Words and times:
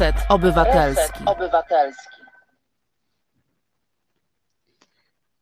Reset 0.00 0.16
Obywatelski. 0.28 1.12
Reset 1.12 1.28
Obywatelski. 1.28 2.22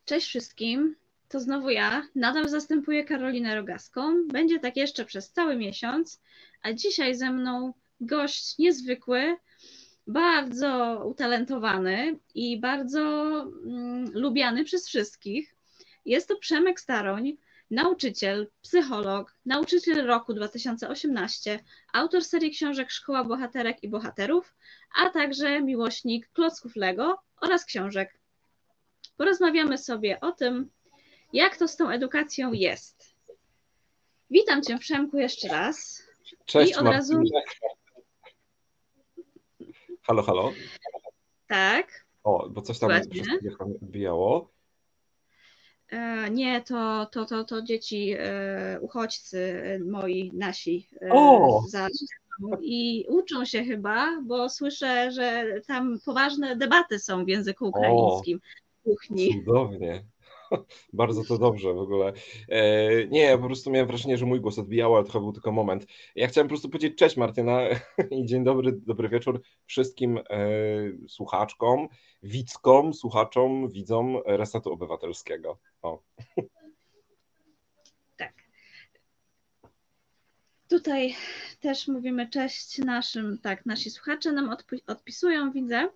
Cześć 0.05 0.27
wszystkim. 0.27 0.97
To 1.29 1.41
znowu 1.41 1.71
ja. 1.71 2.03
Nadal 2.15 2.49
zastępuję 2.49 3.05
Karolinę 3.05 3.55
Rogaską. 3.55 4.27
Będzie 4.27 4.61
tak 4.61 4.77
jeszcze 4.77 5.05
przez 5.05 5.33
cały 5.33 5.57
miesiąc, 5.57 6.21
a 6.63 6.73
dzisiaj 6.73 7.15
ze 7.15 7.31
mną 7.31 7.73
gość 8.01 8.59
niezwykły, 8.59 9.37
bardzo 10.07 11.03
utalentowany 11.05 12.19
i 12.35 12.61
bardzo 12.61 13.01
mm, 13.65 14.11
lubiany 14.15 14.65
przez 14.65 14.89
wszystkich. 14.89 15.55
Jest 16.05 16.29
to 16.29 16.37
Przemek 16.37 16.81
Staroń, 16.81 17.37
nauczyciel, 17.71 18.51
psycholog, 18.63 19.35
nauczyciel 19.47 20.07
roku 20.07 20.35
2018, 20.35 21.65
autor 21.93 22.25
serii 22.25 22.51
książek 22.51 22.91
Szkoła 22.91 23.25
Bohaterek 23.25 23.83
i 23.83 23.89
Bohaterów, 23.89 24.55
a 24.97 25.11
także 25.11 25.63
miłośnik 25.63 26.29
klocków 26.33 26.77
Lego 26.77 27.19
oraz 27.41 27.65
książek. 27.65 28.19
Porozmawiamy 29.17 29.79
sobie 29.79 30.21
o 30.21 30.33
tym, 30.33 30.71
jak 31.33 31.57
to 31.57 31.69
z 31.69 31.77
tą 31.77 31.91
edukacją 31.91 32.53
jest. 32.53 33.15
Witam 34.31 34.63
Cię, 34.63 34.79
Przemku, 34.79 35.19
jeszcze 35.19 35.49
raz. 35.49 36.03
Cześć, 36.45 36.73
I 36.73 36.77
od 36.77 36.87
razu. 36.87 37.23
Halo, 40.03 40.23
halo. 40.23 40.53
Tak. 41.47 42.07
O, 42.25 42.49
bo 42.51 42.63
coś 42.63 42.79
tam 42.79 42.91
Ładnie. 42.91 43.23
E, 45.91 46.31
Nie, 46.31 46.61
to, 46.61 47.07
to, 47.07 47.25
to, 47.25 47.45
to 47.45 47.63
dzieci, 47.63 48.15
e, 48.19 48.79
uchodźcy 48.81 49.63
e, 49.65 49.79
moi, 49.79 50.31
nasi 50.35 50.89
O! 51.11 51.63
za 51.69 51.89
i 52.61 53.07
uczą 53.09 53.45
się 53.45 53.65
chyba, 53.65 54.21
bo 54.23 54.49
słyszę, 54.49 55.13
że 55.13 55.45
tam 55.67 55.99
poważne 56.05 56.57
debaty 56.57 56.99
są 56.99 57.25
w 57.25 57.29
języku 57.29 57.67
ukraińskim 57.67 58.41
w 58.81 58.83
kuchni. 58.83 59.35
Cudownie. 59.35 60.05
Bardzo 60.93 61.25
to 61.25 61.39
dobrze 61.39 61.75
w 61.75 61.79
ogóle. 61.79 62.13
E, 62.49 63.07
nie, 63.07 63.21
ja 63.21 63.39
po 63.39 63.45
prostu 63.45 63.71
miałem 63.71 63.87
wrażenie, 63.87 64.19
że 64.19 64.27
mój 64.27 64.41
głos 64.41 64.59
odbijał, 64.59 64.97
ale 64.97 65.05
to 65.05 65.21
był 65.21 65.33
tylko 65.33 65.53
moment. 65.53 65.87
Ja 66.15 66.29
chciałem 66.29 66.49
po 66.49 66.53
prostu 66.53 66.69
powiedzieć 66.69 66.99
cześć 66.99 67.17
Martyna 67.17 67.61
i 68.21 68.27
dzień 68.27 68.45
dobry, 68.45 68.73
dobry 68.73 69.09
wieczór 69.09 69.43
wszystkim 69.67 70.19
e, 70.19 70.23
słuchaczkom, 71.09 71.89
widzkom, 72.23 72.95
słuchaczom, 72.95 73.69
widzom 73.69 74.19
Resetu 74.27 74.73
Obywatelskiego. 74.73 75.59
O. 75.83 76.03
Tak. 78.17 78.35
Tutaj 80.69 81.15
też 81.61 81.89
mówimy 81.89 82.31
cześć 82.31 82.79
naszym, 82.79 83.39
tak, 83.43 83.67
nasi 83.67 83.91
słuchacze 83.91 84.33
nam 84.33 84.51
odpi- 84.51 84.83
odpisują, 84.87 85.53
widzę. 85.53 85.89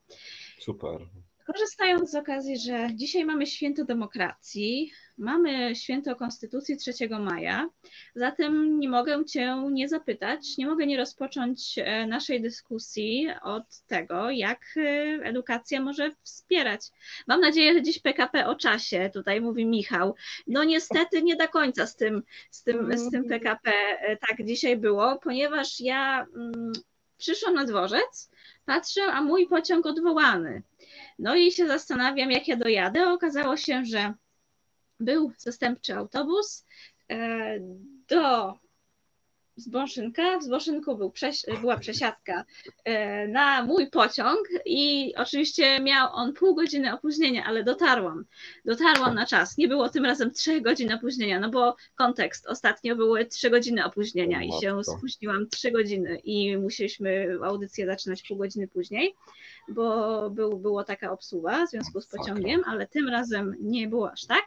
Super. 0.59 1.09
Korzystając 1.47 2.11
z 2.11 2.15
okazji, 2.15 2.59
że 2.59 2.89
dzisiaj 2.95 3.25
mamy 3.25 3.47
święto 3.47 3.85
demokracji, 3.85 4.93
mamy 5.19 5.77
święto 5.77 6.17
Konstytucji 6.17 6.77
3 6.77 6.93
maja, 7.21 7.69
zatem 8.15 8.81
nie 8.81 8.89
mogę 8.89 9.25
Cię 9.25 9.65
nie 9.71 9.89
zapytać, 9.89 10.57
nie 10.59 10.67
mogę 10.67 10.87
nie 10.87 10.97
rozpocząć 10.97 11.79
e, 11.79 12.07
naszej 12.07 12.43
dyskusji 12.43 13.29
od 13.43 13.79
tego, 13.87 14.31
jak 14.31 14.61
e, 14.77 14.81
edukacja 15.25 15.81
może 15.81 16.11
wspierać. 16.23 16.81
Mam 17.27 17.41
nadzieję, 17.41 17.73
że 17.75 17.83
dziś 17.83 17.99
PKP 17.99 18.47
o 18.47 18.55
czasie, 18.55 19.11
tutaj 19.15 19.41
mówi 19.41 19.67
Michał. 19.67 20.15
No 20.47 20.65
niestety 20.65 21.23
nie 21.23 21.37
do 21.37 21.49
końca 21.49 21.87
z 21.87 21.97
tym, 21.97 22.23
z 22.51 22.63
tym, 22.63 22.99
z 22.99 23.11
tym 23.11 23.25
PKP 23.25 23.71
e, 23.73 24.17
tak 24.17 24.47
dzisiaj 24.47 24.77
było, 24.77 25.19
ponieważ 25.19 25.81
ja 25.81 26.27
mm, 26.37 26.73
przyszłam 27.19 27.55
na 27.55 27.65
dworzec, 27.65 28.31
patrzę, 28.65 29.03
a 29.05 29.23
mój 29.23 29.47
pociąg 29.47 29.87
odwołany. 29.87 30.63
No 31.19 31.35
i 31.35 31.53
się 31.53 31.67
zastanawiam, 31.67 32.31
jak 32.31 32.49
ja 32.49 32.57
dojadę. 32.57 33.11
Okazało 33.13 33.57
się, 33.57 33.85
że 33.85 34.15
był 35.01 35.33
zastępczy 35.39 35.95
autobus 35.95 36.67
e, 37.11 37.59
do 38.09 38.55
Zboszynka. 39.57 40.39
W 40.39 40.43
Zboszynku 40.43 40.97
był 40.97 41.11
prześ 41.11 41.43
była 41.61 41.77
przesiadka 41.77 42.45
e, 42.85 43.29
na 43.29 43.63
mój 43.63 43.91
pociąg 43.91 44.39
i 44.65 45.13
oczywiście 45.17 45.81
miał 45.81 46.09
on 46.13 46.33
pół 46.33 46.55
godziny 46.55 46.95
opóźnienia, 46.95 47.45
ale 47.45 47.65
dotarłam. 47.65 48.25
Dotarłam 48.65 49.15
na 49.15 49.27
czas. 49.27 49.59
Nie 49.59 49.69
było 49.69 49.89
tym 49.89 50.05
razem 50.05 50.31
trzech 50.31 50.63
godzin 50.63 50.93
opóźnienia, 50.93 51.41
no 51.41 51.51
bo 51.51 51.77
kontekst. 51.95 52.47
Ostatnio 52.47 52.97
były 52.97 53.27
trzy 53.27 53.51
godziny 53.51 53.85
opóźnienia 53.85 54.39
O 54.39 54.43
i 54.43 54.61
się 54.61 54.75
matko. 54.75 54.97
spóźniłam 54.97 55.49
trzy 55.49 55.71
godziny 55.71 56.21
i 56.25 56.57
musieliśmy 56.57 57.39
audycję 57.45 57.87
zaczynać 57.87 58.23
pół 58.23 58.37
godziny 58.37 58.69
później, 58.69 59.15
bo 59.69 60.31
był, 60.31 60.59
była 60.59 60.85
taka 60.85 61.13
obsługa 61.13 61.67
w 61.67 61.71
związku 61.71 62.01
z 62.01 62.07
pociągiem, 62.07 62.63
ale 62.67 62.87
tym 62.87 63.09
razem 63.09 63.57
nie 63.61 63.89
było 63.89 64.13
aż 64.13 64.27
tak. 64.27 64.45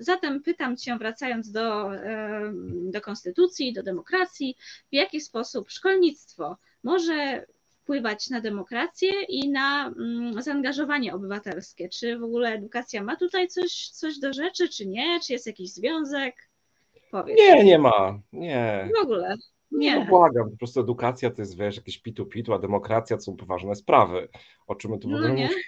Zatem 0.00 0.42
pytam 0.42 0.76
Cię, 0.76 0.98
wracając 0.98 1.50
do, 1.50 1.94
em, 1.94 2.90
do 2.90 3.00
konstytucji, 3.00 3.72
do 3.72 3.82
demokracji, 3.82 4.56
w 4.92 4.94
jaki 4.94 5.20
sposób 5.20 5.70
szkolnictwo 5.70 6.56
może 6.82 7.46
wpływać 7.82 8.30
na 8.30 8.40
demokrację 8.40 9.10
i 9.28 9.48
na 9.50 9.86
mm, 9.86 10.42
zaangażowanie 10.42 11.14
obywatelskie? 11.14 11.88
Czy 11.88 12.18
w 12.18 12.22
ogóle 12.24 12.48
edukacja 12.52 13.02
ma 13.02 13.16
tutaj 13.16 13.48
coś, 13.48 13.88
coś 13.88 14.18
do 14.18 14.32
rzeczy, 14.32 14.68
czy 14.68 14.86
nie? 14.86 15.20
Czy 15.26 15.32
jest 15.32 15.46
jakiś 15.46 15.72
związek? 15.72 16.36
Powiedz. 17.10 17.38
Nie, 17.38 17.64
nie 17.64 17.78
ma. 17.78 18.18
Nie. 18.32 18.88
W 18.96 19.02
ogóle. 19.02 19.36
Nie, 19.70 19.98
no 20.00 20.04
błagam, 20.06 20.50
po 20.50 20.56
prostu 20.56 20.80
edukacja 20.80 21.30
to 21.30 21.42
jest, 21.42 21.58
wiesz, 21.58 21.76
jakieś 21.76 22.02
pitu-pitu, 22.02 22.54
a 22.54 22.58
demokracja 22.58 23.16
to 23.16 23.22
są 23.22 23.36
poważne 23.36 23.74
sprawy. 23.74 24.28
O 24.66 24.74
czym 24.74 24.90
my 24.90 24.98
tu 24.98 25.08
w 25.08 25.10
No 25.10 25.16
ogóle 25.16 25.34
nie. 25.34 25.42
mówimy? 25.44 25.60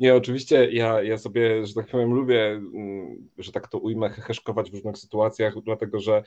Nie, 0.00 0.14
oczywiście 0.14 0.70
ja, 0.72 1.02
ja 1.02 1.18
sobie, 1.18 1.66
że 1.66 1.74
tak 1.74 1.86
powiem, 1.86 2.12
lubię, 2.14 2.46
mm, 2.46 3.28
że 3.38 3.52
tak 3.52 3.68
to 3.68 3.78
ujmę, 3.78 4.10
heheszkować 4.10 4.70
w 4.70 4.74
różnych 4.74 4.98
sytuacjach, 4.98 5.54
dlatego 5.64 6.00
że 6.00 6.22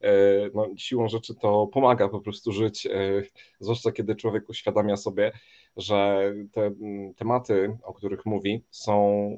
e, 0.00 0.10
no, 0.54 0.68
siłą 0.76 1.08
rzeczy 1.08 1.34
to 1.34 1.66
pomaga 1.66 2.08
po 2.08 2.20
prostu 2.20 2.52
żyć, 2.52 2.86
e, 2.86 3.22
zwłaszcza 3.60 3.92
kiedy 3.92 4.16
człowiek 4.16 4.48
uświadamia 4.48 4.96
sobie, 4.96 5.32
że 5.76 6.32
te 6.52 6.66
mm, 6.66 7.14
tematy, 7.14 7.78
o 7.82 7.94
których 7.94 8.26
mówi, 8.26 8.64
są, 8.70 9.28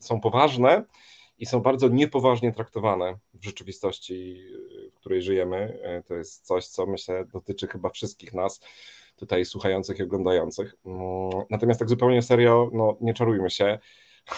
są 0.00 0.20
poważne 0.20 0.84
i 1.38 1.46
są 1.46 1.60
bardzo 1.60 1.88
niepoważnie 1.88 2.52
traktowane 2.52 3.18
w 3.34 3.44
rzeczywistości, 3.44 4.42
w 4.92 5.00
której 5.00 5.22
żyjemy. 5.22 5.78
E, 5.82 6.02
To 6.02 6.14
jest 6.14 6.46
coś, 6.46 6.66
co 6.66 6.86
myślę 6.86 7.24
dotyczy 7.24 7.66
chyba 7.66 7.88
wszystkich 7.88 8.34
nas 8.34 8.60
tutaj 9.18 9.44
słuchających 9.44 9.98
i 9.98 10.02
oglądających. 10.02 10.74
Mm, 10.86 11.00
Natomiast 11.50 11.80
tak 11.80 11.88
zupełnie 11.88 12.22
serio, 12.22 12.70
no 12.72 12.96
nie 13.00 13.14
czarujmy 13.14 13.50
się, 13.50 13.78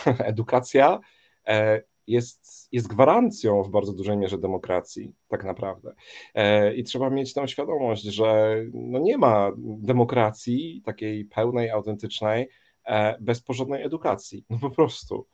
edukacja 0.18 1.00
e, 1.46 1.82
jest, 2.06 2.68
jest 2.72 2.88
gwarancją 2.88 3.62
w 3.62 3.70
bardzo 3.70 3.92
dużej 3.92 4.16
mierze 4.16 4.38
demokracji, 4.38 5.12
tak 5.28 5.44
naprawdę. 5.44 5.94
E, 6.34 6.74
I 6.74 6.84
trzeba 6.84 7.10
mieć 7.10 7.34
tą 7.34 7.46
świadomość, 7.46 8.02
że 8.02 8.56
no 8.72 8.98
nie 8.98 9.18
ma 9.18 9.50
demokracji 9.58 10.82
takiej 10.84 11.24
pełnej, 11.24 11.70
autentycznej 11.70 12.48
e, 12.84 13.16
bez 13.20 13.42
porządnej 13.42 13.82
edukacji. 13.82 14.44
No 14.50 14.58
po 14.58 14.70
prostu. 14.70 15.26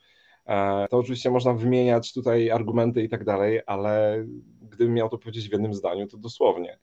To 0.90 0.98
oczywiście 0.98 1.31
można 1.31 1.54
wymieniać 1.54 2.12
tutaj 2.12 2.50
argumenty 2.50 3.02
i 3.02 3.08
tak 3.08 3.25
dalej, 3.25 3.60
ale 3.66 4.25
gdybym 4.62 4.94
miał 4.94 5.08
to 5.08 5.19
powiedzieć 5.19 5.48
w 5.48 5.52
jednym 5.52 5.75
zdaniu, 5.75 6.06
to 6.06 6.16
dosłownie. 6.16 6.78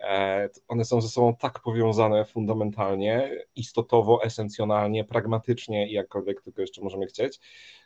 E, 0.00 0.48
one 0.68 0.84
są 0.84 1.00
ze 1.00 1.08
sobą 1.08 1.36
tak 1.36 1.60
powiązane 1.60 2.24
fundamentalnie, 2.24 3.30
istotowo, 3.56 4.24
esencjonalnie, 4.24 5.04
pragmatycznie 5.04 5.88
i 5.88 5.92
jakkolwiek 5.92 6.42
tylko 6.42 6.60
jeszcze 6.60 6.82
możemy 6.82 7.06
chcieć, 7.06 7.40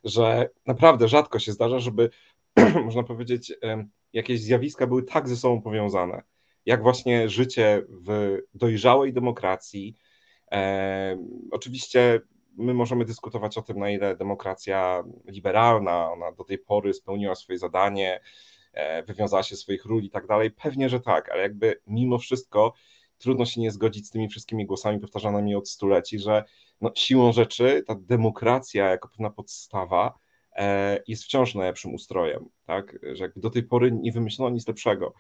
że 0.04 0.48
naprawdę 0.66 1.08
rzadko 1.08 1.38
się 1.38 1.52
zdarza, 1.52 1.78
żeby, 1.78 2.10
można 2.84 3.02
powiedzieć, 3.02 3.52
jakieś 4.12 4.40
zjawiska 4.40 4.86
były 4.86 5.02
tak 5.02 5.28
ze 5.28 5.36
sobą 5.36 5.62
powiązane, 5.62 6.22
jak 6.66 6.82
właśnie 6.82 7.28
życie 7.28 7.82
w 7.88 8.38
dojrzałej 8.54 9.12
demokracji. 9.12 9.94
E, 10.52 11.18
oczywiście 11.50 12.20
my 12.56 12.74
możemy 12.74 13.04
dyskutować 13.04 13.58
o 13.58 13.62
tym, 13.62 13.78
na 13.78 13.90
ile 13.90 14.16
demokracja 14.16 15.04
liberalna, 15.26 16.12
ona 16.12 16.32
do 16.32 16.44
tej 16.44 16.58
pory 16.58 16.94
spełniła 16.94 17.34
swoje 17.34 17.58
zadanie, 17.58 18.20
wywiązała 19.06 19.42
się 19.42 19.56
swoich 19.56 19.84
ról 19.84 20.02
i 20.02 20.10
tak 20.10 20.26
dalej? 20.26 20.50
Pewnie, 20.50 20.88
że 20.88 21.00
tak, 21.00 21.28
ale 21.30 21.42
jakby 21.42 21.80
mimo 21.86 22.18
wszystko 22.18 22.74
trudno 23.18 23.46
się 23.46 23.60
nie 23.60 23.70
zgodzić 23.70 24.06
z 24.06 24.10
tymi 24.10 24.28
wszystkimi 24.28 24.66
głosami 24.66 25.00
powtarzanymi 25.00 25.54
od 25.54 25.68
stuleci, 25.68 26.18
że 26.18 26.44
no, 26.80 26.92
siłą 26.94 27.32
rzeczy 27.32 27.82
ta 27.86 27.94
demokracja 27.94 28.90
jako 28.90 29.08
pewna 29.08 29.30
podstawa 29.30 30.18
e, 30.56 31.02
jest 31.06 31.24
wciąż 31.24 31.54
najlepszym 31.54 31.94
ustrojem, 31.94 32.48
tak? 32.66 32.98
Że 33.12 33.24
jakby 33.24 33.40
do 33.40 33.50
tej 33.50 33.62
pory 33.62 33.92
nie 33.92 34.12
wymyślono 34.12 34.54
nic 34.54 34.68
lepszego. 34.68 35.14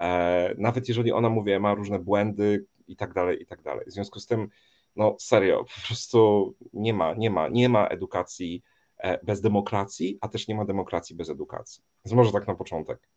E, 0.00 0.54
nawet 0.58 0.88
jeżeli 0.88 1.12
ona, 1.12 1.28
mówię, 1.28 1.60
ma 1.60 1.74
różne 1.74 1.98
błędy 1.98 2.66
i 2.88 2.96
tak 2.96 3.12
dalej, 3.14 3.42
i 3.42 3.46
tak 3.46 3.62
dalej. 3.62 3.86
W 3.86 3.92
związku 3.92 4.20
z 4.20 4.26
tym, 4.26 4.48
no 4.96 5.16
serio, 5.20 5.64
po 5.64 5.86
prostu 5.86 6.54
nie 6.72 6.94
ma, 6.94 7.14
nie 7.14 7.30
ma, 7.30 7.48
nie 7.48 7.68
ma 7.68 7.86
edukacji 7.86 8.62
E, 8.62 8.73
bez 9.22 9.40
demokracji, 9.40 10.18
a 10.20 10.28
też 10.28 10.48
nie 10.48 10.54
ma 10.54 10.64
demokracji 10.64 11.16
bez 11.16 11.30
edukacji. 11.30 11.82
Więc 12.04 12.16
może 12.16 12.32
tak 12.32 12.46
na 12.46 12.54
początek. 12.54 13.08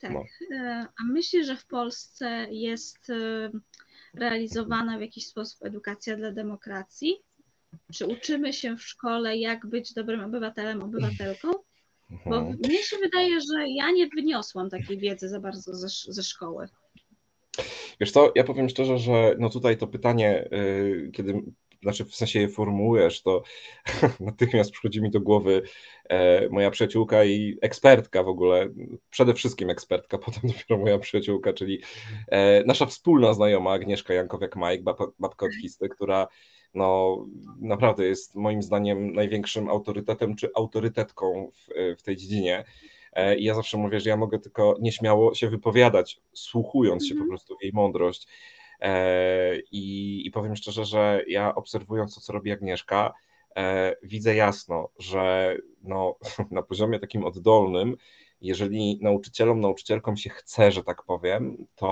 Tak. 0.00 0.12
No. 0.12 0.24
E, 0.56 0.86
a 1.00 1.04
myślę, 1.12 1.44
że 1.44 1.56
w 1.56 1.66
Polsce 1.66 2.46
jest 2.50 3.10
e, 3.10 3.50
realizowana 4.14 4.98
w 4.98 5.00
jakiś 5.00 5.26
sposób 5.26 5.64
edukacja 5.64 6.16
dla 6.16 6.32
demokracji? 6.32 7.16
Czy 7.94 8.06
uczymy 8.06 8.52
się 8.52 8.76
w 8.76 8.82
szkole, 8.82 9.36
jak 9.36 9.66
być 9.66 9.94
dobrym 9.94 10.24
obywatelem, 10.24 10.82
obywatelką? 10.82 11.50
Bo 12.26 12.38
mhm. 12.38 12.58
mnie 12.64 12.82
się 12.82 12.96
wydaje, 12.96 13.40
że 13.40 13.68
ja 13.68 13.90
nie 13.90 14.06
wyniosłam 14.06 14.70
takiej 14.70 14.98
wiedzy 14.98 15.28
za 15.28 15.40
bardzo 15.40 15.74
ze, 15.74 15.88
ze 16.12 16.22
szkoły. 16.22 16.68
Wiesz 18.00 18.12
co, 18.12 18.32
ja 18.34 18.44
powiem 18.44 18.68
szczerze, 18.68 18.98
że 18.98 19.34
no 19.38 19.50
tutaj 19.50 19.78
to 19.78 19.86
pytanie, 19.86 20.48
kiedy 21.12 21.42
znaczy 21.82 22.04
w 22.04 22.14
sensie 22.14 22.40
je 22.40 22.48
formułujesz, 22.48 23.22
to 23.22 23.42
natychmiast 24.20 24.70
przychodzi 24.70 25.02
mi 25.02 25.10
do 25.10 25.20
głowy 25.20 25.62
e, 26.08 26.48
moja 26.48 26.70
przyjaciółka 26.70 27.24
i 27.24 27.58
ekspertka 27.62 28.22
w 28.22 28.28
ogóle, 28.28 28.68
przede 29.10 29.34
wszystkim 29.34 29.70
ekspertka, 29.70 30.18
potem 30.26 30.42
dopiero 30.44 30.80
moja 30.80 30.98
przyjaciółka, 30.98 31.52
czyli 31.52 31.80
e, 32.28 32.64
nasza 32.64 32.86
wspólna 32.86 33.34
znajoma 33.34 33.72
Agnieszka 33.72 34.14
Jankowiak-Majk, 34.14 34.82
babka 35.18 35.46
od 35.46 35.52
Histy, 35.62 35.88
która 35.88 36.28
no, 36.74 37.18
naprawdę 37.60 38.06
jest 38.06 38.34
moim 38.34 38.62
zdaniem 38.62 39.12
największym 39.12 39.68
autorytetem 39.68 40.36
czy 40.36 40.50
autorytetką 40.54 41.50
w, 41.54 41.96
w 41.98 42.02
tej 42.02 42.16
dziedzinie. 42.16 42.64
E, 43.12 43.36
I 43.36 43.44
ja 43.44 43.54
zawsze 43.54 43.76
mówię, 43.76 44.00
że 44.00 44.10
ja 44.10 44.16
mogę 44.16 44.38
tylko 44.38 44.76
nieśmiało 44.80 45.34
się 45.34 45.50
wypowiadać, 45.50 46.20
słuchując 46.32 47.06
się 47.06 47.14
po 47.14 47.20
mhm. 47.20 47.28
prostu 47.28 47.56
w 47.56 47.62
jej 47.62 47.72
mądrość. 47.72 48.26
E, 48.80 49.56
I, 49.72 50.22
I 50.26 50.30
powiem 50.30 50.56
szczerze, 50.56 50.84
że 50.84 51.22
ja 51.28 51.54
obserwując 51.54 52.14
to, 52.14 52.20
co 52.20 52.32
robi 52.32 52.52
Agnieszka, 52.52 53.14
e, 53.56 53.96
widzę 54.02 54.34
jasno, 54.34 54.88
że 54.98 55.56
no, 55.82 56.16
na 56.50 56.62
poziomie 56.62 56.98
takim 56.98 57.24
oddolnym, 57.24 57.96
jeżeli 58.40 58.98
nauczycielom, 59.02 59.60
nauczycielkom 59.60 60.16
się 60.16 60.30
chce, 60.30 60.72
że 60.72 60.84
tak 60.84 61.02
powiem, 61.02 61.66
to 61.76 61.90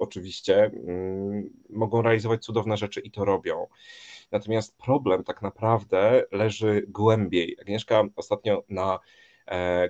oczywiście 0.00 0.64
mm, 0.64 1.50
mogą 1.70 2.02
realizować 2.02 2.44
cudowne 2.44 2.76
rzeczy 2.76 3.00
i 3.00 3.10
to 3.10 3.24
robią. 3.24 3.66
Natomiast 4.32 4.76
problem 4.78 5.24
tak 5.24 5.42
naprawdę 5.42 6.24
leży 6.32 6.84
głębiej. 6.88 7.56
Agnieszka 7.60 8.04
ostatnio 8.16 8.64
na 8.68 8.98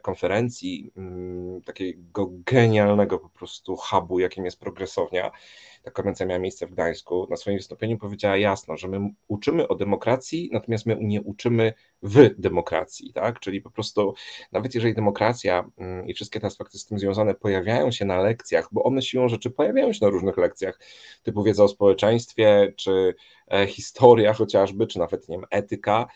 konferencji, 0.03 0.93
mm, 0.97 1.63
takiego 1.63 2.31
genialnego 2.31 3.19
po 3.19 3.29
prostu 3.29 3.77
hubu, 3.77 4.19
jakim 4.19 4.45
jest 4.45 4.61
progresownia. 4.61 5.31
Ta 5.83 5.91
konferencja 5.91 6.27
miała 6.27 6.39
miejsce 6.39 6.67
w 6.67 6.71
Gdańsku. 6.71 7.27
Na 7.31 7.37
swoim 7.37 7.57
wystąpieniu 7.57 7.99
powiedziała 7.99 8.37
jasno, 8.37 8.77
że 8.77 8.89
my 8.89 9.11
uczymy 9.29 9.69
o 9.69 9.75
demokracji, 9.75 10.51
natomiast 10.53 10.87
my 10.87 10.97
nie 11.01 11.23
uczymy 11.23 11.73
w 12.03 12.41
demokracji, 12.41 13.13
tak? 13.13 13.41
Czyli 13.41 13.61
po 13.61 13.71
prostu 13.71 14.15
nawet 14.53 14.75
jeżeli 14.75 14.95
demokracja 14.95 15.71
mm, 15.79 16.09
i 16.09 16.15
wszystkie 16.15 16.41
te 16.41 16.47
aspekty 16.47 16.79
z 16.79 16.87
tym 16.87 16.99
związane 16.99 17.35
pojawiają 17.35 17.91
się 17.91 18.05
na 18.05 18.21
lekcjach, 18.21 18.69
bo 18.73 18.83
one 18.83 19.03
siłą 19.03 19.29
rzeczy 19.29 19.51
pojawiają 19.51 19.93
się 19.93 20.05
na 20.05 20.11
różnych 20.11 20.37
lekcjach, 20.37 20.81
typu 21.23 21.43
wiedza 21.43 21.65
o 21.65 21.69
społeczeństwie, 21.69 22.73
czy 22.77 23.15
e, 23.53 23.67
historia 23.67 24.33
chociażby, 24.33 24.87
czy 24.87 24.99
nawet, 24.99 25.29
nie 25.29 25.37
wiem, 25.37 25.47
etyka, 25.51 26.07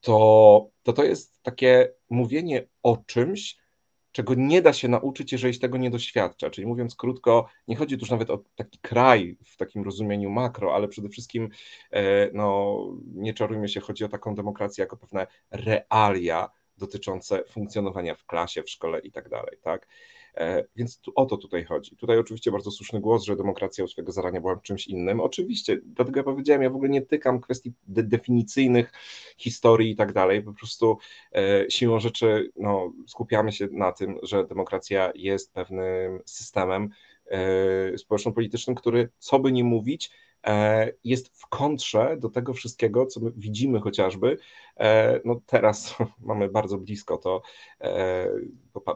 to, 0.00 0.70
to 0.82 0.92
to 0.92 1.04
jest 1.04 1.42
takie 1.42 1.92
mówienie 2.10 2.66
o 2.82 2.96
czymś, 3.06 3.56
czego 4.12 4.34
nie 4.34 4.62
da 4.62 4.72
się 4.72 4.88
nauczyć, 4.88 5.32
jeżeli 5.32 5.54
się 5.54 5.60
tego 5.60 5.78
nie 5.78 5.90
doświadcza. 5.90 6.50
Czyli 6.50 6.66
mówiąc 6.66 6.96
krótko, 6.96 7.48
nie 7.68 7.76
chodzi 7.76 7.96
tu 7.96 8.00
już 8.00 8.10
nawet 8.10 8.30
o 8.30 8.44
taki 8.54 8.78
kraj 8.78 9.36
w 9.44 9.56
takim 9.56 9.84
rozumieniu 9.84 10.30
makro, 10.30 10.74
ale 10.74 10.88
przede 10.88 11.08
wszystkim, 11.08 11.48
e, 11.90 12.30
no, 12.32 12.78
nie 13.14 13.34
czarujmy 13.34 13.68
się, 13.68 13.80
chodzi 13.80 14.04
o 14.04 14.08
taką 14.08 14.34
demokrację 14.34 14.82
jako 14.82 14.96
pewne 14.96 15.26
realia 15.50 16.50
dotyczące 16.76 17.44
funkcjonowania 17.44 18.14
w 18.14 18.24
klasie, 18.26 18.62
w 18.62 18.70
szkole 18.70 18.98
i 18.98 19.12
tak 19.12 19.28
dalej, 19.28 19.58
tak? 19.62 19.88
E, 20.38 20.64
więc 20.76 21.00
tu, 21.00 21.12
o 21.14 21.26
to 21.26 21.36
tutaj 21.36 21.64
chodzi. 21.64 21.96
Tutaj 21.96 22.18
oczywiście 22.18 22.52
bardzo 22.52 22.70
słuszny 22.70 23.00
głos, 23.00 23.24
że 23.24 23.36
demokracja 23.36 23.84
u 23.84 23.88
swojego 23.88 24.12
zarania 24.12 24.40
była 24.40 24.56
czymś 24.56 24.86
innym. 24.86 25.20
Oczywiście, 25.20 25.80
dlatego 25.84 26.20
ja 26.20 26.24
powiedziałem, 26.24 26.62
ja 26.62 26.70
w 26.70 26.74
ogóle 26.74 26.90
nie 26.90 27.02
tykam 27.02 27.40
kwestii 27.40 27.72
de 27.88 28.02
definicyjnych, 28.02 28.92
historii 29.36 29.90
i 29.90 29.96
tak 29.96 30.12
dalej. 30.12 30.42
Po 30.42 30.52
prostu 30.52 30.98
e, 31.32 31.70
siłą 31.70 32.00
rzeczy 32.00 32.50
no, 32.56 32.92
skupiamy 33.06 33.52
się 33.52 33.68
na 33.72 33.92
tym, 33.92 34.18
że 34.22 34.46
demokracja 34.46 35.12
jest 35.14 35.52
pewnym 35.52 36.20
systemem 36.26 36.88
e, 37.26 37.98
społeczno-politycznym, 37.98 38.76
który, 38.76 39.08
co 39.18 39.38
by 39.38 39.52
nie 39.52 39.64
mówić, 39.64 40.10
jest 41.04 41.28
w 41.28 41.46
kontrze 41.46 42.16
do 42.20 42.28
tego 42.28 42.54
wszystkiego, 42.54 43.06
co 43.06 43.20
my 43.20 43.32
widzimy 43.36 43.80
chociażby. 43.80 44.38
E, 44.76 45.20
no 45.24 45.40
teraz 45.46 45.94
mamy 46.20 46.48
bardzo 46.48 46.78
blisko 46.78 47.18
to, 47.18 47.42
e, 47.80 48.28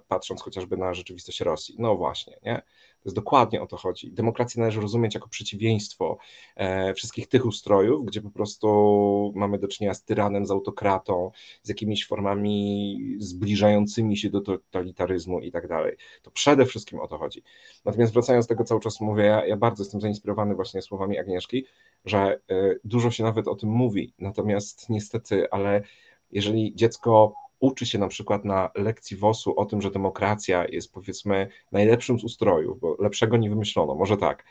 patrząc 0.08 0.42
chociażby 0.42 0.76
na 0.76 0.94
rzeczywistość 0.94 1.40
Rosji. 1.40 1.74
No 1.78 1.96
właśnie, 1.96 2.38
nie? 2.42 2.62
To 3.02 3.08
jest 3.08 3.16
dokładnie 3.16 3.62
o 3.62 3.66
to 3.66 3.76
chodzi. 3.76 4.12
Demokrację 4.12 4.60
należy 4.60 4.80
rozumieć 4.80 5.14
jako 5.14 5.28
przeciwieństwo 5.28 6.18
e, 6.56 6.94
wszystkich 6.94 7.28
tych 7.28 7.46
ustrojów, 7.46 8.06
gdzie 8.06 8.22
po 8.22 8.30
prostu 8.30 9.32
mamy 9.36 9.58
do 9.58 9.68
czynienia 9.68 9.94
z 9.94 10.04
tyranem, 10.04 10.46
z 10.46 10.50
autokratą, 10.50 11.30
z 11.62 11.68
jakimiś 11.68 12.06
formami 12.06 13.16
zbliżającymi 13.18 14.16
się 14.16 14.30
do 14.30 14.40
totalitaryzmu 14.40 15.40
i 15.40 15.52
tak 15.52 15.68
dalej. 15.68 15.96
To 16.22 16.30
przede 16.30 16.66
wszystkim 16.66 17.00
o 17.00 17.08
to 17.08 17.18
chodzi. 17.18 17.42
Natomiast 17.84 18.12
wracając 18.12 18.46
do 18.46 18.48
tego 18.48 18.64
cały 18.64 18.80
czas 18.80 19.00
mówię, 19.00 19.24
ja, 19.24 19.46
ja 19.46 19.56
bardzo 19.56 19.82
jestem 19.82 20.00
zainspirowany 20.00 20.54
właśnie 20.54 20.82
słowami 20.82 21.18
Agnieszki, 21.18 21.64
że 22.04 22.40
e, 22.50 22.74
dużo 22.84 23.10
się 23.10 23.24
nawet 23.24 23.48
o 23.48 23.54
tym 23.54 23.68
mówi, 23.68 24.14
natomiast 24.18 24.88
niestety, 24.88 25.50
ale 25.50 25.82
jeżeli 26.30 26.74
dziecko 26.74 27.34
uczy 27.62 27.86
się 27.86 27.98
na 27.98 28.08
przykład 28.08 28.44
na 28.44 28.70
lekcji 28.74 29.16
WOS-u 29.16 29.60
o 29.60 29.64
tym, 29.64 29.82
że 29.82 29.90
demokracja 29.90 30.66
jest 30.68 30.92
powiedzmy 30.92 31.48
najlepszym 31.72 32.18
z 32.18 32.24
ustrojów, 32.24 32.80
bo 32.80 32.96
lepszego 32.98 33.36
nie 33.36 33.50
wymyślono, 33.50 33.94
może 33.94 34.16
tak. 34.16 34.44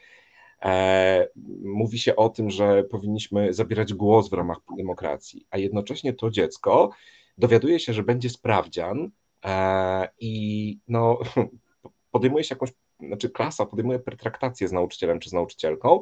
E, 0.61 1.27
mówi 1.63 1.99
się 1.99 2.15
o 2.15 2.29
tym, 2.29 2.49
że 2.49 2.83
powinniśmy 2.83 3.53
zabierać 3.53 3.93
głos 3.93 4.29
w 4.29 4.33
ramach 4.33 4.57
demokracji, 4.77 5.45
a 5.49 5.57
jednocześnie 5.57 6.13
to 6.13 6.29
dziecko 6.29 6.89
dowiaduje 7.37 7.79
się, 7.79 7.93
że 7.93 8.03
będzie 8.03 8.29
sprawdzian 8.29 9.11
e, 9.45 10.07
i 10.19 10.77
no, 10.87 11.19
podejmuje 12.11 12.43
się 12.43 12.55
jakąś 12.55 12.69
znaczy 13.07 13.29
klasa 13.29 13.65
podejmuje 13.65 13.99
pertraktację 13.99 14.67
z 14.67 14.71
nauczycielem 14.71 15.19
czy 15.19 15.29
z 15.29 15.33
nauczycielką 15.33 16.01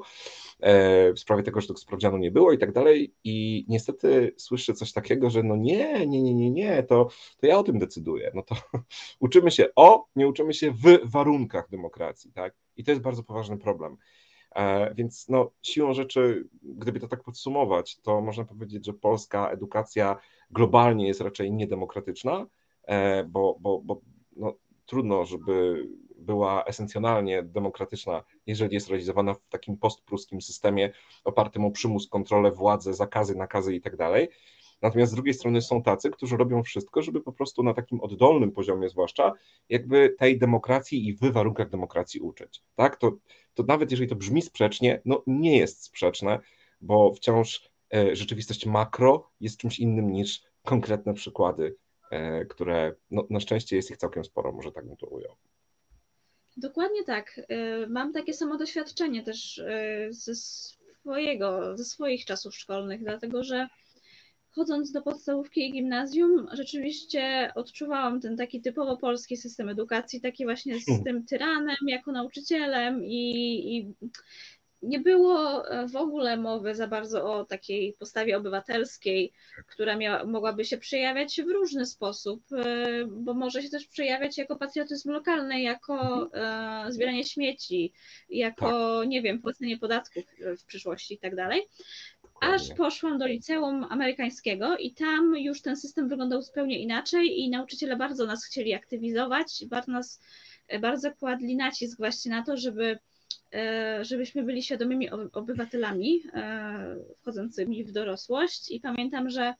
e, 0.59 1.13
w 1.13 1.19
sprawie 1.19 1.43
tego, 1.43 1.61
że 1.61 1.67
tego 1.67 1.79
sprawdzianu 1.79 2.17
nie 2.17 2.31
było 2.31 2.51
i 2.51 2.57
tak 2.57 2.71
dalej 2.71 3.13
i 3.23 3.65
niestety 3.67 4.33
słyszę 4.37 4.73
coś 4.73 4.93
takiego, 4.93 5.29
że 5.29 5.43
no 5.43 5.55
nie, 5.55 6.07
nie, 6.07 6.21
nie, 6.21 6.33
nie, 6.33 6.51
nie, 6.51 6.83
to, 6.83 7.07
to 7.37 7.47
ja 7.47 7.59
o 7.59 7.63
tym 7.63 7.79
decyduję. 7.79 8.31
No 8.35 8.41
to 8.41 8.55
uczymy 9.19 9.51
się 9.51 9.65
o, 9.75 10.05
nie 10.15 10.27
uczymy 10.27 10.53
się 10.53 10.71
w 10.71 11.11
warunkach 11.11 11.69
demokracji, 11.69 12.31
tak? 12.31 12.55
I 12.77 12.83
to 12.83 12.91
jest 12.91 13.01
bardzo 13.03 13.23
poważny 13.23 13.57
problem. 13.57 13.97
E, 14.55 14.93
więc 14.95 15.29
no, 15.29 15.51
siłą 15.61 15.93
rzeczy, 15.93 16.47
gdyby 16.63 16.99
to 16.99 17.07
tak 17.07 17.23
podsumować, 17.23 17.99
to 17.99 18.21
można 18.21 18.45
powiedzieć, 18.45 18.85
że 18.85 18.93
polska 18.93 19.49
edukacja 19.49 20.17
globalnie 20.51 21.07
jest 21.07 21.21
raczej 21.21 21.51
niedemokratyczna, 21.51 22.47
e, 22.83 23.23
bo, 23.23 23.57
bo, 23.59 23.81
bo 23.81 24.01
no, 24.35 24.53
trudno, 24.85 25.25
żeby 25.25 25.87
była 26.19 26.63
esencjonalnie 26.63 27.43
demokratyczna, 27.43 28.23
jeżeli 28.45 28.73
jest 28.73 28.89
realizowana 28.89 29.33
w 29.33 29.47
takim 29.49 29.77
postpruskim 29.77 30.41
systemie 30.41 30.91
opartym 31.23 31.65
o 31.65 31.71
przymus, 31.71 32.07
kontrolę, 32.07 32.51
władzę, 32.51 32.93
zakazy, 32.93 33.35
nakazy 33.35 33.75
i 33.75 33.81
tak. 33.81 33.95
Natomiast 34.81 35.11
z 35.11 35.15
drugiej 35.15 35.33
strony 35.33 35.61
są 35.61 35.83
tacy, 35.83 36.09
którzy 36.09 36.37
robią 36.37 36.63
wszystko, 36.63 37.01
żeby 37.01 37.21
po 37.21 37.31
prostu 37.31 37.63
na 37.63 37.73
takim 37.73 38.01
oddolnym 38.01 38.51
poziomie 38.51 38.89
zwłaszcza 38.89 39.33
jakby 39.69 40.15
tej 40.19 40.39
demokracji 40.39 41.07
i 41.07 41.13
w 41.13 41.19
warunkach 41.19 41.69
demokracji 41.69 42.21
uczyć. 42.21 42.61
Tak? 42.75 42.97
To, 42.97 43.11
to 43.53 43.63
nawet 43.63 43.91
jeżeli 43.91 44.09
to 44.09 44.15
brzmi 44.15 44.41
sprzecznie, 44.41 45.01
no 45.05 45.23
nie 45.27 45.57
jest 45.57 45.83
sprzeczne, 45.83 46.39
bo 46.81 47.13
wciąż 47.13 47.69
e, 47.93 48.15
rzeczywistość 48.15 48.65
makro 48.65 49.29
jest 49.39 49.57
czymś 49.57 49.79
innym 49.79 50.11
niż 50.11 50.43
konkretne 50.65 51.13
przykłady, 51.13 51.75
e, 52.11 52.45
które 52.45 52.95
no, 53.11 53.27
na 53.29 53.39
szczęście 53.39 53.75
jest 53.75 53.91
ich 53.91 53.97
całkiem 53.97 54.23
sporo, 54.23 54.51
może 54.51 54.71
tak 54.71 54.87
bym 54.87 54.97
to 54.97 55.07
ujął. 55.07 55.35
Dokładnie 56.59 57.03
tak. 57.03 57.41
E, 57.49 57.87
mam 57.87 58.13
takie 58.13 58.33
samo 58.33 58.57
doświadczenie 58.57 59.23
też 59.23 59.63
ze 60.09 60.35
swojego, 60.35 61.77
ze 61.77 61.85
swoich 61.85 62.25
czasów 62.25 62.55
szkolnych, 62.55 63.03
dlatego 63.03 63.43
że 63.43 63.67
chodząc 64.51 64.91
do 64.91 65.01
podstawówki 65.01 65.67
i 65.67 65.71
gimnazjum, 65.71 66.47
rzeczywiście 66.51 67.51
odczuwałam 67.55 68.21
ten 68.21 68.37
taki 68.37 68.61
typowo 68.61 68.97
polski 68.97 69.37
system 69.37 69.69
edukacji, 69.69 70.21
taki 70.21 70.45
właśnie 70.45 70.79
z 70.79 70.85
hmm. 70.85 71.03
tym 71.03 71.25
tyranem 71.25 71.77
jako 71.87 72.11
nauczycielem 72.11 73.03
i, 73.03 73.77
i 73.77 73.93
nie 74.81 74.99
było 74.99 75.63
w 75.91 75.95
ogóle 75.95 76.37
mowy 76.37 76.75
za 76.75 76.87
bardzo 76.87 77.33
o 77.33 77.45
takiej 77.45 77.93
postawie 77.93 78.37
obywatelskiej, 78.37 79.33
która 79.67 79.95
miała, 79.95 80.25
mogłaby 80.25 80.65
się 80.65 80.77
przejawiać 80.77 81.41
w 81.41 81.51
różny 81.51 81.85
sposób, 81.85 82.43
e, 82.53 83.05
bo 83.05 83.33
może 83.33 83.61
się 83.61 83.69
też 83.69 83.87
przejawiać 83.87 84.37
jako 84.37 84.55
patriotyzm 84.55 85.11
lokalny, 85.11 85.61
jako 85.61 86.23
mhm. 86.23 86.87
e, 86.87 86.91
zbieranie 86.91 87.23
śmieci, 87.23 87.93
jako, 88.29 88.99
tak. 88.99 89.09
nie 89.09 89.21
wiem, 89.21 89.41
płacenie 89.41 89.77
podatków 89.77 90.23
w 90.59 90.65
przyszłości 90.65 91.13
i 91.13 91.17
tak 91.17 91.35
dalej. 91.35 91.67
Aż 92.41 92.73
poszłam 92.77 93.17
do 93.17 93.27
liceum 93.27 93.85
amerykańskiego 93.89 94.77
i 94.77 94.93
tam 94.93 95.35
już 95.37 95.61
ten 95.61 95.77
system 95.77 96.09
wyglądał 96.09 96.41
zupełnie 96.41 96.79
inaczej 96.79 97.39
i 97.39 97.49
nauczyciele 97.49 97.95
bardzo 97.95 98.25
nas 98.25 98.45
chcieli 98.45 98.73
aktywizować, 98.73 99.65
bardzo 99.67 99.91
nas 99.91 100.21
bardzo 100.81 101.11
kładli 101.11 101.55
nacisk 101.55 101.97
właśnie 101.97 102.31
na 102.31 102.43
to, 102.43 102.57
żeby, 102.57 102.85
e, 102.85 102.99
żebyśmy 104.01 104.43
byli 104.43 104.63
świadomymi 104.63 105.09
obywatelami 105.09 106.23
e, 106.33 106.95
wchodzącymi 107.21 107.83
w 107.83 107.91
dorosłość. 107.91 108.71
I 108.71 108.79
pamiętam, 108.79 109.29
że 109.29 109.53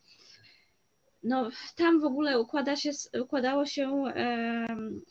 no, 1.24 1.50
tam 1.75 2.00
w 2.01 2.05
ogóle 2.05 2.39
układa 2.39 2.75
się, 2.75 2.91
układało 3.22 3.65
się 3.65 4.03
e, 4.15 4.67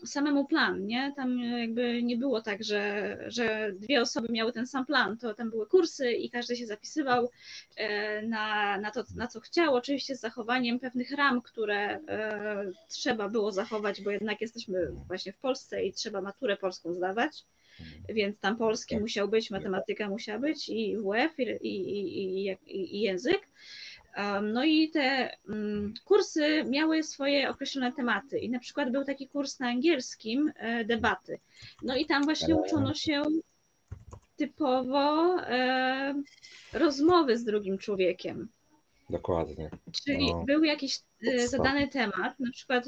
samemu 0.06 0.46
plan, 0.46 0.86
nie? 0.86 1.12
Tam 1.16 1.38
jakby 1.38 2.02
nie 2.02 2.16
było 2.16 2.42
tak, 2.42 2.64
że, 2.64 3.16
że 3.26 3.72
dwie 3.72 4.00
osoby 4.00 4.28
miały 4.30 4.52
ten 4.52 4.66
sam 4.66 4.86
plan, 4.86 5.18
to 5.18 5.34
tam 5.34 5.50
były 5.50 5.66
kursy 5.66 6.12
i 6.12 6.30
każdy 6.30 6.56
się 6.56 6.66
zapisywał 6.66 7.30
e, 7.76 8.22
na, 8.22 8.78
na 8.80 8.90
to, 8.90 9.04
na 9.16 9.26
co 9.26 9.40
chciał, 9.40 9.74
oczywiście 9.74 10.16
z 10.16 10.20
zachowaniem 10.20 10.80
pewnych 10.80 11.10
ram, 11.10 11.42
które 11.42 12.00
e, 12.08 12.70
trzeba 12.88 13.28
było 13.28 13.52
zachować, 13.52 14.02
bo 14.02 14.10
jednak 14.10 14.40
jesteśmy 14.40 14.92
właśnie 15.06 15.32
w 15.32 15.38
Polsce 15.38 15.84
i 15.84 15.92
trzeba 15.92 16.20
maturę 16.20 16.56
polską 16.56 16.94
zdawać, 16.94 17.44
więc 18.08 18.40
tam 18.40 18.56
polski 18.56 18.94
tak. 18.94 19.02
musiał 19.02 19.28
być, 19.28 19.50
matematyka 19.50 20.08
musiała 20.08 20.38
być 20.38 20.68
i 20.68 20.96
WF 20.96 21.38
i, 21.38 21.66
i, 21.66 22.46
i, 22.46 22.96
i 22.96 23.00
język. 23.00 23.48
No 24.42 24.64
i 24.64 24.90
te 24.90 25.36
mm, 25.48 25.94
kursy 26.04 26.64
miały 26.64 27.02
swoje 27.02 27.50
określone 27.50 27.92
tematy 27.92 28.38
i 28.38 28.50
na 28.50 28.58
przykład 28.58 28.92
był 28.92 29.04
taki 29.04 29.28
kurs 29.28 29.58
na 29.58 29.68
angielskim 29.68 30.52
e, 30.56 30.84
debaty. 30.84 31.38
No 31.82 31.96
i 31.96 32.06
tam 32.06 32.24
właśnie 32.24 32.56
uczono 32.56 32.94
się 32.94 33.22
typowo 34.36 35.36
e, 35.42 36.22
rozmowy 36.72 37.38
z 37.38 37.44
drugim 37.44 37.78
człowiekiem. 37.78 38.48
Dokładnie. 39.10 39.70
Czyli 40.04 40.26
no, 40.26 40.44
był 40.44 40.64
jakiś 40.64 41.00
e, 41.26 41.48
zadany 41.48 41.88
temat, 41.88 42.40
na 42.40 42.50
przykład 42.50 42.84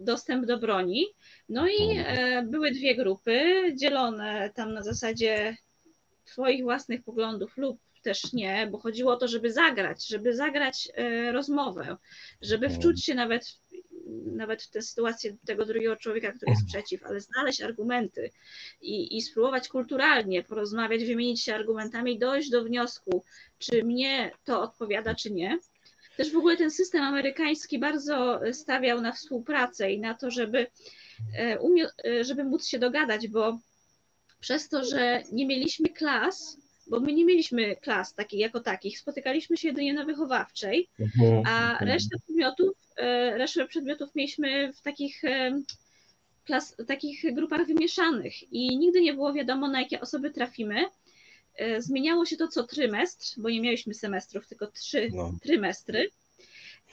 dostęp 0.00 0.46
do 0.46 0.58
broni, 0.58 1.06
no 1.48 1.68
i 1.68 1.98
mhm. 1.98 2.50
były 2.50 2.70
dwie 2.70 2.96
grupy 2.96 3.62
dzielone 3.76 4.50
tam 4.54 4.74
na 4.74 4.82
zasadzie 4.82 5.56
Twoich 6.24 6.62
własnych 6.62 7.02
poglądów 7.02 7.56
lub 7.56 7.78
też 8.02 8.32
nie, 8.32 8.68
bo 8.70 8.78
chodziło 8.78 9.12
o 9.12 9.16
to, 9.16 9.28
żeby 9.28 9.52
zagrać, 9.52 10.06
żeby 10.06 10.36
zagrać 10.36 10.88
e, 10.94 11.32
rozmowę, 11.32 11.96
żeby 12.40 12.66
mhm. 12.66 12.80
wczuć 12.80 13.04
się 13.04 13.14
nawet, 13.14 13.58
nawet 14.24 14.62
w 14.62 14.70
tę 14.70 14.82
sytuację 14.82 15.36
tego 15.46 15.66
drugiego 15.66 15.96
człowieka, 15.96 16.32
który 16.32 16.52
jest 16.52 16.66
przeciw, 16.66 17.04
ale 17.04 17.20
znaleźć 17.20 17.62
argumenty 17.62 18.30
i, 18.80 19.16
i 19.16 19.22
spróbować 19.22 19.68
kulturalnie 19.68 20.42
porozmawiać, 20.42 21.04
wymienić 21.04 21.42
się 21.42 21.54
argumentami, 21.54 22.18
dojść 22.18 22.50
do 22.50 22.64
wniosku, 22.64 23.24
czy 23.58 23.84
mnie 23.84 24.30
to 24.44 24.62
odpowiada, 24.62 25.14
czy 25.14 25.30
nie. 25.30 25.58
Też 26.16 26.32
w 26.32 26.36
ogóle 26.36 26.56
ten 26.56 26.70
system 26.70 27.02
amerykański 27.02 27.78
bardzo 27.78 28.40
stawiał 28.52 29.00
na 29.00 29.12
współpracę 29.12 29.92
i 29.92 30.00
na 30.00 30.14
to, 30.14 30.30
żeby, 30.30 30.66
e, 31.36 31.58
umie, 31.58 31.86
e, 32.04 32.24
żeby 32.24 32.44
móc 32.44 32.66
się 32.66 32.78
dogadać, 32.78 33.28
bo 33.28 33.58
przez 34.40 34.68
to, 34.68 34.84
że 34.84 35.22
nie 35.32 35.46
mieliśmy 35.46 35.88
klas, 35.88 36.58
bo 36.90 37.00
my 37.00 37.12
nie 37.12 37.24
mieliśmy 37.24 37.76
klas 37.76 38.14
takich 38.14 38.40
jako 38.40 38.60
takich, 38.60 38.98
spotykaliśmy 38.98 39.56
się 39.56 39.68
jedynie 39.68 39.94
na 39.94 40.04
wychowawczej, 40.04 40.88
mhm, 41.00 41.42
a 41.46 41.70
mhm. 41.70 41.90
resztę 41.90 42.16
przedmiotów, 42.24 42.68
e, 42.68 42.87
resztę 43.36 43.66
przedmiotów 43.66 44.14
mieliśmy 44.14 44.72
w 44.72 44.80
takich 44.80 45.24
e, 45.24 45.62
klas, 46.44 46.76
takich 46.86 47.34
grupach 47.34 47.66
wymieszanych 47.66 48.52
i 48.52 48.78
nigdy 48.78 49.00
nie 49.00 49.14
było 49.14 49.32
wiadomo, 49.32 49.68
na 49.68 49.80
jakie 49.80 50.00
osoby 50.00 50.30
trafimy. 50.30 50.84
E, 51.56 51.82
zmieniało 51.82 52.26
się 52.26 52.36
to 52.36 52.48
co 52.48 52.64
trymestr, 52.64 53.34
bo 53.36 53.50
nie 53.50 53.60
mieliśmy 53.60 53.94
semestrów, 53.94 54.46
tylko 54.46 54.66
trzy 54.66 55.08
no. 55.12 55.32
trymestry. 55.42 56.10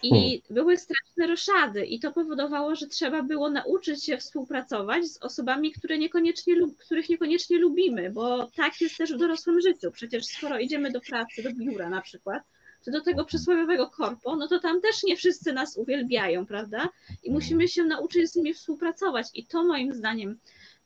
I 0.03 0.09
hmm. 0.09 0.41
były 0.49 0.77
straszne 0.77 1.27
roszady, 1.27 1.85
i 1.85 1.99
to 1.99 2.11
powodowało, 2.11 2.75
że 2.75 2.87
trzeba 2.87 3.23
było 3.23 3.49
nauczyć 3.49 4.05
się 4.05 4.17
współpracować 4.17 5.05
z 5.05 5.17
osobami, 5.17 5.71
które 5.71 5.97
niekoniecznie, 5.97 6.55
których 6.77 7.09
niekoniecznie 7.09 7.57
lubimy, 7.57 8.09
bo 8.09 8.47
tak 8.55 8.81
jest 8.81 8.97
też 8.97 9.13
w 9.13 9.17
dorosłym 9.17 9.61
życiu. 9.61 9.91
Przecież 9.91 10.25
skoro 10.25 10.59
idziemy 10.59 10.91
do 10.91 11.01
pracy, 11.01 11.43
do 11.43 11.53
biura 11.53 11.89
na 11.89 12.01
przykład, 12.01 12.43
do 12.91 13.01
tego 13.01 13.25
przysłowiowego 13.25 13.89
korpo, 13.89 14.35
no 14.35 14.47
to 14.47 14.59
tam 14.59 14.81
też 14.81 15.03
nie 15.03 15.17
wszyscy 15.17 15.53
nas 15.53 15.77
uwielbiają, 15.77 16.45
prawda? 16.45 16.89
I 17.23 17.31
musimy 17.31 17.67
się 17.67 17.83
nauczyć 17.83 18.31
z 18.31 18.35
nimi 18.35 18.53
współpracować. 18.53 19.27
I 19.33 19.45
to 19.45 19.63
moim 19.63 19.93
zdaniem 19.93 20.39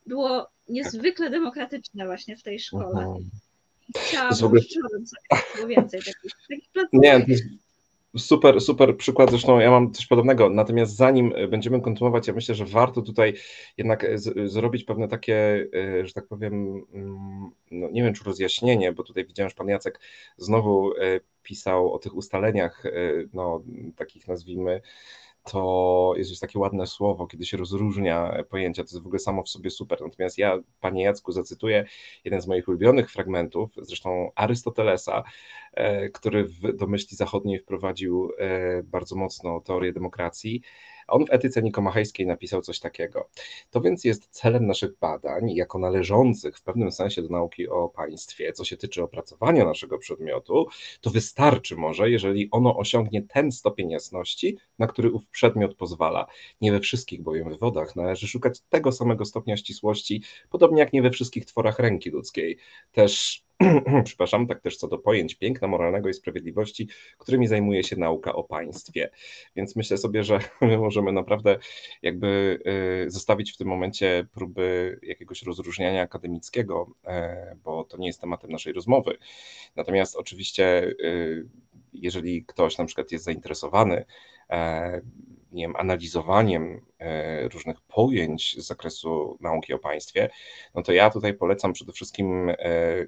było 0.06 0.46
niezwykle 0.68 1.30
demokratyczne 1.30 2.06
właśnie 2.06 2.36
w 2.36 2.42
tej 2.42 2.60
szkole. 2.60 3.00
Mhm. 3.00 3.30
Chciałabym, 3.96 4.44
ogóle... 4.44 4.62
było 5.54 5.66
więcej 5.66 6.00
takich, 6.00 6.32
takich 6.48 6.92
Nie, 6.92 7.24
to 7.24 7.30
jest 7.30 7.44
Super, 8.16 8.60
super 8.60 8.96
przykład. 8.96 9.30
Zresztą 9.30 9.58
ja 9.58 9.70
mam 9.70 9.92
coś 9.92 10.06
podobnego. 10.06 10.50
Natomiast 10.50 10.96
zanim 10.96 11.32
e, 11.36 11.48
będziemy 11.48 11.80
kontynuować, 11.80 12.28
ja 12.28 12.34
myślę, 12.34 12.54
że 12.54 12.64
warto 12.64 13.02
tutaj 13.02 13.34
jednak 13.76 14.04
e, 14.04 14.18
z, 14.18 14.52
zrobić 14.52 14.84
pewne 14.84 15.08
takie, 15.08 15.66
e, 15.74 16.06
że 16.06 16.12
tak 16.12 16.26
powiem, 16.26 16.84
mm, 16.92 17.50
no 17.70 17.90
nie 17.90 18.02
wiem 18.02 18.14
czy 18.14 18.24
rozjaśnienie, 18.24 18.92
bo 18.92 19.02
tutaj 19.02 19.24
widziałem, 19.24 19.50
że 19.50 19.56
pan 19.56 19.68
Jacek 19.68 20.00
znowu 20.36 20.92
pisał 21.42 21.92
o 21.92 21.98
tych 21.98 22.14
ustaleniach, 22.14 22.82
no 23.32 23.62
takich 23.96 24.28
nazwijmy, 24.28 24.80
to 25.44 26.12
jest 26.16 26.30
już 26.30 26.38
takie 26.38 26.58
ładne 26.58 26.86
słowo, 26.86 27.26
kiedy 27.26 27.46
się 27.46 27.56
rozróżnia 27.56 28.44
pojęcia, 28.50 28.82
to 28.82 28.86
jest 28.86 29.02
w 29.02 29.06
ogóle 29.06 29.18
samo 29.18 29.42
w 29.42 29.48
sobie 29.48 29.70
super. 29.70 30.00
Natomiast 30.00 30.38
ja, 30.38 30.58
panie 30.80 31.02
Jacku, 31.02 31.32
zacytuję 31.32 31.84
jeden 32.24 32.40
z 32.40 32.46
moich 32.46 32.68
ulubionych 32.68 33.10
fragmentów, 33.10 33.70
zresztą 33.76 34.30
Arystotelesa, 34.34 35.22
e, 35.72 36.08
który 36.08 36.48
do 36.74 36.86
myśli 36.86 37.16
zachodniej 37.16 37.58
wprowadził 37.58 38.32
e, 38.38 38.82
bardzo 38.82 39.16
mocno 39.16 39.60
teorię 39.60 39.92
demokracji. 39.92 40.62
On 41.10 41.26
w 41.26 41.32
etyce 41.32 41.62
nikomachejskiej 41.62 42.26
napisał 42.26 42.62
coś 42.62 42.80
takiego. 42.80 43.28
To 43.70 43.80
więc 43.80 44.04
jest 44.04 44.28
celem 44.30 44.66
naszych 44.66 44.98
badań, 44.98 45.50
jako 45.50 45.78
należących 45.78 46.58
w 46.58 46.62
pewnym 46.62 46.92
sensie 46.92 47.22
do 47.22 47.28
nauki 47.28 47.68
o 47.68 47.88
państwie, 47.88 48.52
co 48.52 48.64
się 48.64 48.76
tyczy 48.76 49.02
opracowania 49.02 49.64
naszego 49.64 49.98
przedmiotu, 49.98 50.66
to 51.00 51.10
wystarczy 51.10 51.76
może, 51.76 52.10
jeżeli 52.10 52.48
ono 52.50 52.76
osiągnie 52.76 53.22
ten 53.22 53.52
stopień 53.52 53.90
jasności, 53.90 54.58
na 54.78 54.86
który 54.86 55.12
ów 55.12 55.26
przedmiot 55.26 55.74
pozwala. 55.74 56.26
Nie 56.60 56.72
we 56.72 56.80
wszystkich 56.80 57.22
bowiem 57.22 57.50
wywodach 57.50 57.96
należy 57.96 58.28
szukać 58.28 58.60
tego 58.60 58.92
samego 58.92 59.24
stopnia 59.24 59.56
ścisłości, 59.56 60.22
podobnie 60.50 60.80
jak 60.80 60.92
nie 60.92 61.02
we 61.02 61.10
wszystkich 61.10 61.44
tworach 61.44 61.78
ręki 61.78 62.10
ludzkiej. 62.10 62.58
Też 62.92 63.44
przepraszam, 64.04 64.46
tak 64.46 64.60
też 64.60 64.76
co 64.76 64.88
do 64.88 64.98
pojęć 64.98 65.34
piękna, 65.34 65.68
moralnego 65.68 66.08
i 66.08 66.14
sprawiedliwości, 66.14 66.88
którymi 67.18 67.46
zajmuje 67.46 67.84
się 67.84 67.96
nauka 67.96 68.32
o 68.32 68.44
państwie. 68.44 69.10
Więc 69.56 69.76
myślę 69.76 69.98
sobie, 69.98 70.24
że 70.24 70.38
my 70.60 70.78
możemy 70.78 71.12
naprawdę 71.12 71.58
jakby 72.02 72.58
y, 73.06 73.10
zostawić 73.10 73.52
w 73.52 73.56
tym 73.56 73.68
momencie 73.68 74.26
próby 74.32 74.98
jakiegoś 75.02 75.42
rozróżniania 75.42 76.02
akademickiego, 76.02 76.90
e, 77.06 77.56
bo 77.64 77.84
to 77.84 77.96
nie 77.96 78.06
jest 78.06 78.20
tematem 78.20 78.50
naszej 78.50 78.72
rozmowy. 78.72 79.18
Natomiast 79.76 80.16
oczywiście, 80.16 80.82
y, 81.00 81.46
jeżeli 81.92 82.44
ktoś 82.44 82.78
na 82.78 82.84
przykład 82.84 83.12
jest 83.12 83.24
zainteresowany, 83.24 84.04
e, 84.50 85.00
wiem, 85.52 85.76
analizowaniem 85.76 86.80
e, 86.98 87.48
różnych 87.48 87.80
pojęć 87.80 88.56
z 88.58 88.66
zakresu 88.66 89.38
nauki 89.40 89.74
o 89.74 89.78
państwie, 89.78 90.30
no 90.74 90.82
to 90.82 90.92
ja 90.92 91.10
tutaj 91.10 91.34
polecam 91.34 91.72
przede 91.72 91.92
wszystkim 91.92 92.50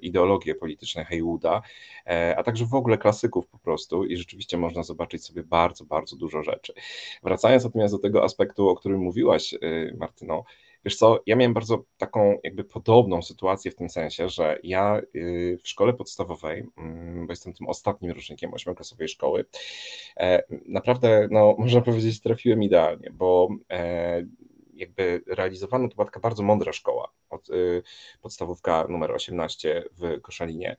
ideologię 0.01 0.55
polityczną 0.55 1.03
Haywooda, 1.03 1.61
a 2.37 2.43
także 2.43 2.65
w 2.65 2.73
ogóle 2.73 2.97
klasyków 2.97 3.47
po 3.47 3.57
prostu 3.57 4.05
i 4.05 4.17
rzeczywiście 4.17 4.57
można 4.57 4.83
zobaczyć 4.83 5.25
sobie 5.25 5.43
bardzo, 5.43 5.85
bardzo 5.85 6.15
dużo 6.15 6.43
rzeczy. 6.43 6.73
Wracając 7.23 7.63
natomiast 7.63 7.93
do 7.93 7.99
tego 7.99 8.23
aspektu, 8.23 8.69
o 8.69 8.75
którym 8.75 9.01
mówiłaś, 9.01 9.55
Martyno, 9.97 10.43
Wiesz 10.85 10.95
co, 10.95 11.19
ja 11.25 11.35
miałem 11.35 11.53
bardzo 11.53 11.83
taką 11.97 12.39
jakby 12.43 12.63
podobną 12.63 13.21
sytuację 13.21 13.71
w 13.71 13.75
tym 13.75 13.89
sensie, 13.89 14.29
że 14.29 14.59
ja 14.63 15.01
y, 15.15 15.57
w 15.63 15.67
szkole 15.67 15.93
podstawowej, 15.93 16.65
mm, 16.77 17.27
bo 17.27 17.33
jestem 17.33 17.53
tym 17.53 17.67
ostatnim 17.67 18.11
rocznikiem 18.11 18.53
ośmioklasowej 18.53 19.07
szkoły, 19.07 19.45
e, 20.17 20.43
naprawdę, 20.65 21.27
no 21.31 21.55
można 21.59 21.81
powiedzieć, 21.81 22.21
trafiłem 22.21 22.63
idealnie, 22.63 23.09
bo 23.11 23.49
e, 23.69 24.25
jakby 24.73 25.23
realizowano, 25.27 25.87
to 25.87 25.95
była 25.95 26.05
taka 26.05 26.19
bardzo 26.19 26.43
mądra 26.43 26.73
szkoła, 26.73 27.11
od, 27.29 27.49
y, 27.49 27.83
podstawówka 28.21 28.87
numer 28.89 29.11
18 29.11 29.83
w 29.91 30.21
Koszalinie. 30.21 30.77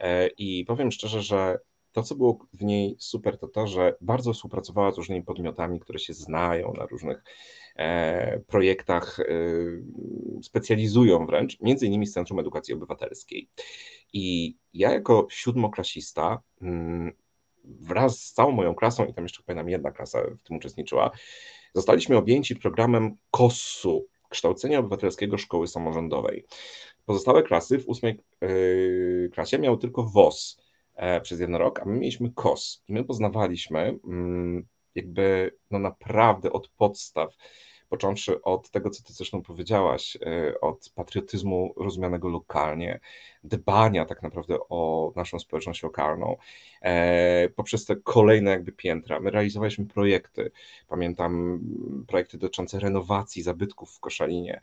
E, 0.00 0.26
i 0.26 0.64
powiem 0.64 0.92
szczerze, 0.92 1.22
że 1.22 1.58
to, 1.92 2.02
co 2.02 2.14
było 2.14 2.38
w 2.52 2.64
niej 2.64 2.96
super, 2.98 3.38
to 3.38 3.48
to, 3.48 3.66
że 3.66 3.96
bardzo 4.00 4.32
współpracowała 4.32 4.92
z 4.92 4.96
różnymi 4.96 5.22
podmiotami, 5.22 5.80
które 5.80 5.98
się 5.98 6.14
znają 6.14 6.72
na 6.72 6.86
różnych 6.86 7.24
projektach, 8.46 9.20
e, 9.20 9.24
specjalizują 10.42 11.26
wręcz, 11.26 11.60
między 11.60 11.86
innymi 11.86 12.06
z 12.06 12.12
Centrum 12.12 12.38
Edukacji 12.38 12.74
Obywatelskiej. 12.74 13.48
I 14.12 14.56
ja 14.74 14.92
jako 14.92 15.26
siódmoklasista 15.30 16.42
mm, 16.62 17.12
wraz 17.64 18.18
z 18.18 18.32
całą 18.32 18.50
moją 18.50 18.74
klasą, 18.74 19.04
i 19.04 19.14
tam 19.14 19.24
jeszcze 19.24 19.42
pamiętam 19.42 19.68
jedna 19.68 19.90
klasa 19.90 20.18
w 20.38 20.42
tym 20.42 20.56
uczestniczyła, 20.56 21.10
zostaliśmy 21.74 22.16
objęci 22.16 22.56
programem 22.56 23.16
KOS-u, 23.30 24.06
Kształcenia 24.28 24.78
Obywatelskiego 24.78 25.38
Szkoły 25.38 25.68
Samorządowej. 25.68 26.44
Pozostałe 27.04 27.42
klasy 27.42 27.78
w 27.78 27.88
ósmej 27.88 28.20
yy, 28.40 29.30
klasie 29.32 29.58
miały 29.58 29.78
tylko 29.78 30.04
WOS, 30.04 30.64
E, 30.94 31.20
przez 31.20 31.40
jeden 31.40 31.56
rok, 31.56 31.80
a 31.80 31.84
my 31.84 31.98
mieliśmy 31.98 32.30
KOS 32.34 32.82
i 32.88 32.92
my 32.92 33.04
poznawaliśmy 33.04 33.98
mm, 34.04 34.66
jakby 34.94 35.50
no 35.70 35.78
naprawdę 35.78 36.52
od 36.52 36.68
podstaw, 36.68 37.36
począwszy 37.88 38.42
od 38.42 38.70
tego, 38.70 38.90
co 38.90 39.02
ty 39.02 39.12
zresztą 39.12 39.42
powiedziałaś, 39.42 40.18
e, 40.26 40.60
od 40.60 40.92
patriotyzmu 40.94 41.74
rozumianego 41.76 42.28
lokalnie, 42.28 43.00
dbania 43.44 44.04
tak 44.04 44.22
naprawdę 44.22 44.56
o 44.68 45.12
naszą 45.16 45.38
społeczność 45.38 45.82
lokalną, 45.82 46.36
e, 46.82 47.48
poprzez 47.48 47.84
te 47.84 47.96
kolejne 47.96 48.50
jakby 48.50 48.72
piętra. 48.72 49.20
My 49.20 49.30
realizowaliśmy 49.30 49.86
projekty, 49.86 50.50
pamiętam 50.88 51.60
projekty 52.08 52.38
dotyczące 52.38 52.80
renowacji 52.80 53.42
zabytków 53.42 53.90
w 53.90 54.00
Koszalinie, 54.00 54.60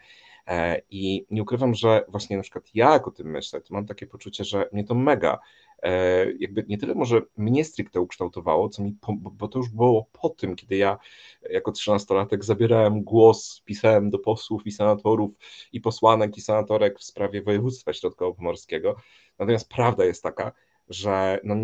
i 0.89 1.25
nie 1.31 1.41
ukrywam, 1.41 1.75
że 1.75 2.05
właśnie 2.07 2.37
na 2.37 2.43
przykład 2.43 2.65
ja 2.73 2.93
jako 2.93 3.11
tym 3.11 3.27
myślę, 3.27 3.61
to 3.61 3.73
mam 3.73 3.85
takie 3.85 4.07
poczucie, 4.07 4.43
że 4.43 4.69
mnie 4.71 4.83
to 4.83 4.95
mega 4.95 5.39
E, 5.81 6.25
jakby 6.39 6.65
nie 6.67 6.77
tyle 6.77 6.95
może 6.95 7.21
mnie 7.37 7.65
stricte 7.65 8.01
ukształtowało, 8.01 8.69
co 8.69 8.83
mi, 8.83 8.95
bo 9.17 9.47
to 9.47 9.59
już 9.59 9.69
było 9.69 10.05
po 10.11 10.29
tym, 10.29 10.55
kiedy 10.55 10.77
ja 10.77 10.97
jako 11.49 11.71
trzynastolatek 11.71 12.45
zabierałem 12.45 13.03
głos, 13.03 13.61
pisałem 13.65 14.09
do 14.09 14.19
posłów 14.19 14.67
i 14.67 14.71
senatorów 14.71 15.31
i 15.73 15.81
posłanek 15.81 16.37
i 16.37 16.41
senatorek 16.41 16.99
w 16.99 17.03
sprawie 17.03 17.41
województwa 17.41 17.93
środkowo-pomorskiego. 17.93 18.95
Natomiast 19.39 19.69
prawda 19.69 20.05
jest 20.05 20.23
taka, 20.23 20.51
że 20.89 21.39
no, 21.43 21.55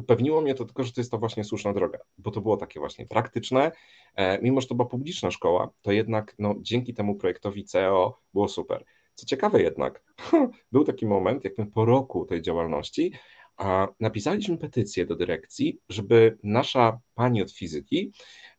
upewniło 0.00 0.40
mnie 0.40 0.54
to 0.54 0.64
tylko, 0.64 0.84
że 0.84 0.92
to 0.92 1.00
jest 1.00 1.10
to 1.10 1.18
właśnie 1.18 1.44
słuszna 1.44 1.72
droga, 1.72 1.98
bo 2.18 2.30
to 2.30 2.40
było 2.40 2.56
takie 2.56 2.80
właśnie 2.80 3.06
praktyczne, 3.06 3.72
e, 4.14 4.42
mimo 4.42 4.60
że 4.60 4.66
to 4.66 4.74
była 4.74 4.88
publiczna 4.88 5.30
szkoła, 5.30 5.70
to 5.82 5.92
jednak 5.92 6.34
no, 6.38 6.54
dzięki 6.60 6.94
temu 6.94 7.14
projektowi 7.14 7.64
CEO 7.64 8.20
było 8.34 8.48
super. 8.48 8.84
Co 9.14 9.26
ciekawe 9.26 9.62
jednak, 9.62 10.02
był 10.72 10.84
taki 10.84 11.06
moment, 11.06 11.44
jak 11.44 11.58
my 11.58 11.66
po 11.66 11.84
roku 11.84 12.24
tej 12.24 12.42
działalności, 12.42 13.12
a 13.56 13.88
napisaliśmy 14.00 14.58
petycję 14.58 15.06
do 15.06 15.16
dyrekcji, 15.16 15.80
żeby 15.88 16.38
nasza 16.42 17.00
pani 17.14 17.42
od 17.42 17.52
fizyki, 17.52 18.12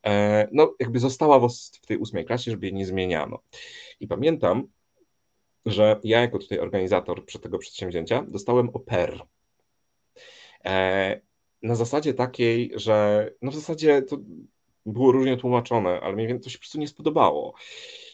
e, 0.06 0.48
no 0.52 0.74
jakby 0.80 0.98
została 0.98 1.48
w 1.82 1.86
tej 1.86 1.96
ósmej 1.96 2.24
klasie, 2.24 2.50
żeby 2.50 2.66
jej 2.66 2.74
nie 2.74 2.86
zmieniano. 2.86 3.38
I 4.00 4.08
pamiętam, 4.08 4.68
że 5.66 6.00
ja 6.04 6.20
jako 6.20 6.38
tutaj 6.38 6.58
organizator 6.58 7.24
tego 7.42 7.58
przedsięwzięcia 7.58 8.24
dostałem 8.28 8.68
oper. 8.68 9.22
Na 11.62 11.74
zasadzie 11.74 12.14
takiej, 12.14 12.72
że 12.74 13.30
no 13.42 13.50
w 13.50 13.54
zasadzie 13.54 14.02
to 14.02 14.18
było 14.86 15.12
różnie 15.12 15.36
tłumaczone, 15.36 16.00
ale 16.00 16.16
mi 16.16 16.40
to 16.40 16.50
się 16.50 16.58
po 16.58 16.62
prostu 16.62 16.78
nie 16.78 16.88
spodobało. 16.88 17.54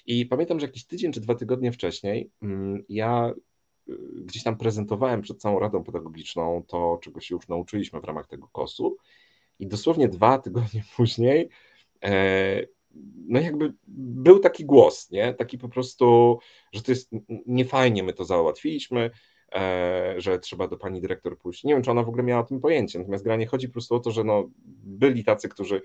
I 0.06 0.26
pamiętam, 0.26 0.61
że 0.61 0.66
jakiś 0.66 0.84
tydzień 0.84 1.12
czy 1.12 1.20
dwa 1.20 1.34
tygodnie 1.34 1.72
wcześniej 1.72 2.30
mm, 2.42 2.84
ja 2.88 3.32
y, 3.88 3.92
gdzieś 4.24 4.42
tam 4.42 4.56
prezentowałem 4.56 5.22
przed 5.22 5.40
całą 5.40 5.58
Radą 5.58 5.84
Pedagogiczną 5.84 6.62
to, 6.66 6.98
czego 7.02 7.20
się 7.20 7.34
już 7.34 7.48
nauczyliśmy 7.48 8.00
w 8.00 8.04
ramach 8.04 8.26
tego 8.26 8.48
kosu. 8.52 8.96
I 9.58 9.66
dosłownie 9.66 10.08
dwa 10.08 10.38
tygodnie 10.48 10.84
później, 10.96 11.48
e, 12.04 12.66
no 13.28 13.40
jakby 13.40 13.72
był 13.87 14.38
taki 14.38 14.64
głos, 14.64 15.11
nie? 15.11 15.34
Taki 15.34 15.58
po 15.58 15.68
prostu, 15.68 16.38
że 16.72 16.82
to 16.82 16.92
jest 16.92 17.11
niefajnie, 17.46 18.02
my 18.02 18.12
to 18.12 18.24
załatwiliśmy, 18.24 19.11
że 20.16 20.38
trzeba 20.38 20.68
do 20.68 20.76
pani 20.76 21.00
dyrektor 21.00 21.38
pójść. 21.38 21.64
Nie 21.64 21.74
wiem, 21.74 21.82
czy 21.82 21.90
ona 21.90 22.02
w 22.02 22.08
ogóle 22.08 22.22
miała 22.22 22.40
o 22.40 22.46
tym 22.46 22.61
pojęcie, 22.61 22.98
natomiast 22.98 23.24
granie 23.24 23.46
chodzi 23.46 23.68
po 23.68 23.72
prostu 23.72 23.94
o 23.94 24.00
to, 24.00 24.11
że 24.11 24.24
no, 24.24 24.50
byli 24.84 25.24
tacy, 25.24 25.48
którzy 25.48 25.82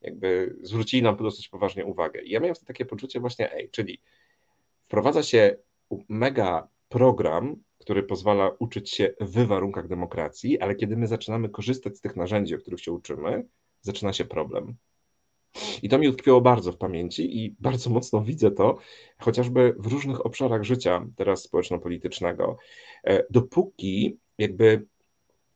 jakby 0.00 0.56
zwrócili 0.62 1.02
nam 1.02 1.16
dosyć 1.16 1.48
poważnie 1.48 1.84
uwagę. 1.84 2.22
I 2.22 2.30
ja 2.30 2.40
miałem 2.40 2.54
takie 2.66 2.84
poczucie 2.84 3.20
właśnie, 3.20 3.52
ej, 3.52 3.70
czyli 3.70 4.00
wprowadza 4.86 5.22
się 5.22 5.56
mega 6.08 6.68
program, 6.88 7.56
który 7.78 8.02
pozwala 8.02 8.50
uczyć 8.58 8.90
się 8.90 9.14
w 9.20 9.46
warunkach 9.46 9.88
demokracji, 9.88 10.60
ale 10.60 10.74
kiedy 10.74 10.96
my 10.96 11.06
zaczynamy 11.06 11.48
korzystać 11.48 11.96
z 11.96 12.00
tych 12.00 12.16
narzędzi, 12.16 12.54
o 12.54 12.58
których 12.58 12.80
się 12.80 12.92
uczymy, 12.92 13.44
zaczyna 13.80 14.12
się 14.12 14.24
problem. 14.24 14.74
I 15.82 15.88
to 15.88 15.98
mi 15.98 16.08
utkwiło 16.08 16.40
bardzo 16.40 16.72
w 16.72 16.76
pamięci 16.76 17.44
i 17.44 17.54
bardzo 17.60 17.90
mocno 17.90 18.20
widzę 18.20 18.50
to 18.50 18.78
chociażby 19.18 19.74
w 19.78 19.86
różnych 19.86 20.26
obszarach 20.26 20.64
życia 20.64 21.06
teraz 21.16 21.42
społeczno-politycznego. 21.42 22.56
E, 23.04 23.24
dopóki 23.30 24.18
jakby 24.38 24.86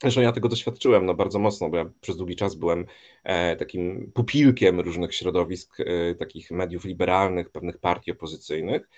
Zresztą 0.03 0.21
ja 0.21 0.33
tego 0.33 0.49
doświadczyłem 0.49 1.07
no, 1.07 1.15
bardzo 1.15 1.39
mocno, 1.39 1.71
bo 1.71 1.77
ja 1.77 1.91
przez 2.01 2.17
długi 2.17 2.37
czas 2.37 2.55
byłem 2.55 2.87
e, 3.25 3.57
takim 3.57 4.13
pupilkiem 4.15 4.81
różnych 4.81 5.15
środowisk, 5.15 5.81
e, 5.81 6.15
takich 6.15 6.51
mediów 6.51 6.85
liberalnych, 6.85 7.51
pewnych 7.51 7.79
partii 7.79 8.13
opozycyjnych, 8.13 8.89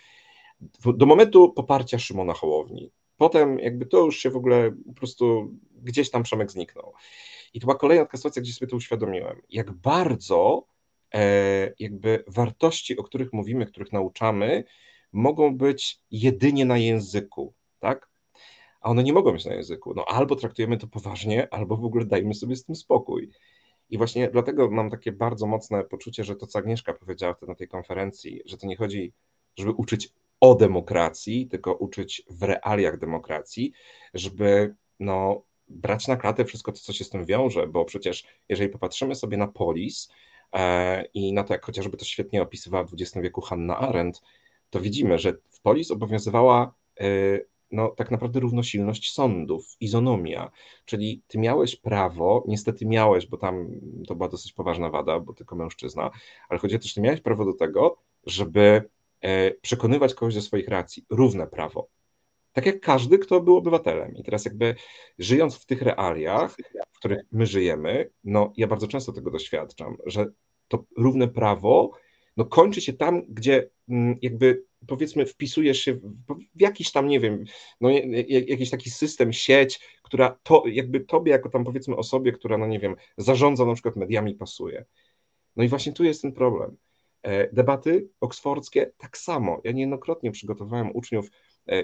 do 0.95 1.07
momentu 1.07 1.53
poparcia 1.53 1.99
Szymona 1.99 2.35
Hołowni. 2.35 2.91
Potem 3.17 3.59
jakby 3.59 3.87
to 3.87 3.99
już 3.99 4.19
się 4.19 4.31
w 4.31 4.37
ogóle 4.37 4.73
po 4.87 4.93
prostu 4.93 5.51
gdzieś 5.83 6.11
tam 6.11 6.23
Przemek 6.23 6.51
zniknął. 6.51 6.93
I 7.55 7.61
to 7.61 7.67
była 7.67 7.79
kolejna 7.79 8.05
taka 8.05 8.17
sytuacja, 8.17 8.43
gdzie 8.43 8.53
sobie 8.53 8.71
to 8.71 8.77
uświadomiłem, 8.77 9.43
jak 9.51 9.73
bardzo 9.73 10.65
jakby 11.79 12.25
wartości, 12.27 12.97
o 12.97 13.03
których 13.03 13.33
mówimy, 13.33 13.67
których 13.67 13.93
nauczamy, 13.93 14.65
mogą 15.13 15.57
być 15.57 16.01
jedynie 16.11 16.65
na 16.65 16.79
języku, 16.79 17.55
tak? 17.79 18.11
a 18.81 18.91
one 18.91 19.03
nie 19.03 19.13
mogą 19.13 19.33
być 19.33 19.45
na 19.45 19.55
języku. 19.55 19.95
No 19.95 20.05
albo 20.05 20.37
traktujemy 20.37 20.77
to 20.77 20.87
poważnie, 20.87 21.55
albo 21.55 21.77
w 21.77 21.85
ogóle 21.85 22.05
dajmy 22.05 22.35
sobie 22.35 22.57
z 22.57 22.65
tym 22.65 22.75
spokój. 22.75 23.31
I 23.91 23.99
właśnie 23.99 24.29
dlatego 24.29 24.71
mam 24.71 24.91
takie 24.91 25.13
bardzo 25.13 25.47
mocne 25.47 25.85
poczucie, 25.85 26.25
że 26.25 26.37
to, 26.37 26.47
co 26.47 26.59
Agnieszka 26.59 26.95
powiedziała 26.95 27.35
wtedy 27.35 27.53
na 27.53 27.57
tej 27.57 27.69
konferencji, 27.69 28.43
że 28.47 28.57
to 28.57 28.67
nie 28.67 28.77
chodzi, 28.77 29.13
żeby 29.59 29.71
uczyć 29.71 30.13
o 30.41 30.55
demokracji, 30.55 31.47
tylko 31.47 31.75
uczyć 31.75 32.23
w 32.31 32.43
realiach 32.43 32.99
demokracji, 32.99 33.73
żeby 34.15 34.75
no, 35.01 35.43
brać 35.69 36.09
na 36.09 36.17
klatę 36.17 36.45
wszystko 36.45 36.73
to, 36.73 36.79
co 36.79 36.93
się 36.93 37.05
z 37.05 37.11
tym 37.11 37.25
wiąże, 37.25 37.67
bo 37.67 37.85
przecież 37.85 38.25
jeżeli 38.49 38.71
popatrzymy 38.71 39.15
sobie 39.15 39.37
na 39.37 39.49
polis 39.49 40.09
e, 40.09 40.15
i 41.15 41.33
na 41.33 41.45
to, 41.45 41.55
jak 41.55 41.65
chociażby 41.65 41.97
to 41.97 42.05
świetnie 42.05 42.43
opisywała 42.43 42.85
w 42.85 42.93
XX 42.93 43.23
wieku 43.23 43.41
Hanna 43.41 43.79
Arendt, 43.79 44.23
to 44.71 44.81
widzimy, 44.81 45.19
że 45.19 45.33
w 45.51 45.61
polis 45.61 45.91
obowiązywała 45.91 46.75
e, 47.01 47.05
no, 47.73 47.89
tak 47.89 48.11
naprawdę 48.11 48.41
równosilność 48.41 49.13
sądów, 49.13 49.77
izonomia, 49.81 50.51
czyli 50.85 51.23
ty 51.29 51.39
miałeś 51.39 51.77
prawo, 51.77 52.45
niestety 52.49 52.87
miałeś, 52.87 53.27
bo 53.27 53.37
tam 53.37 53.69
to 54.09 54.15
była 54.15 54.29
dosyć 54.29 54.53
poważna 54.53 54.91
wada, 54.91 55.21
bo 55.21 55.33
tylko 55.33 55.57
mężczyzna, 55.57 56.11
ale 56.49 56.61
chodzi 56.61 56.77
o 56.77 56.79
to, 56.79 56.89
że 56.89 56.95
ty 56.95 57.01
miałeś 57.01 57.21
prawo 57.21 57.45
do 57.45 57.53
tego, 57.53 57.97
żeby 58.27 58.83
e, 59.21 59.51
przekonywać 59.51 60.15
kogoś 60.15 60.35
do 60.35 60.43
swoich 60.43 60.69
racji, 60.69 61.05
równe 61.11 61.47
prawo. 61.47 61.89
Tak 62.53 62.67
jak 62.67 62.81
każdy, 62.81 63.19
kto 63.19 63.41
był 63.41 63.57
obywatelem. 63.57 64.17
I 64.17 64.23
teraz 64.23 64.45
jakby 64.45 64.75
żyjąc 65.19 65.55
w 65.59 65.67
tych 65.67 65.83
realiach, 65.83 66.57
w 66.93 66.99
których 66.99 67.21
my 67.33 67.47
żyjemy, 67.47 68.11
no 68.25 68.53
ja 68.57 68.67
bardzo 68.67 68.89
często 68.89 69.13
tego 69.13 69.31
doświadczam, 69.31 69.97
że 70.07 70.27
to 70.69 70.85
równe 70.97 71.29
prawo 71.29 71.91
no 72.37 72.45
kończy 72.45 72.81
się 72.81 72.93
tam, 72.93 73.23
gdzie 73.29 73.71
mm, 73.89 74.19
jakby 74.23 74.65
powiedzmy 74.87 75.27
wpisujesz 75.27 75.81
się 75.81 75.95
w 75.95 76.61
jakiś 76.61 76.93
tam, 76.93 77.09
nie 77.09 77.21
wiem, 77.21 77.45
no, 77.81 77.91
jakiś 78.29 78.71
taki 78.71 78.91
system, 78.91 79.33
sieć, 79.33 79.81
która 80.03 80.39
to 80.43 80.63
jakby 80.67 81.01
tobie 81.01 81.33
jako 81.33 81.49
tam 81.49 81.65
powiedzmy 81.65 81.97
osobie, 81.97 82.33
która 82.33 82.59
no 82.59 82.67
nie 82.67 82.79
wiem, 82.79 82.97
zarządza 83.17 83.65
na 83.65 83.75
przykład 83.75 83.97
mediami 83.97 84.35
pasuje. 84.35 84.85
No 85.57 85.65
i 85.65 85.69
właśnie 85.69 85.93
tu 85.93 86.05
jest 86.05 86.23
ten 86.23 86.33
problem. 86.33 86.77
E, 87.23 87.53
debaty 87.53 88.09
oksfordzkie 88.21 88.93
tak 88.99 89.19
samo. 89.19 89.61
Ja 89.65 89.73
niejednokrotnie 89.73 90.31
przygotowałem 90.31 90.97
uczniów 90.97 91.31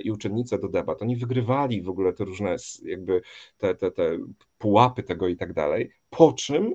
i 0.05 0.11
uczennice 0.11 0.59
do 0.59 0.69
debat. 0.69 1.03
Oni 1.03 1.17
wygrywali 1.17 1.83
w 1.83 1.89
ogóle 1.89 2.13
te 2.13 2.25
różne 2.25 2.57
jakby 2.83 3.21
te, 3.59 3.75
te, 3.75 3.91
te 3.91 4.19
pułapy 4.59 5.03
tego 5.03 5.29
i 5.29 5.37
tak 5.37 5.53
dalej. 5.53 5.91
Po 6.11 6.33
czym, 6.33 6.75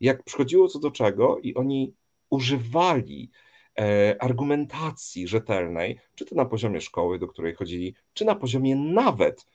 jak 0.00 0.22
przychodziło 0.22 0.68
co 0.68 0.78
do 0.78 0.90
czego 0.90 1.38
i 1.38 1.54
oni 1.54 1.94
używali 2.30 3.30
e, 3.78 4.16
argumentacji 4.22 5.28
rzetelnej, 5.28 5.98
czy 6.14 6.24
to 6.24 6.34
na 6.34 6.44
poziomie 6.44 6.80
szkoły, 6.80 7.18
do 7.18 7.28
której 7.28 7.54
chodzili, 7.54 7.94
czy 8.12 8.24
na 8.24 8.34
poziomie 8.34 8.76
nawet 8.76 9.46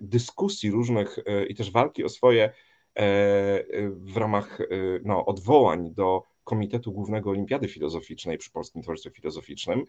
dyskusji 0.00 0.70
różnych 0.70 1.18
i 1.48 1.54
też 1.54 1.70
walki 1.70 2.04
o 2.04 2.08
swoje 2.08 2.52
w 3.90 4.16
ramach 4.16 4.58
no, 5.04 5.26
odwołań 5.26 5.94
do 5.94 6.22
Komitetu 6.44 6.92
Głównego 6.92 7.30
Olimpiady 7.30 7.68
Filozoficznej 7.68 8.38
przy 8.38 8.50
Polskim 8.50 8.82
Towarzystwie 8.82 9.10
Filozoficznym, 9.10 9.84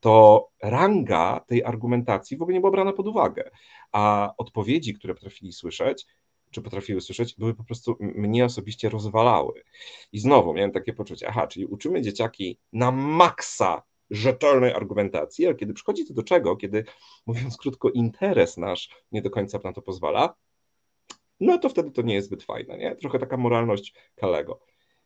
to 0.00 0.48
ranga 0.62 1.40
tej 1.48 1.64
argumentacji 1.64 2.36
w 2.36 2.42
ogóle 2.42 2.54
nie 2.54 2.60
była 2.60 2.72
brana 2.72 2.92
pod 2.92 3.06
uwagę, 3.06 3.50
a 3.92 4.34
odpowiedzi, 4.38 4.94
które 4.94 5.14
potrafili 5.14 5.52
słyszeć, 5.52 6.06
czy 6.50 6.62
potrafiły 6.62 7.00
słyszeć, 7.00 7.34
były 7.38 7.54
po 7.54 7.64
prostu 7.64 7.96
mnie 8.00 8.44
osobiście 8.44 8.88
rozwalały. 8.88 9.62
I 10.12 10.18
znowu 10.18 10.54
miałem 10.54 10.72
takie 10.72 10.92
poczucie, 10.92 11.28
aha, 11.28 11.46
czyli 11.46 11.66
uczymy 11.66 12.02
dzieciaki 12.02 12.58
na 12.72 12.90
maksa 12.90 13.82
rzetelnej 14.10 14.74
argumentacji, 14.74 15.46
ale 15.46 15.54
kiedy 15.54 15.74
przychodzi 15.74 16.06
to 16.06 16.14
do 16.14 16.22
czego, 16.22 16.56
kiedy 16.56 16.84
mówiąc 17.26 17.56
krótko, 17.56 17.90
interes 17.90 18.56
nasz 18.56 18.90
nie 19.12 19.22
do 19.22 19.30
końca 19.30 19.60
na 19.64 19.72
to 19.72 19.82
pozwala, 19.82 20.34
no 21.40 21.58
to 21.58 21.68
wtedy 21.68 21.90
to 21.90 22.02
nie 22.02 22.14
jest 22.14 22.26
zbyt 22.26 22.42
fajne, 22.42 22.78
nie? 22.78 22.96
Trochę 22.96 23.18
taka 23.18 23.36
moralność 23.36 23.94
Kalego. 24.14 24.60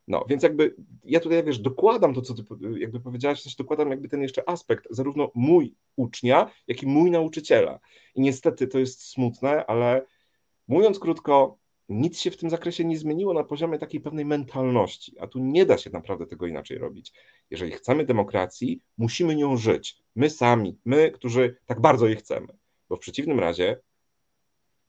No, 0.08 0.24
więc 0.28 0.42
jakby 0.42 0.74
ja 1.04 1.20
tutaj, 1.20 1.44
wiesz, 1.44 1.58
dokładam 1.58 2.14
to, 2.14 2.22
co 2.22 2.34
ty 2.34 2.42
jakby 2.78 3.00
powiedziałaś, 3.00 3.42
sensie 3.42 3.56
dokładam 3.58 3.90
jakby 3.90 4.08
ten 4.08 4.22
jeszcze 4.22 4.48
aspekt, 4.48 4.86
zarówno 4.90 5.30
mój 5.34 5.74
ucznia, 5.96 6.50
jak 6.66 6.82
i 6.82 6.86
mój 6.86 7.10
nauczyciela. 7.10 7.80
I 8.14 8.20
niestety 8.20 8.66
to 8.66 8.78
jest 8.78 9.02
smutne, 9.02 9.66
ale 9.66 10.06
mówiąc 10.68 10.98
krótko, 10.98 11.58
nic 11.88 12.20
się 12.20 12.30
w 12.30 12.36
tym 12.36 12.50
zakresie 12.50 12.84
nie 12.84 12.98
zmieniło 12.98 13.34
na 13.34 13.44
poziomie 13.44 13.78
takiej 13.78 14.00
pewnej 14.00 14.24
mentalności, 14.24 15.18
a 15.18 15.26
tu 15.26 15.38
nie 15.38 15.66
da 15.66 15.78
się 15.78 15.90
naprawdę 15.90 16.26
tego 16.26 16.46
inaczej 16.46 16.78
robić. 16.78 17.12
Jeżeli 17.50 17.72
chcemy 17.72 18.04
demokracji, 18.04 18.82
musimy 18.98 19.36
nią 19.36 19.56
żyć. 19.56 19.96
My 20.16 20.30
sami, 20.30 20.78
my, 20.84 21.10
którzy 21.10 21.56
tak 21.66 21.80
bardzo 21.80 22.06
jej 22.06 22.16
chcemy. 22.16 22.46
Bo 22.88 22.96
w 22.96 23.00
przeciwnym 23.00 23.40
razie 23.40 23.80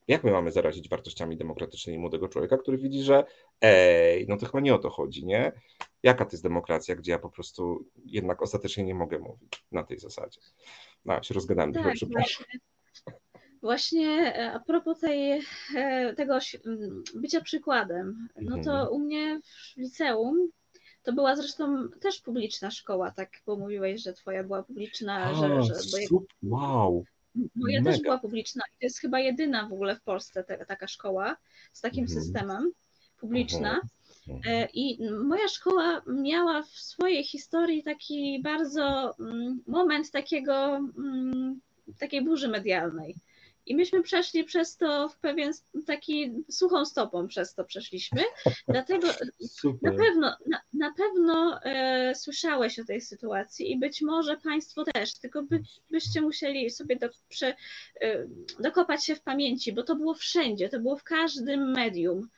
jak 0.07 0.23
my 0.23 0.31
mamy 0.31 0.51
zarazić 0.51 0.89
wartościami 0.89 1.37
demokratycznymi 1.37 1.99
młodego 1.99 2.27
człowieka, 2.27 2.57
który 2.57 2.77
widzi, 2.77 3.03
że 3.03 3.23
ej, 3.61 4.25
no 4.29 4.37
to 4.37 4.45
chyba 4.45 4.59
nie 4.59 4.75
o 4.75 4.79
to 4.79 4.89
chodzi, 4.89 5.25
nie? 5.25 5.51
Jaka 6.03 6.25
to 6.25 6.31
jest 6.31 6.43
demokracja, 6.43 6.95
gdzie 6.95 7.11
ja 7.11 7.19
po 7.19 7.29
prostu 7.29 7.85
jednak 8.05 8.41
ostatecznie 8.41 8.83
nie 8.83 8.95
mogę 8.95 9.19
mówić 9.19 9.65
na 9.71 9.83
tej 9.83 9.99
zasadzie. 9.99 10.41
No, 11.05 11.23
się 11.23 11.33
rozgadałem, 11.33 11.73
tak, 11.73 11.93
przepraszam. 11.93 12.45
Właśnie 13.61 14.35
e, 14.35 14.51
a 14.53 14.59
propos 14.59 14.99
tej, 14.99 15.41
e, 15.75 16.13
tego 16.15 16.39
bycia 17.15 17.41
przykładem, 17.41 18.27
no 18.41 18.55
to 18.63 18.71
mhm. 18.71 18.87
u 18.91 18.99
mnie 18.99 19.39
w 19.43 19.77
liceum 19.77 20.49
to 21.03 21.13
była 21.13 21.35
zresztą 21.35 21.89
też 22.01 22.21
publiczna 22.21 22.71
szkoła, 22.71 23.11
tak, 23.11 23.29
bo 23.45 23.55
mówiłeś, 23.55 24.03
że 24.03 24.13
twoja 24.13 24.43
była 24.43 24.63
publiczna, 24.63 25.17
a, 25.17 25.33
że, 25.33 25.63
że 25.63 25.73
bo 26.11 26.21
wow. 26.43 27.05
Moja 27.35 27.79
Mega. 27.79 27.91
też 27.91 28.01
była 28.01 28.17
publiczna 28.17 28.63
i 28.67 28.79
to 28.79 28.85
jest 28.85 28.99
chyba 28.99 29.19
jedyna 29.19 29.67
w 29.67 29.73
ogóle 29.73 29.95
w 29.95 30.01
Polsce 30.01 30.43
te, 30.43 30.65
taka 30.65 30.87
szkoła 30.87 31.37
z 31.73 31.81
takim 31.81 32.03
mhm. 32.03 32.21
systemem, 32.21 32.71
publiczna. 33.17 33.81
Mhm. 34.27 34.41
E, 34.45 34.67
I 34.73 35.09
moja 35.23 35.47
szkoła 35.47 36.01
miała 36.07 36.63
w 36.63 36.69
swojej 36.69 37.23
historii 37.23 37.83
taki 37.83 38.41
bardzo 38.43 39.15
mm, 39.19 39.63
moment 39.67 40.11
takiego, 40.11 40.75
mm, 40.97 41.61
takiej 41.99 42.21
burzy 42.21 42.47
medialnej. 42.47 43.15
I 43.65 43.75
myśmy 43.75 44.03
przeszli 44.03 44.43
przez 44.43 44.77
to 44.77 45.09
w 45.09 45.17
pewien 45.17 45.51
taki 45.85 46.43
suchą 46.49 46.85
stopą 46.85 47.27
przez 47.27 47.53
to 47.53 47.63
przeszliśmy. 47.63 48.23
Dlatego 48.67 49.07
Super. 49.59 49.91
na 49.91 50.03
pewno, 50.03 50.35
na, 50.47 50.61
na 50.73 50.93
pewno 50.93 51.59
e, 51.63 52.15
słyszałeś 52.15 52.79
o 52.79 52.85
tej 52.85 53.01
sytuacji 53.01 53.71
i 53.71 53.79
być 53.79 54.01
może 54.01 54.37
Państwo 54.37 54.83
też, 54.83 55.13
tylko 55.13 55.43
by, 55.43 55.61
byście 55.91 56.21
musieli 56.21 56.69
sobie 56.69 56.95
do, 56.95 57.09
prze, 57.29 57.55
e, 58.01 58.27
dokopać 58.59 59.05
się 59.05 59.15
w 59.15 59.21
pamięci, 59.21 59.73
bo 59.73 59.83
to 59.83 59.95
było 59.95 60.13
wszędzie, 60.13 60.69
to 60.69 60.79
było 60.79 60.97
w 60.97 61.03
każdym 61.03 61.71
medium. 61.71 62.29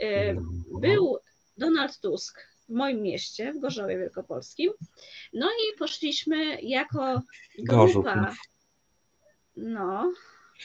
E, 0.00 0.34
był 0.80 1.18
Donald 1.56 2.00
Tusk 2.00 2.40
w 2.68 2.72
moim 2.72 3.02
mieście, 3.02 3.52
w 3.52 3.58
Gorzowie 3.58 3.98
Wielkopolskim. 3.98 4.72
No 5.32 5.46
i 5.46 5.78
poszliśmy 5.78 6.62
jako 6.62 7.22
grupa. 7.58 8.34
No, 9.56 10.12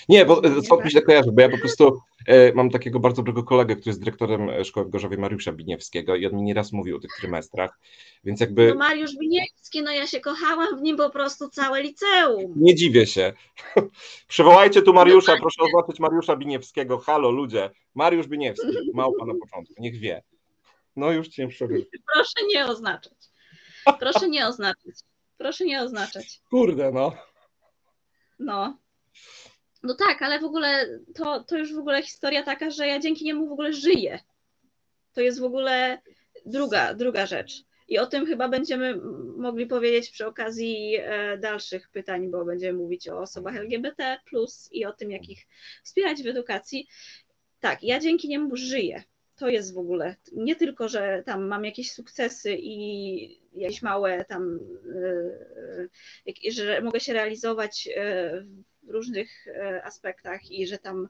nie, 0.09 0.25
bo 0.25 0.61
co 0.61 0.81
mi 0.81 0.91
się 0.91 1.01
kojarzy, 1.01 1.31
bo 1.31 1.41
ja 1.41 1.49
po 1.49 1.57
prostu 1.57 2.01
e, 2.27 2.53
mam 2.53 2.69
takiego 2.69 2.99
bardzo 2.99 3.15
dobrego 3.15 3.43
kolegę, 3.43 3.75
który 3.75 3.89
jest 3.89 3.99
dyrektorem 3.99 4.49
e, 4.49 4.65
szkoły 4.65 4.85
w 4.85 4.89
Gorzowie, 4.89 5.17
Mariusza 5.17 5.51
Biniewskiego 5.51 6.15
i 6.15 6.25
on 6.25 6.35
mi 6.35 6.41
nieraz 6.41 6.71
mówił 6.71 6.97
o 6.97 6.99
tych 6.99 7.11
trymestrach, 7.19 7.79
więc 8.23 8.39
jakby... 8.39 8.67
No 8.67 8.75
Mariusz 8.75 9.17
Biniewski, 9.19 9.81
no 9.81 9.91
ja 9.91 10.07
się 10.07 10.19
kochałam 10.19 10.79
w 10.79 10.81
nim 10.81 10.97
po 10.97 11.09
prostu 11.09 11.49
całe 11.49 11.81
liceum. 11.81 12.53
Nie 12.55 12.75
dziwię 12.75 13.07
się. 13.07 13.33
Przywołajcie 14.27 14.81
tu 14.81 14.93
Mariusza, 14.93 15.31
no 15.31 15.41
proszę 15.41 15.63
oznaczyć 15.63 15.99
Mariusza 15.99 16.35
Biniewskiego. 16.35 16.97
Halo 16.97 17.31
ludzie, 17.31 17.69
Mariusz 17.95 18.27
Biniewski, 18.27 18.67
małpa 18.93 19.25
na 19.25 19.33
początku, 19.33 19.73
niech 19.79 19.99
wie. 19.99 20.23
No 20.95 21.11
już 21.11 21.27
cię 21.27 21.47
przerywa. 21.47 21.85
Proszę 22.13 22.47
nie 22.47 22.65
oznaczać. 22.65 23.13
Proszę 23.99 24.29
nie 24.29 24.47
oznaczać. 24.47 24.95
Proszę 25.37 25.65
nie 25.65 25.81
oznaczać. 25.81 26.41
Kurde, 26.49 26.91
no. 26.91 27.11
No. 28.39 28.77
No 29.83 29.95
tak, 29.95 30.21
ale 30.21 30.39
w 30.39 30.43
ogóle 30.43 30.99
to, 31.15 31.43
to 31.43 31.57
już 31.57 31.73
w 31.73 31.79
ogóle 31.79 32.01
historia 32.01 32.43
taka, 32.43 32.69
że 32.69 32.87
ja 32.87 32.99
dzięki 32.99 33.25
niemu 33.25 33.47
w 33.47 33.51
ogóle 33.51 33.73
żyję. 33.73 34.19
To 35.13 35.21
jest 35.21 35.39
w 35.39 35.43
ogóle 35.43 36.01
druga, 36.45 36.93
druga 36.93 37.25
rzecz. 37.25 37.63
I 37.87 37.99
o 37.99 38.05
tym 38.05 38.25
chyba 38.25 38.49
będziemy 38.49 39.01
mogli 39.37 39.65
powiedzieć 39.65 40.09
przy 40.11 40.27
okazji 40.27 40.97
e, 40.99 41.37
dalszych 41.37 41.89
pytań, 41.89 42.31
bo 42.31 42.45
będziemy 42.45 42.77
mówić 42.77 43.09
o 43.09 43.19
osobach 43.19 43.55
LGBT 43.55 44.19
i 44.71 44.85
o 44.85 44.93
tym, 44.93 45.11
jak 45.11 45.29
ich 45.29 45.47
wspierać 45.83 46.23
w 46.23 46.27
edukacji. 46.27 46.87
Tak, 47.59 47.83
ja 47.83 47.99
dzięki 47.99 48.27
niemu 48.27 48.55
żyję. 48.55 49.03
To 49.35 49.49
jest 49.49 49.73
w 49.73 49.77
ogóle 49.77 50.15
nie 50.31 50.55
tylko, 50.55 50.89
że 50.89 51.23
tam 51.25 51.47
mam 51.47 51.65
jakieś 51.65 51.91
sukcesy 51.91 52.55
i 52.59 53.41
jakieś 53.55 53.81
małe 53.81 54.25
tam, 54.25 54.59
e, 56.25 56.47
e, 56.47 56.51
że 56.51 56.81
mogę 56.81 56.99
się 56.99 57.13
realizować 57.13 57.89
różnych 58.89 59.47
e, 59.47 59.83
aspektach 59.83 60.51
i 60.51 60.67
że 60.67 60.77
tam 60.77 61.09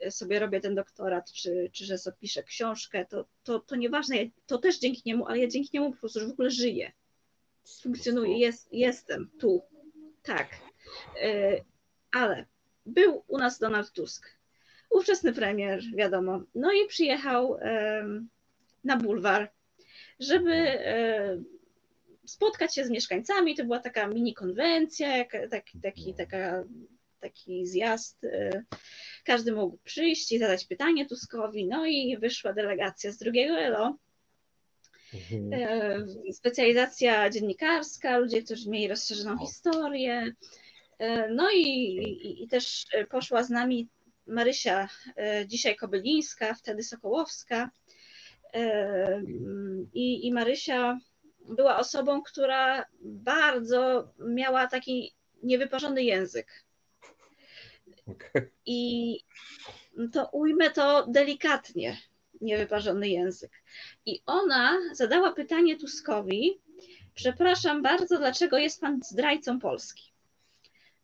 e, 0.00 0.10
sobie 0.10 0.38
robię 0.38 0.60
ten 0.60 0.74
doktorat, 0.74 1.32
czy, 1.32 1.70
czy 1.72 1.84
że 1.84 1.98
sobie 1.98 2.16
piszę 2.20 2.42
książkę, 2.42 3.06
to, 3.06 3.26
to, 3.44 3.58
to 3.58 3.76
nieważne, 3.76 4.16
to 4.46 4.58
też 4.58 4.78
dzięki 4.78 5.02
niemu, 5.06 5.26
ale 5.26 5.38
ja 5.38 5.48
dzięki 5.48 5.70
niemu 5.74 5.92
po 5.92 6.00
prostu 6.00 6.18
już 6.20 6.28
w 6.28 6.32
ogóle 6.32 6.50
żyję. 6.50 6.92
Funkcjonuję, 7.82 8.38
jest, 8.38 8.72
jestem 8.72 9.30
tu. 9.40 9.62
Tak. 10.22 10.48
E, 11.22 11.60
ale 12.12 12.46
był 12.86 13.24
u 13.28 13.38
nas 13.38 13.58
Donald 13.58 13.92
Tusk, 13.92 14.36
ówczesny 14.90 15.32
premier, 15.32 15.82
wiadomo. 15.94 16.42
No 16.54 16.72
i 16.72 16.88
przyjechał 16.88 17.58
na 18.84 18.96
bulwar, 18.96 19.52
żeby 20.20 20.78
spotkać 22.26 22.74
się 22.74 22.84
z 22.84 22.90
mieszkańcami. 22.90 23.56
To 23.56 23.64
była 23.64 23.78
taka 23.78 24.06
mini 24.06 24.34
konwencja, 24.34 25.24
taki, 25.50 25.80
taki, 25.80 26.14
taka 26.14 26.64
taki 27.24 27.66
zjazd. 27.66 28.24
Y, 28.24 28.64
każdy 29.24 29.52
mógł 29.52 29.78
przyjść 29.84 30.32
i 30.32 30.38
zadać 30.38 30.64
pytanie 30.64 31.06
Tuskowi, 31.06 31.66
no 31.66 31.86
i 31.86 32.18
wyszła 32.18 32.52
delegacja 32.52 33.12
z 33.12 33.18
drugiego 33.18 33.58
ELO. 33.58 33.96
Mhm. 35.14 35.52
Y, 36.28 36.32
specjalizacja 36.32 37.30
dziennikarska, 37.30 38.18
ludzie, 38.18 38.42
którzy 38.42 38.70
mieli 38.70 38.88
rozszerzoną 38.88 39.38
historię. 39.38 40.24
Y, 40.26 40.34
no 41.30 41.50
i, 41.50 41.62
i, 41.62 42.44
i 42.44 42.48
też 42.48 42.86
poszła 43.10 43.42
z 43.42 43.50
nami 43.50 43.88
Marysia, 44.26 44.88
dzisiaj 45.46 45.76
Kobylińska, 45.76 46.54
wtedy 46.54 46.82
Sokołowska. 46.82 47.70
I, 49.94 50.26
I 50.26 50.32
Marysia 50.32 50.98
była 51.48 51.78
osobą, 51.78 52.22
która 52.22 52.84
bardzo 53.00 54.12
miała 54.28 54.66
taki 54.66 55.14
niewyparzony 55.42 56.02
język. 56.02 56.63
Okay. 58.06 58.50
I 58.66 59.18
to 60.12 60.28
ujmę 60.32 60.70
to 60.70 61.06
delikatnie, 61.08 61.96
niewyparzony 62.40 63.08
język. 63.08 63.62
I 64.06 64.22
ona 64.26 64.78
zadała 64.92 65.32
pytanie 65.32 65.76
Tuskowi, 65.76 66.60
przepraszam 67.14 67.82
bardzo, 67.82 68.18
dlaczego 68.18 68.58
jest 68.58 68.80
pan 68.80 69.00
zdrajcą 69.02 69.60
Polski? 69.60 70.12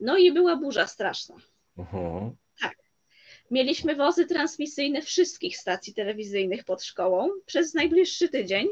No 0.01 0.17
i 0.17 0.33
była 0.33 0.57
burza 0.57 0.87
straszna. 0.87 1.37
Tak. 2.61 2.77
Mieliśmy 3.51 3.97
wozy 3.97 4.27
transmisyjne 4.27 5.03
wszystkich 5.03 5.57
stacji 5.57 5.95
telewizyjnych 5.95 6.65
pod 6.65 6.85
szkołą 6.85 7.29
przez 7.47 7.75
najbliższy 7.75 8.29
tydzień. 8.29 8.69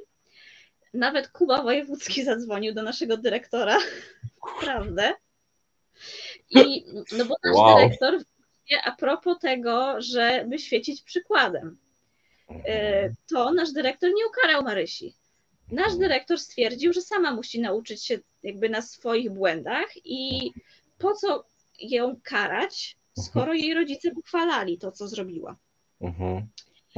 nawet 0.94 1.28
Kuba 1.28 1.62
Wojewódzki 1.62 2.24
zadzwonił 2.30 2.74
do 2.74 2.82
naszego 2.82 3.16
dyrektora, 3.16 3.78
prawda? 4.60 5.14
I 6.50 6.84
no 7.18 7.24
bo 7.24 7.34
nasz 7.44 7.56
Wow. 7.56 7.76
dyrektor, 7.76 8.18
a 8.84 8.92
propos 8.92 9.38
tego, 9.38 9.94
żeby 9.98 10.58
świecić 10.58 11.02
przykładem, 11.02 11.78
e, 12.64 13.10
to 13.30 13.52
nasz 13.52 13.72
dyrektor 13.72 14.10
nie 14.14 14.26
ukarał 14.26 14.62
Marysi. 14.62 15.14
Nasz 15.72 15.96
dyrektor 15.96 16.38
stwierdził, 16.38 16.92
że 16.92 17.02
sama 17.02 17.34
musi 17.34 17.60
nauczyć 17.60 18.04
się 18.04 18.18
jakby 18.42 18.68
na 18.68 18.82
swoich 18.82 19.30
błędach 19.30 19.88
i 20.04 20.50
po 20.98 21.14
co 21.14 21.44
ją 21.80 22.20
karać, 22.22 22.96
skoro 23.18 23.54
jej 23.54 23.74
rodzice 23.74 24.10
pochwalali 24.10 24.78
to, 24.78 24.92
co 24.92 25.08
zrobiła. 25.08 25.56
Mhm. 26.00 26.46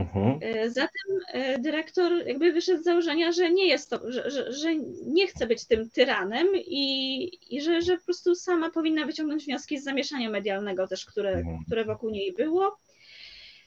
Mhm. 0.01 0.39
E, 0.43 0.71
Zatem 0.71 1.21
e, 1.33 1.59
dyrektor 1.59 2.13
jakby 2.27 2.53
wyszedł 2.53 2.81
z 2.81 2.85
założenia, 2.85 3.33
że 3.33 3.51
nie 3.51 3.67
jest 3.67 3.91
to, 3.91 4.01
że, 4.13 4.31
że, 4.31 4.53
że 4.53 4.75
nie 5.07 5.27
chce 5.27 5.47
być 5.47 5.67
tym 5.67 5.91
tyranem 5.91 6.47
i, 6.55 7.39
i 7.57 7.61
że, 7.63 7.83
że 7.83 7.97
po 7.99 8.05
prostu 8.05 8.35
sama 8.35 8.71
powinna 8.71 9.07
wyciągnąć 9.07 9.45
wnioski 9.45 9.79
z 9.79 9.85
zamieszania 9.85 10.31
medialnego 10.31 10.87
też, 10.89 11.07
które, 11.07 11.31
Mhm. 11.31 11.59
które 11.67 11.85
wokół 11.85 12.11
niej 12.11 12.33
było. 12.33 12.77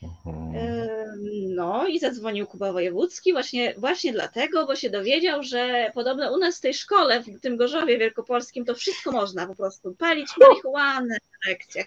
Mhm. 0.03 0.55
E, 0.55 0.93
No 1.55 1.87
i 1.87 1.99
zadzwonił 1.99 2.47
Kuba 2.47 2.73
Wojewódzki 2.73 3.33
właśnie, 3.33 3.73
właśnie 3.77 4.11
dlatego, 4.13 4.65
bo 4.65 4.75
się 4.75 4.89
dowiedział, 4.89 5.43
że 5.43 5.91
podobno 5.93 6.33
u 6.35 6.37
nas 6.37 6.57
w 6.57 6.61
tej 6.61 6.73
szkole, 6.73 7.21
w 7.21 7.41
tym 7.41 7.57
Gorzowie 7.57 7.97
Wielkopolskim, 7.97 8.65
to 8.65 8.75
wszystko 8.75 9.11
można 9.11 9.47
po 9.47 9.55
prostu 9.55 9.95
palić 9.95 10.27
marihuanę 10.37 11.17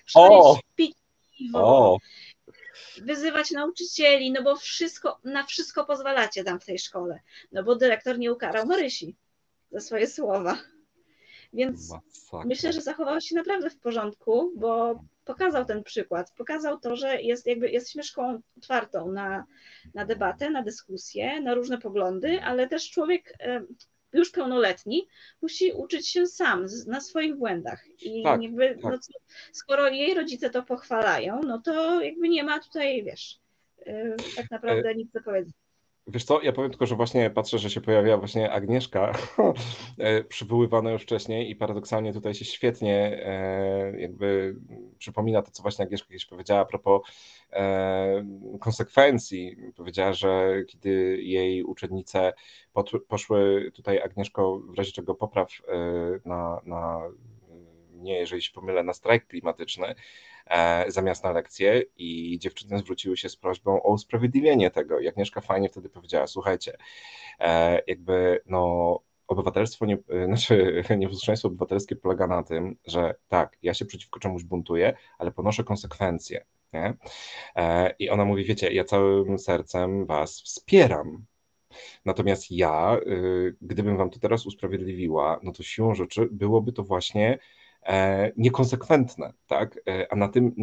przynajmniej 0.05 0.61
pić 0.77 0.95
piwo, 1.39 1.59
O, 1.59 1.99
wyzywać 3.03 3.51
nauczycieli, 3.51 4.33
no 4.33 4.43
bo 4.43 4.57
wszystko, 4.57 5.21
na 5.25 5.45
wszystko 5.45 5.85
pozwalacie 5.85 6.45
tam 6.45 6.61
w 6.61 6.65
tej 6.65 6.79
szkole, 6.79 7.21
no 7.53 7.63
bo 7.63 7.77
dyrektor 7.77 8.19
nie 8.19 8.33
ukarał 8.33 8.67
Marysi 8.67 9.17
za 9.71 9.81
swoje 9.81 10.07
słowa. 10.07 10.59
Więc 11.53 11.91
masakra. 11.91 12.49
myślę, 12.49 12.73
że 12.73 12.81
zachował 12.81 13.21
się 13.21 13.35
naprawdę 13.35 13.71
w 13.71 13.79
porządku, 13.79 14.53
bo 14.57 15.01
pokazał 15.25 15.65
ten 15.65 15.83
przykład, 15.83 16.33
pokazał 16.37 16.81
to, 16.81 16.97
że 16.97 17.23
jest 17.23 17.47
jakby 17.47 17.71
jesteśmy 17.71 18.03
szkołą 18.03 18.41
otwartą 18.57 19.13
na, 19.13 19.45
na 19.95 20.05
debatę, 20.05 20.51
na 20.51 20.63
dyskusję, 20.63 21.41
na 21.41 21.55
różne 21.55 21.79
poglądy, 21.79 22.43
ale 22.43 22.69
też 22.69 22.91
człowiek 22.91 23.33
już 24.18 24.31
pełnoletni 24.31 25.09
musi 25.42 25.72
uczyć 25.72 26.09
się 26.09 26.26
sam 26.26 26.66
na 26.87 27.00
swoich 27.00 27.37
błędach. 27.37 27.85
I 28.02 28.22
Tak, 28.22 28.42
jakby, 28.42 28.79
tak. 28.83 28.92
no, 28.92 28.98
skoro 29.52 29.88
jej 29.88 30.14
rodzice 30.14 30.50
to 30.50 30.62
pochwalają, 30.62 31.40
no 31.46 31.61
to 31.61 32.00
jakby 32.00 32.29
nie 32.29 32.44
ma 32.44 32.61
tutaj, 32.61 33.05
wiesz, 33.05 33.38
e, 33.87 34.16
tak 34.37 34.50
naprawdę 34.50 34.94
nic 34.94 35.12
do 35.12 35.20
powiedzenia. 35.20 35.65
Wiesz 36.09 36.25
co, 36.25 36.42
ja 36.42 36.53
powiem 36.53 36.71
tylko, 36.71 36.87
że 36.87 36.97
właśnie 36.97 37.31
patrzę, 37.31 37.59
że 37.59 37.71
się 37.71 37.81
pojawia 37.81 38.16
właśnie 38.16 38.53
Agnieszka, 38.53 39.12
e, 39.99 40.25
przywoływana 40.25 40.90
już 40.90 41.03
wcześniej 41.03 41.51
i 41.51 41.57
paradoksalnie 41.57 42.12
tutaj 42.12 42.35
się 42.35 42.45
świetnie 42.45 43.23
e, 43.25 44.01
jakby 44.01 44.57
przypomina 44.99 45.42
to, 45.42 45.51
co 45.51 45.62
właśnie 45.62 45.85
Agnieszka 45.85 46.09
kiedyś 46.09 46.27
powiedziała 46.27 46.61
a 46.61 46.64
propos 46.64 47.03
e, 47.53 48.27
konsekwencji. 48.61 49.57
Powiedziała, 49.77 50.12
że 50.12 50.62
kiedy 50.69 51.19
jej 51.23 51.62
uczennice 51.64 52.33
poszły 53.09 53.71
tutaj 53.75 54.01
Agnieszko 54.01 54.59
w 54.59 54.79
razie 54.79 54.92
czego 54.92 55.14
popraw 55.14 55.49
na, 56.25 56.61
na 56.64 57.01
jeżeli 58.03 58.42
się 58.42 58.53
pomylę, 58.53 58.83
na 58.83 58.92
strajk 58.92 59.27
klimatyczny 59.27 59.95
zamiast 60.89 61.25
na 61.25 61.33
lekcję 61.33 61.83
i 61.97 62.39
dziewczyny 62.39 62.79
zwróciły 62.79 63.17
się 63.17 63.29
z 63.29 63.37
prośbą 63.37 63.83
o 63.83 63.93
usprawiedliwienie 63.93 64.71
tego. 64.71 65.01
I 65.01 65.09
Agnieszka 65.09 65.41
fajnie 65.41 65.69
wtedy 65.69 65.89
powiedziała, 65.89 66.27
słuchajcie, 66.27 66.77
e, 67.41 67.83
jakby 67.87 68.41
no 68.47 69.01
obywatelstwo, 69.29 69.87
nie, 69.87 69.99
e, 70.09 70.27
znaczy 70.37 70.85
nieposłuszeństwo 70.99 71.49
obywatelskie 71.49 71.97
polega 71.97 72.27
na 72.27 72.43
tym, 72.43 72.77
że 72.87 73.15
tak, 73.29 73.59
ja 73.63 73.75
się 73.75 73.85
przeciwko 73.85 74.21
czemuś 74.21 74.45
buntuję, 74.45 74.97
ale 75.19 75.31
ponoszę 75.31 75.65
konsekwencje. 75.65 76.45
Nie? 76.73 76.95
E, 77.57 77.95
I 77.99 78.11
ona 78.11 78.25
mówi, 78.25 78.45
wiecie, 78.45 78.73
ja 78.73 78.85
całym 78.85 79.39
sercem 79.39 80.07
was 80.07 80.43
wspieram. 80.43 81.27
Natomiast 82.05 82.51
ja, 82.51 82.99
y, 83.07 83.57
gdybym 83.63 83.97
wam 83.97 84.11
to 84.11 84.19
teraz 84.19 84.47
usprawiedliwiła, 84.47 85.41
no 85.43 85.53
to 85.53 85.63
siłą 85.63 85.95
rzeczy 85.95 86.29
byłoby 86.31 86.73
to 86.73 86.83
właśnie 86.83 87.33
e, 87.33 87.39
niekonsekwentne, 88.37 89.33
tak? 89.46 89.81
E, 89.88 90.12
A 90.12 90.16
na 90.16 90.29
tym 90.29 90.55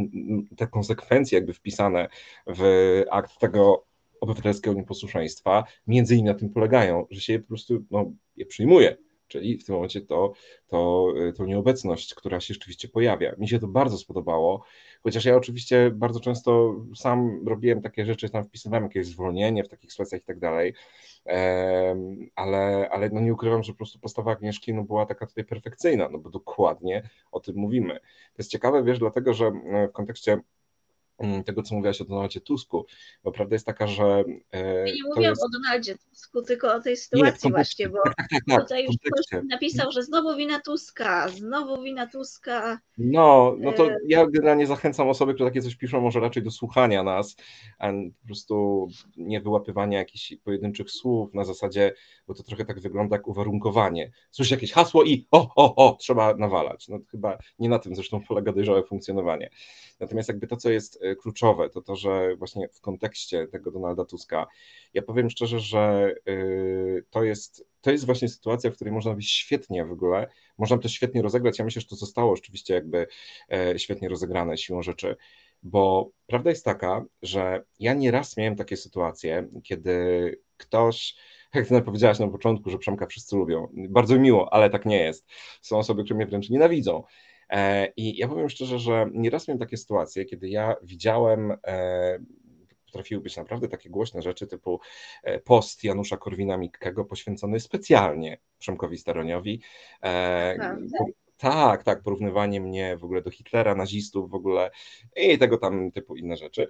te 0.57 0.67
konsekwencje 0.67 1.37
jakby 1.37 1.53
wpisane 1.53 2.07
w 2.47 2.63
akt 3.11 3.39
tego 3.39 3.85
obywatelskiego 4.21 4.75
nieposłuszeństwa 4.75 5.63
między 5.87 6.15
innymi 6.15 6.29
na 6.29 6.39
tym 6.39 6.49
polegają, 6.49 7.05
że 7.11 7.21
się 7.21 7.33
je 7.33 7.39
po 7.39 7.47
prostu 7.47 7.85
no, 7.91 8.11
je 8.35 8.45
przyjmuje. 8.45 8.97
Czyli 9.33 9.57
w 9.57 9.65
tym 9.65 9.75
momencie 9.75 10.01
to, 10.01 10.33
to, 10.67 11.07
y, 11.29 11.33
to 11.33 11.45
nieobecność, 11.45 12.15
która 12.15 12.39
się 12.39 12.53
rzeczywiście 12.53 12.87
pojawia. 12.87 13.35
Mi 13.37 13.47
się 13.47 13.59
to 13.59 13.67
bardzo 13.67 13.97
spodobało, 13.97 14.63
chociaż 15.03 15.25
ja 15.25 15.35
oczywiście 15.35 15.91
bardzo 15.91 16.19
często 16.19 16.75
sam 16.95 17.47
robiłem 17.47 17.81
takie 17.81 18.05
rzeczy, 18.05 18.29
tam 18.29 18.43
wpisywałem 18.43 18.83
jakieś 18.83 19.07
zwolnienie 19.07 19.63
w 19.63 19.69
takich 19.69 19.91
sytuacjach 19.91 20.21
i 20.21 20.25
tak 20.25 20.39
dalej, 20.39 20.73
ale, 22.35 22.89
ale 22.91 23.09
no 23.09 23.21
nie 23.21 23.33
ukrywam, 23.33 23.63
że 23.63 23.71
po 23.71 23.77
prostu 23.77 23.99
postawa 23.99 24.31
Agnieszki 24.31 24.73
no 24.73 24.83
była 24.83 25.05
taka 25.05 25.27
tutaj 25.27 25.43
perfekcyjna, 25.43 26.09
no 26.09 26.17
bo 26.17 26.29
dokładnie 26.29 27.09
o 27.31 27.39
tym 27.39 27.55
mówimy. 27.55 27.93
To 27.99 28.35
jest 28.37 28.51
ciekawe, 28.51 28.83
wiesz, 28.83 28.99
dlatego, 28.99 29.33
że 29.33 29.45
e, 29.45 29.87
w 29.87 29.91
kontekście 29.91 30.41
tego, 31.45 31.63
co 31.63 31.75
mówiłaś 31.75 32.01
o 32.01 32.05
Donaldzie 32.05 32.41
Tusku, 32.41 32.85
bo 33.23 33.31
prawda 33.31 33.55
jest 33.55 33.65
taka, 33.65 33.87
że 33.87 34.23
e, 34.51 34.87
Ja 34.87 34.93
nie 34.93 35.03
mówiłam 35.03 35.29
jest... 35.31 35.43
o 35.43 35.49
Donaldzie 35.49 35.95
Tusku, 35.97 36.41
tylko 36.41 36.73
o 36.73 36.79
tej 36.79 36.93
Nie, 36.93 36.97
sytuacji 36.97 37.51
kontekście, 37.51 37.89
właśnie, 37.89 37.89
bo 37.89 38.15
tak, 38.17 38.29
tak, 38.29 38.41
tak, 38.49 38.61
tutaj 38.61 38.83
w 38.83 38.87
już 38.87 38.95
ktoś 38.97 39.41
napisał, 39.49 39.91
że 39.91 40.03
znowu 40.03 40.35
wina 40.35 40.59
Tuska, 40.59 41.29
znowu 41.29 41.83
wina 41.83 42.07
Tuska. 42.07 42.79
No, 42.97 43.55
no 43.59 43.71
to 43.71 43.93
E, 43.93 43.97
ja 44.07 44.25
generalnie 44.25 44.67
zachęcam 44.67 45.09
osoby, 45.09 45.33
które 45.33 45.49
takie 45.49 45.61
coś 45.61 45.75
piszą, 45.75 46.01
może 46.01 46.19
raczej 46.19 46.43
do 46.43 46.51
słuchania 46.51 47.03
nas, 47.03 47.35
a 47.79 47.91
po 47.91 48.27
prostu 48.27 48.87
nie 49.17 49.41
wyłapywania 49.41 49.97
jakichś 49.97 50.35
pojedynczych 50.43 50.91
słów 50.91 51.33
na 51.33 51.43
zasadzie, 51.43 51.93
bo 52.27 52.33
to 52.33 52.43
trochę 52.43 52.65
tak 52.65 52.79
wygląda 52.79 53.15
jak 53.15 53.27
uwarunkowanie. 53.27 54.11
Słyszy 54.31 54.53
jakieś 54.53 54.71
hasło 54.71 55.03
i 55.03 55.27
o, 55.31 55.53
o, 55.55 55.75
o, 55.75 55.97
trzeba 55.99 56.33
nawalać. 56.33 56.87
No 56.87 56.99
chyba 57.11 57.37
nie 57.59 57.69
na 57.69 57.79
tym 57.79 57.95
zresztą 57.95 58.21
polega 58.27 58.53
dojrzałe 58.53 58.83
funkcjonowanie. 58.83 59.49
Natomiast 60.03 60.29
jakby 60.29 60.47
to, 60.47 60.57
co 60.57 60.69
jest 60.69 60.99
e, 61.01 61.15
kluczowe, 61.15 61.69
to 61.69 61.81
to, 61.81 61.95
że 61.95 62.35
właśnie 62.35 62.67
w 62.69 62.81
kontekście 62.81 63.47
tego 63.47 63.71
Donalda 63.71 64.05
Tuska, 64.05 64.47
ja 64.93 65.01
powiem 65.01 65.29
szczerze, 65.29 65.59
że 65.59 66.13
y, 66.29 67.05
to 67.09 67.23
jest, 67.23 67.67
to 67.81 67.91
jest 67.91 68.05
właśnie 68.05 68.29
sytuacja, 68.29 68.71
w 68.71 68.75
której 68.75 68.93
można 68.93 69.13
być 69.13 69.31
świetnie 69.31 69.85
w 69.85 69.91
ogóle, 69.91 70.27
można 70.57 70.77
to 70.77 70.89
świetnie 70.89 71.21
rozegrać. 71.21 71.59
Ja 71.59 71.65
myślę, 71.65 71.81
że 71.81 71.87
to 71.87 71.95
zostało 71.95 72.35
rzeczywiście 72.35 72.73
jakby 72.73 73.07
e, 73.51 73.79
świetnie 73.79 74.09
rozegrane 74.09 74.57
siłą 74.57 74.81
rzeczy, 74.81 75.15
bo 75.63 76.11
prawda 76.27 76.49
jest 76.49 76.65
taka, 76.65 77.05
że 77.21 77.63
ja 77.79 77.93
nieraz 77.93 78.37
miałem 78.37 78.55
takie 78.55 78.77
sytuacje, 78.77 79.47
kiedy 79.63 79.95
ktoś, 80.57 81.15
jak 81.53 81.67
ty 81.67 81.81
powiedziałaś 81.81 82.19
na 82.19 82.27
początku, 82.27 82.69
że 82.69 82.77
Przemka 82.77 83.05
wszyscy 83.05 83.35
lubią, 83.35 83.67
bardzo 83.89 84.15
mi 84.15 84.21
miło, 84.21 84.53
ale 84.53 84.69
tak 84.69 84.85
nie 84.85 84.97
jest. 84.97 85.27
Są 85.61 85.77
osoby, 85.77 86.03
które 86.03 86.17
mnie 86.17 86.25
wręcz 86.25 86.49
nienawidzą. 86.49 87.03
E, 87.49 87.87
I 87.97 88.17
ja 88.17 88.27
powiem 88.27 88.49
szczerze, 88.49 88.79
że 88.79 89.09
nieraz 89.13 89.47
miałem 89.47 89.59
takie 89.59 89.77
sytuacje, 89.77 90.25
kiedy 90.25 90.49
ja 90.49 90.75
widziałem, 90.83 91.51
e, 91.67 92.19
potrafiły 92.85 93.21
być 93.21 93.37
naprawdę 93.37 93.67
takie 93.67 93.89
głośne 93.89 94.21
rzeczy 94.21 94.47
typu 94.47 94.79
e, 95.23 95.39
post 95.39 95.83
Janusza 95.83 96.17
Korwina-Mikkego 96.17 97.05
poświęcony 97.05 97.59
specjalnie 97.59 98.37
Przemkowi 98.59 98.97
Staroniowi. 98.97 99.61
Tak, 101.37 101.83
tak, 101.83 102.01
porównywanie 102.01 102.61
mnie 102.61 102.97
w 102.97 103.03
ogóle 103.03 103.21
do 103.21 103.31
Hitlera, 103.31 103.75
nazistów 103.75 104.29
w 104.31 104.35
ogóle 104.35 104.71
i 105.15 105.37
tego 105.37 105.57
tam 105.57 105.91
typu 105.91 106.15
inne 106.15 106.37
rzeczy. 106.37 106.67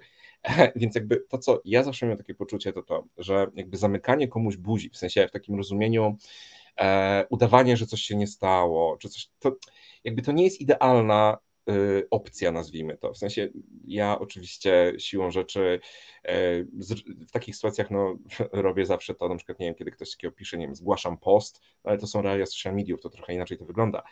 Więc 0.76 0.94
jakby 0.94 1.24
to, 1.28 1.38
co 1.38 1.60
ja 1.64 1.82
zawsze 1.82 2.06
miałem 2.06 2.18
takie 2.18 2.34
poczucie, 2.34 2.72
to 2.72 2.82
to, 2.82 3.04
że 3.18 3.46
jakby 3.54 3.76
zamykanie 3.76 4.28
komuś 4.28 4.56
buzi, 4.56 4.90
w 4.90 4.96
sensie 4.96 5.28
w 5.28 5.30
takim 5.30 5.56
rozumieniu 5.56 6.16
e, 6.80 7.26
udawanie, 7.30 7.76
że 7.76 7.86
coś 7.86 8.00
się 8.00 8.16
nie 8.16 8.26
stało, 8.26 8.96
czy 8.96 9.08
coś, 9.08 9.28
to 9.38 9.56
jakby 10.04 10.22
to 10.22 10.32
nie 10.32 10.44
jest 10.44 10.60
idealna 10.60 11.38
y, 11.70 12.06
opcja, 12.10 12.52
nazwijmy 12.52 12.96
to. 12.96 13.12
W 13.12 13.18
sensie 13.18 13.48
ja 13.86 14.18
oczywiście 14.18 14.92
siłą 14.98 15.30
rzeczy 15.30 15.80
z, 16.78 16.92
w 17.28 17.30
takich 17.30 17.56
sytuacjach 17.56 17.90
no, 17.90 18.16
robię 18.52 18.86
zawsze 18.86 19.14
to, 19.14 19.28
na 19.28 19.36
przykład 19.36 19.58
nie 19.58 19.66
wiem, 19.66 19.74
kiedy 19.74 19.90
ktoś 19.90 20.10
takiego 20.10 20.32
pisze, 20.32 20.58
nie 20.58 20.66
wiem, 20.66 20.74
zgłaszam 20.74 21.18
post, 21.18 21.60
ale 21.84 21.98
to 21.98 22.06
są 22.06 22.22
realia 22.22 22.46
social 22.46 22.74
mediów, 22.74 23.00
to 23.00 23.10
trochę 23.10 23.34
inaczej 23.34 23.58
to 23.58 23.64
wygląda. 23.64 24.02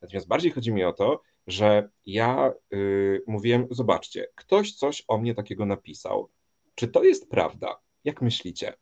Natomiast 0.00 0.28
bardziej 0.28 0.52
chodzi 0.52 0.72
mi 0.72 0.84
o 0.84 0.92
to, 0.92 1.22
że 1.46 1.88
ja 2.06 2.52
y, 2.72 3.22
mówiłem, 3.26 3.66
zobaczcie, 3.70 4.26
ktoś 4.34 4.74
coś 4.74 5.04
o 5.08 5.18
mnie 5.18 5.34
takiego 5.34 5.66
napisał. 5.66 6.30
Czy 6.74 6.88
to 6.88 7.04
jest 7.04 7.30
prawda? 7.30 7.80
Jak 8.04 8.22
myślicie? 8.22 8.72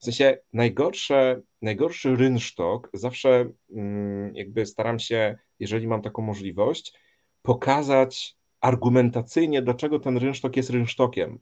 W 0.00 0.04
sensie 0.04 0.38
najgorsze, 0.52 1.40
najgorszy 1.62 2.16
rynsztok 2.16 2.90
zawsze 2.94 3.50
mm, 3.70 4.36
jakby 4.36 4.66
staram 4.66 4.98
się, 4.98 5.38
jeżeli 5.58 5.86
mam 5.86 6.02
taką 6.02 6.22
możliwość, 6.22 6.94
pokazać 7.42 8.38
argumentacyjnie, 8.60 9.62
dlaczego 9.62 9.98
ten 9.98 10.16
rynsztok 10.16 10.56
jest 10.56 10.70
rynsztokiem. 10.70 11.38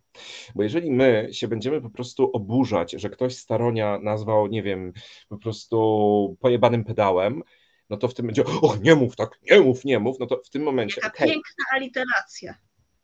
Bo 0.55 0.63
jeżeli 0.63 0.91
my 0.91 1.29
się 1.33 1.49
będziemy 1.49 1.81
po 1.83 1.91
prostu 1.91 2.31
oburzać, 2.33 2.93
że 2.93 3.11
ktoś 3.11 3.37
staronia 3.37 3.99
nazwał, 3.99 4.47
nie 4.47 4.63
wiem, 4.63 4.93
po 5.29 5.39
prostu 5.39 6.37
pojebanym 6.41 6.85
pedałem, 6.85 7.43
no 7.91 7.97
to 7.97 8.09
w 8.09 8.15
tym 8.15 8.27
będzie, 8.27 8.45
o 8.63 8.77
nie 8.77 8.95
mów 8.95 9.17
tak, 9.17 9.31
nie 9.51 9.61
mów, 9.61 9.85
nie 9.85 9.99
mów, 9.99 10.17
no 10.21 10.27
to 10.27 10.41
w 10.45 10.51
tym 10.51 10.63
momencie. 10.63 11.01
Taka 11.01 11.17
okay. 11.17 11.29
piękna 11.29 11.65
aliteracja. 11.73 12.55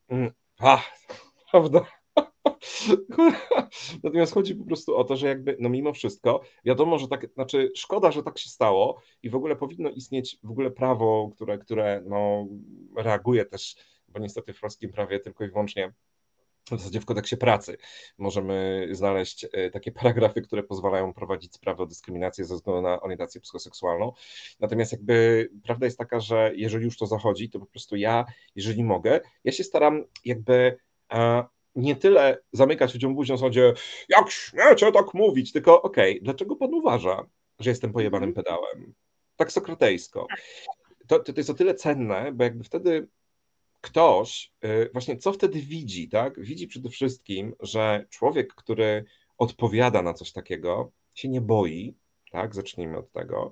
Mm, 0.09 0.33
a, 0.59 0.83
prawda? 1.51 1.87
Natomiast 4.05 4.35
chodzi 4.35 4.55
po 4.55 4.65
prostu 4.65 4.97
o 4.97 5.05
to, 5.05 5.17
że 5.17 5.29
jakby, 5.29 5.57
no 5.61 5.69
mimo 5.69 5.93
wszystko, 5.93 6.41
wiadomo, 6.65 6.99
że 6.99 7.09
tak, 7.09 7.27
znaczy 7.35 7.73
szkoda, 7.77 8.11
że 8.11 8.23
tak 8.23 8.39
się 8.39 8.49
stało 8.49 9.03
i 9.23 9.31
w 9.31 9.35
ogóle 9.35 9.57
powinno 9.57 9.91
istnieć 9.91 10.39
w 10.43 10.51
ogóle 10.51 10.71
prawo, 10.71 11.31
które, 11.35 11.59
które 11.59 12.03
no, 12.07 12.47
reaguje 12.97 13.45
też, 13.45 13.77
bo 14.09 14.21
niestety 14.21 14.53
w 14.53 14.61
polskim 14.61 14.93
prawie 14.93 15.21
tylko 15.21 15.45
i 15.45 15.49
wyłącznie 15.49 15.93
w 16.67 16.71
zasadzie 16.71 17.01
w 17.01 17.05
kodeksie 17.05 17.37
pracy 17.37 17.77
możemy 18.19 18.89
znaleźć 18.91 19.47
e, 19.53 19.71
takie 19.71 19.93
paragrafy, 20.03 20.43
które 20.43 20.63
pozwalają 20.63 21.13
prowadzić 21.13 21.55
sprawę 21.55 21.83
o 21.83 21.87
dyskryminację 21.87 22.45
ze 22.45 22.55
względu 22.55 22.83
na 22.83 23.01
orientację 23.01 23.41
psychoseksualną. 23.41 24.13
Natomiast 24.61 24.93
jakby 24.93 25.49
prawda 25.65 25.87
jest 25.87 25.99
taka, 25.99 26.21
że 26.21 26.53
jeżeli 26.55 26.85
już 26.85 26.99
to 26.99 27.07
zachodzi, 27.07 27.51
to 27.51 27.59
po 27.61 27.67
prostu 27.67 27.97
ja, 27.97 28.25
jeżeli 28.57 28.85
mogę, 28.85 29.21
ja 29.45 29.53
się 29.53 29.65
staram 29.65 30.05
jakby 30.25 30.79
nie 31.75 31.97
tyle 31.97 32.39
zamykać 32.53 32.95
ludziom 32.95 33.15
buzią 33.15 33.37
w 33.37 33.41
sądzie, 33.41 33.73
jak 34.09 34.31
śmiecie 34.31 34.93
tak 34.93 35.15
mówić, 35.15 35.53
tylko 35.53 35.83
okej, 35.83 36.13
okay, 36.13 36.25
dlaczego 36.25 36.57
pan 36.57 36.75
uważa, 36.75 37.27
że 37.59 37.71
jestem 37.71 37.93
pojebanym 37.93 38.29
mhm. 38.29 38.45
pedałem? 38.45 38.95
Tak 39.37 39.53
sokratejsko. 39.53 40.27
Tak. 40.31 40.43
To, 41.07 41.19
to, 41.19 41.33
jest 41.37 41.51
o 41.51 41.55
tyle 41.55 41.75
cenne, 41.75 42.33
bo 42.33 42.45
jakby 42.45 42.65
wtedy 42.65 43.09
ktoś, 43.81 44.53
y, 44.65 44.91
właśnie 44.93 45.17
co 45.17 45.33
wtedy 45.33 45.61
widzi, 45.61 46.09
tak? 46.09 46.41
Widzi 46.41 46.67
przede 46.67 46.89
wszystkim, 46.89 47.55
że 47.61 48.07
człowiek, 48.11 48.55
który 48.55 49.05
odpowiada 49.39 50.03
na 50.03 50.15
coś 50.15 50.33
takiego, 50.33 50.93
się 51.15 51.29
nie 51.29 51.41
boi, 51.41 51.95
tak? 52.31 52.55
Zacznijmy 52.55 52.99
od 52.99 53.13
tego. 53.13 53.51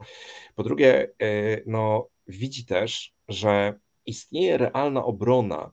Po 0.55 0.63
drugie, 0.63 1.11
y, 1.23 1.63
no, 1.67 2.09
widzi 2.27 2.67
też, 2.67 3.15
że 3.29 3.75
istnieje 4.07 4.59
realna 4.59 5.05
obrona 5.05 5.73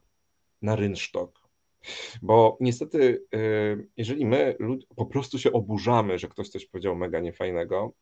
na 0.62 0.75
rynsztok, 0.75 1.46
bo 2.21 2.58
niestety, 2.60 3.23
y, 3.36 3.88
jeżeli 3.97 4.26
my 4.26 4.58
po 4.95 5.06
prostu 5.06 5.39
się 5.39 5.52
oburzamy, 5.52 6.19
że 6.19 6.28
ktoś 6.28 6.50
coś 6.50 6.65
powiedział 6.65 6.95
mega 6.95 7.19
niefajnego, 7.19 7.93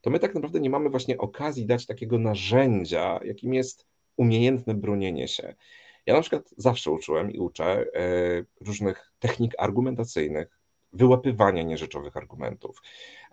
to 0.00 0.10
my 0.10 0.18
tak 0.18 0.34
naprawdę 0.34 0.60
nie 0.60 0.70
mamy 0.70 0.90
właśnie 0.90 1.18
okazji 1.18 1.66
dać 1.66 1.86
takiego 1.86 2.18
narzędzia, 2.18 3.20
jakim 3.24 3.54
jest 3.54 3.86
umiejętne 4.16 4.74
bronienie 4.74 5.28
się. 5.28 5.54
Ja 6.06 6.14
na 6.14 6.20
przykład 6.20 6.50
zawsze 6.56 6.90
uczyłem 6.90 7.30
i 7.30 7.38
uczę 7.38 7.82
y, 7.82 8.46
różnych 8.60 9.12
technik 9.18 9.54
argumentacyjnych, 9.58 10.56
wyłapywania 10.96 11.62
nierzeczowych 11.62 12.16
argumentów, 12.16 12.82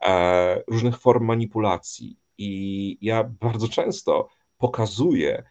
e, 0.02 0.64
różnych 0.68 0.98
form 0.98 1.26
manipulacji. 1.26 2.20
I 2.38 2.98
ja 3.02 3.24
bardzo 3.24 3.68
często 3.68 4.30
pokazuję, 4.58 5.44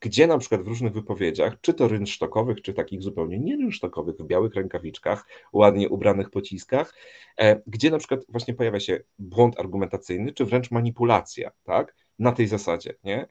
gdzie 0.00 0.26
na 0.26 0.38
przykład 0.38 0.62
w 0.62 0.68
różnych 0.68 0.92
wypowiedziach, 0.92 1.60
czy 1.60 1.74
to 1.74 1.88
rynsztokowych, 1.88 2.62
czy 2.62 2.74
takich 2.74 3.02
zupełnie 3.02 3.38
nie 3.38 3.56
rynsztokowych, 3.56 4.16
w 4.16 4.26
białych 4.26 4.54
rękawiczkach, 4.54 5.26
ładnie 5.52 5.88
ubranych 5.88 6.30
pociskach, 6.30 6.94
e, 7.38 7.62
gdzie 7.66 7.90
na 7.90 7.98
przykład 7.98 8.20
właśnie 8.28 8.54
pojawia 8.54 8.80
się 8.80 9.00
błąd 9.18 9.60
argumentacyjny, 9.60 10.32
czy 10.32 10.44
wręcz 10.44 10.70
manipulacja, 10.70 11.50
tak, 11.64 11.94
na 12.18 12.32
tej 12.32 12.46
zasadzie, 12.46 12.94
nie? 13.04 13.28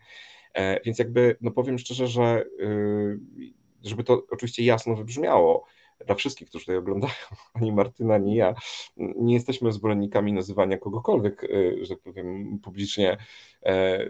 E, 0.53 0.81
więc 0.83 0.99
jakby, 0.99 1.37
no 1.41 1.51
powiem 1.51 1.77
szczerze, 1.79 2.07
że 2.07 2.45
y, 2.59 3.19
żeby 3.83 4.03
to 4.03 4.23
oczywiście 4.31 4.63
jasno 4.63 4.95
wybrzmiało, 4.95 5.65
dla 6.05 6.15
wszystkich, 6.15 6.49
którzy 6.49 6.65
tutaj 6.65 6.77
oglądają, 6.77 7.13
ani 7.53 7.71
Martyna, 7.71 8.13
ani 8.15 8.35
ja, 8.35 8.53
nie 8.97 9.33
jesteśmy 9.33 9.71
zwolennikami 9.71 10.33
nazywania 10.33 10.77
kogokolwiek, 10.77 11.43
y, 11.43 11.77
że 11.81 11.95
tak 11.95 12.03
powiem, 12.03 12.59
publicznie 12.63 13.17
e, 13.65 14.05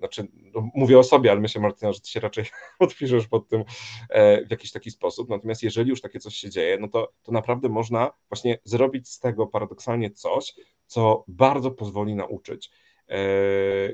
znaczy 0.00 0.28
no, 0.54 0.70
mówię 0.74 0.98
o 0.98 1.02
sobie, 1.02 1.30
ale 1.30 1.40
myślę 1.40 1.60
Martyna, 1.60 1.92
że 1.92 2.00
ty 2.00 2.10
się 2.10 2.20
raczej 2.20 2.44
odpiszesz 2.78 3.28
pod 3.28 3.48
tym 3.48 3.64
e, 4.08 4.46
w 4.46 4.50
jakiś 4.50 4.72
taki 4.72 4.90
sposób, 4.90 5.28
natomiast 5.28 5.62
jeżeli 5.62 5.90
już 5.90 6.00
takie 6.00 6.20
coś 6.20 6.34
się 6.34 6.50
dzieje, 6.50 6.78
no 6.80 6.88
to, 6.88 7.12
to 7.22 7.32
naprawdę 7.32 7.68
można 7.68 8.12
właśnie 8.28 8.58
zrobić 8.64 9.08
z 9.08 9.18
tego 9.18 9.46
paradoksalnie 9.46 10.10
coś, 10.10 10.54
co 10.86 11.24
bardzo 11.28 11.70
pozwoli 11.70 12.14
nauczyć 12.14 12.70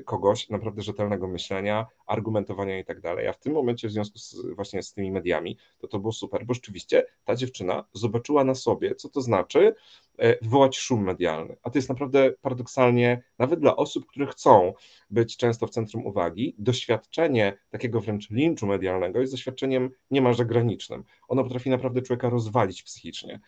kogoś 0.05 0.49
naprawdę 0.49 0.81
rzetelnego 0.81 1.27
myślenia, 1.27 1.85
argumentowania 2.07 2.79
i 2.79 2.85
tak 2.85 3.01
dalej. 3.01 3.27
A 3.27 3.33
w 3.33 3.39
tym 3.39 3.53
momencie 3.53 3.87
w 3.87 3.91
związku 3.91 4.19
z, 4.19 4.35
właśnie 4.55 4.83
z 4.83 4.93
tymi 4.93 5.11
mediami, 5.11 5.57
to 5.77 5.87
to 5.87 5.99
było 5.99 6.11
super, 6.11 6.45
bo 6.45 6.53
rzeczywiście 6.53 7.05
ta 7.25 7.35
dziewczyna 7.35 7.85
zobaczyła 7.93 8.43
na 8.43 8.55
sobie, 8.55 8.95
co 8.95 9.09
to 9.09 9.21
znaczy 9.21 9.75
e, 10.17 10.43
wywołać 10.43 10.77
szum 10.77 11.03
medialny. 11.03 11.55
A 11.63 11.69
to 11.69 11.77
jest 11.77 11.89
naprawdę 11.89 12.31
paradoksalnie, 12.41 13.23
nawet 13.39 13.59
dla 13.59 13.75
osób, 13.75 14.05
które 14.05 14.27
chcą 14.27 14.73
być 15.09 15.37
często 15.37 15.67
w 15.67 15.69
centrum 15.69 16.05
uwagi, 16.05 16.55
doświadczenie 16.57 17.57
takiego 17.69 18.01
wręcz 18.01 18.29
linczu 18.29 18.67
medialnego 18.67 19.19
jest 19.19 19.33
doświadczeniem 19.33 19.89
niemalże 20.11 20.45
granicznym. 20.45 21.03
Ono 21.27 21.43
potrafi 21.43 21.69
naprawdę 21.69 22.01
człowieka 22.01 22.29
rozwalić 22.29 22.83
psychicznie. 22.83 23.39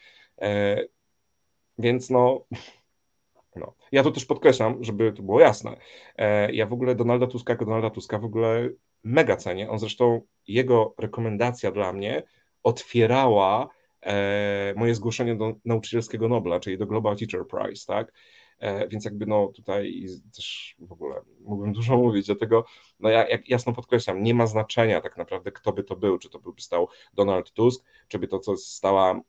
E, 0.41 0.77
więc 1.77 2.10
no, 2.10 2.45
no. 3.56 3.74
Ja 3.92 4.04
to 4.04 4.12
też 4.12 4.26
podkreślam, 4.26 4.84
żeby 4.84 5.14
to 5.14 5.24
było 5.24 5.40
jasne. 5.40 5.78
E, 6.18 6.54
ja 6.54 6.66
w 6.66 6.74
ogóle 6.74 6.96
Donalda 6.96 7.28
Tuska 7.28 7.54
jako 7.54 7.66
Donalda 7.66 7.90
Tuska 7.90 8.20
w 8.20 8.26
ogóle 8.26 8.70
mega 9.04 9.36
cenię. 9.36 9.70
On 9.70 9.80
zresztą, 9.80 10.22
jego 10.48 10.94
rekomendacja 10.98 11.72
dla 11.72 11.94
mnie 11.94 12.24
otwierała 12.64 13.70
e, 14.02 14.74
moje 14.78 14.96
zgłoszenie 14.96 15.36
do 15.36 15.54
nauczycielskiego 15.66 16.28
Nobla, 16.28 16.60
czyli 16.60 16.78
do 16.78 16.88
Global 16.88 17.18
Teacher 17.18 17.48
Prize, 17.48 17.86
tak? 17.88 18.14
E, 18.60 18.88
więc 18.88 19.06
jakby 19.06 19.26
no 19.26 19.48
tutaj 19.48 20.06
też 20.36 20.76
w 20.80 20.92
ogóle 20.92 21.22
mógłbym 21.42 21.74
dużo 21.74 21.98
mówić, 22.04 22.26
dlatego 22.26 22.66
no 23.00 23.10
ja 23.10 23.28
jak 23.28 23.50
jasno 23.50 23.74
podkreślam, 23.74 24.24
nie 24.24 24.34
ma 24.34 24.48
znaczenia 24.48 25.02
tak 25.02 25.18
naprawdę 25.18 25.52
kto 25.52 25.74
by 25.74 25.84
to 25.84 25.96
był, 25.96 26.18
czy 26.18 26.30
to 26.30 26.40
by 26.40 26.62
stał 26.62 26.88
Donald 27.14 27.52
Tusk, 27.52 27.86
czy 28.08 28.20
by 28.20 28.28
to 28.28 28.40
co 28.40 28.58
stała 28.58 29.22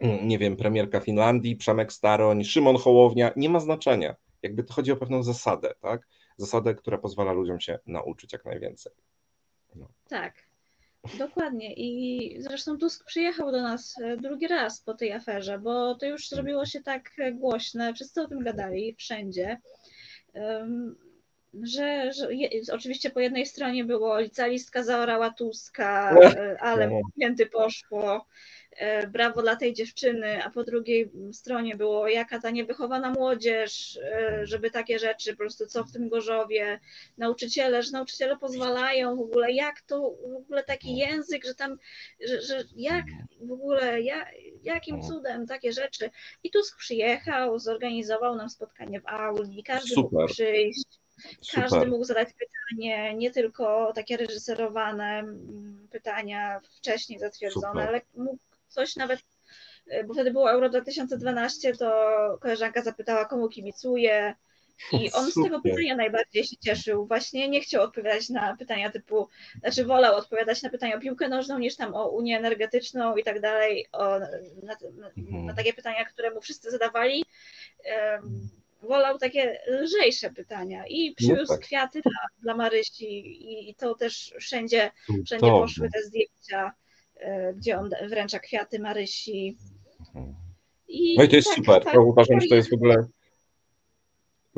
nie 0.00 0.38
wiem, 0.38 0.56
premierka 0.56 1.00
Finlandii, 1.00 1.56
Przemek 1.56 1.92
Staroń, 1.92 2.44
Szymon 2.44 2.76
Hołownia, 2.76 3.32
nie 3.36 3.48
ma 3.48 3.60
znaczenia. 3.60 4.16
Jakby 4.42 4.64
to 4.64 4.74
chodzi 4.74 4.92
o 4.92 4.96
pewną 4.96 5.22
zasadę, 5.22 5.74
tak? 5.80 6.08
Zasadę, 6.36 6.74
która 6.74 6.98
pozwala 6.98 7.32
ludziom 7.32 7.60
się 7.60 7.78
nauczyć 7.86 8.32
jak 8.32 8.44
najwięcej. 8.44 8.92
No. 9.74 9.88
Tak, 10.08 10.34
dokładnie. 11.18 11.74
I 11.74 12.42
zresztą 12.42 12.78
Tusk 12.78 13.04
przyjechał 13.04 13.52
do 13.52 13.62
nas 13.62 13.94
e, 14.02 14.16
drugi 14.16 14.46
raz 14.46 14.80
po 14.80 14.94
tej 14.94 15.12
aferze, 15.12 15.58
bo 15.58 15.94
to 15.94 16.06
już 16.06 16.28
zrobiło 16.28 16.66
się 16.66 16.82
tak 16.82 17.10
głośne, 17.32 17.94
wszyscy 17.94 18.22
o 18.22 18.28
tym 18.28 18.44
gadali, 18.44 18.94
wszędzie. 18.98 19.60
że, 21.62 22.12
że 22.12 22.34
je, 22.34 22.50
oczywiście 22.72 23.10
po 23.10 23.20
jednej 23.20 23.46
stronie 23.46 23.84
było 23.84 24.20
licealistka 24.20 24.82
zaorała 24.82 25.30
Tuska, 25.30 26.14
e, 26.20 26.56
ale 26.60 26.90
pięty 27.20 27.46
poszło. 27.46 28.26
E, 28.78 29.06
brawo 29.06 29.42
dla 29.42 29.56
tej 29.56 29.74
dziewczyny, 29.74 30.44
a 30.44 30.50
po 30.50 30.64
drugiej 30.64 31.10
stronie 31.32 31.76
było 31.76 32.08
jaka 32.08 32.40
ta 32.40 32.50
niewychowana 32.50 33.10
młodzież, 33.10 33.98
e, 34.02 34.46
żeby 34.46 34.70
takie 34.70 34.98
rzeczy, 34.98 35.32
po 35.32 35.38
prostu 35.38 35.66
co 35.66 35.84
w 35.84 35.92
tym 35.92 36.08
Gorzowie, 36.08 36.80
nauczyciele, 37.16 37.82
że 37.82 37.92
nauczyciele 37.92 38.36
pozwalają 38.36 39.16
w 39.16 39.20
ogóle, 39.20 39.52
jak 39.52 39.80
to 39.80 40.14
w 40.32 40.36
ogóle 40.36 40.64
taki 40.64 40.96
język, 40.96 41.44
że 41.44 41.54
tam, 41.54 41.78
że, 42.28 42.42
że 42.42 42.64
jak 42.76 43.04
w 43.40 43.52
ogóle, 43.52 44.02
jak, 44.02 44.28
jakim 44.62 45.02
cudem 45.02 45.46
takie 45.46 45.72
rzeczy. 45.72 46.10
I 46.44 46.50
Tusk 46.50 46.78
przyjechał, 46.78 47.58
zorganizował 47.58 48.36
nam 48.36 48.50
spotkanie 48.50 49.00
w 49.00 49.06
auli, 49.06 49.62
każdy 49.62 49.94
Super. 49.94 50.12
mógł 50.12 50.32
przyjść. 50.32 50.84
Każdy 51.54 51.68
Super. 51.68 51.88
mógł 51.88 52.04
zadać 52.04 52.28
pytanie, 52.28 53.14
nie 53.14 53.30
tylko 53.30 53.92
takie 53.94 54.16
reżyserowane 54.16 55.24
pytania 55.90 56.60
wcześniej 56.76 57.18
zatwierdzone, 57.18 57.68
Super. 57.68 57.88
ale 57.88 58.00
mógł 58.16 58.38
coś 58.68 58.96
nawet, 58.96 59.20
e, 59.86 60.04
bo 60.04 60.14
wtedy 60.14 60.30
było 60.30 60.50
Euro 60.50 60.68
2012, 60.68 61.76
to 61.76 62.38
koleżanka 62.40 62.82
zapytała, 62.82 63.24
komu 63.24 63.48
kibicuje. 63.48 64.34
I 64.92 64.96
on 65.12 65.26
Super. 65.26 65.32
z 65.32 65.44
tego 65.44 65.60
pytania 65.60 65.96
najbardziej 65.96 66.44
się 66.44 66.56
cieszył. 66.56 67.06
Właśnie 67.06 67.48
nie 67.48 67.60
chciał 67.60 67.82
odpowiadać 67.82 68.28
na 68.28 68.56
pytania 68.56 68.90
typu, 68.90 69.28
znaczy 69.60 69.84
wolał 69.84 70.16
odpowiadać 70.16 70.62
na 70.62 70.70
pytania 70.70 70.96
o 70.96 71.00
piłkę 71.00 71.28
nożną 71.28 71.58
niż 71.58 71.76
tam 71.76 71.94
o 71.94 72.08
Unię 72.08 72.38
Energetyczną 72.38 73.16
i 73.16 73.24
tak 73.24 73.40
dalej, 73.40 73.86
o, 73.92 74.18
na, 74.18 74.76
na, 74.92 75.10
mhm. 75.18 75.46
na 75.46 75.54
takie 75.54 75.72
pytania, 75.72 76.04
które 76.04 76.30
mu 76.30 76.40
wszyscy 76.40 76.70
zadawali. 76.70 77.24
Um, 78.12 78.48
wolał 78.82 79.18
takie 79.18 79.60
lżejsze 79.66 80.30
pytania 80.30 80.86
i 80.86 81.14
przywiózł 81.14 81.52
no 81.52 81.58
tak. 81.58 81.60
kwiaty 81.60 82.00
dla, 82.02 82.20
dla 82.42 82.54
Marysi 82.54 83.06
i, 83.50 83.70
i 83.70 83.74
to 83.74 83.94
też 83.94 84.34
wszędzie, 84.40 84.90
wszędzie 85.26 85.46
poszły 85.46 85.88
te 85.90 86.02
zdjęcia 86.02 86.72
gdzie 87.56 87.78
on 87.78 87.90
wręcza 88.08 88.38
kwiaty 88.38 88.78
Marysi. 88.78 89.56
I 90.88 91.16
no 91.18 91.24
i 91.24 91.28
to 91.28 91.36
jest 91.36 91.48
tak, 91.48 91.56
super. 91.56 91.84
Tak, 91.84 91.98
uważam, 91.98 92.40
że 92.40 92.48
to 92.48 92.54
jest 92.54 92.70
w 92.70 92.74
ogóle 92.74 93.06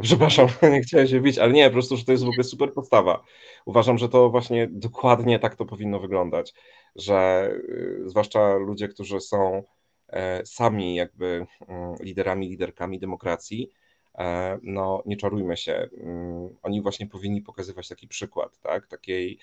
Przepraszam, 0.03 0.49
nie 0.73 0.81
chciałem 0.81 1.07
się 1.07 1.21
bić, 1.21 1.39
ale 1.39 1.53
nie, 1.53 1.67
po 1.67 1.73
prostu, 1.73 1.97
że 1.97 2.05
to 2.05 2.13
jest 2.13 2.25
w 2.25 2.29
ogóle 2.29 2.45
super 2.45 2.73
postawa. 2.73 3.25
Uważam, 3.65 3.99
że 3.99 4.09
to 4.09 4.31
właśnie 4.31 4.69
dokładnie 4.71 5.39
tak 5.39 5.57
to 5.57 5.65
powinno 5.65 6.01
wyglądać, 6.01 6.55
że 6.97 7.51
y, 7.53 8.03
zwłaszcza 8.07 8.55
ludzie, 8.55 8.89
którzy 8.89 9.21
są 9.21 9.63
e, 10.09 10.47
sami 10.47 10.95
jakby 10.95 11.47
mm, 11.69 11.95
liderami, 12.01 12.49
liderkami 12.49 12.99
demokracji, 12.99 13.71
e, 14.19 14.59
no 14.63 15.03
nie 15.07 15.17
czarujmy 15.17 15.57
się, 15.57 15.89
mm, 16.01 16.57
oni 16.63 16.83
właśnie 16.83 17.07
powinni 17.07 17.43
pokazywać 17.43 17.89
taki 17.89 18.09
przykład, 18.09 18.59
tak, 18.59 18.87
takiej 18.87 19.39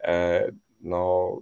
e, 0.00 0.52
no, 0.82 1.38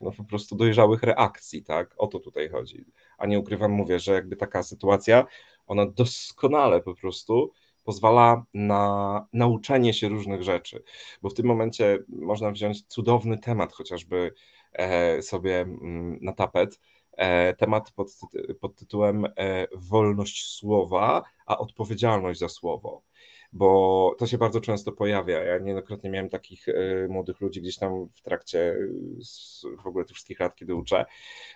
no 0.00 0.12
po 0.12 0.24
prostu 0.24 0.56
dojrzałych 0.56 1.02
reakcji, 1.02 1.62
tak, 1.62 1.94
o 1.98 2.06
to 2.06 2.18
tutaj 2.18 2.48
chodzi, 2.48 2.84
a 3.18 3.26
nie 3.26 3.38
ukrywam, 3.38 3.72
mówię, 3.72 3.98
że 3.98 4.12
jakby 4.12 4.36
taka 4.36 4.62
sytuacja, 4.62 5.26
ona 5.66 5.86
doskonale 5.86 6.80
po 6.80 6.94
prostu 6.94 7.52
pozwala 7.84 8.44
na 8.54 9.26
nauczenie 9.32 9.94
się 9.94 10.08
różnych 10.08 10.42
rzeczy, 10.42 10.82
bo 11.22 11.30
w 11.30 11.34
tym 11.34 11.46
momencie 11.46 11.98
można 12.08 12.50
wziąć 12.50 12.82
cudowny 12.86 13.38
temat 13.38 13.72
chociażby 13.72 14.34
e, 14.72 15.22
sobie 15.22 15.60
mm, 15.60 16.18
na 16.22 16.32
tapet, 16.32 16.80
e, 17.12 17.54
temat 17.54 17.90
pod, 17.90 18.08
pod 18.60 18.74
tytułem 18.74 19.24
e, 19.24 19.30
wolność 19.74 20.56
słowa, 20.56 21.22
a 21.46 21.58
odpowiedzialność 21.58 22.40
za 22.40 22.48
słowo 22.48 23.07
bo 23.52 24.14
to 24.18 24.26
się 24.26 24.38
bardzo 24.38 24.60
często 24.60 24.92
pojawia. 24.92 25.44
Ja 25.44 25.58
niejednokrotnie 25.58 26.10
miałem 26.10 26.28
takich 26.28 26.66
młodych 27.08 27.40
ludzi 27.40 27.60
gdzieś 27.60 27.76
tam 27.76 28.08
w 28.14 28.22
trakcie 28.22 28.76
w 29.82 29.86
ogóle 29.86 30.04
tych 30.04 30.14
wszystkich 30.14 30.40
lat, 30.40 30.56
kiedy 30.56 30.74
uczę, 30.74 31.04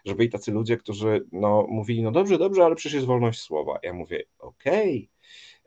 że 0.04 0.14
byli 0.14 0.30
tacy 0.30 0.52
ludzie, 0.52 0.76
którzy 0.76 1.26
no, 1.32 1.66
mówili, 1.68 2.02
no 2.02 2.10
dobrze, 2.10 2.38
dobrze, 2.38 2.64
ale 2.64 2.74
przecież 2.74 2.94
jest 2.94 3.06
wolność 3.06 3.40
słowa. 3.40 3.78
Ja 3.82 3.92
mówię, 3.92 4.24
okej, 4.38 5.08
okay 5.08 5.12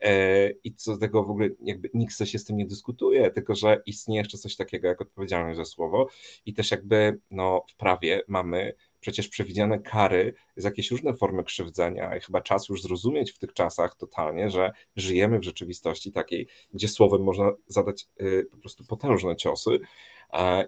E, 0.00 0.50
i 0.50 0.74
co 0.74 0.94
z 0.94 0.98
tego 0.98 1.24
w 1.24 1.30
ogóle 1.30 1.48
jakby 1.60 1.90
nikt 1.94 2.28
się 2.28 2.38
z 2.38 2.44
tym 2.44 2.56
nie 2.56 2.66
dyskutuje, 2.66 3.30
tylko 3.30 3.54
że 3.54 3.82
istnieje 3.86 4.20
jeszcze 4.20 4.38
coś 4.38 4.56
takiego 4.56 4.88
jak 4.88 5.00
odpowiedzialność 5.00 5.56
za 5.56 5.64
słowo 5.64 6.08
i 6.46 6.54
też 6.54 6.70
jakby 6.70 7.18
no, 7.30 7.64
w 7.68 7.76
prawie 7.76 8.22
mamy 8.28 8.74
przecież 9.06 9.28
przewidziane 9.28 9.78
kary 9.78 10.34
za 10.56 10.68
jakieś 10.68 10.90
różne 10.90 11.14
formy 11.14 11.44
krzywdzenia 11.44 12.16
i 12.16 12.20
chyba 12.20 12.40
czas 12.40 12.68
już 12.68 12.82
zrozumieć 12.82 13.32
w 13.32 13.38
tych 13.38 13.52
czasach 13.52 13.96
totalnie, 13.96 14.50
że 14.50 14.72
żyjemy 14.96 15.38
w 15.38 15.44
rzeczywistości 15.44 16.12
takiej, 16.12 16.48
gdzie 16.74 16.88
słowem 16.88 17.22
można 17.22 17.52
zadać 17.66 18.06
y, 18.20 18.48
po 18.50 18.56
prostu 18.56 18.84
potężne 18.84 19.36
ciosy 19.36 19.78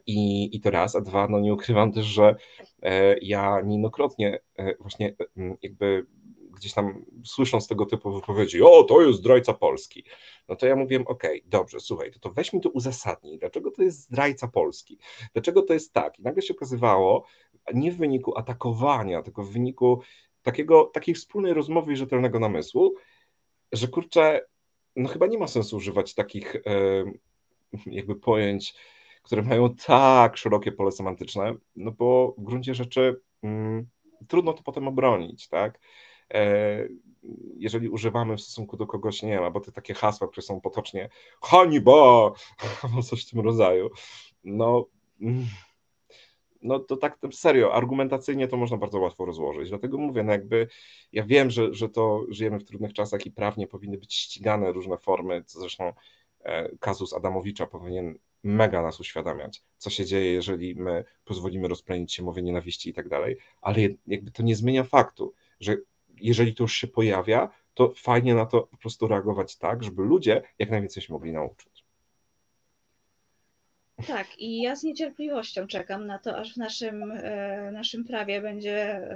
i, 0.07 0.51
i 0.57 0.61
to 0.61 0.71
raz, 0.71 0.97
a 0.97 1.01
dwa, 1.01 1.29
no 1.29 1.41
nie 1.41 1.55
ukrywam 1.55 1.93
też, 1.93 2.07
że 2.07 2.37
e, 2.83 3.19
ja 3.19 3.61
niejednokrotnie 3.61 4.41
e, 4.57 4.75
właśnie 4.77 5.15
jakby 5.63 6.07
gdzieś 6.59 6.75
tam 6.75 7.05
słysząc 7.25 7.69
tego 7.69 7.87
typu 7.87 8.13
wypowiedzi, 8.13 8.63
o, 8.63 8.83
to 8.83 9.03
jest 9.03 9.19
zdrajca 9.19 9.55
Polski, 9.55 10.05
no 10.49 10.57
to 10.57 10.67
ja 10.67 10.77
mówiłem, 10.77 11.07
okej, 11.07 11.39
okay, 11.41 11.51
dobrze, 11.51 11.81
słuchaj, 11.81 12.13
to, 12.13 12.19
to 12.19 12.31
weź 12.31 12.53
mi 12.53 12.61
to 12.61 12.71
uzasadnij, 12.71 13.39
dlaczego 13.39 13.71
to 13.71 13.83
jest 13.83 14.01
zdrajca 14.01 14.49
Polski, 14.49 14.99
dlaczego 15.33 15.63
to 15.63 15.75
jest 15.75 15.93
tak. 15.93 16.19
I 16.19 16.23
nagle 16.23 16.43
się 16.43 16.55
okazywało, 16.55 17.25
nie 17.75 17.93
w 17.93 17.97
wyniku 17.97 18.39
atakowania, 18.39 19.23
tylko 19.23 19.43
w 19.43 19.53
wyniku 19.53 20.03
takiego, 20.43 20.85
takiej 20.85 21.15
wspólnej 21.15 21.55
rozmowy 21.55 21.93
i 21.93 21.97
rzetelnego 21.97 22.39
namysłu, 22.39 22.95
że 23.73 23.89
kurczę, 23.89 24.41
no 24.97 25.09
chyba 25.09 25.27
nie 25.27 25.39
ma 25.39 25.47
sensu 25.47 25.77
używać 25.77 26.15
takich 26.15 26.57
e, 26.57 26.61
jakby 27.87 28.17
pojęć, 28.17 28.75
które 29.23 29.43
mają 29.43 29.75
tak 29.75 30.37
szerokie 30.37 30.73
pole 30.73 30.93
semantyczne, 30.93 31.55
no 31.77 31.91
bo 31.93 32.35
w 32.39 32.43
gruncie 32.43 32.75
rzeczy 32.75 33.21
mm, 33.43 33.87
trudno 34.29 34.53
to 34.53 34.63
potem 34.63 34.89
obronić, 34.89 35.49
tak? 35.49 35.81
E, 36.35 36.89
jeżeli 37.57 37.89
używamy 37.89 38.37
w 38.37 38.41
stosunku 38.41 38.77
do 38.77 38.87
kogoś, 38.87 39.23
nie 39.23 39.31
wiem, 39.31 39.45
albo 39.45 39.61
te 39.61 39.73
takie 39.73 39.95
hasła, 39.95 40.29
które 40.29 40.43
są 40.43 40.61
potocznie 40.61 41.09
hańba, 41.43 42.33
albo 42.83 43.03
coś 43.03 43.27
w 43.27 43.31
tym 43.31 43.41
rodzaju, 43.41 43.91
no, 44.45 44.87
no 46.63 46.79
to 46.79 46.97
tak 46.97 47.19
serio, 47.33 47.75
argumentacyjnie 47.75 48.49
to 48.49 48.57
można 48.57 48.77
bardzo 48.77 49.01
łatwo 49.01 49.25
rozłożyć. 49.25 49.69
Dlatego 49.69 49.99
mówię, 49.99 50.23
no 50.23 50.33
jakby 50.33 50.69
ja 51.13 51.25
wiem, 51.25 51.51
że, 51.51 51.75
że 51.75 51.89
to 51.89 52.25
żyjemy 52.29 52.59
w 52.59 52.65
trudnych 52.65 52.93
czasach 52.93 53.27
i 53.27 53.31
prawnie 53.31 53.67
powinny 53.67 53.99
być 53.99 54.15
ścigane 54.15 54.73
różne 54.73 54.99
formy, 54.99 55.45
co 55.47 55.61
zresztą 55.61 55.93
e, 56.41 56.77
kazus 56.77 57.13
Adamowicza 57.13 57.67
powinien 57.67 58.19
mega 58.43 58.83
nas 58.83 59.01
uświadamiać, 59.01 59.63
co 59.77 59.91
się 59.91 60.05
dzieje, 60.05 60.33
jeżeli 60.33 60.75
my 60.75 61.05
pozwolimy 61.25 61.69
rozplenić 61.69 62.15
się 62.15 62.23
mowie 62.23 62.43
nienawiści 62.43 62.91
i 62.91 62.95
tak 62.95 63.09
dalej, 63.09 63.37
ale 63.63 63.81
jakby 64.07 64.31
to 64.31 64.43
nie 64.43 64.57
zmienia 64.57 64.85
faktu, 64.85 65.35
że 65.61 65.77
jeżeli 66.21 66.55
to 66.55 66.65
już 66.65 66.75
się 66.75 66.87
pojawia, 66.87 67.51
to 67.75 67.93
fajnie 67.97 68.35
na 68.35 68.47
to 68.47 68.63
po 68.63 68.77
prostu 68.77 69.09
reagować 69.09 69.57
tak, 69.57 69.85
żeby 69.85 70.03
ludzie 70.03 70.43
jak 70.59 70.71
najwięcej 70.71 71.03
się 71.03 71.13
mogli 71.13 71.33
nauczyć. 71.33 71.78
Tak, 74.07 74.39
i 74.39 74.63
ja 74.63 74.77
z 74.77 74.83
niecierpliwością 74.83 75.67
czekam 75.67 76.07
na 76.07 76.19
to, 76.19 76.37
aż 76.37 76.55
w 76.55 76.57
naszym, 76.57 77.13
e, 77.13 77.71
naszym 77.73 78.05
prawie 78.05 78.41
będzie, 78.41 79.09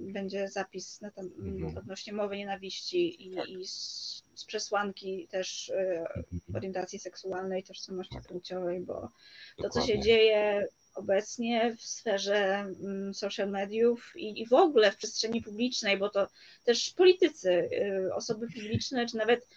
będzie 0.00 0.48
zapis 0.48 1.00
na 1.00 1.10
tam, 1.10 1.24
mhm. 1.38 1.78
odnośnie 1.78 2.12
mowy 2.12 2.36
nienawiści 2.36 3.28
i, 3.28 3.36
tak. 3.36 3.48
i 3.48 3.66
z, 3.66 4.22
z, 4.34 4.44
przesłanki 4.44 5.28
też 5.30 5.70
e, 5.70 5.98
mhm. 6.32 6.40
orientacji 6.54 6.98
seksualnej, 6.98 7.62
tożsamości 7.62 8.14
tak. 8.14 8.26
płciowej, 8.26 8.80
bo 8.80 8.94
Dokładnie. 8.94 9.62
to, 9.62 9.68
co 9.68 9.80
się 9.80 10.00
dzieje 10.00 10.68
obecnie 10.98 11.76
w 11.76 11.82
sferze 11.82 12.36
mm, 12.36 13.14
social 13.14 13.50
mediów 13.50 14.12
i, 14.16 14.42
i 14.42 14.46
w 14.46 14.52
ogóle 14.52 14.92
w 14.92 14.96
przestrzeni 14.96 15.42
publicznej, 15.42 15.98
bo 15.98 16.08
to 16.08 16.28
też 16.64 16.90
politycy, 16.90 17.50
y, 17.50 18.14
osoby 18.14 18.46
publiczne, 18.46 19.06
czy 19.06 19.16
nawet 19.16 19.48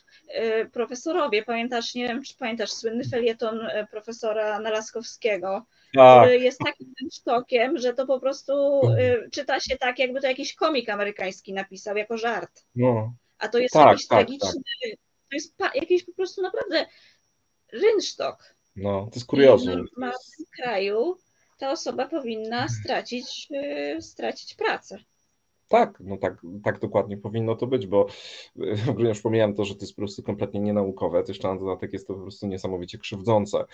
profesorowie, 0.72 1.44
pamiętasz, 1.44 1.96
nie 1.96 2.08
wiem, 2.08 2.24
czy 2.24 2.36
pamiętasz 2.38 2.72
słynny 2.72 3.04
felieton 3.04 3.62
y, 3.62 3.88
profesora 3.92 4.60
Nalaskowskiego, 4.60 5.66
tak. 5.94 6.22
który 6.22 6.40
jest 6.40 6.60
takim 6.66 6.94
sztokiem, 7.14 7.78
że 7.78 7.94
to 7.94 8.08
po 8.08 8.20
prostu 8.20 8.82
czyta 9.32 9.60
się 9.60 9.78
tak, 9.78 10.00
jakby 10.00 10.22
to 10.22 10.28
jakiś 10.28 10.54
komik 10.54 10.90
amerykański 10.90 11.54
napisał 11.54 11.98
jako 11.98 12.18
żart. 12.18 12.66
No. 12.76 13.14
A 13.38 13.48
to 13.48 13.58
jest 13.58 13.74
tak, 13.74 13.88
jakiś 13.88 14.08
tak, 14.08 14.18
tragiczny, 14.18 14.62
tak. 14.64 14.92
to 15.30 15.36
jest 15.36 15.56
jakiś 15.76 16.06
po 16.06 16.14
prostu 16.14 16.42
naprawdę 16.42 16.86
rynsztok. 17.74 18.56
No, 18.76 19.08
to 19.12 19.16
jest 19.16 19.28
kuriozum. 19.28 19.74
W 19.74 19.76
normalnym 19.76 20.46
kraju 20.62 21.18
ta 21.58 21.72
osoba 21.72 22.08
powinna 22.08 22.68
stracić, 22.68 23.48
yy, 23.50 24.02
stracić 24.02 24.56
pracę. 24.56 24.98
Tak, 25.72 26.00
no 26.00 26.18
tak, 26.18 26.42
tak 26.64 26.80
dokładnie 26.80 27.18
powinno 27.18 27.56
to 27.56 27.68
być, 27.68 27.88
bo 27.88 28.08
w 28.86 28.90
ogóle 28.90 29.10
już 29.10 29.22
pomijam 29.22 29.54
to, 29.54 29.66
że 29.66 29.76
to 29.76 29.82
jest 29.82 29.96
po 29.96 30.02
prostu 30.02 30.24
kompletnie 30.24 30.60
nienaukowe, 30.60 31.24
to 31.24 31.32
jeszcze 31.32 31.48
na 31.48 31.60
dodatek 31.60 31.94
jest 31.94 32.08
to 32.08 32.14
po 32.14 32.22
prostu 32.22 32.48
niesamowicie 32.48 32.98
krzywdzące. 32.98 33.66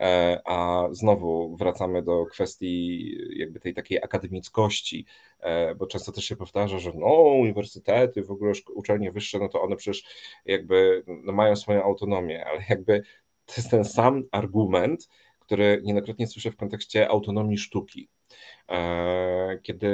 E, 0.00 0.40
a 0.44 0.88
znowu 0.92 1.56
wracamy 1.56 2.02
do 2.02 2.26
kwestii 2.26 3.16
jakby 3.36 3.60
tej 3.60 3.74
takiej 3.74 3.98
akademickości, 4.02 5.06
e, 5.40 5.74
bo 5.74 5.86
często 5.86 6.12
też 6.12 6.24
się 6.24 6.36
powtarza, 6.36 6.78
że 6.78 6.92
no 6.94 7.06
uniwersytety, 7.16 8.22
w 8.22 8.30
ogóle 8.30 8.52
uczelnie 8.74 9.12
wyższe, 9.12 9.38
no 9.38 9.48
to 9.48 9.62
one 9.62 9.76
przecież 9.76 10.04
jakby 10.44 11.02
no, 11.06 11.32
mają 11.32 11.56
swoją 11.56 11.82
autonomię, 11.82 12.46
ale 12.46 12.60
jakby 12.68 13.02
to 13.46 13.54
jest 13.56 13.70
ten 13.70 13.84
sam 13.84 14.24
argument, 14.30 15.08
który 15.38 15.80
niejednokrotnie 15.82 16.26
słyszę 16.26 16.50
w 16.50 16.56
kontekście 16.56 17.08
autonomii 17.08 17.58
sztuki. 17.58 18.08
E, 19.48 19.58
kiedy 19.58 19.88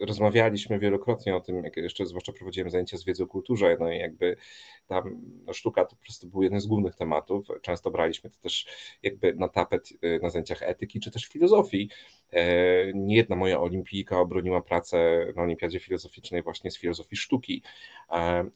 rozmawialiśmy 0.00 0.78
wielokrotnie 0.78 1.36
o 1.36 1.40
tym, 1.40 1.64
jak 1.64 1.76
jeszcze 1.76 2.06
zwłaszcza 2.06 2.32
prowadziłem 2.32 2.70
zajęcia 2.70 2.96
z 2.96 3.04
wiedzy 3.04 3.22
o 3.22 3.26
kulturze, 3.26 3.76
no 3.80 3.92
i 3.92 3.98
jakby 3.98 4.36
tam 4.86 5.20
no 5.46 5.52
sztuka 5.52 5.84
to 5.84 5.96
po 5.96 6.02
prostu 6.02 6.26
był 6.26 6.42
jeden 6.42 6.60
z 6.60 6.66
głównych 6.66 6.94
tematów. 6.94 7.46
Często 7.62 7.90
braliśmy 7.90 8.30
to 8.30 8.38
też 8.38 8.66
jakby 9.02 9.34
na 9.34 9.48
tapet 9.48 9.88
e, 10.02 10.18
na 10.18 10.30
zajęciach 10.30 10.62
etyki 10.62 11.00
czy 11.00 11.10
też 11.10 11.26
filozofii. 11.26 11.88
E, 12.32 12.44
nie 12.94 13.16
jedna 13.16 13.36
moja 13.36 13.60
olimpijka 13.60 14.20
obroniła 14.20 14.62
pracę 14.62 15.26
na 15.36 15.42
Olimpiadzie 15.42 15.80
Filozoficznej 15.80 16.42
właśnie 16.42 16.70
z 16.70 16.78
filozofii 16.78 17.16
sztuki. 17.16 17.62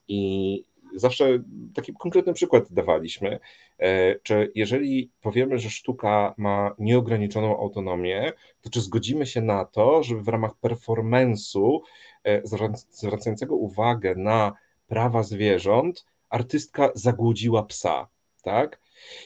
I 0.09 0.65
zawsze 0.97 1.39
taki 1.75 1.93
konkretny 1.93 2.33
przykład 2.33 2.73
dawaliśmy, 2.73 3.39
e, 3.79 4.15
czy 4.21 4.53
jeżeli 4.55 5.11
powiemy, 5.21 5.59
że 5.59 5.71
sztuka 5.71 6.35
ma 6.37 6.75
nieograniczoną 6.79 7.59
autonomię, 7.59 8.33
to 8.61 8.71
czy 8.71 8.81
zgodzimy 8.81 9.27
się 9.27 9.41
na 9.41 9.65
to, 9.65 10.03
żeby 10.03 10.23
w 10.23 10.29
ramach 10.29 10.53
performance'u 10.63 11.79
e, 12.25 12.43
zwracającego 12.91 13.57
uwagę 13.57 14.15
na 14.15 14.53
prawa 14.87 15.23
zwierząt, 15.23 16.07
artystka 16.29 16.91
zagłodziła 16.95 17.63
psa, 17.63 18.09
tak? 18.43 18.81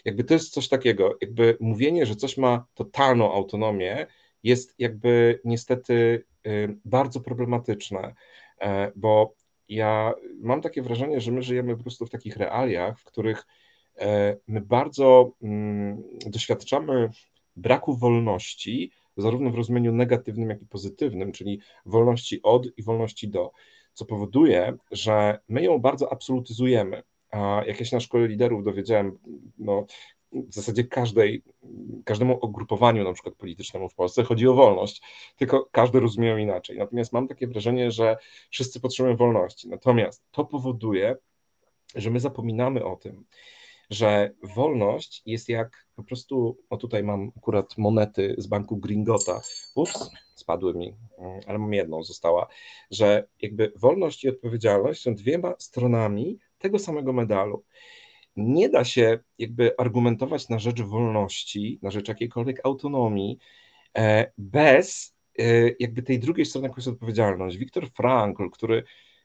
Jakby 0.05 0.25
to 0.25 0.35
jest 0.35 0.53
coś 0.53 0.69
takiego, 0.69 1.17
jakby 1.21 1.57
mówienie, 1.61 2.07
że 2.07 2.17
coś 2.17 2.37
ma 2.37 2.67
totalną 2.75 3.33
autonomię, 3.33 4.07
jest 4.43 4.75
jakby 4.79 5.41
niestety 5.45 6.25
y, 6.47 6.77
bardzo 6.85 7.21
problematyczne, 7.21 8.15
e, 8.61 8.93
bo 8.97 9.35
ja 9.71 10.15
mam 10.41 10.61
takie 10.61 10.83
wrażenie, 10.83 11.21
że 11.21 11.33
my 11.33 11.43
żyjemy 11.43 11.77
po 11.77 11.83
prostu 11.83 12.07
w 12.07 12.11
takich 12.11 12.37
realiach, 12.37 13.01
w 13.01 13.05
których 13.05 13.47
e, 13.99 14.37
my 14.47 14.61
bardzo 14.61 15.33
mm, 15.43 16.03
doświadczamy 16.27 17.11
braku 17.57 17.97
wolności, 17.97 18.93
zarówno 19.17 19.51
w 19.51 19.55
rozumieniu 19.55 19.93
negatywnym, 19.93 20.51
jak 20.51 20.63
i 20.63 20.67
pozytywnym, 20.67 21.33
czyli 21.33 21.61
wolności 21.87 22.43
od 22.43 22.67
i 22.77 22.83
wolności 22.83 23.29
do, 23.29 23.53
co 23.93 24.05
powoduje, 24.05 24.77
że 24.91 25.39
my 25.49 25.63
ją 25.63 25.79
bardzo 25.79 26.13
absolutyzujemy. 26.13 27.03
a 27.31 27.63
jak 27.67 27.81
ja 27.81 27.87
się 27.87 27.97
na 27.97 28.01
szkole 28.01 28.29
liderów 28.29 28.65
dowiedziałem, 28.65 29.19
no, 29.59 29.87
w 30.33 30.55
zasadzie 30.55 30.85
każdej, 30.85 31.43
każdemu 32.05 32.39
ugrupowaniu 32.43 33.05
na 33.05 33.13
przykład 33.13 33.35
politycznemu 33.35 33.89
w 33.89 33.95
Polsce 33.95 34.23
chodzi 34.23 34.49
o 34.49 34.55
wolność, 34.55 35.03
tylko 35.37 35.69
każdy 35.73 36.01
rozumie 36.01 36.43
inaczej. 36.43 36.79
Natomiast 36.79 37.13
mam 37.13 37.29
takie 37.29 37.47
wrażenie, 37.47 37.91
że 37.91 38.17
wszyscy 38.51 38.81
potrzebują 38.81 39.17
wolności. 39.17 39.69
Natomiast 39.69 40.25
to 40.31 40.45
powoduje, 40.45 41.17
że 41.95 42.11
my 42.11 42.21
zapominamy 42.21 42.85
o 42.85 42.97
tym, 42.97 43.25
że 43.91 44.31
wolność 44.43 45.23
jest 45.27 45.49
jak 45.49 45.87
po 45.97 46.05
prostu, 46.05 46.59
o 46.71 46.77
tutaj 46.77 47.03
mam 47.03 47.33
akurat 47.37 47.79
monety 47.79 48.35
z 48.39 48.47
banku 48.47 48.77
Gringota, 48.77 49.41
ups, 49.75 50.11
spadły 50.35 50.75
mi, 50.75 50.95
ale 51.47 51.59
mam 51.59 51.75
jedną, 51.75 52.03
została, 52.03 52.47
że 52.91 53.29
jakby 53.43 53.73
wolność 53.77 54.25
i 54.25 54.29
odpowiedzialność 54.29 55.03
są 55.03 55.15
dwiema 55.15 55.55
stronami 55.59 56.39
tego 56.59 56.79
samego 56.79 57.13
medalu. 57.13 57.65
Nie 58.37 58.69
da 58.69 58.85
się 58.85 59.19
jakby 59.39 59.77
argumentować 59.79 60.49
na 60.49 60.59
rzecz 60.59 60.81
wolności, 60.81 61.79
na 61.83 61.91
rzecz 61.91 62.09
jakiejkolwiek 62.09 62.61
autonomii, 62.65 63.39
e, 63.99 64.33
bez 64.39 65.15
e, 65.39 65.45
jakby 65.81 66.03
tej 66.03 66.19
drugiej 66.19 66.47
strony, 66.47 66.69
jaką 66.69 66.77
jest 66.79 66.89
odpowiedzialność. 66.89 67.57
Viktor 67.57 67.91
Frankl, 67.91 68.51
który 68.51 68.85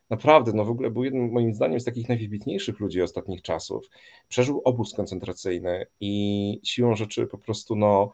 naprawdę, 0.10 0.52
no 0.54 0.66
w 0.66 0.70
ogóle 0.70 0.92
był 0.92 1.04
jednym 1.04 1.32
moim 1.32 1.54
zdaniem 1.54 1.80
z 1.80 1.86
takich 1.86 2.10
najwybitniejszych 2.10 2.80
ludzi 2.80 3.02
ostatnich 3.02 3.42
czasów. 3.42 3.90
Przeżył 4.28 4.62
obóz 4.66 4.94
koncentracyjny 4.94 5.86
i 6.00 6.60
siłą 6.64 6.96
rzeczy 6.96 7.28
po 7.28 7.38
prostu 7.38 7.76
no, 7.76 8.12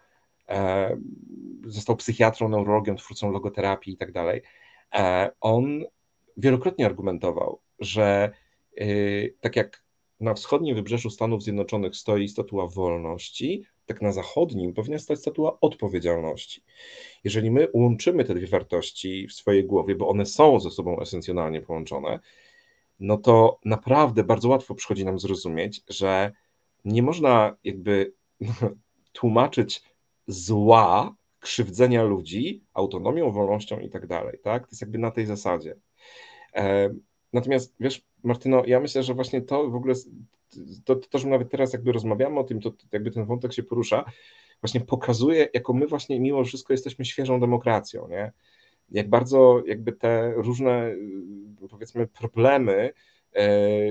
e, 0.50 0.98
został 1.66 1.96
psychiatrą, 1.96 2.50
neurologiem, 2.50 2.98
twórcą 2.98 3.32
logoterapii 3.32 3.94
i 3.94 3.98
tak 3.98 4.12
dalej. 4.12 4.42
On 5.42 5.84
wielokrotnie 6.38 6.86
argumentował, 6.86 7.60
że 7.80 8.32
tak 9.42 9.56
jak 9.56 9.84
na 10.22 10.34
wschodnim 10.34 10.76
wybrzeżu 10.76 11.10
Stanów 11.10 11.44
Zjednoczonych 11.44 11.96
stoi 11.96 12.28
statua 12.28 12.68
wolności, 12.68 13.64
tak 13.86 14.02
na 14.02 14.12
zachodnim 14.12 14.74
powinna 14.74 15.00
stać 15.00 15.20
statua 15.20 15.58
odpowiedzialności. 15.62 16.64
Jeżeli 17.24 17.52
my 17.52 17.68
łączymy 17.74 18.26
te 18.26 18.36
dwie 18.36 18.48
wartości 18.48 19.28
w 19.28 19.34
swojej 19.34 19.66
głowie, 19.66 19.96
bo 19.96 20.10
one 20.10 20.26
są 20.26 20.60
ze 20.60 20.72
sobą 20.72 21.00
esencjonalnie 21.00 21.62
połączone, 21.62 22.20
no 23.00 23.18
to 23.18 23.60
naprawdę 23.66 24.24
bardzo 24.24 24.50
łatwo 24.50 24.76
przychodzi 24.76 25.06
nam 25.06 25.20
zrozumieć, 25.20 25.82
że 25.90 26.32
nie 26.86 27.04
można 27.04 27.56
jakby 27.64 28.14
tłumaczyć 29.14 29.84
zła, 30.28 31.16
krzywdzenia 31.40 32.04
ludzi 32.04 32.64
autonomią, 32.74 33.32
wolnością 33.32 33.80
i 33.80 33.90
tak 33.90 34.08
dalej. 34.08 34.40
Tak? 34.44 34.64
To 34.64 34.72
jest 34.72 34.82
jakby 34.82 34.98
na 34.98 35.12
tej 35.12 35.26
zasadzie. 35.26 35.76
E, 36.56 36.90
natomiast 37.34 37.76
wiesz, 37.80 38.06
Martyno, 38.24 38.64
ja 38.66 38.80
myślę, 38.80 39.04
że 39.04 39.14
właśnie 39.14 39.42
to 39.42 39.70
w 39.70 39.76
ogóle, 39.76 39.94
to, 40.86 40.96
to, 40.96 41.20
że 41.20 41.28
nawet 41.28 41.50
teraz 41.50 41.74
jakby 41.74 41.92
rozmawiamy 41.92 42.40
o 42.40 42.44
tym, 42.44 42.62
to 42.62 42.72
jakby 42.92 43.12
ten 43.12 43.26
wątek 43.26 43.54
się 43.54 43.64
porusza, 43.64 44.06
właśnie 44.62 44.82
pokazuje, 44.82 45.50
jaką 45.54 45.74
my 45.74 45.88
właśnie 45.88 46.20
mimo 46.20 46.44
wszystko 46.44 46.74
jesteśmy 46.74 47.06
świeżą 47.06 47.40
demokracją, 47.40 48.08
nie? 48.08 48.32
Jak 48.92 49.10
bardzo 49.10 49.64
jakby 49.66 49.92
te 49.94 50.34
różne, 50.36 50.96
powiedzmy, 51.70 52.08
problemy 52.08 52.94
e, 53.34 53.50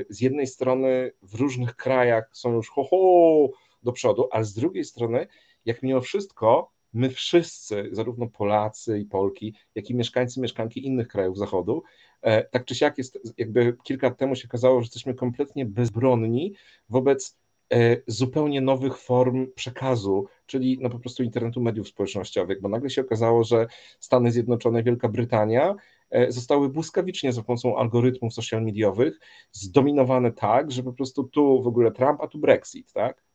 z 0.08 0.20
jednej 0.20 0.46
strony 0.46 1.12
w 1.22 1.34
różnych 1.34 1.76
krajach 1.76 2.30
są 2.32 2.52
już 2.52 2.70
ho, 2.70 2.84
ho 2.84 3.48
do 3.82 3.92
przodu, 3.92 4.28
ale 4.30 4.44
z 4.44 4.54
drugiej 4.54 4.84
strony, 4.84 5.26
jak 5.64 5.82
mimo 5.82 6.00
wszystko 6.00 6.72
my 6.92 7.10
wszyscy, 7.10 7.88
zarówno 7.92 8.26
Polacy 8.26 8.98
i 8.98 9.04
Polki, 9.04 9.54
jak 9.74 9.90
i 9.90 9.94
mieszkańcy, 9.94 10.40
mieszkanki 10.40 10.86
innych 10.86 11.08
krajów 11.08 11.38
Zachodu, 11.38 11.82
e, 12.22 12.44
tak 12.44 12.64
czy 12.64 12.74
siak 12.74 12.98
jest, 12.98 13.18
jakby 13.38 13.76
kilka 13.82 14.06
lat 14.06 14.18
temu 14.18 14.36
się 14.36 14.48
okazało, 14.48 14.80
że 14.80 14.84
jesteśmy 14.84 15.14
kompletnie 15.14 15.66
bezbronni 15.66 16.54
wobec 16.88 17.38
e, 17.72 17.96
zupełnie 18.06 18.60
nowych 18.60 18.98
form 18.98 19.46
przekazu, 19.54 20.26
czyli 20.46 20.78
no 20.80 20.90
po 20.90 20.98
prostu 20.98 21.22
internetu 21.22 21.60
mediów 21.60 21.88
społecznościowych, 21.88 22.60
bo 22.60 22.68
nagle 22.68 22.90
się 22.90 23.02
okazało, 23.02 23.44
że 23.44 23.66
Stany 24.00 24.32
Zjednoczone, 24.32 24.82
Wielka 24.82 25.08
Brytania 25.08 25.74
e, 26.10 26.32
zostały 26.32 26.68
błyskawicznie 26.68 27.32
za 27.32 27.42
pomocą 27.42 27.76
algorytmów 27.76 28.34
social 28.34 28.62
mediowych 28.64 29.18
zdominowane 29.52 30.32
tak, 30.32 30.70
że 30.70 30.82
po 30.82 30.92
prostu 30.92 31.24
tu 31.24 31.62
w 31.62 31.66
ogóle 31.66 31.92
Trump, 31.92 32.20
a 32.20 32.26
tu 32.26 32.38
Brexit, 32.38 32.92
tak? 32.92 33.29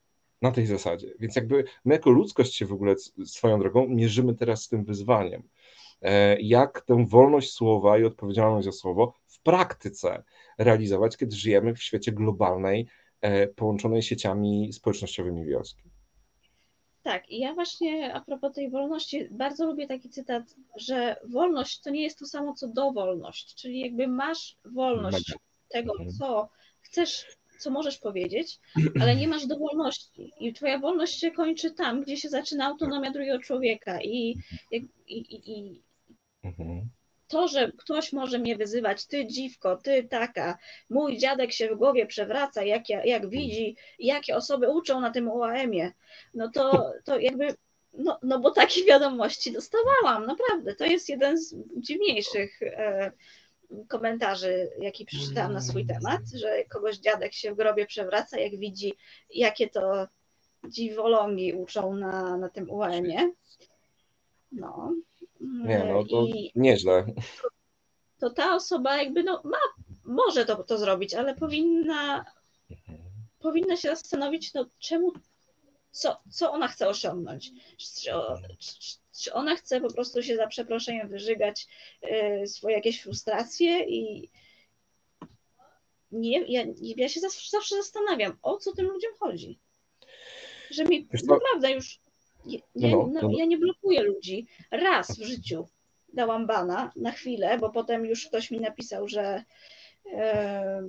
Na 0.46 0.52
tej 0.52 0.66
zasadzie. 0.66 1.08
Więc 1.20 1.36
jakby 1.36 1.64
my 1.86 1.94
jako 1.94 2.10
ludzkość 2.10 2.56
się 2.56 2.66
w 2.66 2.74
ogóle 2.74 2.96
swoją 3.26 3.60
drogą 3.60 3.88
mierzymy 3.88 4.36
teraz 4.36 4.64
z 4.64 4.70
tym 4.70 4.84
wyzwaniem. 4.84 5.44
E, 6.02 6.42
jak 6.42 6.82
tę 6.82 7.06
wolność 7.08 7.52
słowa 7.52 7.98
i 7.98 8.04
odpowiedzialność 8.04 8.66
za 8.66 8.72
słowo 8.72 9.14
w 9.28 9.42
praktyce 9.42 10.24
realizować, 10.58 11.18
kiedy 11.18 11.36
żyjemy 11.36 11.76
w 11.76 11.84
świecie 11.84 12.12
globalnej, 12.12 12.88
e, 13.22 13.48
połączonej 13.48 14.02
sieciami 14.02 14.74
społecznościowymi 14.74 15.46
wioski. 15.46 15.84
Tak, 17.04 17.30
i 17.30 17.40
ja 17.40 17.54
właśnie 17.54 18.14
a 18.14 18.22
propos 18.22 18.54
tej 18.54 18.70
wolności 18.70 19.28
bardzo 19.32 19.66
lubię 19.66 19.88
taki 19.88 20.10
cytat, 20.10 20.44
że 20.78 21.16
wolność 21.30 21.82
to 21.82 21.90
nie 21.90 22.04
jest 22.04 22.20
to 22.20 22.26
samo 22.26 22.54
co 22.54 22.68
dowolność, 22.68 23.56
czyli 23.56 23.80
jakby 23.80 24.08
masz 24.08 24.58
wolność 24.66 25.34
tego, 25.70 25.92
mhm. 25.92 26.10
co 26.10 26.50
chcesz 26.82 27.26
co 27.66 27.72
możesz 27.72 27.98
powiedzieć, 27.98 28.60
ale 29.02 29.16
nie 29.16 29.28
masz 29.28 29.48
dowolności. 29.48 30.32
I 30.40 30.54
twoja 30.54 30.80
wolność 30.80 31.20
się 31.20 31.32
kończy 31.32 31.72
tam, 31.72 32.02
gdzie 32.02 32.18
się 32.18 32.30
zaczyna 32.30 32.66
autonomia 32.66 33.12
drugiego 33.12 33.40
człowieka. 33.40 34.02
I, 34.02 34.36
i, 34.72 34.88
i, 35.08 35.52
i 35.52 35.82
mhm. 36.44 36.90
to, 37.28 37.48
że 37.48 37.72
ktoś 37.78 38.14
może 38.14 38.40
mnie 38.40 38.56
wyzywać, 38.56 39.08
ty 39.08 39.28
dziwko, 39.28 39.78
ty 39.78 40.04
taka, 40.04 40.58
mój 40.90 41.18
dziadek 41.18 41.52
się 41.52 41.70
w 41.70 41.78
głowie 41.78 42.06
przewraca, 42.06 42.64
jak, 42.64 42.90
jak 42.90 43.30
widzi, 43.30 43.76
jakie 44.00 44.36
osoby 44.36 44.70
uczą 44.70 45.02
na 45.02 45.12
tym 45.12 45.28
UAM-ie, 45.28 45.94
no 46.34 46.52
to, 46.52 46.92
to 47.06 47.20
jakby 47.20 47.56
no, 47.98 48.20
no 48.24 48.40
bo 48.40 48.52
takie 48.52 48.86
wiadomości 48.92 49.52
dostawałam, 49.52 50.26
naprawdę. 50.26 50.76
To 50.76 50.86
jest 50.86 51.10
jeden 51.10 51.38
z 51.38 51.56
dziwniejszych 51.78 52.62
e, 52.62 53.12
komentarzy, 53.88 54.70
jaki 54.80 55.06
przeczytałam 55.06 55.54
na 55.54 55.62
swój 55.62 55.86
temat, 55.86 56.22
że 56.36 56.64
kogoś 56.64 56.98
dziadek 56.98 57.34
się 57.34 57.54
w 57.54 57.58
grobie 57.58 57.86
przewraca, 57.86 58.40
jak 58.40 58.60
widzi, 58.60 58.94
jakie 59.30 59.70
to 59.70 60.08
dziwolągi 60.70 61.54
uczą 61.54 61.96
na, 61.96 62.38
na 62.38 62.50
tym 62.50 62.70
UAM-ie. 62.70 63.32
No. 64.52 64.94
Nie, 65.42 65.84
no 65.94 66.04
to 66.04 66.26
I 66.26 66.52
nieźle. 66.56 67.06
To, 67.42 67.50
to 68.20 68.30
ta 68.30 68.56
osoba 68.56 68.98
jakby 68.98 69.24
no 69.24 69.42
ma, 69.44 69.58
może 70.04 70.46
to, 70.46 70.64
to 70.64 70.78
zrobić, 70.78 71.14
ale 71.14 71.36
powinna 71.36 72.26
powinna 73.46 73.78
się 73.78 73.90
zastanowić, 73.90 74.54
no 74.54 74.66
czemu, 74.80 75.12
co, 75.92 76.22
co 76.32 76.52
ona 76.52 76.68
chce 76.68 76.88
osiągnąć. 76.88 77.52
Czy, 77.78 78.12
czy, 78.60 78.80
czy 78.80 78.98
ona 79.34 79.56
chce 79.56 79.82
po 79.82 79.94
prostu 79.94 80.24
się 80.24 80.36
za 80.36 80.48
przeproszeniem 80.48 81.10
wyżygać 81.10 81.68
y, 82.44 82.48
swoje 82.48 82.76
jakieś 82.76 83.02
frustracje 83.02 83.86
i 83.86 84.30
nie, 86.12 86.42
ja, 86.42 86.66
ja 86.82 87.10
się 87.10 87.20
zawsze, 87.20 87.50
zawsze 87.52 87.76
zastanawiam, 87.76 88.38
o 88.42 88.58
co 88.58 88.74
tym 88.74 88.86
ludziom 88.86 89.12
chodzi. 89.20 89.60
Że 90.72 90.84
mi 90.84 91.08
naprawdę 91.28 91.72
już 91.72 92.00
ja, 92.46 92.60
no, 92.76 93.10
no, 93.14 93.30
ja 93.32 93.46
nie 93.46 93.58
blokuję 93.58 94.04
ludzi. 94.04 94.48
Raz 94.72 95.20
w 95.20 95.24
życiu 95.24 95.68
dałam 96.14 96.48
bana 96.48 96.92
na 96.96 97.12
chwilę, 97.12 97.58
bo 97.58 97.70
potem 97.70 98.06
już 98.06 98.28
ktoś 98.28 98.52
mi 98.52 98.60
napisał, 98.60 99.08
że 99.08 99.44
e, 100.14 100.88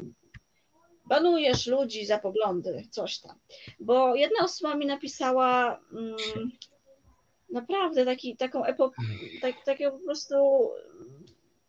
banujesz 1.04 1.66
ludzi 1.66 2.06
za 2.06 2.18
poglądy, 2.18 2.82
coś 2.90 3.18
tam. 3.18 3.38
Bo 3.80 4.14
jedna 4.14 4.44
osoba 4.44 4.74
mi 4.74 4.86
napisała, 4.86 5.80
mm, 5.92 6.16
naprawdę 7.50 8.04
taki, 8.04 8.36
taką 8.36 8.64
epokę, 8.64 9.02
tak, 9.40 9.64
takiego 9.64 9.92
po 9.92 10.04
prostu 10.04 10.36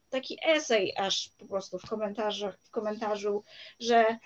taki 0.10 0.38
esej 0.46 0.94
aż 0.98 1.30
po 1.38 1.46
prostu 1.46 1.80
w 1.80 1.90
komentarzach, 1.90 2.60
w 2.64 2.70
komentarzu, 2.70 3.44
że 3.80 4.18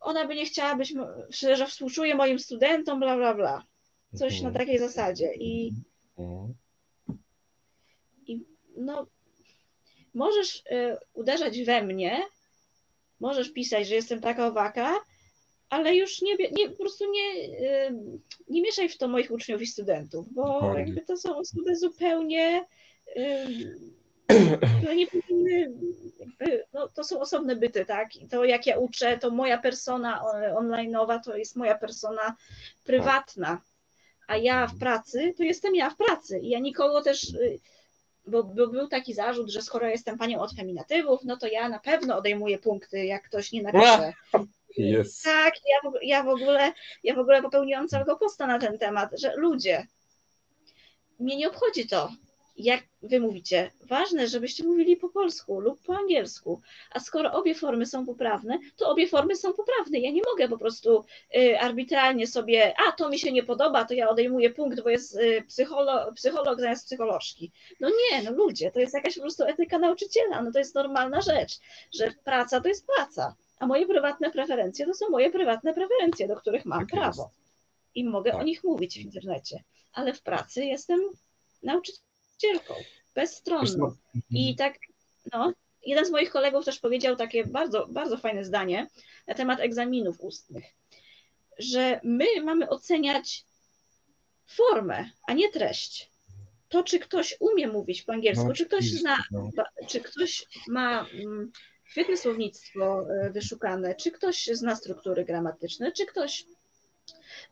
ona 0.00 0.26
by 0.26 0.34
nie 0.34 0.46
chciała 0.46 0.76
być, 0.76 0.94
że 1.30 1.66
współczuje 1.66 2.14
moim 2.14 2.38
studentom, 2.38 3.00
bla, 3.00 3.16
bla, 3.16 3.34
bla. 3.34 3.62
Coś 4.14 4.40
na 4.40 4.50
takiej 4.50 4.78
zasadzie. 4.78 5.34
I, 5.34 5.72
i 8.26 8.44
no, 8.76 9.06
możesz 10.14 10.56
y, 10.56 10.96
uderzać 11.14 11.62
we 11.62 11.82
mnie, 11.82 12.22
możesz 13.20 13.52
pisać, 13.52 13.88
że 13.88 13.94
jestem 13.94 14.20
taka 14.20 14.46
owaka, 14.46 15.00
ale 15.72 15.96
już 15.96 16.22
nie, 16.22 16.36
nie, 16.36 16.70
po 16.70 16.76
prostu 16.76 17.04
nie, 17.10 17.48
nie 18.48 18.62
mieszaj 18.62 18.88
w 18.88 18.98
to 18.98 19.08
moich 19.08 19.30
uczniów 19.30 19.62
i 19.62 19.66
studentów, 19.66 20.32
bo 20.32 20.74
jakby 20.78 21.00
to 21.00 21.16
są 21.16 21.36
osoby 21.36 21.76
zupełnie, 21.76 22.66
które 24.78 24.96
nie 24.96 25.06
powinny, 25.06 25.72
jakby, 26.20 26.64
no, 26.72 26.88
to 26.88 27.04
są 27.04 27.20
osobne 27.20 27.56
byty, 27.56 27.84
tak? 27.84 28.16
I 28.16 28.28
to 28.28 28.44
jak 28.44 28.66
ja 28.66 28.78
uczę, 28.78 29.18
to 29.18 29.30
moja 29.30 29.58
persona 29.58 30.24
online'owa 30.54 31.20
to 31.24 31.36
jest 31.36 31.56
moja 31.56 31.78
persona 31.78 32.36
prywatna, 32.84 33.60
a 34.26 34.36
ja 34.36 34.66
w 34.66 34.78
pracy, 34.78 35.34
to 35.36 35.42
jestem 35.42 35.74
ja 35.74 35.90
w 35.90 35.96
pracy. 35.96 36.38
I 36.38 36.48
ja 36.48 36.58
nikogo 36.58 37.02
też 37.02 37.34
y, 37.34 37.60
bo, 38.26 38.44
bo, 38.44 38.66
był 38.68 38.88
taki 38.88 39.14
zarzut, 39.14 39.50
że 39.50 39.62
skoro 39.62 39.88
jestem 39.88 40.18
panią 40.18 40.40
od 40.40 40.54
feminatywów, 40.56 41.20
no 41.24 41.36
to 41.36 41.46
ja 41.46 41.68
na 41.68 41.78
pewno 41.78 42.16
odejmuję 42.16 42.58
punkty, 42.58 43.04
jak 43.04 43.22
ktoś 43.22 43.52
nie 43.52 43.62
napisze 43.62 44.12
Jest. 44.76 45.24
Tak, 45.24 45.54
ja 45.68 45.90
ja 46.02 46.22
w 46.22 46.28
ogóle, 46.28 46.72
ja 47.04 47.14
w 47.14 47.18
ogóle 47.18 47.42
popełniłam 47.42 47.88
całego 47.88 48.16
posta 48.16 48.46
na 48.46 48.58
ten 48.58 48.78
temat, 48.78 49.10
że 49.20 49.36
ludzie, 49.36 49.86
mnie 51.18 51.36
nie 51.36 51.48
obchodzi 51.48 51.88
to, 51.88 52.10
jak 52.56 52.82
wy 53.02 53.20
mówicie. 53.20 53.70
Ważne, 53.80 54.28
żebyście 54.28 54.64
mówili 54.64 54.96
po 54.96 55.08
polsku 55.08 55.60
lub 55.60 55.82
po 55.82 55.96
angielsku. 55.96 56.60
A 56.90 57.00
skoro 57.00 57.32
obie 57.32 57.54
formy 57.54 57.86
są 57.86 58.06
poprawne, 58.06 58.58
to 58.76 58.90
obie 58.90 59.08
formy 59.08 59.36
są 59.36 59.52
poprawne. 59.52 59.98
Ja 59.98 60.10
nie 60.10 60.22
mogę 60.32 60.48
po 60.48 60.58
prostu 60.58 61.04
y, 61.36 61.58
arbitralnie 61.60 62.26
sobie, 62.26 62.74
a 62.88 62.92
to 62.92 63.08
mi 63.08 63.18
się 63.18 63.32
nie 63.32 63.42
podoba, 63.42 63.84
to 63.84 63.94
ja 63.94 64.08
odejmuję 64.08 64.50
punkt, 64.50 64.82
bo 64.82 64.90
jest 64.90 65.16
y, 65.16 65.44
psycholo, 65.48 66.12
psycholog 66.12 66.60
zamiast 66.60 66.86
psycholożki. 66.86 67.52
No 67.80 67.88
nie, 67.88 68.22
no 68.22 68.32
ludzie, 68.32 68.70
to 68.70 68.80
jest 68.80 68.94
jakaś 68.94 69.14
po 69.14 69.20
prostu 69.20 69.44
etyka 69.44 69.78
nauczyciela, 69.78 70.42
no 70.42 70.52
to 70.52 70.58
jest 70.58 70.74
normalna 70.74 71.20
rzecz, 71.20 71.58
że 71.94 72.12
praca 72.24 72.60
to 72.60 72.68
jest 72.68 72.86
praca, 72.86 73.34
a 73.62 73.66
moje 73.66 73.86
prywatne 73.86 74.30
preferencje 74.30 74.86
to 74.86 74.94
są 74.94 75.10
moje 75.10 75.30
prywatne 75.30 75.74
preferencje, 75.74 76.28
do 76.28 76.36
których 76.36 76.64
mam 76.64 76.80
Tak 76.80 76.88
prawo. 76.88 77.30
I 77.94 78.04
mogę 78.04 78.30
Tak. 78.30 78.40
o 78.40 78.44
nich 78.44 78.64
mówić 78.64 78.94
w 78.98 79.00
internecie, 79.00 79.62
ale 79.92 80.14
w 80.14 80.22
pracy 80.22 80.64
jestem 80.64 81.00
nauczycielką, 81.62 82.74
bezstronną. 83.14 83.90
Co, 83.90 83.96
I 84.30 84.56
tak, 84.56 84.78
no, 85.32 85.52
jeden 85.86 86.06
z 86.06 86.10
moich 86.10 86.30
kolegów 86.30 86.64
też 86.64 86.78
powiedział 86.80 87.16
takie 87.16 87.46
bardzo, 87.46 87.86
bardzo 87.86 88.16
fajne 88.16 88.44
zdanie 88.44 88.86
na 89.26 89.34
temat 89.34 89.60
egzaminów 89.60 90.20
ustnych, 90.20 90.64
że 91.58 92.00
my 92.04 92.26
mamy 92.44 92.68
oceniać 92.68 93.44
formę, 94.46 95.10
a 95.26 95.32
nie 95.32 95.50
treść. 95.52 96.10
To, 96.68 96.82
czy 96.82 96.98
ktoś 96.98 97.36
umie 97.40 97.68
mówić 97.68 98.02
po 98.02 98.12
angielsku, 98.12 98.48
No, 98.48 98.54
czy 98.54 98.66
ktoś 98.66 98.90
zna, 98.90 99.16
no. 99.30 99.50
czy 99.88 100.00
ktoś 100.00 100.46
ma 100.68 101.06
mm, 101.12 101.52
świetne 101.92 102.16
słownictwo 102.16 103.06
e, 103.10 103.30
wyszukane, 103.30 103.94
czy 103.94 104.10
ktoś 104.10 104.46
zna 104.52 104.76
struktury 104.76 105.24
gramatyczne, 105.24 105.92
czy 105.92 106.06
ktoś 106.06 106.44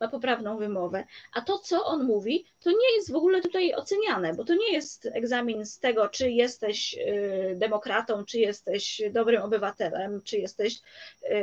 ma 0.01 0.09
poprawną 0.09 0.59
wymowę. 0.59 1.05
A 1.34 1.41
to, 1.41 1.59
co 1.59 1.84
on 1.84 2.05
mówi, 2.05 2.45
to 2.61 2.70
nie 2.70 2.95
jest 2.97 3.12
w 3.12 3.16
ogóle 3.16 3.41
tutaj 3.41 3.74
oceniane, 3.74 4.34
bo 4.34 4.45
to 4.45 4.55
nie 4.55 4.72
jest 4.72 5.07
egzamin 5.07 5.66
z 5.66 5.78
tego, 5.78 6.09
czy 6.09 6.30
jesteś 6.30 6.95
y, 6.95 7.55
demokratą, 7.57 8.24
czy 8.24 8.38
jesteś 8.38 9.03
dobrym 9.12 9.43
obywatelem, 9.43 10.22
czy 10.24 10.38
jesteś 10.38 10.78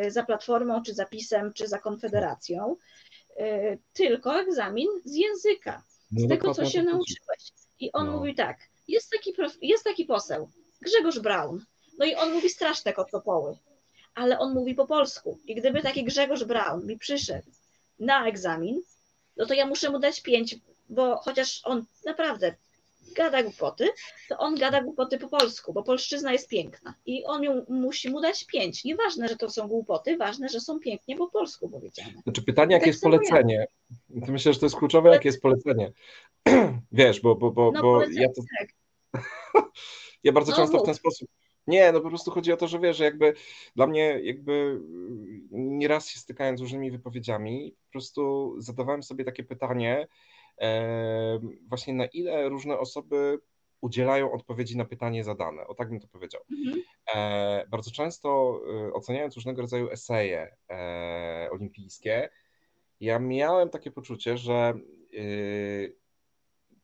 y, 0.06 0.12
za 0.12 0.24
platformą, 0.24 0.84
czy 0.84 0.94
za 0.94 1.06
PiSem, 1.06 1.54
czy 1.54 1.68
za 1.68 1.80
Konfederacją, 1.80 2.76
tylko 3.94 4.40
egzamin 4.40 4.88
z 5.06 5.16
języka, 5.16 5.84
No 6.12 6.26
z 6.26 6.30
tego, 6.30 6.54
co 6.54 6.66
się 6.66 6.80
chodzi. 6.80 6.92
nauczyłeś. 6.92 7.52
I 7.80 7.92
on 7.92 8.06
No. 8.06 8.12
mówi 8.18 8.36
tak, 8.36 8.58
jest 8.88 9.10
taki, 9.12 9.34
jest 9.62 9.84
taki 9.84 10.06
poseł, 10.06 10.50
Grzegorz 10.82 11.20
Braun, 11.20 11.66
no 11.98 12.06
i 12.06 12.16
on 12.16 12.34
mówi 12.34 12.50
straszne 12.50 12.94
kocopoły, 12.94 13.58
ale 14.16 14.40
on 14.40 14.54
mówi 14.54 14.76
po 14.76 14.88
polsku. 14.88 15.40
I 15.46 15.56
gdyby 15.56 15.82
taki 15.82 16.04
Grzegorz 16.04 16.44
Braun 16.44 16.88
mi 16.88 16.98
przyszedł 16.98 17.52
na 18.00 18.28
egzamin, 18.28 18.82
no 19.38 19.46
to 19.46 19.54
ja 19.54 19.66
muszę 19.66 19.90
mu 19.90 20.00
dać 20.00 20.22
pięć, 20.22 20.56
bo 20.90 21.18
chociaż 21.18 21.62
on 21.64 21.86
naprawdę 22.06 22.56
gada 23.16 23.44
głupoty, 23.44 23.90
to 24.30 24.38
on 24.38 24.56
gada 24.56 24.84
głupoty 24.84 25.18
po 25.18 25.28
polsku, 25.28 25.74
bo 25.74 25.84
polszczyzna 25.84 26.32
jest 26.32 26.50
piękna. 26.50 26.94
I 27.06 27.26
on 27.26 27.44
ją, 27.44 27.66
musi 27.70 28.10
mu 28.10 28.22
dać 28.22 28.46
pięć. 28.46 28.84
Nieważne, 28.84 29.28
że 29.28 29.36
to 29.36 29.50
są 29.50 29.68
głupoty, 29.68 30.18
ważne, 30.18 30.50
że 30.50 30.60
są 30.60 30.80
pięknie 30.80 31.16
po 31.16 31.28
polsku 31.28 31.70
powiedziane. 31.70 32.14
Znaczy 32.24 32.42
pytanie, 32.42 32.74
jakie 32.74 32.84
Tak 32.84 32.88
jest 32.88 33.04
ja. 33.04 33.10
polecenie? 33.10 33.68
To 34.26 34.32
myślę, 34.32 34.54
że 34.54 34.60
to 34.60 34.66
jest 34.66 34.76
kluczowe, 34.76 35.10
jakie 35.10 35.30
jest 35.30 35.42
polecenie. 35.42 35.92
Wiesz, 36.92 37.22
bo, 37.22 37.36
bo, 37.36 37.52
bo, 37.52 37.72
No 37.72 37.82
bo 37.82 38.02
ja 38.04 38.28
to 38.28 38.42
tak. 38.60 38.70
Ja 40.24 40.32
bardzo 40.32 40.52
No 40.52 40.58
często 40.58 40.80
w 40.80 40.86
ten 40.86 40.96
sposób. 40.96 41.30
Nie, 41.68 41.92
no 41.92 42.02
po 42.02 42.10
prostu 42.10 42.32
chodzi 42.32 42.54
o 42.54 42.58
to, 42.58 42.68
że 42.68 42.80
wiesz, 42.80 42.98
że 42.98 43.04
jakby 43.04 43.34
dla 43.76 43.88
mnie 43.88 44.20
jakby 44.24 44.52
mm, 44.52 45.48
nieraz 45.52 46.10
się 46.10 46.20
stykając 46.20 46.60
z 46.60 46.62
różnymi 46.62 46.92
wypowiedziami, 46.92 47.76
po 47.86 47.92
prostu 47.92 48.54
zadawałem 48.58 49.04
sobie 49.04 49.26
takie 49.26 49.44
pytanie, 49.44 50.08
e, 50.62 51.40
właśnie 51.68 51.94
na 51.94 52.06
ile 52.06 52.50
różne 52.50 52.80
osoby 52.80 53.40
udzielają 53.82 54.32
odpowiedzi 54.32 54.78
na 54.78 54.86
pytanie 54.86 55.24
zadane. 55.24 55.68
O 55.68 55.76
tak 55.76 55.90
bym 55.90 56.00
to 56.00 56.08
powiedział. 56.08 56.42
Mhm. 56.52 56.84
E, 57.16 57.68
bardzo 57.68 57.92
często 57.92 58.60
e, 58.90 58.94
oceniając 58.94 59.36
różnego 59.36 59.62
rodzaju 59.62 59.92
eseje 59.92 60.56
e, 60.70 61.50
olimpijskie, 61.52 62.30
ja 63.00 63.20
miałem 63.20 63.70
takie 63.70 63.92
poczucie, 63.92 64.38
że 64.38 64.54
e, 64.54 65.20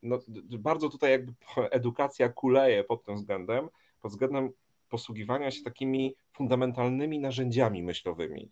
no, 0.03 0.19
bardzo 0.59 0.89
tutaj 0.89 1.11
jakby 1.11 1.34
edukacja 1.71 2.29
kuleje 2.29 2.84
pod 2.84 3.03
tym 3.03 3.15
względem, 3.15 3.69
pod 4.01 4.11
względem 4.11 4.51
posługiwania 4.94 5.52
się 5.52 5.64
takimi 5.64 6.16
fundamentalnymi 6.34 7.20
narzędziami 7.20 7.84
myślowymi. 7.84 8.52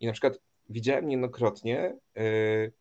I 0.00 0.06
na 0.06 0.12
przykład 0.12 0.38
widziałem 0.68 1.06
niejednokrotnie 1.06 1.96
y, 2.18 2.72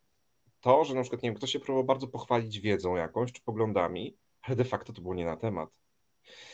to, 0.62 0.86
że 0.86 0.94
na 0.96 1.02
przykład, 1.02 1.24
nie 1.24 1.30
wiem, 1.30 1.36
ktoś 1.36 1.52
się 1.52 1.60
próbował 1.60 1.84
bardzo 1.84 2.08
pochwalić 2.08 2.60
wiedzą 2.60 2.96
jakąś 2.96 3.32
czy 3.32 3.42
poglądami, 3.42 4.18
ale 4.42 4.56
de 4.56 4.66
facto 4.66 4.94
to 4.94 5.02
było 5.02 5.14
nie 5.16 5.26
na 5.26 5.38
temat. 5.38 5.70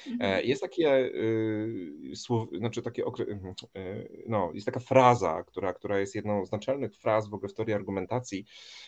Mhm. 0.07 0.31
E, 0.31 0.43
Jest 0.43 0.61
takie 0.61 0.97
y, 0.97 2.11
słow, 2.15 2.49
znaczy 2.57 2.81
takie 2.81 3.03
y, 3.77 4.23
no, 4.27 4.51
jest 4.53 4.65
taka 4.65 4.79
fraza, 4.79 5.43
która, 5.43 5.73
która 5.73 5.99
jest 5.99 6.15
jedną 6.15 6.45
z 6.45 6.51
naczelnych 6.51 6.95
fraz 6.95 7.29
w 7.29 7.33
ogóle 7.33 7.49
w 7.49 7.53
teorii 7.53 7.73
argumentacji 7.73 8.45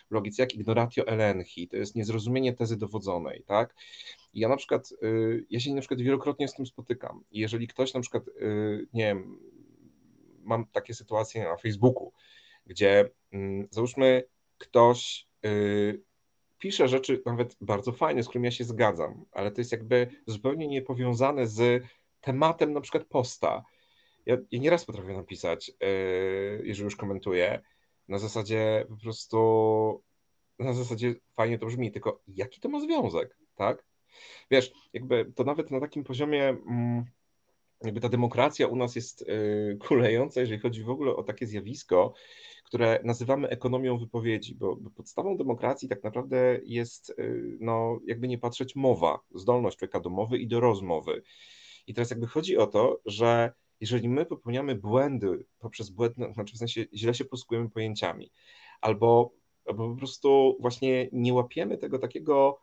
w 0.10 0.14
logice, 0.14 0.44
jak 0.44 0.54
ignoratio 0.54 1.08
elenchi, 1.08 1.68
to 1.68 1.78
jest 1.78 1.96
niezrozumienie 1.96 2.54
tezy 2.54 2.78
dowodzonej, 2.78 3.44
tak? 3.48 3.76
Ja 4.34 4.50
na 4.50 4.58
przykład, 4.58 4.94
y, 5.04 5.46
ja 5.50 5.60
się 5.60 5.74
na 5.74 5.82
przykład 5.82 6.02
wielokrotnie 6.02 6.48
z 6.48 6.54
tym 6.54 6.66
spotykam. 6.66 7.24
I 7.32 7.40
jeżeli 7.40 7.68
ktoś 7.68 7.94
na 7.94 8.00
przykład, 8.00 8.28
y, 8.28 8.88
nie 8.94 9.04
wiem, 9.04 9.40
mam 10.44 10.66
takie 10.66 10.94
sytuacje 10.94 11.44
na 11.44 11.58
Facebooku, 11.58 12.14
gdzie 12.66 13.10
mm, 13.32 13.68
załóżmy 13.72 14.24
ktoś 14.58 15.28
y, 15.46 16.02
pisze 16.60 16.88
rzeczy 16.88 17.22
nawet 17.26 17.58
bardzo 17.62 17.92
fajne, 17.92 18.24
z 18.24 18.28
którymi 18.28 18.46
ja 18.46 18.52
się 18.52 18.64
zgadzam, 18.64 19.26
ale 19.32 19.52
to 19.52 19.62
jest 19.62 19.72
jakby 19.72 20.08
zupełnie 20.28 20.68
niepowiązane 20.68 21.48
z 21.48 21.84
tematem 22.22 22.74
na 22.74 22.82
przykład 22.82 23.06
posta. 23.06 23.64
Ja, 24.26 24.38
ja 24.52 24.60
nieraz 24.60 24.86
potrafię 24.86 25.14
napisać, 25.14 25.72
jeżeli 26.64 26.84
już 26.84 26.96
komentuję, 26.96 27.62
na 28.08 28.20
zasadzie 28.20 28.86
po 28.90 28.98
prostu, 28.98 30.04
na 30.60 30.74
zasadzie 30.74 31.16
fajnie 31.34 31.60
to 31.60 31.66
brzmi, 31.66 31.92
tylko 31.92 32.22
jaki 32.28 32.62
to 32.62 32.70
ma 32.70 32.80
związek, 32.80 33.38
tak? 33.56 33.89
Wiesz, 34.52 34.72
jakby 34.94 35.32
to 35.36 35.44
nawet 35.44 35.72
na 35.72 35.80
takim 35.80 36.04
poziomie, 36.04 36.50
mm, 36.50 37.06
jakby 37.84 38.02
ta 38.02 38.10
demokracja 38.10 38.68
u 38.68 38.76
nas 38.76 38.96
jest 38.96 39.28
yy, 39.28 39.78
kulejąca, 39.88 40.40
jeżeli 40.42 40.60
chodzi 40.60 40.84
w 40.84 40.90
ogóle 40.90 41.16
o 41.16 41.24
takie 41.24 41.48
zjawisko, 41.48 42.14
które 42.64 43.00
nazywamy 43.04 43.48
ekonomią 43.48 43.98
wypowiedzi, 43.98 44.56
bo, 44.56 44.78
podstawą 44.96 45.38
demokracji 45.38 45.90
tak 45.90 46.04
naprawdę 46.04 46.60
jest, 46.64 47.14
yy, 47.18 47.58
no, 47.60 48.00
jakby 48.06 48.28
nie 48.28 48.38
patrzeć, 48.38 48.76
mowa, 48.76 49.20
zdolność 49.36 49.78
człowieka 49.78 50.00
do 50.00 50.10
mowy 50.10 50.38
i 50.38 50.48
do 50.48 50.60
rozmowy. 50.60 51.24
I 51.88 51.94
teraz 51.94 52.10
jakby 52.10 52.28
chodzi 52.28 52.58
o 52.58 52.68
to, 52.68 53.02
że 53.06 53.54
jeżeli 53.82 54.10
my 54.10 54.26
popełniamy 54.26 54.76
błędy 54.76 55.46
poprzez 55.60 55.90
błędne, 55.90 56.34
znaczy 56.34 56.56
w 56.56 56.58
sensie 56.58 56.86
źle 56.94 57.14
się 57.14 57.26
posługujemy 57.26 57.70
pojęciami, 57.70 58.32
albo, 58.82 59.32
albo 59.66 59.90
po 59.90 59.96
prostu 59.96 60.58
właśnie 60.60 61.10
nie 61.12 61.34
łapiemy 61.34 61.78
tego 61.78 62.00
takiego 62.00 62.62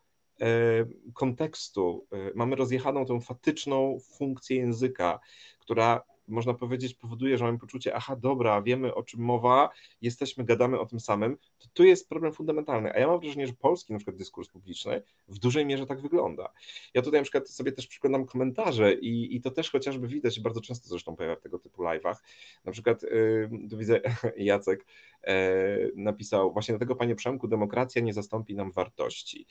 kontekstu, 1.15 2.07
e, 2.13 2.17
mamy 2.35 2.57
rozjechaną 2.57 3.07
tą 3.07 3.21
fatyczną 3.21 3.99
funkcję 4.19 4.57
języka, 4.57 5.21
która 5.59 6.03
można 6.29 6.55
powiedzieć 6.55 6.95
powoduje, 6.95 7.39
że 7.39 7.45
mamy 7.45 7.59
poczucie, 7.59 7.95
aha, 7.95 8.17
dobra, 8.17 8.63
wiemy 8.63 8.95
o 8.95 9.03
czym 9.03 9.21
mowa, 9.21 9.71
jesteśmy, 10.03 10.45
gadamy 10.45 10.81
o 10.81 10.87
tym 10.87 11.01
samym, 11.01 11.37
to 11.59 11.67
tu 11.73 11.85
jest 11.85 12.09
problem 12.09 12.33
fundamentalny. 12.33 12.93
A 12.93 12.99
ja 12.99 13.07
mam 13.07 13.21
wrażenie, 13.21 13.47
że 13.47 13.53
polski 13.53 13.93
na 13.93 13.99
przykład 13.99 14.17
dyskurs 14.17 14.49
publiczny 14.49 15.03
w 15.29 15.39
dużej 15.39 15.67
mierze 15.67 15.87
tak 15.87 16.01
wygląda. 16.01 16.53
Ja 16.95 17.03
tutaj 17.03 17.21
na 17.21 17.23
przykład 17.23 17.49
sobie 17.49 17.73
też 17.73 17.87
przyglądam 17.87 18.27
komentarze 18.27 18.95
i, 18.95 19.37
i 19.37 19.41
to 19.41 19.51
też 19.51 19.71
chociażby 19.71 20.09
widać, 20.09 20.41
bardzo 20.41 20.61
często 20.61 20.89
zresztą 20.89 21.17
pojawia 21.17 21.37
w 21.37 21.41
tego 21.41 21.59
typu 21.59 21.83
live'ach. 21.83 22.17
Na 22.65 22.73
przykład 22.73 23.03
yy, 23.03 23.51
tu 23.71 23.79
widzę 23.79 24.01
Jacek 24.37 24.87
e, 25.23 25.57
napisał, 25.95 26.53
właśnie 26.53 26.73
dlatego 26.73 26.97
panie 26.97 27.15
Przemku, 27.15 27.49
demokracja 27.49 28.03
nie 28.03 28.13
zastąpi 28.13 28.55
nam 28.55 28.73
wartości. 28.73 29.47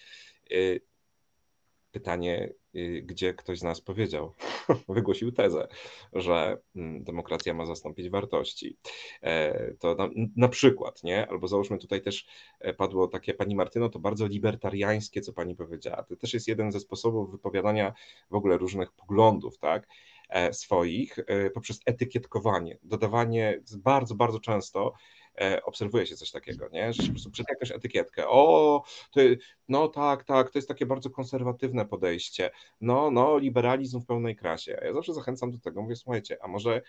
Yy, 0.49 0.79
pytanie, 1.95 2.53
yy, 2.73 3.01
gdzie 3.01 3.33
ktoś 3.33 3.59
z 3.59 3.63
nas 3.63 3.81
powiedział, 3.81 4.33
wygłosił 4.95 5.31
tezę, 5.31 5.67
że 6.13 6.57
mm, 6.75 7.03
demokracja 7.03 7.53
ma 7.53 7.65
zastąpić 7.65 8.09
wartości. 8.09 8.77
E, 9.21 9.73
To 9.73 9.95
na, 9.95 10.09
na 10.35 10.47
przykład, 10.47 11.03
nie? 11.03 11.27
Albo 11.27 11.47
załóżmy 11.47 11.77
tutaj 11.77 12.01
też 12.01 12.25
e, 12.59 12.73
padło 12.73 13.07
takie, 13.07 13.33
pani 13.33 13.55
Martyno, 13.55 13.89
to 13.89 13.99
bardzo 13.99 14.27
libertariańskie, 14.27 15.21
co 15.21 15.33
pani 15.33 15.55
powiedziała. 15.55 16.03
To 16.03 16.15
też 16.15 16.33
jest 16.33 16.47
jeden 16.47 16.71
ze 16.71 16.79
sposobów 16.79 17.31
wypowiadania 17.31 17.93
w 18.31 18.35
ogóle 18.35 18.57
różnych 18.57 18.91
poglądów, 18.91 19.57
tak? 19.57 19.87
e, 20.29 20.53
Swoich 20.53 21.19
poprzez 21.53 21.79
etykietkowanie, 21.85 22.77
dodawanie 22.83 23.61
bardzo, 23.77 24.15
bardzo 24.15 24.39
często 24.39 24.93
obserwuje 25.63 26.07
się 26.07 26.15
coś 26.15 26.31
takiego, 26.31 26.69
nie? 26.71 26.93
Że 26.93 27.03
po 27.03 27.09
prostu 27.09 27.31
przyda 27.31 27.53
jakąś 27.53 27.71
etykietkę. 27.71 28.27
O, 28.27 28.83
to, 29.11 29.21
no 29.67 29.87
tak, 29.87 30.23
tak, 30.23 30.51
to 30.51 30.57
jest 30.57 30.67
takie 30.67 30.85
bardzo 30.85 31.09
konserwatywne 31.09 31.85
podejście. 31.85 32.51
No, 32.81 33.11
no, 33.11 33.37
liberalizm 33.37 34.01
w 34.01 34.05
pełnej 34.05 34.35
krasie. 34.35 34.79
Ja 34.83 34.93
zawsze 34.93 35.13
zachęcam 35.13 35.51
do 35.51 35.59
tego, 35.59 35.81
mówię, 35.81 35.95
słuchajcie, 35.95 36.37
a 36.41 36.47
może 36.47 36.81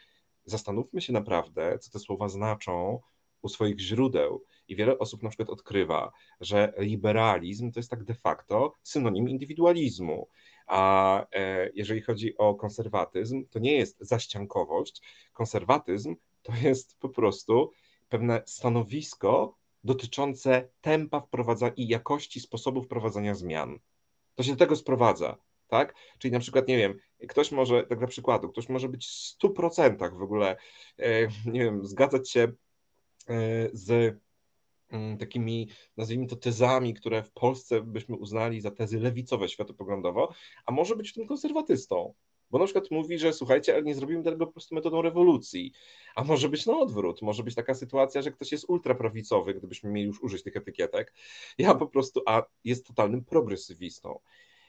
zastanówmy 0.45 1.01
się 1.01 1.13
naprawdę, 1.13 1.79
co 1.79 1.91
te 1.91 1.99
słowa 1.99 2.29
znaczą 2.29 3.01
u 3.43 3.49
swoich 3.49 3.81
źródeł. 3.81 4.45
I 4.69 4.77
wiele 4.77 4.99
osób 4.99 5.23
na 5.23 5.29
przykład 5.29 5.51
odkrywa, 5.51 6.13
że 6.41 6.73
liberalizm 6.79 7.73
to 7.73 7.81
jest 7.81 7.91
tak 7.91 8.05
de 8.05 8.15
facto 8.15 8.75
synonim 8.83 9.29
indywidualizmu. 9.29 10.29
A 10.67 11.21
e, 11.33 11.71
jeżeli 11.75 12.03
chodzi 12.03 12.37
o 12.37 12.55
konserwatyzm, 12.55 13.45
to 13.51 13.59
nie 13.59 13.75
jest 13.77 13.97
zaściankowość. 14.01 15.03
Konserwatyzm 15.33 16.17
to 16.43 16.53
jest 16.63 16.99
po 16.99 17.09
prostu 17.09 17.71
pewne 18.09 18.43
stanowisko 18.47 19.57
dotyczące 19.85 20.69
tempa 20.81 21.21
wprowadzania 21.21 21.73
i 21.77 21.89
jakości 21.89 22.41
sposobu 22.41 22.83
wprowadzania 22.83 23.35
zmian. 23.35 23.79
To 24.35 24.43
się 24.43 24.51
do 24.51 24.59
tego 24.59 24.77
sprowadza, 24.77 25.37
tak? 25.69 25.95
Czyli 26.19 26.33
na 26.33 26.41
przykład, 26.41 26.69
nie 26.69 26.77
wiem, 26.79 26.99
ktoś 27.29 27.53
może, 27.53 27.83
tak 27.83 27.99
dla 27.99 28.09
przykładu, 28.09 28.49
ktoś 28.49 28.69
może 28.69 28.89
być 28.89 29.07
w 29.07 29.45
100% 29.45 30.19
w 30.19 30.23
ogóle, 30.23 30.57
e, 30.99 31.29
nie 31.47 31.61
wiem, 31.61 31.87
zgadzać 31.87 32.31
się 32.31 32.41
e, 32.41 32.53
z 33.73 34.19
mm, 34.91 35.19
takimi, 35.19 35.69
nazwijmy 35.97 36.27
to, 36.27 36.37
tezami, 36.37 36.95
które 36.95 37.23
w 37.23 37.33
Polsce 37.33 37.83
byśmy 37.83 38.17
uznali 38.17 38.61
za 38.61 38.71
tezy 38.71 39.01
lewicowe 39.01 39.49
światopoglądowo, 39.49 40.35
a 40.67 40.73
może 40.73 40.97
być 40.97 41.11
w 41.11 41.15
tym 41.15 41.27
konserwatystą. 41.27 42.15
Bo 42.51 42.59
na 42.59 42.65
przykład 42.65 42.91
mówi, 42.91 43.19
że 43.19 43.33
słuchajcie, 43.33 43.75
ale 43.75 43.83
nie 43.83 43.95
zrobimy 43.95 44.23
tego 44.23 44.47
po 44.47 44.53
prostu 44.53 44.75
metodą 44.75 45.03
rewolucji. 45.03 45.73
A 46.15 46.25
może 46.25 46.49
być 46.49 46.67
na 46.67 46.79
odwrót. 46.79 47.23
Może 47.23 47.43
być 47.43 47.55
taka 47.55 47.75
sytuacja, 47.75 48.23
że 48.23 48.33
ktoś 48.33 48.53
jest 48.53 48.65
ultraprawicowy, 48.69 49.55
gdybyśmy 49.55 49.91
mieli 49.91 50.07
już 50.07 50.23
użyć 50.23 50.43
tych 50.43 50.57
etykietek. 50.57 51.13
Ja 51.59 51.75
po 51.75 51.87
prostu, 51.87 52.23
a 52.27 52.43
jest 52.65 52.87
totalnym 52.87 53.25
progresywistą. 53.25 54.19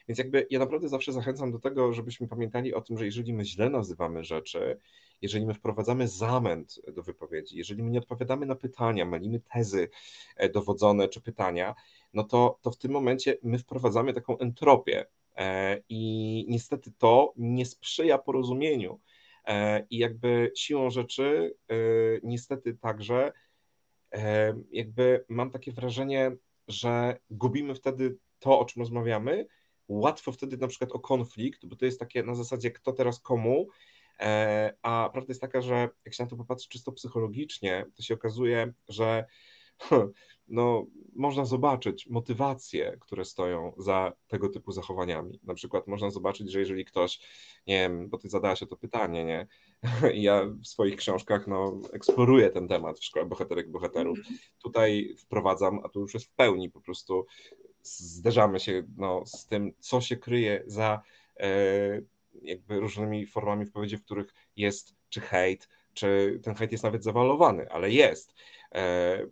Więc 0.08 0.18
jakby 0.18 0.46
ja 0.50 0.58
naprawdę 0.58 0.88
zawsze 0.88 1.12
zachęcam 1.12 1.52
do 1.52 1.58
tego, 1.58 1.92
żebyśmy 1.92 2.28
pamiętali 2.28 2.74
o 2.74 2.80
tym, 2.80 2.98
że 2.98 3.04
jeżeli 3.04 3.32
my 3.32 3.44
źle 3.44 3.70
nazywamy 3.70 4.24
rzeczy, 4.24 4.80
jeżeli 5.22 5.46
my 5.46 5.54
wprowadzamy 5.54 6.08
zamęt 6.08 6.80
do 6.92 7.02
wypowiedzi, 7.02 7.58
jeżeli 7.58 7.82
my 7.82 7.90
nie 7.90 7.98
odpowiadamy 7.98 8.46
na 8.46 8.54
pytania, 8.54 9.04
mylimy 9.04 9.40
tezy 9.40 9.88
e, 10.36 10.48
dowodzone 10.48 11.08
czy 11.08 11.20
pytania, 11.20 11.74
no 12.14 12.24
to, 12.24 12.58
to 12.62 12.70
w 12.70 12.76
tym 12.76 12.90
momencie 12.90 13.38
my 13.42 13.58
wprowadzamy 13.58 14.14
taką 14.14 14.38
entropię 14.38 15.06
i 15.88 16.44
niestety 16.48 16.92
to 16.98 17.32
nie 17.36 17.66
sprzyja 17.66 18.18
porozumieniu. 18.18 19.00
E, 19.44 19.86
I 19.90 19.98
jakby 19.98 20.52
siłą 20.56 20.90
rzeczy, 20.90 21.54
niestety 22.22 22.74
także, 22.74 23.32
jakby 24.70 25.24
mam 25.28 25.50
takie 25.50 25.72
wrażenie, 25.72 26.32
że 26.68 27.16
gubimy 27.30 27.74
wtedy 27.74 28.16
to, 28.38 28.58
o 28.58 28.64
czym 28.64 28.82
rozmawiamy, 28.82 29.46
łatwo 29.88 30.32
wtedy 30.32 30.56
na 30.56 30.68
przykład 30.68 30.92
o 30.92 30.98
konflikt, 30.98 31.66
bo 31.66 31.76
to 31.76 31.84
jest 31.84 32.00
takie 32.00 32.22
na 32.22 32.34
zasadzie 32.34 32.70
kto 32.70 32.92
teraz 32.92 33.20
komu, 33.20 33.68
e, 34.20 34.74
a 34.82 35.10
prawda 35.12 35.30
jest 35.30 35.40
taka, 35.40 35.60
że 35.60 35.88
jak 36.04 36.14
się 36.14 36.22
na 36.22 36.30
to 36.30 36.36
popatrzy 36.36 36.68
czysto 36.68 36.92
psychologicznie, 36.92 37.86
to 37.94 38.02
się 38.02 38.14
okazuje, 38.14 38.72
że 38.88 39.24
no, 40.48 40.86
można 41.14 41.44
zobaczyć 41.44 42.06
motywacje, 42.06 42.96
które 43.00 43.24
stoją 43.24 43.72
za 43.76 44.12
tego 44.28 44.48
typu 44.48 44.72
zachowaniami. 44.72 45.40
Na 45.42 45.54
przykład 45.54 45.86
można 45.86 46.10
zobaczyć, 46.10 46.50
że 46.50 46.58
jeżeli 46.60 46.84
ktoś, 46.84 47.20
nie 47.66 47.78
wiem, 47.78 48.08
bo 48.08 48.18
ty 48.18 48.28
zadałaś 48.28 48.62
o 48.62 48.66
to 48.66 48.76
pytanie, 48.76 49.24
nie? 49.24 49.46
I 50.18 50.22
ja 50.22 50.44
w 50.44 50.66
swoich 50.66 50.96
książkach 50.96 51.46
no, 51.46 51.80
eksploruję 51.92 52.50
ten 52.50 52.68
temat 52.68 52.98
w 52.98 53.04
Szkole 53.04 53.26
Bohaterek 53.26 53.70
Bohaterów. 53.70 54.18
Mhm. 54.18 54.38
Tutaj 54.62 55.14
wprowadzam, 55.18 55.80
a 55.84 55.88
tu 55.88 56.00
już 56.00 56.14
jest 56.14 56.26
w 56.26 56.32
pełni 56.32 56.70
po 56.70 56.80
prostu 56.80 57.26
zderzamy 57.82 58.60
się 58.60 58.82
no, 58.96 59.26
z 59.26 59.46
tym, 59.46 59.72
co 59.78 60.00
się 60.00 60.16
kryje 60.16 60.62
za 60.66 61.02
e, 61.36 61.48
jakby 62.42 62.80
różnymi 62.80 63.26
formami 63.26 63.64
wypowiedzi, 63.64 63.96
w 63.96 64.04
których 64.04 64.34
jest 64.56 64.94
czy 65.08 65.20
hejt, 65.20 65.68
czy 65.94 66.40
ten 66.42 66.54
hejt 66.54 66.72
jest 66.72 66.84
nawet 66.84 67.04
zawalowany, 67.04 67.70
ale 67.70 67.90
jest. 67.90 68.34
E, 68.74 69.26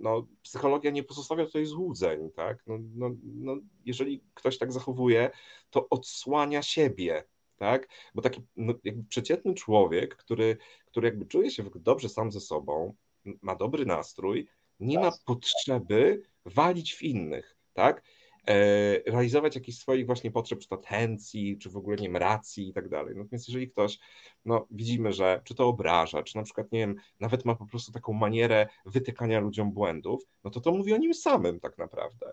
no, 0.00 0.26
psychologia 0.42 0.90
nie 0.90 1.02
pozostawia 1.02 1.46
tutaj 1.46 1.66
złudzeń, 1.66 2.30
tak? 2.30 2.62
No, 2.66 2.78
no, 2.94 3.10
no, 3.22 3.56
jeżeli 3.84 4.24
ktoś 4.34 4.58
tak 4.58 4.72
zachowuje, 4.72 5.30
to 5.70 5.88
odsłania 5.88 6.62
siebie, 6.62 7.24
tak? 7.56 7.88
Bo 8.14 8.22
taki 8.22 8.40
no, 8.56 8.74
jakby 8.84 9.04
przeciętny 9.04 9.54
człowiek, 9.54 10.16
który, 10.16 10.56
który 10.86 11.08
jakby 11.08 11.26
czuje 11.26 11.50
się 11.50 11.64
dobrze 11.74 12.08
sam 12.08 12.32
ze 12.32 12.40
sobą, 12.40 12.94
ma 13.42 13.56
dobry 13.56 13.86
nastrój, 13.86 14.48
nie 14.80 14.98
ma 14.98 15.10
potrzeby 15.26 16.22
walić 16.44 16.94
w 16.94 17.02
innych 17.02 17.60
tak? 17.72 18.02
E, 18.50 19.10
realizować 19.10 19.54
jakichś 19.54 19.78
swoich 19.78 20.06
właśnie 20.06 20.30
potrzeb, 20.30 20.58
czy 20.58 20.68
to 20.68 20.74
atencji, 20.74 21.58
czy 21.58 21.70
w 21.70 21.76
ogóle 21.76 21.96
nie 21.96 22.02
wiem, 22.02 22.16
racji 22.16 22.68
i 22.68 22.72
tak 22.72 22.88
dalej. 22.88 23.14
Natomiast 23.16 23.48
jeżeli 23.48 23.70
ktoś, 23.70 23.98
no 24.44 24.66
widzimy, 24.70 25.12
że 25.12 25.40
czy 25.44 25.54
to 25.54 25.68
obraża, 25.68 26.22
czy 26.22 26.36
na 26.36 26.42
przykład, 26.42 26.72
nie 26.72 26.78
wiem, 26.78 26.96
nawet 27.20 27.44
ma 27.44 27.54
po 27.54 27.66
prostu 27.66 27.92
taką 27.92 28.12
manierę 28.12 28.66
wytykania 28.86 29.40
ludziom 29.40 29.72
błędów, 29.72 30.24
no 30.44 30.50
to 30.50 30.60
to 30.60 30.72
mówi 30.72 30.94
o 30.94 30.96
nim 30.96 31.14
samym 31.14 31.60
tak 31.60 31.78
naprawdę. 31.78 32.32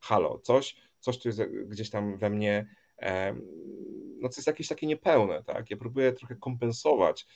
Halo, 0.00 0.38
coś, 0.38 0.76
coś 1.00 1.18
tu 1.18 1.28
jest 1.28 1.42
gdzieś 1.66 1.90
tam 1.90 2.16
we 2.16 2.30
mnie, 2.30 2.66
no 4.20 4.28
co 4.28 4.38
jest 4.38 4.46
jakieś 4.46 4.68
takie 4.68 4.86
niepełne, 4.86 5.44
tak? 5.44 5.70
Ja 5.70 5.76
próbuję 5.76 6.12
trochę 6.12 6.36
kompensować 6.36 7.26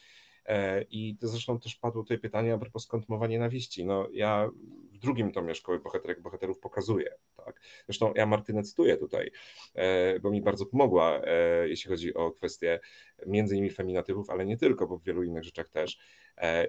I 0.90 1.16
to 1.20 1.28
zresztą 1.28 1.60
też 1.60 1.76
padło 1.76 2.02
tutaj 2.02 2.18
pytanie 2.18 2.54
a 2.54 2.58
propos 2.58 2.84
skąd 2.84 3.06
nienawiści. 3.28 3.84
No 3.84 4.08
ja 4.12 4.50
w 4.92 4.98
drugim 4.98 5.32
tomie 5.32 5.54
Szkoły 5.54 5.78
Bohaterek 5.78 6.22
Bohaterów 6.22 6.58
pokazuję. 6.58 7.14
Tak? 7.36 7.60
Zresztą 7.86 8.12
ja 8.16 8.26
Martynę 8.26 8.62
cytuję 8.62 8.96
tutaj, 8.96 9.30
e, 9.74 10.20
bo 10.20 10.30
mi 10.30 10.42
bardzo 10.42 10.66
pomogła, 10.66 11.20
e, 11.24 11.68
jeśli 11.68 11.90
chodzi 11.90 12.14
o 12.14 12.30
kwestie 12.30 12.80
między 13.26 13.54
innymi 13.54 13.70
feminatywów, 13.70 14.30
ale 14.30 14.46
nie 14.46 14.56
tylko, 14.56 14.86
bo 14.86 14.98
w 14.98 15.04
wielu 15.04 15.22
innych 15.22 15.44
rzeczach 15.44 15.68
też. 15.68 15.98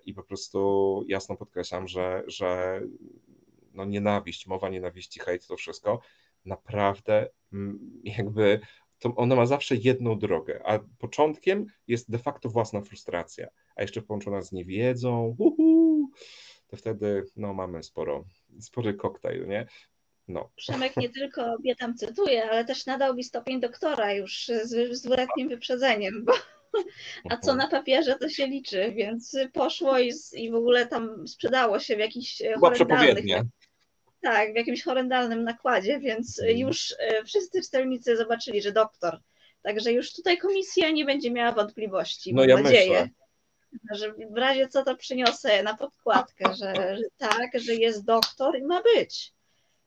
I 0.05 0.13
po 0.13 0.23
prostu 0.23 1.03
jasno 1.07 1.37
podkreślam, 1.37 1.87
że, 1.87 2.23
że 2.27 2.81
no 3.73 3.85
nienawiść, 3.85 4.47
mowa 4.47 4.69
nienawiści, 4.69 5.19
hejt, 5.19 5.47
to 5.47 5.57
wszystko 5.57 6.01
naprawdę 6.45 7.29
mm, 7.53 8.01
jakby 8.03 8.59
to 8.99 9.15
ona 9.15 9.35
ma 9.35 9.45
zawsze 9.45 9.75
jedną 9.75 10.19
drogę, 10.19 10.61
a 10.65 10.79
początkiem 10.99 11.65
jest 11.87 12.11
de 12.11 12.17
facto 12.19 12.49
własna 12.49 12.81
frustracja, 12.81 13.47
a 13.75 13.81
jeszcze 13.81 14.01
połączona 14.01 14.41
z 14.41 14.51
niewiedzą, 14.51 15.35
uhu, 15.37 16.09
to 16.67 16.77
wtedy 16.77 17.23
no, 17.35 17.53
mamy 17.53 17.83
sporo, 17.83 18.25
spory 18.59 18.93
koktajl, 18.93 19.47
nie? 19.47 19.67
No. 20.27 20.51
Przemek 20.55 20.97
nie 20.97 21.09
tylko 21.19 21.57
mnie 21.59 21.75
tam 21.75 21.95
cytuje, 21.95 22.49
ale 22.49 22.65
też 22.65 22.85
nadał 22.85 23.15
mi 23.15 23.23
stopień 23.23 23.59
doktora 23.59 24.13
już 24.13 24.47
z, 24.63 24.97
z 24.97 25.01
dwuletnim 25.01 25.49
wyprzedzeniem, 25.49 26.25
bo 26.25 26.33
a 27.31 27.37
co 27.37 27.55
na 27.55 27.67
papierze 27.67 28.15
to 28.15 28.29
się 28.29 28.47
liczy, 28.47 28.93
więc 28.95 29.37
poszło 29.53 29.99
i, 29.99 30.11
i 30.33 30.51
w 30.51 30.55
ogóle 30.55 30.87
tam 30.87 31.27
sprzedało 31.27 31.79
się 31.79 31.95
w 31.95 31.99
jakichś 31.99 32.41
Była 32.57 32.71
przepowiednia. 32.71 33.43
Tak, 34.21 34.53
w 34.53 34.55
jakimś 34.55 34.83
horrendalnym 34.83 35.43
nakładzie, 35.43 35.99
więc 35.99 36.39
mhm. 36.39 36.57
już 36.57 36.95
e, 36.99 37.23
wszyscy 37.23 37.61
czytelnicy 37.61 38.17
zobaczyli, 38.17 38.61
że 38.61 38.71
doktor. 38.71 39.19
Także 39.61 39.93
już 39.93 40.13
tutaj 40.13 40.37
komisja 40.37 40.91
nie 40.91 41.05
będzie 41.05 41.31
miała 41.31 41.51
wątpliwości, 41.51 42.33
no 42.33 42.41
mam 42.41 42.49
ja 42.49 42.61
nadzieję. 42.61 43.01
Myślę. 43.01 43.20
Że 43.91 44.13
w 44.31 44.37
razie 44.37 44.67
co 44.67 44.83
to 44.83 44.95
przyniosę 44.95 45.63
na 45.63 45.77
podkładkę, 45.77 46.53
że, 46.53 46.97
że 46.97 47.03
tak, 47.17 47.59
że 47.59 47.75
jest 47.75 48.05
doktor 48.05 48.59
i 48.59 48.63
ma 48.63 48.81
być. 48.81 49.33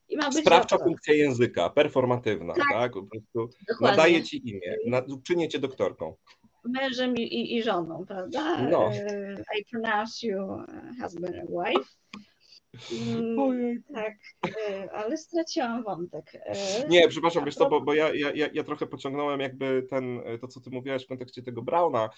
I 0.09 0.17
ma 0.17 0.31
być 0.31 0.41
Sprawcza 0.41 0.77
doktor. 0.77 0.89
funkcja 0.89 1.15
języka, 1.15 1.71
performatywna, 1.71 2.55
tak? 2.55 2.65
tak? 2.73 2.93
Po 2.93 3.03
prostu 3.03 3.51
Dokładnie. 3.69 3.97
nadaje 3.97 4.23
ci 4.23 4.49
imię, 4.49 4.77
czynię 5.25 5.49
cię 5.49 5.59
doktorką. 5.59 6.17
Mężem 6.65 7.17
i, 7.17 7.23
i, 7.23 7.57
i 7.57 7.63
żoną, 7.63 8.07
prawda? 8.07 8.63
No. 8.71 8.91
E, 8.93 9.37
I 9.61 9.65
pronounce 9.71 10.27
you 10.27 10.39
husband 11.03 11.37
and 11.37 11.51
wife. 11.51 11.91
Mm, 12.93 13.83
tak, 13.95 14.15
e, 14.71 14.93
ale 14.93 15.17
straciłam 15.17 15.85
wątek. 15.85 16.33
E, 16.35 16.89
Nie, 16.89 17.09
przepraszam, 17.09 17.45
wiesz 17.45 17.55
co, 17.55 17.69
bo, 17.69 17.81
bo 17.81 17.95
ja, 17.95 18.15
ja, 18.15 18.49
ja 18.53 18.65
trochę 18.65 18.87
pociągnąłem 18.87 19.41
jakby 19.41 19.87
ten, 19.91 20.21
to, 20.41 20.49
co 20.49 20.61
ty 20.61 20.71
mówiłaś 20.71 21.05
w 21.05 21.09
kontekście 21.09 21.43
tego 21.43 21.63
Brauna 21.63 22.11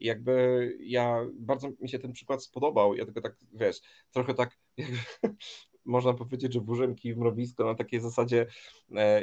i 0.00 0.06
jakby 0.06 0.76
ja, 0.80 1.26
bardzo 1.34 1.70
mi 1.80 1.88
się 1.88 1.98
ten 1.98 2.12
przykład 2.12 2.44
spodobał, 2.44 2.94
ja 2.94 3.04
tylko 3.04 3.20
tak, 3.20 3.36
wiesz, 3.52 3.80
trochę 4.12 4.34
tak, 4.34 4.58
jakby, 4.78 4.98
można 5.84 6.14
powiedzieć, 6.14 6.52
że 6.52 6.60
kij 6.94 7.14
w 7.14 7.18
mrowisko 7.18 7.64
na 7.64 7.74
takiej 7.74 8.00
zasadzie, 8.00 8.46
e, 8.96 9.22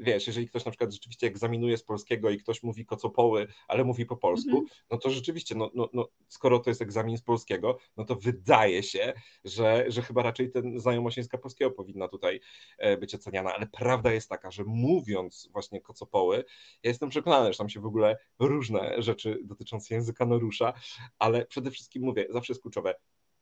wiesz, 0.00 0.26
jeżeli 0.26 0.48
ktoś 0.48 0.64
na 0.64 0.70
przykład 0.70 0.92
rzeczywiście 0.92 1.26
egzaminuje 1.26 1.76
z 1.76 1.82
polskiego 1.82 2.30
i 2.30 2.38
ktoś 2.38 2.62
mówi 2.62 2.86
kocopoły, 2.86 3.46
ale 3.68 3.84
mówi 3.84 4.06
po 4.06 4.16
polsku, 4.16 4.50
mm 4.50 4.64
-hmm. 4.64 4.84
no 4.90 4.98
to 4.98 5.10
rzeczywiście, 5.10 5.54
no, 5.54 5.70
no, 5.74 5.88
no, 5.92 6.08
skoro 6.28 6.58
to 6.58 6.70
jest 6.70 6.82
egzamin 6.82 7.16
z 7.16 7.22
polskiego, 7.22 7.78
no 7.96 8.04
to 8.04 8.16
wydaje 8.16 8.82
się, 8.82 9.12
że, 9.44 9.84
że 9.88 10.02
chyba 10.02 10.22
raczej 10.22 10.50
ten 10.50 10.80
znajomość 10.80 11.16
języka 11.16 11.38
polskiego 11.38 11.70
powinna 11.70 12.08
tutaj 12.08 12.40
e, 12.78 12.96
być 12.96 13.14
oceniana, 13.14 13.54
ale 13.54 13.66
prawda 13.66 14.12
jest 14.12 14.28
taka, 14.28 14.50
że 14.50 14.64
mówiąc 14.64 15.48
właśnie 15.52 15.80
kocopoły, 15.80 16.36
ja 16.82 16.90
jestem 16.90 17.08
przekonany, 17.08 17.52
że 17.52 17.58
tam 17.58 17.68
się 17.68 17.80
w 17.80 17.86
ogóle 17.86 18.16
różne 18.38 19.02
rzeczy 19.02 19.38
dotyczące 19.44 19.94
języka 19.94 20.26
narusza, 20.26 20.72
ale 21.18 21.46
przede 21.46 21.70
wszystkim 21.70 22.02
mówię, 22.02 22.26
zawsze 22.30 22.52
jest 22.52 22.62
kluczowe, 22.62 22.94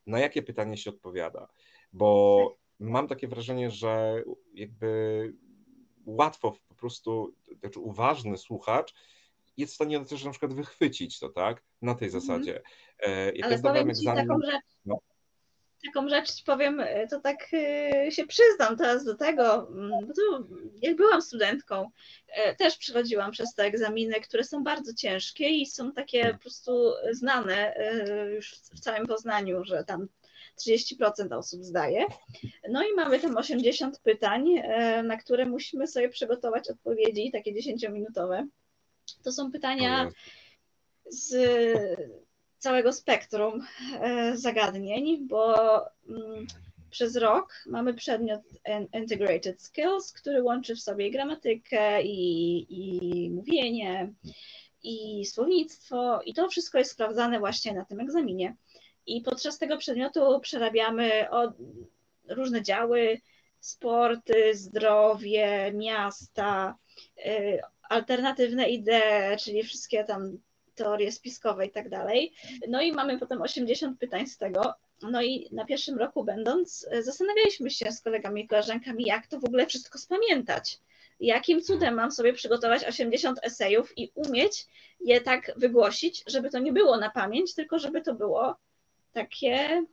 na 0.06 0.18
jakie 0.18 0.42
pytanie 0.42 0.76
się 0.76 0.90
odpowiada, 0.90 1.48
bo 1.92 2.64
mam 2.80 3.08
takie 3.08 3.28
wrażenie, 3.28 3.70
że 3.70 4.22
jakby 4.54 5.32
łatwo 6.06 6.56
po 6.68 6.74
prostu, 6.74 7.34
znaczy 7.60 7.80
uważny 7.80 8.38
słuchacz 8.38 8.94
jest 9.56 9.72
w 9.72 9.74
stanie 9.74 10.04
też 10.04 10.24
na 10.24 10.30
przykład 10.30 10.54
wychwycić 10.54 11.18
to, 11.18 11.28
tak? 11.28 11.62
Na 11.82 11.94
tej 11.94 12.08
Mhm. 12.08 12.20
zasadzie. 12.22 12.62
E, 12.98 13.32
Jak 13.32 13.46
Ale 13.46 13.56
ja 13.56 13.62
powiem 13.62 13.90
egzamin, 13.90 14.26
taką 14.28 14.40
rzecz, 14.40 14.62
no. 14.84 14.98
taką 15.86 16.08
rzecz 16.08 16.44
powiem, 16.44 16.80
e, 16.80 17.06
to 17.08 17.20
tak 17.20 17.46
e, 17.52 18.12
się 18.12 18.26
przyznam 18.26 18.76
teraz 18.76 19.04
do 19.04 19.14
tego, 19.14 19.68
mm, 19.68 19.90
bo 20.06 20.12
tu 20.14 20.48
jak 20.82 20.96
byłam 20.96 21.22
studentką, 21.22 21.90
też 22.58 22.76
przechodziłam 22.76 23.30
przez 23.30 23.54
te 23.54 23.62
egzaminy, 23.62 24.20
które 24.20 24.44
są 24.44 24.64
bardzo 24.64 24.94
ciężkie 24.94 25.48
i 25.48 25.66
są 25.66 25.92
takie 25.92 26.32
po 26.32 26.38
prostu 26.38 26.92
znane 27.12 27.76
już 28.34 28.54
w 28.54 28.80
całym 28.80 29.06
Poznaniu, 29.06 29.64
że 29.64 29.84
tam 29.84 30.08
30% 30.56 31.38
osób 31.38 31.64
zdaje. 31.64 32.06
No 32.70 32.82
i 32.82 32.94
mamy 32.96 33.20
tam 33.20 33.36
80 33.36 33.98
pytań, 33.98 34.48
e, 34.58 35.02
na 35.02 35.16
które 35.16 35.46
musimy 35.46 35.86
sobie 35.86 36.08
przygotować 36.08 36.70
odpowiedzi, 36.70 37.30
takie 37.32 37.54
10-minutowe. 37.54 38.46
To 39.22 39.32
są 39.32 39.52
pytania 39.52 40.10
z 41.06 41.36
całego 42.58 42.92
spektrum 42.92 43.66
e, 44.00 44.36
zagadnień, 44.36 45.28
bo 45.28 45.56
mm, 46.08 46.46
przez 46.90 47.16
rok 47.16 47.64
mamy 47.66 47.94
przedmiot 47.94 48.40
in- 48.68 49.00
Integrated 49.00 49.62
Skills, 49.62 50.12
który 50.12 50.42
łączy 50.42 50.76
w 50.76 50.80
sobie 50.80 51.10
gramatykę, 51.10 52.02
i, 52.02 52.66
i 52.68 53.30
mówienie, 53.30 54.12
i 54.82 55.26
słownictwo, 55.26 56.20
i 56.24 56.34
to 56.34 56.48
wszystko 56.48 56.78
jest 56.78 56.90
sprawdzane 56.90 57.38
właśnie 57.38 57.72
na 57.72 57.84
tym 57.84 58.00
egzaminie. 58.00 58.56
I 59.06 59.20
podczas 59.20 59.58
tego 59.58 59.76
przedmiotu 59.76 60.40
przerabiamy 60.40 61.26
różne 62.28 62.62
działy, 62.62 63.20
sporty, 63.60 64.54
zdrowie, 64.54 65.72
miasta, 65.72 66.78
y, 67.26 67.60
alternatywne 67.88 68.68
idee, 68.68 69.36
czyli 69.40 69.62
wszystkie 69.62 70.04
tam 70.04 70.38
teorie 70.74 71.12
spiskowe 71.12 71.66
i 71.66 71.70
tak 71.70 71.88
dalej. 71.88 72.32
No 72.68 72.80
i 72.80 72.92
mamy 72.92 73.18
potem 73.18 73.42
80 73.42 73.98
pytań 73.98 74.26
z 74.26 74.38
tego. 74.38 74.74
No 75.02 75.22
i 75.22 75.48
na 75.52 75.64
pierwszym 75.64 75.98
roku 75.98 76.24
będąc, 76.24 76.86
y, 76.94 77.02
zastanawialiśmy 77.02 77.70
się 77.70 77.92
z 77.92 78.00
kolegami 78.00 78.44
i 78.44 78.48
koleżankami, 78.48 79.04
jak 79.04 79.26
to 79.26 79.40
w 79.40 79.44
ogóle 79.44 79.66
wszystko 79.66 79.98
spamiętać. 79.98 80.78
Jakim 81.20 81.62
cudem 81.62 81.94
mam 81.94 82.12
sobie 82.12 82.32
przygotować 82.32 82.84
80 82.84 83.38
esejów 83.42 83.98
i 83.98 84.12
umieć 84.14 84.66
je 85.00 85.20
tak 85.20 85.52
wygłosić, 85.56 86.24
żeby 86.26 86.50
to 86.50 86.58
nie 86.58 86.72
było 86.72 86.96
na 86.96 87.10
pamięć, 87.10 87.54
tylko 87.54 87.78
żeby 87.78 88.02
to 88.02 88.14
było 88.14 88.56
takie 89.14 89.84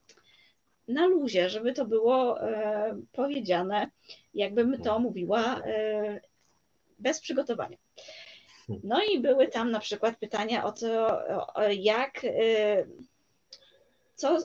na 0.88 1.06
luzie, 1.06 1.50
żeby 1.50 1.74
to 1.74 1.86
było 1.86 2.42
e, 2.42 3.02
powiedziane, 3.12 3.90
jakbym 4.34 4.82
to 4.82 5.00
mówiła 5.00 5.62
e, 5.66 6.20
bez 7.00 7.22
przygotowania. 7.22 7.78
No 8.84 9.04
i 9.04 9.20
były 9.20 9.48
tam 9.48 9.72
na 9.72 9.80
przykład 9.80 10.18
pytania 10.20 10.64
o 10.64 10.72
to, 10.72 11.08
o, 11.54 11.64
jak, 11.64 12.26
e, 12.26 12.86
co, 14.16 14.38
e, 14.38 14.42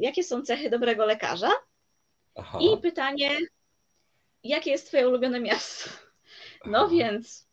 jakie 0.00 0.22
są 0.22 0.42
cechy 0.42 0.70
dobrego 0.70 1.06
lekarza 1.06 1.50
Aha. 2.34 2.58
i 2.62 2.80
pytanie, 2.80 3.30
jakie 4.44 4.70
jest 4.70 4.86
twoje 4.86 5.08
ulubione 5.08 5.40
miasto. 5.40 5.90
No 6.66 6.78
Aha. 6.78 6.88
więc, 6.92 7.48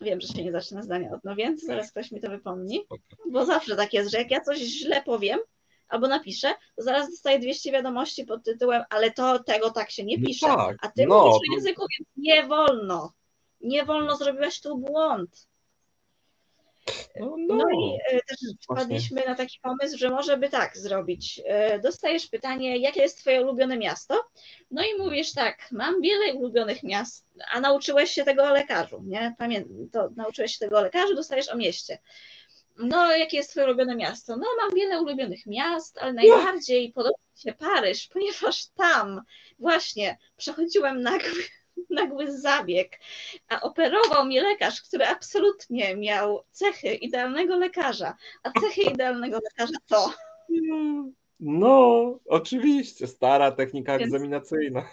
wiem, 0.00 0.20
że 0.20 0.28
się 0.28 0.44
nie 0.44 0.52
zaczyna 0.52 0.82
zdania 0.82 1.10
od 1.12 1.24
no 1.24 1.36
więc, 1.36 1.64
zaraz 1.64 1.90
ktoś 1.90 2.12
mi 2.12 2.20
to 2.20 2.30
wypomni, 2.30 2.86
bo 3.30 3.44
zawsze 3.44 3.76
tak 3.76 3.92
jest, 3.92 4.10
że 4.10 4.18
jak 4.18 4.30
ja 4.30 4.40
coś 4.40 4.58
źle 4.58 5.02
powiem, 5.02 5.38
albo 5.88 6.08
napiszę, 6.08 6.54
to 6.76 6.82
zaraz 6.82 7.10
dostaję 7.10 7.38
200 7.38 7.72
wiadomości 7.72 8.24
pod 8.24 8.44
tytułem, 8.44 8.82
ale 8.90 9.10
to 9.10 9.38
tego 9.44 9.70
tak 9.70 9.90
się 9.90 10.04
nie 10.04 10.18
No 10.18 10.26
pisze. 10.26 10.46
tak, 10.46 10.76
A 10.82 10.88
ty 10.88 11.06
no, 11.06 11.18
mówisz 11.26 11.36
o 11.50 11.54
języku, 11.54 11.86
więc 11.98 12.08
nie 12.16 12.46
wolno. 12.46 13.12
Nie 13.60 13.84
wolno, 13.84 14.16
zrobiłaś 14.16 14.60
tu 14.60 14.78
błąd. 14.78 15.46
No, 17.20 17.34
No, 17.38 17.54
no. 17.56 17.64
i 17.70 17.98
e, 18.10 18.20
też 18.20 18.38
wpadliśmy 18.62 19.22
na 19.26 19.34
taki 19.34 19.58
pomysł, 19.62 19.98
że 19.98 20.10
może 20.10 20.36
by 20.36 20.48
tak 20.48 20.76
zrobić. 20.76 21.40
E, 21.46 21.78
Dostajesz 21.80 22.26
pytanie, 22.26 22.76
jakie 22.78 23.00
jest 23.02 23.18
twoje 23.18 23.42
ulubione 23.42 23.76
miasto? 23.78 24.22
No 24.70 24.82
i 24.84 24.98
mówisz 24.98 25.32
tak, 25.32 25.68
mam 25.72 26.00
wiele 26.00 26.34
ulubionych 26.34 26.82
miast, 26.82 27.26
a 27.52 27.60
nauczyłeś 27.60 28.10
się 28.10 28.24
tego 28.24 28.42
o 28.44 28.50
lekarzu, 28.52 29.02
nie? 29.06 29.34
Pamiętam, 29.38 29.88
to 29.92 30.08
nauczyłeś 30.16 30.52
się 30.52 30.58
tego 30.58 30.78
o 30.78 30.82
lekarzu, 30.82 31.14
dostajesz 31.14 31.48
o 31.48 31.56
mieście. 31.56 31.98
No, 32.78 33.16
jakie 33.16 33.36
jest 33.36 33.50
twoje 33.50 33.66
ulubione 33.66 33.96
miasto? 33.96 34.36
No, 34.36 34.46
mam 34.60 34.74
wiele 34.74 35.00
ulubionych 35.00 35.46
miast, 35.46 35.98
ale 35.98 36.12
najbardziej 36.12 36.92
podoba 36.92 37.18
mi 37.34 37.40
się 37.40 37.52
Paryż, 37.52 38.08
ponieważ 38.12 38.66
tam 38.66 39.22
właśnie 39.58 40.18
przechodziłem 40.36 41.00
nagły, 41.00 41.42
nagły 41.90 42.38
zabieg, 42.38 43.00
a 43.48 43.60
operował 43.60 44.24
mnie 44.24 44.42
lekarz, 44.42 44.82
który 44.82 45.06
absolutnie 45.06 45.96
miał 45.96 46.42
cechy 46.50 46.94
idealnego 46.94 47.56
lekarza. 47.56 48.16
A 48.42 48.60
cechy 48.60 48.82
idealnego 48.82 49.38
lekarza 49.44 49.78
to. 49.88 50.12
No, 51.40 52.18
oczywiście, 52.26 53.06
stara 53.06 53.52
technika 53.52 53.94
egzaminacyjna. 53.94 54.88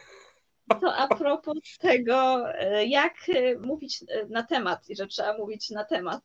To 0.82 0.96
a 0.96 1.08
propos 1.08 1.78
tego, 1.80 2.50
e, 2.54 2.86
jak 2.86 3.14
e, 3.30 3.60
mówić 3.60 4.04
e, 4.08 4.26
na 4.26 4.44
temat 4.44 4.90
i 4.90 4.96
że 4.96 5.08
trzeba 5.08 5.38
mówić 5.38 5.70
na 5.70 5.84
temat. 5.84 6.22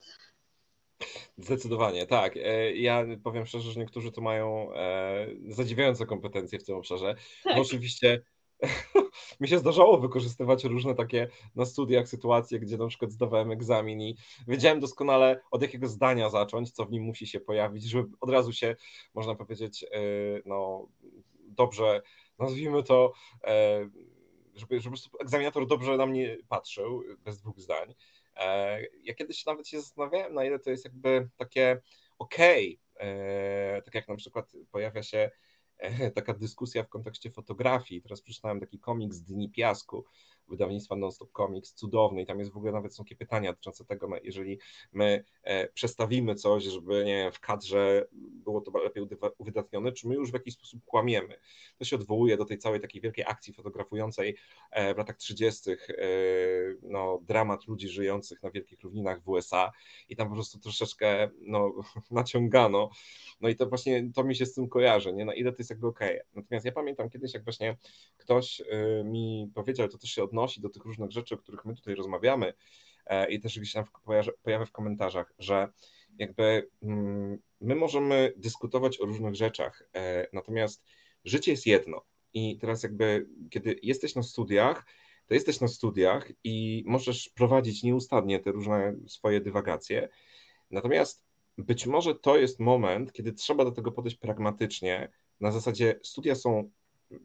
Zdecydowanie, 1.39 2.07
tak. 2.07 2.37
E, 2.37 2.73
Ja 2.73 3.05
powiem 3.25 3.47
szczerze, 3.47 3.73
że 3.73 3.81
niektórzy 3.81 4.13
to 4.13 4.21
mają 4.21 4.75
e, 4.75 5.27
zadziwiające 5.49 6.07
kompetencje 6.07 6.59
w 6.59 6.65
tym 6.65 6.77
obszarze. 6.77 7.15
Tak. 7.45 7.57
No 7.57 7.63
oczywiście 7.63 8.23
mi 9.41 9.49
się 9.49 9.59
zdarzało 9.59 9.99
wykorzystywać 9.99 10.65
różne 10.65 10.95
takie 10.95 11.29
na 11.55 11.67
studiach 11.67 12.09
sytuacje, 12.09 12.59
gdzie 12.59 12.77
na 12.77 12.87
przykład 12.87 13.13
zdawałem 13.13 13.51
egzamin 13.51 14.01
i 14.01 14.17
wiedziałem 14.49 14.81
doskonale 14.81 15.41
od 15.51 15.63
jakiego 15.63 15.89
zdania 15.89 16.31
zacząć, 16.31 16.71
co 16.71 16.85
w 16.85 16.91
nim 16.91 17.03
musi 17.03 17.27
się 17.27 17.41
pojawić, 17.41 17.85
żeby 17.85 18.09
od 18.21 18.31
razu 18.31 18.53
się, 18.53 18.77
można 19.15 19.35
powiedzieć, 19.35 19.85
e, 19.85 19.89
no 20.47 20.89
dobrze, 21.49 22.03
nazwijmy 22.39 22.83
to, 22.83 23.13
żeby, 24.55 24.81
żeby 24.81 24.97
egzaminator 25.21 25.67
dobrze 25.67 25.97
na 25.97 26.07
mnie 26.07 26.37
patrzył, 26.49 27.03
bez 27.25 27.41
dwóch 27.41 27.61
zdań. 27.61 27.95
E, 28.39 28.81
Ja 29.03 29.15
kiedyś 29.15 29.47
nawet 29.47 29.69
się 29.69 29.81
zastanawiałem, 29.81 30.35
na 30.35 30.45
ile 30.45 30.59
to 30.59 30.71
jest 30.71 30.85
jakby 30.85 31.29
takie 31.37 31.81
okej, 32.19 32.81
e, 33.01 33.83
tak 33.83 33.95
jak 33.95 34.09
na 34.09 34.17
przykład 34.17 34.53
pojawia 34.71 35.03
się 35.03 35.31
e, 35.79 36.11
taka 36.11 36.35
dyskusja 36.35 36.83
w 36.83 36.89
kontekście 36.89 37.31
fotografii. 37.31 38.03
Teraz 38.03 38.23
przeczytałem 38.23 38.61
taki 38.61 38.79
komiks 38.79 39.21
Dni 39.21 39.51
Piasku 39.51 40.05
wydawnictwa 40.49 40.97
Nonstop 40.97 41.33
Comics, 41.33 41.75
cudowny 41.75 42.23
i 42.23 42.27
tam 42.27 42.39
jest 42.39 42.53
w 42.53 42.57
ogóle 42.57 42.73
nawet 42.73 42.95
są 42.95 43.05
takie 43.05 43.17
pytania 43.17 43.53
dotyczące 43.53 43.85
tego, 43.85 44.09
no, 44.09 44.17
jeżeli 44.25 44.59
my 44.93 45.25
e, 45.43 45.69
przestawimy 45.69 46.35
coś, 46.35 46.65
żeby 46.65 47.05
nie 47.05 47.17
wiem, 47.17 47.33
w 47.33 47.41
kadrze 47.41 48.07
było 48.13 48.61
to 48.61 48.79
lepiej 48.79 49.07
uwydatnione, 49.39 49.93
czy 49.93 50.09
my 50.09 50.15
już 50.15 50.31
w 50.31 50.35
jakiś 50.35 50.55
sposób 50.55 50.85
kłamiemy. 50.85 51.39
To 51.79 51.85
się 51.85 51.97
odwołuje 51.97 52.37
do 52.37 52.45
tej 52.45 52.59
całej 52.59 52.81
takiej 52.81 53.01
wielkiej 53.01 53.25
akcji 53.29 53.53
fotografującej 53.55 54.37
e, 54.71 54.95
w 54.95 54.99
latach 54.99 55.17
30. 55.17 55.71
e, 55.71 55.77
no, 56.83 57.19
dramat 57.23 57.67
ludzi 57.67 57.89
żyjących 57.89 58.43
na 58.43 58.51
wielkich 58.51 58.81
równinach 58.81 59.23
w 59.23 59.29
USA 59.29 59.73
i 60.09 60.17
tam 60.17 60.29
po 60.29 60.35
prostu 60.35 60.59
troszeczkę 60.59 61.31
no, 61.41 61.73
naciągano. 62.11 62.91
No 63.41 63.49
i 63.49 63.57
to 63.57 63.67
właśnie 63.67 64.11
to 64.15 64.25
mi 64.25 64.37
się 64.37 64.47
z 64.47 64.55
tym 64.55 64.69
kojarzy, 64.69 65.13
nie? 65.13 65.25
Na 65.25 65.35
ile 65.35 65.53
to 65.53 65.57
jest 65.59 65.71
jakby 65.71 65.87
okej. 65.87 66.21
Natomiast 66.35 66.67
ja 66.67 66.73
pamiętam 66.73 67.11
kiedyś, 67.11 67.35
jak 67.35 67.45
właśnie 67.45 67.77
ktoś 68.17 68.63
mi 69.05 69.51
powiedział, 69.55 69.89
to 69.89 69.99
też 69.99 70.11
się 70.11 70.25
odnosi 70.25 70.38
do 70.61 70.69
tych 70.69 70.85
różnych 70.85 71.11
rzeczy, 71.11 71.35
o 71.35 71.39
których 71.39 71.65
my 71.65 71.75
tutaj 71.75 71.95
rozmawiamy 71.95 72.55
e, 73.07 73.31
i 73.31 73.41
też 73.41 73.59
gdzieś 73.59 73.73
tam 73.73 73.85
pojawia 74.43 74.67
w 74.67 74.73
komentarzach, 74.73 75.35
że 75.39 75.69
jakby 76.19 76.69
mm, 76.83 77.39
my 77.61 77.75
możemy 77.75 78.33
dyskutować 78.37 79.01
o 79.01 79.05
różnych 79.05 79.35
rzeczach, 79.35 79.89
e, 79.95 80.27
natomiast 80.33 80.85
życie 81.25 81.51
jest 81.51 81.67
jedno. 81.67 82.03
I 82.35 82.59
teraz 82.59 82.83
jakby, 82.83 83.27
kiedy 83.51 83.81
jesteś 83.83 84.15
na 84.15 84.23
studiach, 84.23 84.87
to 85.27 85.35
jesteś 85.35 85.61
na 85.61 85.69
studiach 85.69 86.33
i 86.45 86.85
możesz 86.87 87.29
prowadzić 87.29 87.83
nieustannie 87.83 88.41
te 88.41 88.53
różne 88.53 88.97
swoje 89.07 89.41
dywagacje. 89.41 90.09
Natomiast 90.71 91.25
być 91.59 91.87
może 91.87 92.15
to 92.15 92.37
jest 92.37 92.61
moment, 92.61 93.13
kiedy 93.13 93.33
trzeba 93.33 93.65
do 93.65 93.73
tego 93.73 93.93
podejść 93.93 94.17
pragmatycznie. 94.17 95.11
Na 95.41 95.53
zasadzie 95.53 96.01
studia 96.03 96.35
są 96.35 96.71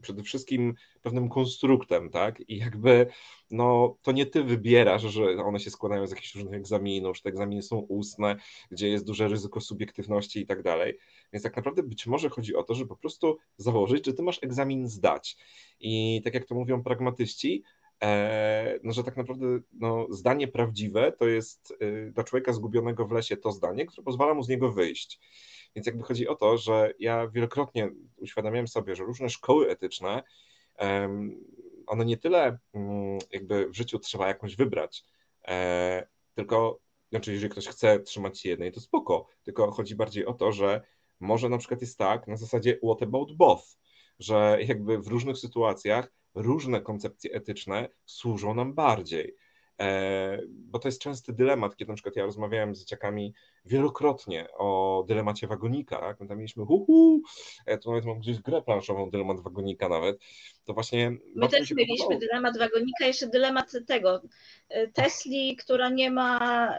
przede 0.01 0.23
wszystkim 0.23 0.73
pewnym 1.01 1.29
konstruktem, 1.29 2.09
tak? 2.09 2.49
I 2.49 2.57
jakby 2.57 3.07
no, 3.51 3.97
to 4.01 4.11
nie 4.11 4.25
ty 4.25 4.43
wybierasz, 4.43 5.01
że 5.01 5.23
one 5.23 5.59
się 5.59 5.69
składają 5.69 6.07
z 6.07 6.09
jakichś 6.09 6.36
różnych 6.36 6.53
egzaminów, 6.53 7.17
że 7.17 7.23
te 7.23 7.29
egzaminy 7.29 7.61
są 7.61 7.77
ustne, 7.77 8.36
gdzie 8.71 8.89
jest 8.89 9.05
duże 9.05 9.27
ryzyko 9.27 9.61
subiektywności 9.61 10.39
i 10.39 10.45
tak 10.45 10.63
dalej. 10.63 10.97
Więc 11.34 11.43
tak 11.43 11.55
naprawdę 11.55 11.84
być 11.84 12.07
może 12.07 12.29
chodzi 12.29 12.55
o 12.55 12.63
to, 12.63 12.75
żeby 12.75 12.89
po 12.89 12.95
prostu 12.95 13.38
założyć, 13.57 14.05
że 14.05 14.13
ty 14.13 14.23
masz 14.23 14.39
egzamin 14.43 14.88
zdać. 14.88 15.38
I 15.79 16.21
tak 16.23 16.34
jak 16.34 16.45
to 16.45 16.55
mówią 16.55 16.84
pragmatyści, 16.84 17.63
e, 18.03 18.79
no, 18.84 18.93
że 18.93 19.03
tak 19.03 19.17
naprawdę 19.17 19.59
no, 19.73 20.07
zdanie 20.09 20.47
prawdziwe 20.47 21.11
to 21.11 21.27
jest 21.27 21.73
y, 21.81 22.11
dla 22.13 22.23
człowieka 22.23 22.53
zgubionego 22.53 23.07
w 23.07 23.11
lesie 23.11 23.38
to 23.38 23.51
zdanie, 23.51 23.86
które 23.86 24.03
pozwala 24.03 24.34
mu 24.34 24.43
z 24.43 24.49
niego 24.49 24.71
wyjść. 24.71 25.19
Więc 25.76 25.88
jakby 25.88 26.03
chodzi 26.03 26.28
o 26.28 26.36
to, 26.36 26.57
że 26.57 26.93
ja 26.99 27.28
wielokrotnie 27.28 27.91
uświadamiałem 28.17 28.67
sobie, 28.67 28.95
że 28.95 29.03
różne 29.03 29.30
szkoły 29.30 29.69
etyczne, 29.69 30.24
one 31.88 32.05
nie 32.05 32.17
tyle 32.17 32.57
mm, 32.74 33.19
jakby 33.32 33.69
w 33.69 33.76
życiu 33.76 33.99
trzeba 33.99 34.28
jakąś 34.28 34.55
wybrać, 34.55 35.05
e, 35.47 36.07
tylko 36.36 36.80
znaczy 37.09 37.32
jeżeli 37.32 37.49
ktoś 37.49 37.67
chce 37.67 37.99
trzymać 37.99 38.39
się 38.39 38.49
jednej, 38.49 38.71
to 38.71 38.82
spoko, 38.82 39.28
tylko 39.43 39.71
chodzi 39.71 39.95
bardziej 39.95 40.26
o 40.26 40.34
to, 40.34 40.51
że 40.51 40.82
może 41.19 41.49
na 41.49 41.57
przykład 41.57 41.82
jest 41.82 41.97
tak 41.97 42.28
na 42.28 42.38
zasadzie 42.38 42.80
what 42.84 43.03
about 43.03 43.34
both, 43.34 43.63
że 44.19 44.57
jakby 44.67 44.99
w 44.99 45.07
różnych 45.07 45.38
sytuacjach 45.38 46.11
różne 46.36 46.82
koncepcje 46.82 47.32
etyczne 47.34 47.89
służą 48.05 48.53
nam 48.53 48.74
bardziej. 48.74 49.36
E, 49.82 50.39
bo 50.47 50.80
to 50.80 50.88
jest 50.88 51.01
częsty 51.01 51.34
dylemat, 51.34 51.76
kiedy 51.76 51.89
na 51.89 51.95
przykład 51.95 52.15
ja 52.15 52.26
rozmawiałem 52.26 52.76
z 52.76 52.80
dzieciakami 52.80 53.34
wielokrotnie 53.65 54.47
o 54.57 55.03
dylemacie 55.07 55.47
wagonika, 55.47 55.97
tak? 55.97 56.19
My 56.19 56.28
tam 56.28 56.38
mieliśmy 56.38 56.65
hu, 56.65 56.86
hu 56.86 57.21
e, 57.65 57.78
to 57.78 57.89
nawet 57.89 58.05
mam 58.05 58.19
gdzieś 58.19 58.39
grę 58.39 58.61
planszową, 58.61 59.09
dylemat 59.09 59.39
wagonika 59.39 59.89
nawet, 59.89 60.19
to 60.65 60.74
właśnie... 60.74 61.11
My 61.36 61.47
też 61.47 61.71
mieliśmy 61.71 62.05
podobało. 62.05 62.19
dylemat 62.19 62.57
wagonika, 62.57 63.05
jeszcze 63.05 63.28
dylemat 63.28 63.71
tego 63.88 64.21
e, 64.69 64.88
Tesli, 64.88 65.55
która 65.55 65.89
nie 65.89 66.11
ma, 66.11 66.69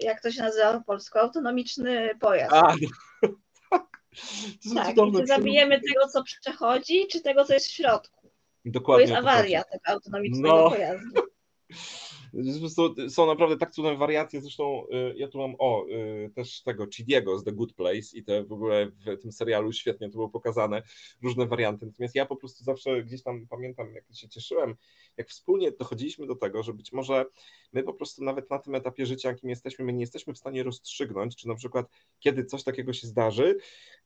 jak 0.00 0.22
to 0.22 0.30
się 0.30 0.42
nazywa 0.42 0.78
po 0.78 0.84
polsku, 0.84 1.18
autonomiczny 1.18 2.10
pojazd. 2.20 2.54
A, 2.54 2.74
no, 3.22 3.30
tak. 4.74 4.96
tak, 4.96 4.96
czy 5.18 5.26
zabijemy 5.26 5.80
tego, 5.80 6.08
co 6.08 6.22
przechodzi, 6.22 7.06
czy 7.06 7.20
tego, 7.20 7.44
co 7.44 7.54
jest 7.54 7.66
w 7.66 7.72
środku? 7.72 8.30
Dokładnie. 8.64 9.06
To 9.06 9.12
jest 9.12 9.28
awaria 9.28 9.64
tego 9.64 9.84
autonomicznego 9.86 10.56
no. 10.56 10.70
pojazdu. 10.70 11.20
Są 13.08 13.26
naprawdę 13.26 13.56
tak 13.56 13.70
cudowne 13.70 13.98
wariacje, 13.98 14.40
zresztą 14.40 14.86
y, 14.86 15.14
ja 15.16 15.28
tu 15.28 15.38
mam, 15.38 15.54
o, 15.58 15.86
y, 15.88 16.30
też 16.34 16.62
tego 16.62 16.86
Chidiego 16.94 17.38
z 17.38 17.44
The 17.44 17.52
Good 17.52 17.72
Place 17.74 18.08
i 18.14 18.24
te 18.24 18.44
w 18.44 18.52
ogóle 18.52 18.86
w 18.86 19.18
tym 19.22 19.32
serialu 19.32 19.72
świetnie 19.72 20.08
to 20.08 20.12
było 20.12 20.28
pokazane, 20.28 20.82
różne 21.22 21.46
warianty, 21.46 21.86
natomiast 21.86 22.14
ja 22.14 22.26
po 22.26 22.36
prostu 22.36 22.64
zawsze 22.64 23.02
gdzieś 23.02 23.22
tam 23.22 23.46
pamiętam, 23.46 23.94
jak 23.94 24.04
się 24.14 24.28
cieszyłem, 24.28 24.74
jak 25.16 25.28
wspólnie 25.28 25.72
dochodziliśmy 25.72 26.26
do 26.26 26.36
tego, 26.36 26.62
że 26.62 26.74
być 26.74 26.92
może 26.92 27.24
my 27.72 27.82
po 27.82 27.94
prostu 27.94 28.24
nawet 28.24 28.50
na 28.50 28.58
tym 28.58 28.74
etapie 28.74 29.06
życia, 29.06 29.28
jakim 29.28 29.50
jesteśmy, 29.50 29.84
my 29.84 29.92
nie 29.92 30.00
jesteśmy 30.00 30.34
w 30.34 30.38
stanie 30.38 30.62
rozstrzygnąć, 30.62 31.36
czy 31.36 31.48
na 31.48 31.54
przykład 31.54 31.86
kiedy 32.18 32.44
coś 32.44 32.64
takiego 32.64 32.92
się 32.92 33.06
zdarzy, 33.06 33.56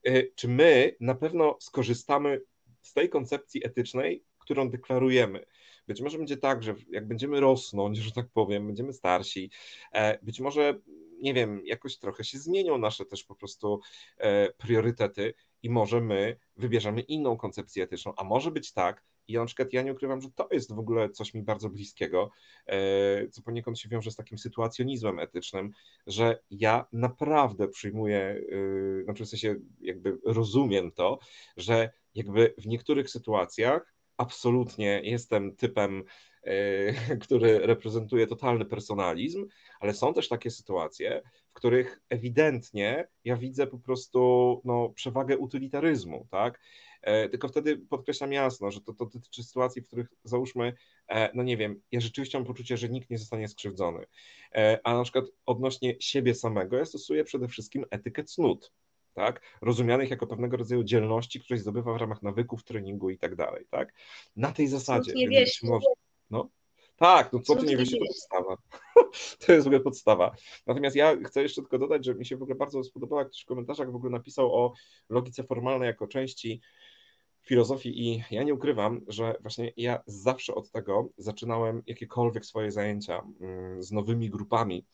y, 0.08 0.32
czy 0.34 0.48
my 0.48 0.96
na 1.00 1.14
pewno 1.14 1.56
skorzystamy 1.60 2.40
z 2.82 2.92
tej 2.92 3.08
koncepcji 3.08 3.66
etycznej, 3.66 4.24
którą 4.38 4.70
deklarujemy. 4.70 5.44
Być 5.88 6.00
może 6.00 6.18
będzie 6.18 6.36
tak, 6.36 6.62
że 6.62 6.74
jak 6.90 7.08
będziemy 7.08 7.40
rosnąć, 7.40 7.98
że 7.98 8.12
tak 8.12 8.28
powiem, 8.28 8.66
będziemy 8.66 8.92
starsi, 8.92 9.50
e, 9.92 10.18
być 10.22 10.40
może, 10.40 10.80
nie 11.22 11.34
wiem, 11.34 11.62
jakoś 11.64 11.98
trochę 11.98 12.24
się 12.24 12.38
zmienią 12.38 12.78
nasze 12.78 13.04
też 13.04 13.24
po 13.24 13.34
prostu 13.34 13.80
e, 14.18 14.52
priorytety 14.52 15.34
i 15.62 15.70
może 15.70 16.00
my 16.00 16.36
wybierzemy 16.56 17.00
inną 17.00 17.36
koncepcję 17.36 17.84
etyczną, 17.84 18.12
a 18.16 18.24
może 18.24 18.50
być 18.50 18.72
tak, 18.72 19.04
i 19.28 19.34
na 19.34 19.44
przykład 19.44 19.72
ja 19.72 19.82
nie 19.82 19.92
ukrywam, 19.92 20.20
że 20.20 20.30
to 20.30 20.48
jest 20.52 20.74
w 20.74 20.78
ogóle 20.78 21.10
coś 21.10 21.34
mi 21.34 21.42
bardzo 21.42 21.70
bliskiego, 21.70 22.30
e, 22.66 23.28
co 23.28 23.42
poniekąd 23.42 23.78
się 23.78 23.88
wiąże 23.88 24.10
z 24.10 24.16
takim 24.16 24.38
sytuacjonizmem 24.38 25.18
etycznym, 25.18 25.70
że 26.06 26.38
ja 26.50 26.86
naprawdę 26.92 27.68
przyjmuję, 27.68 28.42
znaczy 29.04 29.24
w 29.24 29.28
sensie 29.28 29.54
jakby 29.80 30.18
rozumiem 30.24 30.92
to, 30.92 31.18
że 31.56 31.90
jakby 32.14 32.54
w 32.58 32.66
niektórych 32.66 33.10
sytuacjach 33.10 33.97
absolutnie 34.18 35.00
jestem 35.04 35.56
typem, 35.56 36.04
e, 36.42 36.92
który 37.24 37.58
reprezentuje 37.58 38.26
totalny 38.26 38.64
personalizm, 38.64 39.46
ale 39.80 39.94
są 39.94 40.14
też 40.14 40.28
takie 40.28 40.50
sytuacje, 40.50 41.22
w 41.50 41.52
których 41.52 42.00
ewidentnie 42.08 43.08
ja 43.24 43.36
widzę 43.36 43.66
po 43.66 43.78
prostu 43.78 44.60
no, 44.64 44.88
przewagę 44.88 45.38
utylitaryzmu, 45.38 46.26
tak? 46.30 46.60
E, 47.02 47.28
tylko 47.28 47.48
wtedy 47.48 47.76
podkreślam 47.76 48.32
jasno, 48.32 48.70
że 48.70 48.80
to, 48.80 48.92
to 48.94 49.06
dotyczy 49.06 49.42
sytuacji, 49.42 49.82
w 49.82 49.86
których 49.86 50.08
załóżmy, 50.24 50.72
e, 51.08 51.30
no 51.34 51.42
nie 51.42 51.56
wiem, 51.56 51.80
ja 51.92 52.00
rzeczywiście 52.00 52.38
mam 52.38 52.46
poczucie, 52.46 52.76
że 52.76 52.88
nikt 52.88 53.10
nie 53.10 53.18
zostanie 53.18 53.48
skrzywdzony, 53.48 54.06
a 54.84 54.94
na 54.94 55.02
przykład 55.02 55.24
odnośnie 55.46 55.96
siebie 56.00 56.34
samego 56.34 56.76
ja 56.76 56.84
stosuję 56.84 57.24
przede 57.24 57.48
wszystkim 57.48 57.84
etykę 57.90 58.24
cnót, 58.24 58.72
tak? 59.18 59.42
rozumianych 59.60 60.10
jako 60.10 60.26
pewnego 60.26 60.56
rodzaju 60.56 60.84
dzielności, 60.84 61.40
które 61.40 61.58
zdobywa 61.58 61.94
w 61.94 61.96
ramach 61.96 62.22
nawyków, 62.22 62.64
treningu 62.64 63.10
i 63.10 63.18
tak 63.18 63.36
dalej. 63.36 63.66
Tak? 63.70 63.94
Na 64.36 64.52
tej 64.52 64.68
zasadzie. 64.68 65.12
Nie 65.12 65.28
wiesz, 65.28 65.62
może... 65.62 65.86
no. 66.30 66.48
Tak, 66.96 67.32
no 67.32 67.40
co 67.40 67.56
ty 67.56 67.66
nie 67.66 67.76
wiesz, 67.76 67.90
to 67.90 67.96
podstawa. 68.06 68.56
to 69.46 69.52
jest 69.52 69.64
w 69.64 69.68
ogóle 69.68 69.80
podstawa. 69.80 70.36
Natomiast 70.66 70.96
ja 70.96 71.16
chcę 71.26 71.42
jeszcze 71.42 71.60
tylko 71.62 71.78
dodać, 71.78 72.04
że 72.04 72.14
mi 72.14 72.26
się 72.26 72.36
w 72.36 72.42
ogóle 72.42 72.56
bardzo 72.56 72.84
spodobało, 72.84 73.20
jak 73.20 73.28
ktoś 73.28 73.42
w 73.42 73.46
komentarzach 73.46 73.92
w 73.92 73.96
ogóle 73.96 74.12
napisał 74.12 74.54
o 74.54 74.72
logice 75.08 75.44
formalnej 75.44 75.86
jako 75.86 76.06
części 76.06 76.60
filozofii 77.42 78.08
i 78.08 78.24
ja 78.30 78.42
nie 78.42 78.54
ukrywam, 78.54 79.00
że 79.08 79.34
właśnie 79.40 79.72
ja 79.76 80.02
zawsze 80.06 80.54
od 80.54 80.70
tego 80.70 81.08
zaczynałem 81.16 81.82
jakiekolwiek 81.86 82.46
swoje 82.46 82.70
zajęcia 82.70 83.22
mm, 83.40 83.82
z 83.82 83.92
nowymi 83.92 84.30
grupami. 84.30 84.86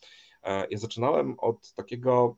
E, 0.43 0.67
ja 0.71 0.79
zaczynałem 0.79 1.35
od 1.39 1.73
takiego 1.73 2.37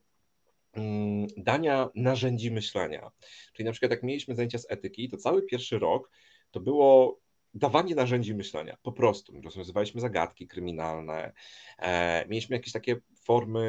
dania 1.37 1.89
narzędzi 1.95 2.51
myślenia. 2.51 3.11
Czyli 3.53 3.65
na 3.65 3.71
przykład 3.71 3.91
jak 3.91 4.03
mieliśmy 4.03 4.35
zajęcia 4.35 4.57
z 4.57 4.65
etyki, 4.69 5.09
to 5.09 5.17
cały 5.17 5.43
pierwszy 5.43 5.79
rok 5.79 6.11
to 6.51 6.59
było 6.59 7.19
dawanie 7.53 7.95
narzędzi 7.95 8.35
myślenia, 8.35 8.77
po 8.83 8.91
prostu. 8.91 9.41
Rozwiązywaliśmy 9.41 10.01
zagadki 10.01 10.47
kryminalne, 10.47 11.33
e, 11.79 12.25
mieliśmy 12.27 12.55
jakieś 12.55 12.73
takie 12.73 12.95
formy, 13.23 13.59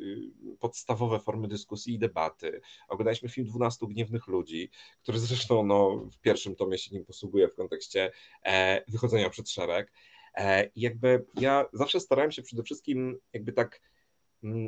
y, 0.00 0.56
podstawowe 0.58 1.20
formy 1.20 1.48
dyskusji 1.48 1.94
i 1.94 1.98
debaty. 1.98 2.60
Oglądaliśmy 2.88 3.28
film 3.28 3.46
12 3.46 3.86
gniewnych 3.86 4.26
ludzi, 4.26 4.70
który 5.02 5.18
zresztą 5.18 5.66
no, 5.66 6.08
w 6.12 6.18
pierwszym 6.20 6.56
tomie 6.56 6.78
się 6.78 6.94
nim 6.94 7.04
posługuje 7.04 7.48
w 7.48 7.54
kontekście 7.54 8.10
e, 8.44 8.84
wychodzenia 8.88 9.30
przed 9.30 9.50
szereg. 9.50 9.92
E, 10.34 10.66
I 10.66 10.80
jakby 10.80 11.26
ja 11.40 11.66
zawsze 11.72 12.00
starałem 12.00 12.32
się 12.32 12.42
przede 12.42 12.62
wszystkim 12.62 13.18
jakby 13.32 13.52
tak 13.52 13.80
Mm, 13.80 13.99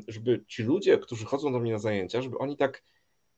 żeby 0.08 0.44
ci 0.48 0.62
ludzie, 0.62 0.98
którzy 0.98 1.24
chodzą 1.24 1.52
do 1.52 1.60
mnie 1.60 1.72
na 1.72 1.78
zajęcia, 1.78 2.22
żeby 2.22 2.38
oni 2.38 2.56
tak 2.56 2.82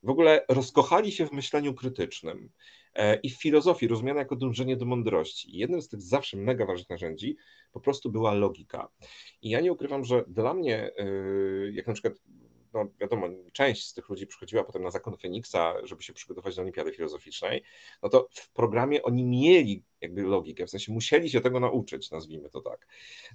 w 0.05 0.11
ogóle 0.11 0.45
rozkochali 0.49 1.13
się 1.13 1.27
w 1.27 1.33
myśleniu 1.33 1.75
krytycznym 1.75 2.51
e, 2.95 3.17
i 3.17 3.31
w 3.31 3.41
filozofii 3.41 3.89
rozumiane 3.89 4.19
jako 4.19 4.37
dążenie 4.37 4.77
do 4.77 4.85
mądrości. 4.87 5.57
Jednym 5.59 5.83
z 5.83 5.89
tych 5.89 6.03
zawsze 6.03 6.37
mega 6.37 6.67
ważnych 6.67 6.91
narzędzi 6.91 7.37
po 7.73 7.81
prostu 7.81 8.11
była 8.11 8.35
logika. 8.35 8.89
I 9.43 9.51
ja 9.51 9.61
nie 9.61 9.73
ukrywam, 9.73 10.05
że 10.05 10.25
dla 10.29 10.55
mnie, 10.55 10.91
e, 10.97 11.05
jak 11.73 11.87
na 11.87 11.93
przykład, 11.93 12.15
no 12.73 12.87
wiadomo, 13.01 13.29
część 13.53 13.87
z 13.87 13.95
tych 13.95 14.09
ludzi 14.09 14.27
przychodziła 14.27 14.65
potem 14.65 14.83
na 14.83 14.91
zakon 14.91 15.17
Feniksa, 15.17 15.75
żeby 15.83 16.03
się 16.03 16.13
przygotować 16.13 16.57
do 16.57 16.63
olimpiady 16.63 16.93
filozoficznej, 16.93 17.63
no 18.03 18.09
to 18.09 18.29
w 18.33 18.53
programie 18.53 19.03
oni 19.03 19.25
mieli 19.25 19.83
jakby 20.01 20.23
logikę, 20.23 20.67
w 20.67 20.71
sensie 20.71 20.93
musieli 20.93 21.31
się 21.31 21.41
tego 21.41 21.61
nauczyć, 21.61 22.11
nazwijmy 22.11 22.51
to 22.51 22.61
tak. 22.61 22.87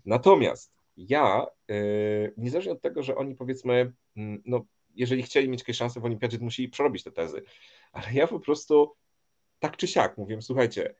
Natomiast 0.05 0.78
ja, 0.99 1.47
y, 1.71 2.33
niezależnie 2.37 2.71
od 2.71 2.81
tego, 2.81 3.03
że 3.03 3.15
oni 3.15 3.35
powiedzmy, 3.35 3.93
mm, 4.17 4.41
no, 4.45 4.65
jeżeli 4.95 5.23
chcieli 5.23 5.49
mieć 5.49 5.61
jakieś 5.61 5.77
szanse 5.77 5.99
w 5.99 6.05
olimpiadzie, 6.05 6.37
to 6.37 6.43
musieli 6.43 6.69
przerobić 6.69 7.03
te 7.03 7.11
tezy, 7.11 7.43
ale 7.91 8.13
ja 8.13 8.27
po 8.27 8.39
prostu 8.39 8.95
tak 9.59 9.77
czy 9.77 9.87
siak 9.87 10.17
mówię, 10.17 10.41
słuchajcie, 10.41 10.95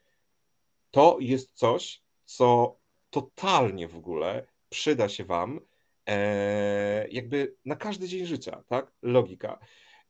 to 0.91 1.18
jest 1.20 1.52
coś, 1.54 2.02
co 2.26 2.78
totalnie 3.10 3.88
w 3.88 3.95
ogóle 3.95 4.47
przyda 4.70 5.10
się 5.10 5.24
wam 5.24 5.60
e, 6.06 7.08
jakby 7.08 7.56
na 7.66 7.76
każdy 7.76 8.08
dzień 8.08 8.26
życia, 8.26 8.64
tak? 8.68 8.91
Logika. 9.02 9.60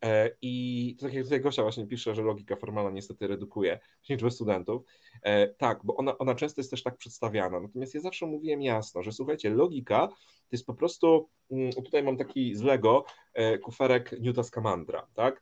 E, 0.03 0.31
I 0.41 0.95
tak 1.01 1.13
jak 1.13 1.23
tutaj 1.23 1.41
Gosia 1.41 1.61
właśnie 1.61 1.87
pisze, 1.87 2.15
że 2.15 2.21
logika 2.21 2.55
formalna 2.55 2.89
niestety 2.89 3.27
redukuje 3.27 3.79
liczbę 4.09 4.31
studentów. 4.31 4.83
E, 5.23 5.47
tak, 5.47 5.79
bo 5.83 5.95
ona, 5.95 6.17
ona 6.17 6.35
często 6.35 6.61
jest 6.61 6.71
też 6.71 6.83
tak 6.83 6.97
przedstawiana. 6.97 7.59
Natomiast 7.59 7.95
ja 7.95 8.01
zawsze 8.01 8.25
mówiłem 8.25 8.61
jasno, 8.61 9.03
że 9.03 9.11
słuchajcie, 9.11 9.49
logika 9.49 10.07
to 10.07 10.51
jest 10.51 10.65
po 10.65 10.73
prostu, 10.73 11.29
mm, 11.51 11.71
tutaj 11.71 12.03
mam 12.03 12.17
taki 12.17 12.55
z 12.55 12.61
Lego 12.61 13.05
e, 13.33 13.57
kuferek 13.57 14.15
Newta 14.19 14.43
Scamandra, 14.43 15.07
tak? 15.13 15.41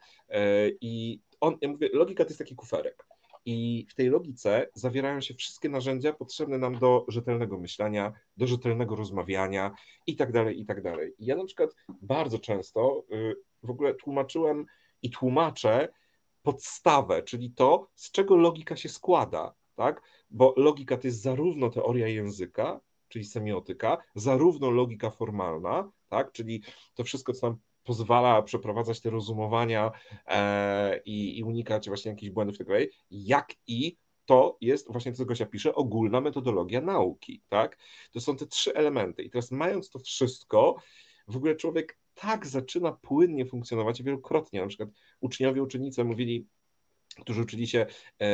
I 0.81 1.21
on, 1.41 1.57
ja 1.61 1.69
mówię, 1.69 1.89
logika 1.93 2.23
to 2.23 2.29
jest 2.29 2.39
taki 2.39 2.55
kuferek. 2.55 3.07
I 3.49 3.85
w 3.89 3.95
tej 3.95 4.09
logice 4.09 4.67
zawierają 4.73 5.21
się 5.21 5.33
wszystkie 5.33 5.69
narzędzia 5.69 6.13
potrzebne 6.13 6.57
nam 6.57 6.79
do 6.79 7.05
rzetelnego 7.07 7.57
myślenia, 7.57 8.13
do 8.37 8.47
rzetelnego 8.47 8.95
rozmawiania 8.95 9.71
i 10.07 10.15
tak 10.15 10.31
dalej, 10.31 10.61
i 10.61 10.65
tak 10.65 10.81
dalej. 10.81 11.13
I 11.19 11.25
ja 11.25 11.35
na 11.35 11.45
przykład 11.45 11.75
bardzo 12.01 12.39
często 12.39 13.03
y, 13.11 13.35
w 13.67 13.69
ogóle 13.69 13.93
tłumaczyłem 13.93 14.65
i 15.01 15.09
tłumaczę 15.09 15.89
podstawę, 16.41 17.23
czyli 17.23 17.51
to, 17.51 17.89
z 17.95 18.11
czego 18.11 18.37
logika 18.37 18.75
się 18.75 18.89
składa, 18.89 19.53
tak? 19.75 20.01
Bo 20.29 20.53
logika 20.57 20.97
to 20.97 21.07
jest 21.07 21.21
zarówno 21.21 21.69
teoria 21.69 22.07
języka, 22.07 22.79
czyli 23.07 23.25
semiotyka, 23.25 23.97
zarówno 24.15 24.71
logika 24.71 25.09
formalna, 25.09 25.91
tak? 26.09 26.31
Czyli 26.31 26.63
to 26.95 27.03
wszystko, 27.03 27.33
co 27.33 27.49
nam 27.49 27.57
pozwala 27.83 28.41
przeprowadzać 28.41 29.01
te 29.01 29.09
rozumowania 29.09 29.91
e, 30.27 31.01
i, 31.05 31.39
i, 31.39 31.43
unikać 31.43 31.87
właśnie 31.87 32.11
jakichś 32.11 32.31
błędów 32.31 32.55
i 32.55 32.57
tak 32.57 32.67
dalej, 32.67 32.91
jak 33.11 33.53
i 33.67 33.97
to 34.25 34.57
jest 34.61 34.91
właśnie 34.91 35.11
to, 35.11 35.17
co 35.17 35.25
Gosia 35.25 35.45
pisze, 35.45 35.75
ogólna 35.75 36.21
metodologia 36.21 36.81
nauki, 36.81 37.41
tak? 37.49 37.77
To 38.11 38.19
są 38.19 38.35
te 38.35 38.47
trzy 38.47 38.73
elementy 38.73 39.23
i 39.23 39.29
teraz 39.29 39.51
mając 39.51 39.89
to 39.89 39.99
wszystko, 39.99 40.75
w 41.27 41.37
ogóle 41.37 41.55
człowiek 41.55 41.99
tak 42.21 42.47
zaczyna 42.47 42.91
płynnie 42.91 43.45
funkcjonować 43.45 44.03
wielokrotnie. 44.03 44.61
Na 44.61 44.67
przykład 44.67 44.89
uczniowie, 45.19 45.63
uczennice 45.63 46.03
mówili, 46.03 46.47
którzy 47.21 47.41
uczyli 47.41 47.67
się 47.67 47.85
yy, 48.19 48.27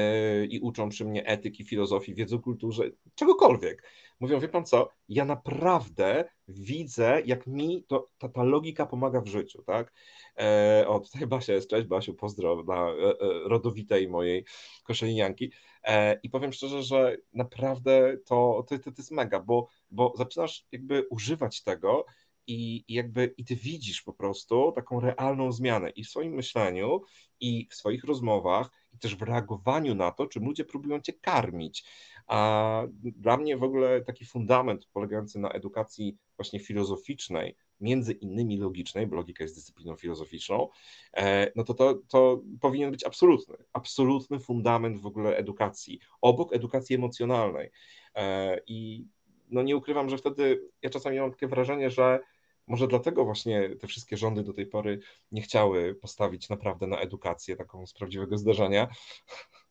i 0.46 0.60
uczą 0.60 0.90
przy 0.90 1.06
mnie 1.06 1.26
etyki, 1.26 1.66
filozofii, 1.66 2.16
wiedzy 2.16 2.36
o 2.36 2.40
kulturze, 2.40 2.84
czegokolwiek. 3.16 3.84
Mówią, 4.20 4.40
wie 4.40 4.48
pan 4.48 4.66
co, 4.66 4.90
ja 5.10 5.26
naprawdę 5.26 6.26
widzę, 6.48 7.22
jak 7.26 7.48
mi 7.48 7.84
to, 7.88 8.10
ta, 8.18 8.30
ta 8.30 8.44
logika 8.44 8.86
pomaga 8.86 9.22
w 9.22 9.28
życiu, 9.28 9.64
tak? 9.64 9.94
E, 10.40 10.86
o, 10.88 11.00
tutaj 11.00 11.28
Basia 11.28 11.54
jest, 11.54 11.70
cześć 11.70 11.88
Basiu, 11.88 12.14
pozdro 12.14 12.64
dla 12.64 12.76
e, 12.76 12.92
e, 12.92 13.16
rodowitej 13.46 14.08
mojej 14.08 14.46
koszalinianki. 14.84 15.52
E, 15.84 16.20
I 16.24 16.30
powiem 16.30 16.54
szczerze, 16.54 16.84
że 16.84 17.18
naprawdę 17.34 18.18
to, 18.26 18.66
to, 18.70 18.80
to, 18.80 18.84
to 18.84 18.98
jest 18.98 19.12
mega, 19.12 19.40
bo, 19.40 19.68
bo 19.92 20.14
zaczynasz 20.18 20.66
jakby 20.72 21.08
używać 21.10 21.64
tego 21.64 22.06
i, 22.48 22.84
jakby 22.88 23.34
i 23.38 23.46
ty 23.46 23.56
widzisz 23.56 24.02
po 24.02 24.14
prostu 24.14 24.72
taką 24.76 25.00
realną 25.00 25.52
zmianę 25.52 25.90
i 25.90 26.04
w 26.04 26.10
swoim 26.10 26.34
myśleniu, 26.34 27.02
i 27.40 27.68
w 27.72 27.76
swoich 27.76 28.04
rozmowach, 28.04 28.70
i 28.94 28.98
też 28.98 29.16
w 29.16 29.22
reagowaniu 29.22 29.96
na 29.96 30.12
to, 30.12 30.28
czym 30.28 30.44
ludzie 30.44 30.66
próbują 30.66 31.02
cię 31.02 31.14
karmić. 31.14 31.86
A 32.28 32.84
dla 33.02 33.38
mnie 33.38 33.58
w 33.58 33.64
ogóle 33.64 34.02
taki 34.02 34.26
fundament 34.26 34.86
polegający 34.94 35.40
na 35.40 35.50
edukacji 35.50 36.18
właśnie 36.38 36.60
filozoficznej, 36.60 37.56
między 37.80 38.14
innymi 38.14 38.58
logicznej, 38.58 39.08
bo 39.08 39.16
logika 39.16 39.44
jest 39.44 39.56
dyscypliną 39.56 39.96
filozoficzną, 39.96 40.70
e, 41.14 41.52
no 41.56 41.64
to, 41.64 41.74
to 41.74 42.02
to 42.08 42.42
powinien 42.62 42.92
być 42.92 43.04
absolutny, 43.04 43.56
absolutny 43.74 44.40
fundament 44.40 45.02
w 45.02 45.06
ogóle 45.06 45.38
edukacji, 45.38 46.00
obok 46.22 46.56
edukacji 46.56 46.96
emocjonalnej. 46.96 47.72
E, 48.16 48.60
I 48.68 49.06
no 49.50 49.62
nie 49.62 49.78
ukrywam, 49.78 50.10
że 50.10 50.18
wtedy 50.18 50.70
ja 50.82 50.90
czasami 50.90 51.20
mam 51.20 51.32
takie 51.32 51.48
wrażenie, 51.48 51.90
że 51.90 52.20
może 52.68 52.88
dlatego 52.88 53.26
właśnie 53.26 53.70
te 53.76 53.88
wszystkie 53.88 54.18
rządy 54.18 54.44
do 54.44 54.54
tej 54.54 54.66
pory 54.66 55.00
nie 55.32 55.42
chciały 55.42 55.96
postawić 55.96 56.50
naprawdę 56.50 56.88
na 56.88 57.00
edukację 57.00 57.56
taką 57.56 57.88
z 57.88 57.94
prawdziwego 57.94 58.38
zdarzenia, 58.38 58.88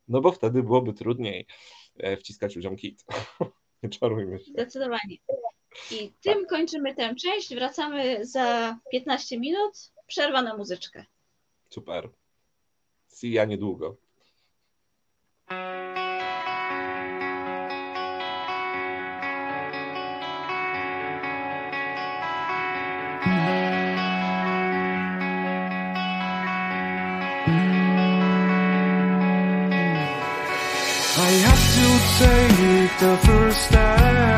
no 0.09 0.21
bo 0.21 0.33
wtedy 0.33 0.63
byłoby 0.63 0.93
trudniej 0.93 1.47
e, 1.97 2.17
wciskać 2.17 2.57
ludziom 2.57 2.77
kit. 2.77 3.05
Nie 3.83 3.89
czarujmy 3.89 4.39
się. 4.39 4.51
Zdecydowanie. 4.51 5.17
I 5.91 6.13
tym 6.21 6.41
tak. 6.41 6.49
kończymy 6.49 6.95
tę 6.95 7.15
część. 7.15 7.55
Wracamy 7.55 8.27
za 8.27 8.79
15 8.93 9.41
minut. 9.41 9.93
Przerwa 10.07 10.43
na 10.43 10.57
muzyczkę. 10.57 11.05
Super. 11.71 12.11
See 13.09 13.33
ya 13.33 13.45
niedługo. 13.45 13.97
Take 32.63 32.99
the 33.01 33.17
first 33.27 33.61
step. 33.67 34.32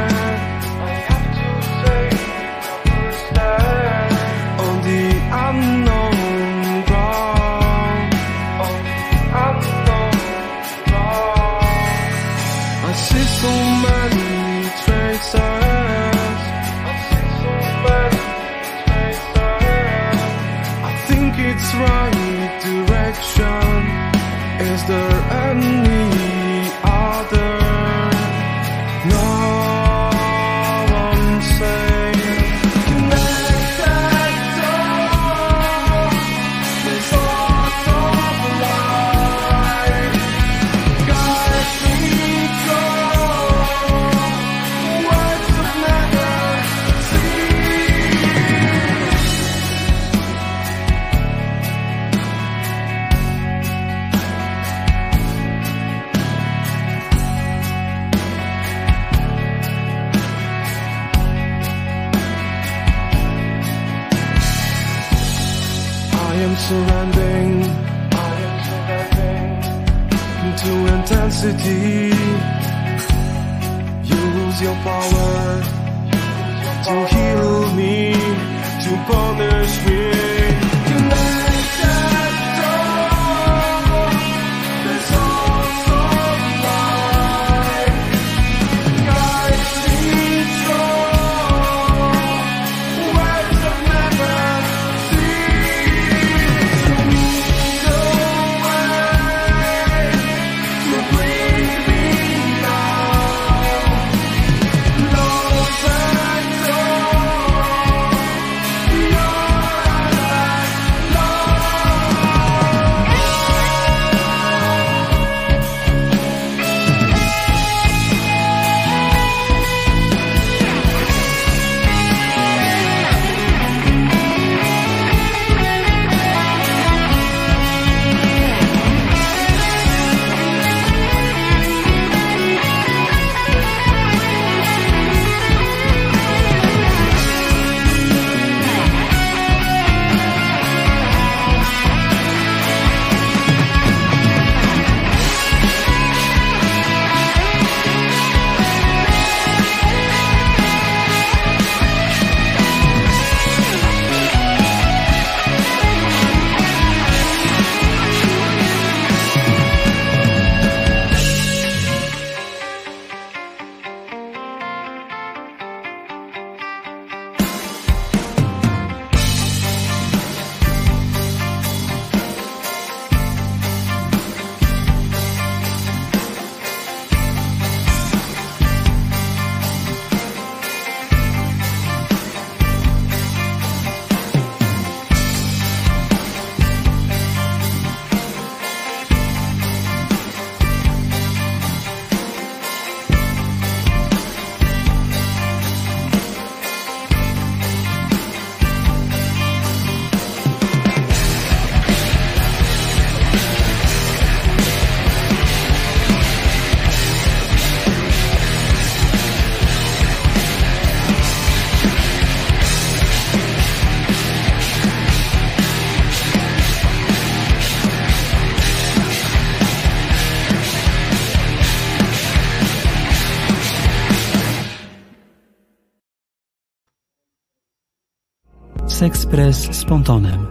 Sexpress 229.04 229.68
z 229.76 229.84
Pontonem. 229.84 230.46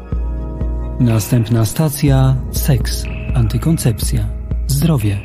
Następna 1.00 1.66
stacja 1.66 2.36
seks, 2.52 3.04
antykoncepcja, 3.34 4.30
zdrowie, 4.68 5.20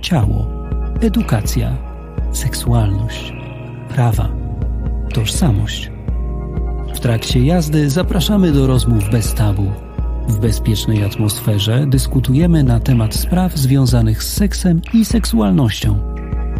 ciało, 0.00 0.46
edukacja, 1.00 1.76
seksualność, 2.32 3.32
prawa, 3.88 4.28
tożsamość. 5.14 5.90
W 6.94 7.00
trakcie 7.00 7.40
jazdy 7.40 7.90
zapraszamy 7.90 8.52
do 8.52 8.66
rozmów 8.66 9.10
bez 9.10 9.34
tabu. 9.34 9.72
W 10.28 10.38
bezpiecznej 10.38 11.04
atmosferze 11.04 11.86
dyskutujemy 11.86 12.62
na 12.62 12.80
temat 12.80 13.14
spraw 13.14 13.56
związanych 13.56 14.22
z 14.22 14.32
seksem 14.32 14.80
i 14.94 15.04
seksualnością. 15.04 15.98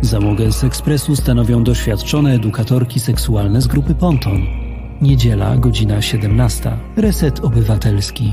Załogę 0.02 0.52
z 0.52 0.64
ekspresu 0.64 1.16
stanowią 1.16 1.64
doświadczone 1.64 2.34
edukatorki 2.34 3.00
seksualne 3.00 3.60
z 3.60 3.66
grupy 3.66 3.94
Ponton. 3.94 4.67
Niedziela, 5.02 5.56
godzina 5.56 6.02
17. 6.02 6.70
Reset 6.96 7.40
Obywatelski. 7.40 8.32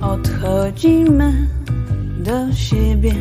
Odchodzimy 0.00 1.48
do 2.18 2.52
siebie. 2.52 3.14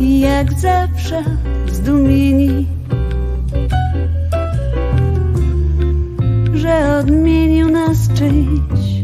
Jak 0.00 0.52
zawsze 0.52 1.24
zdumieni, 1.82 2.66
że 6.54 6.98
odmienił 7.00 7.70
nas 7.70 8.08
czyjś 8.14 9.02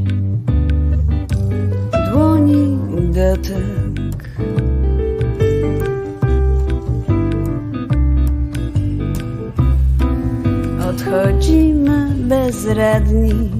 dłoni 2.12 2.78
dotyk. 3.12 4.38
Odchodzimy 10.90 12.09
bezradni. 12.16 13.59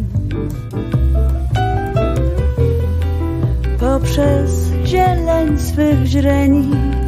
poprzez 3.81 4.73
zieleń 4.85 5.59
swych 5.59 6.07
źrenic, 6.07 7.08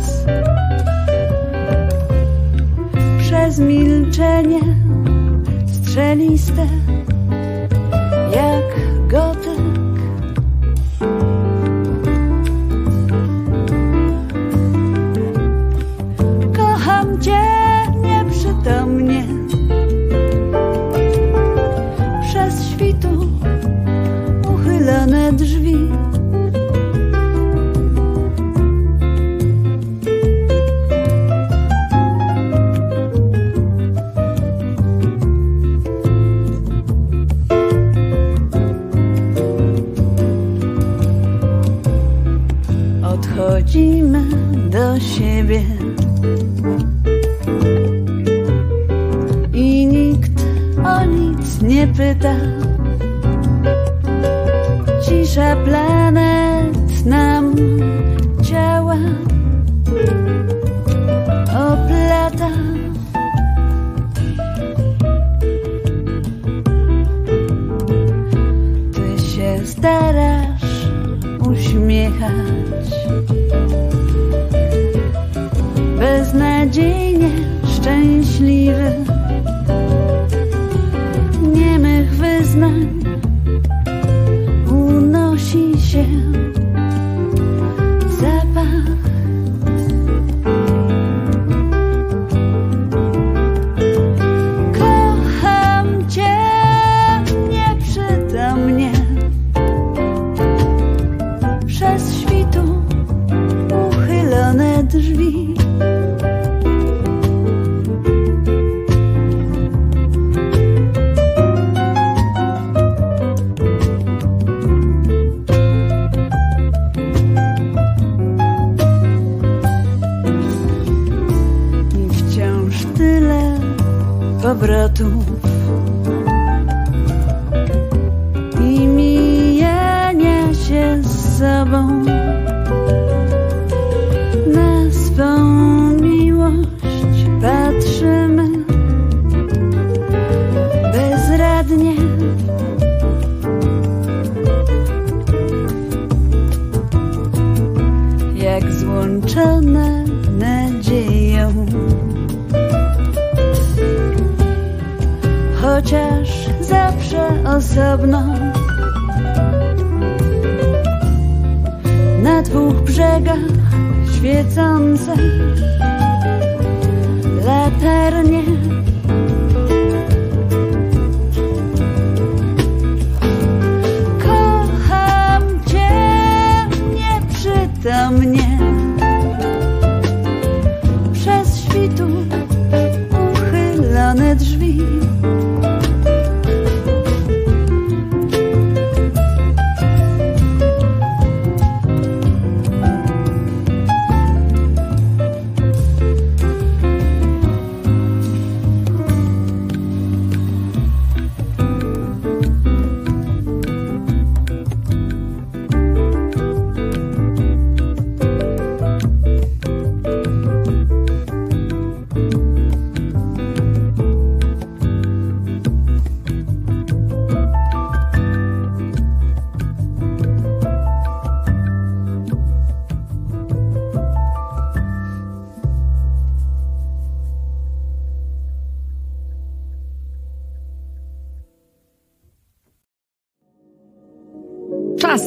przez 3.50 3.60
milczenie 3.60 4.60
strzeliste, 5.66 6.66
jak 8.34 8.69
nic 52.14 52.24
nie 52.24 52.59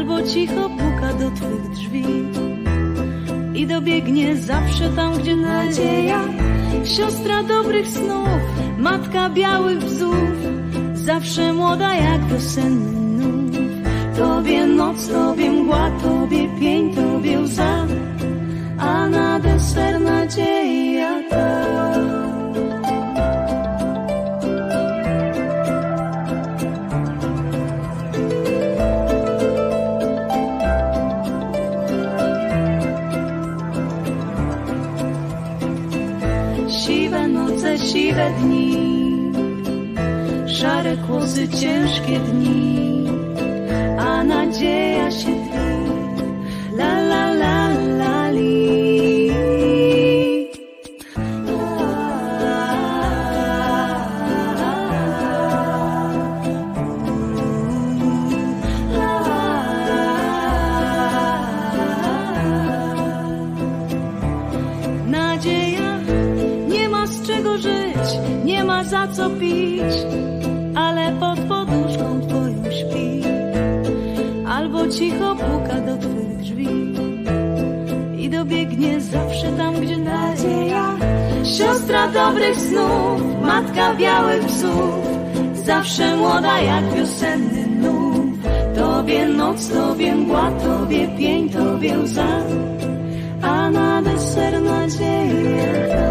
Albo 0.00 0.22
cicho 0.22 0.68
puka 0.78 1.12
do 1.20 1.30
twych 1.30 1.70
drzwi 1.70 2.04
i 3.54 3.66
dobiegnie 3.66 4.36
zawsze 4.36 4.88
tam, 4.96 5.18
gdzie 5.18 5.36
nadzieja. 5.36 6.20
Siostra 6.84 7.42
dobrych 7.42 7.88
snów, 7.88 8.40
matka 8.78 9.28
białych 9.28 9.78
bzów, 9.78 10.36
zawsze 10.94 11.52
młoda 11.52 11.94
jak 11.94 12.24
wiosenny 12.24 13.24
nów. 13.24 13.50
Tobie 14.18 14.66
noc, 14.66 15.08
tobie 15.08 15.50
mgła, 15.50 15.90
tobie 16.02 16.48
pień, 16.60 16.94
tobie 16.94 17.40
łza 17.40 17.86
a 18.78 19.08
na 19.08 19.40
deser 19.40 20.00
nadzieja 20.00 21.22
ta. 21.30 21.79
Siwe 37.92 38.30
dni, 38.38 38.76
szare 40.46 40.96
kłosy, 40.96 41.48
ciężkie 41.48 42.18
dni, 42.18 43.06
a 43.98 44.24
nadzieja 44.24 44.89
cicho 75.00 75.34
puka 75.34 75.76
do 75.86 75.96
twych 75.96 76.36
drzwi 76.36 76.68
i 78.22 78.28
dobiegnie 78.28 79.00
zawsze 79.00 79.52
tam, 79.56 79.74
gdzie 79.80 79.96
nadzieja. 79.96 80.84
Siostra 81.56 82.08
dobrych 82.08 82.56
snów, 82.56 83.20
matka 83.42 83.94
białych 83.94 84.44
psów, 84.46 85.04
zawsze 85.64 86.16
młoda 86.16 86.60
jak 86.60 86.84
wiosenny 86.94 87.66
nów. 87.66 88.24
Tobie 88.76 89.26
noc, 89.26 89.68
tobie 89.68 90.14
mgła, 90.14 90.50
tobie 90.50 91.08
pień, 91.18 91.48
tobie 91.48 91.98
łza, 91.98 92.32
a 93.42 93.70
na 93.70 94.02
deser 94.02 94.62
nadzieja. 94.62 96.09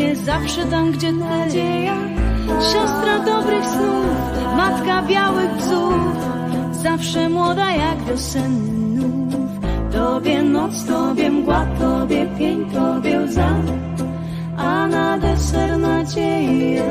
Dobiegnie 0.00 0.16
zawsze 0.16 0.64
tam, 0.64 0.92
gdzie 0.92 1.12
nadzieja. 1.12 1.96
Siostra 2.72 3.18
dobrych 3.18 3.64
snów, 3.64 4.06
matka 4.56 5.02
białych 5.02 5.56
bzów, 5.56 5.94
zawsze 6.82 7.28
młoda 7.28 7.70
jak 7.70 8.04
wiosenny 8.04 9.04
nów. 9.04 9.48
Tobie 9.92 10.42
noc, 10.42 10.84
tobie 10.84 11.30
mgła, 11.30 11.66
tobie 11.78 12.26
pień, 12.38 12.70
tobie 12.70 13.20
łza, 13.20 13.48
a 14.56 14.86
na 14.86 15.18
deser 15.18 15.78
nadzieja 15.78 16.82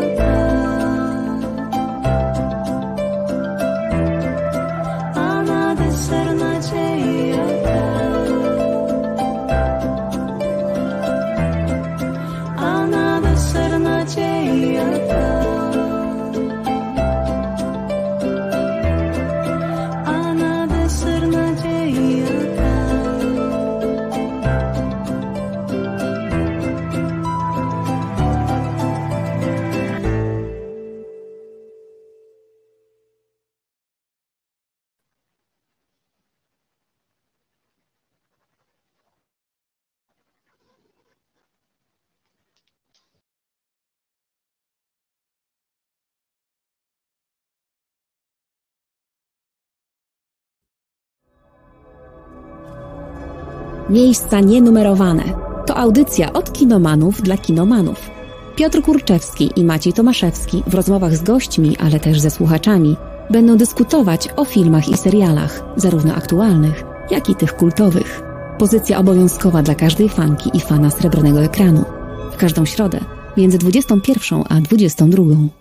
Miejsca 53.90 54.40
nienumerowane. 54.40 55.24
To 55.66 55.78
audycja 55.78 56.34
od 56.34 56.54
kinomanów 56.54 57.22
dla 57.22 57.38
kinomanów. 57.38 58.10
Piotr 58.56 58.82
Kurczewski 58.82 59.50
i 59.56 59.66
Maciej 59.66 59.94
Tomaszewski 59.94 60.64
w 60.68 60.74
rozmowach 60.74 61.16
z 61.16 61.24
gośćmi, 61.24 61.78
ale 61.78 62.00
też 62.00 62.20
ze 62.20 62.30
słuchaczami 62.30 62.96
będą 63.30 63.58
dyskutować 63.58 64.30
o 64.36 64.46
filmach 64.46 64.90
i 64.90 64.98
serialach, 64.98 65.64
zarówno 65.76 66.16
aktualnych, 66.16 66.84
jak 67.12 67.30
i 67.30 67.36
tych 67.36 67.56
kultowych. 67.56 68.22
Pozycja 68.60 69.00
obowiązkowa 69.00 69.62
dla 69.62 69.76
każdej 69.76 70.10
fanki 70.10 70.50
i 70.54 70.60
fana 70.60 70.90
srebrnego 70.90 71.42
ekranu. 71.42 71.84
W 72.32 72.38
każdą 72.38 72.66
środę 72.66 73.00
między 73.38 73.58
21 73.58 74.44
a 74.50 74.62
22. 74.62 75.59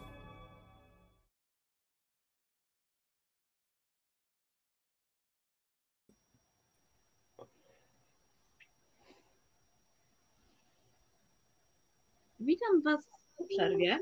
Witam 12.78 12.94
Was 12.94 13.06
w 13.40 13.48
przerwie. 13.48 13.98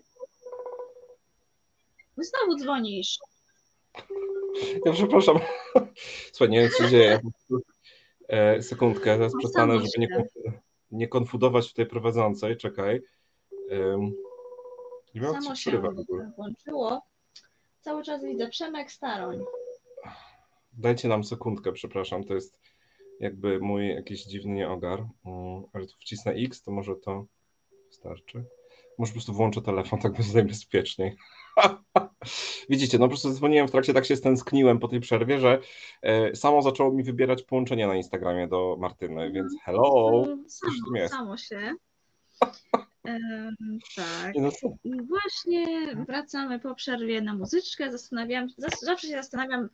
Znowu 2.17 2.59
dzwonisz. 2.59 3.19
Ja 4.85 4.93
przepraszam. 4.93 5.39
Słuchaj, 6.33 6.49
nie 6.49 6.61
wiem, 6.61 6.71
co 6.71 6.83
się 6.85 6.91
dzieje. 6.91 7.21
E, 8.29 8.63
sekundkę, 8.63 9.17
zaraz 9.19 9.33
No, 9.33 9.39
przestanę, 9.39 9.75
żeby 9.75 9.91
nie, 9.99 10.25
nie 10.91 11.09
konfudować 11.09 11.69
tutaj 11.69 11.87
prowadzącej. 11.87 12.57
Czekaj. 12.57 13.01
Ym, 13.73 14.15
nie 15.15 15.21
jak 15.23 15.43
Samo 15.43 15.55
się 15.57 15.83
włączyło. 16.37 17.03
Cały 17.81 18.03
czas 18.03 18.25
widzę 18.25 18.49
Przemek 18.49 18.93
Staroń. 18.93 19.45
Dajcie 20.73 21.09
nam 21.09 21.25
sekundkę, 21.25 21.73
przepraszam. 21.73 22.25
To 22.25 22.35
jest 22.35 22.59
jakby 23.21 23.59
mój 23.59 23.89
jakiś 23.89 24.25
dziwny 24.25 24.55
nieogar. 24.55 25.07
Mm, 25.27 25.63
Ale 25.73 25.87
tu 25.87 25.95
wcisnę 25.99 26.33
X, 26.33 26.63
to 26.63 26.71
może 26.71 26.97
to 26.97 27.27
wystarczy. 27.89 28.45
Może 28.99 29.11
po 29.11 29.15
prostu 29.15 29.33
włączę 29.33 29.63
telefon, 29.63 30.01
tak 30.01 30.13
będzie 30.13 30.33
najbezpieczniej. 30.35 31.17
Widzicie, 32.71 32.99
no 32.99 33.05
po 33.05 33.09
prostu 33.09 33.33
dzwoniłem 33.33 33.69
w 33.69 33.71
trakcie, 33.71 33.95
tak 33.95 34.07
się 34.07 34.17
stęskniłem 34.17 34.79
po 34.79 34.89
tej 34.89 35.01
przerwie, 35.01 35.41
że 35.41 35.59
e, 36.03 36.37
samo 36.37 36.63
zaczęło 36.63 36.93
mi 36.93 37.03
wybierać 37.03 37.43
połączenie 37.43 37.87
na 37.87 37.97
Instagramie 37.97 38.49
do 38.49 38.77
Martyny, 38.81 39.33
więc 39.33 39.53
hello, 39.65 40.25
coś 40.47 40.71
w 40.71 40.85
tym 40.85 40.85
Samo, 40.85 40.97
jest. 40.97 41.15
samo 41.15 41.37
się. 41.37 41.75
Tak. 43.97 44.35
No, 44.37 44.51
właśnie 45.09 45.67
wracamy 46.09 46.61
po 46.61 46.75
przerwie 46.75 47.21
na 47.21 47.35
muzyczkę. 47.35 47.93
Zastanawiam, 47.93 48.49
zas- 48.49 48.85
zawsze 48.85 49.07
się 49.07 49.13
zastanawiam, 49.13 49.69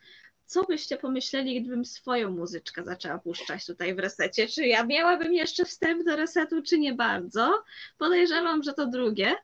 co 0.52 0.64
byście 0.64 0.96
pomyśleli, 0.96 1.60
gdybym 1.60 1.84
swoją 1.84 2.30
muzyczkę 2.30 2.84
zaczęła 2.84 3.18
puszczać 3.18 3.66
tutaj 3.66 3.94
w 3.94 3.98
resecie. 3.98 4.48
Czy 4.48 4.66
ja 4.66 4.84
miałabym 4.84 5.34
jeszcze 5.34 5.64
wstęp 5.64 6.04
do 6.04 6.16
resetu, 6.16 6.62
czy 6.62 6.78
nie 6.78 6.94
bardzo? 6.94 7.62
Podejrzewam, 7.98 8.62
że 8.62 8.72
to 8.72 8.86
drugie. 8.86 9.34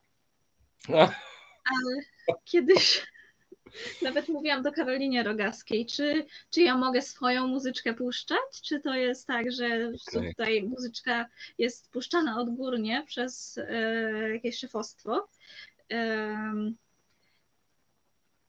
Ale 1.64 2.02
kiedyś 2.44 3.06
nawet 4.02 4.28
mówiłam 4.28 4.62
do 4.62 4.72
Karolinie 4.72 5.22
Rogaskiej, 5.22 5.86
czy, 5.86 6.26
czy 6.50 6.62
ja 6.62 6.76
mogę 6.76 7.02
swoją 7.02 7.46
muzyczkę 7.46 7.94
puszczać? 7.94 8.62
Czy 8.64 8.80
to 8.80 8.94
jest 8.94 9.26
tak, 9.26 9.52
że 9.52 9.92
tutaj 10.12 10.62
muzyczka 10.62 11.26
jest 11.58 11.90
puszczana 11.90 12.40
odgórnie 12.40 13.04
przez 13.06 13.58
e, 13.58 14.34
jakieś 14.34 14.58
szefostwo? 14.58 15.28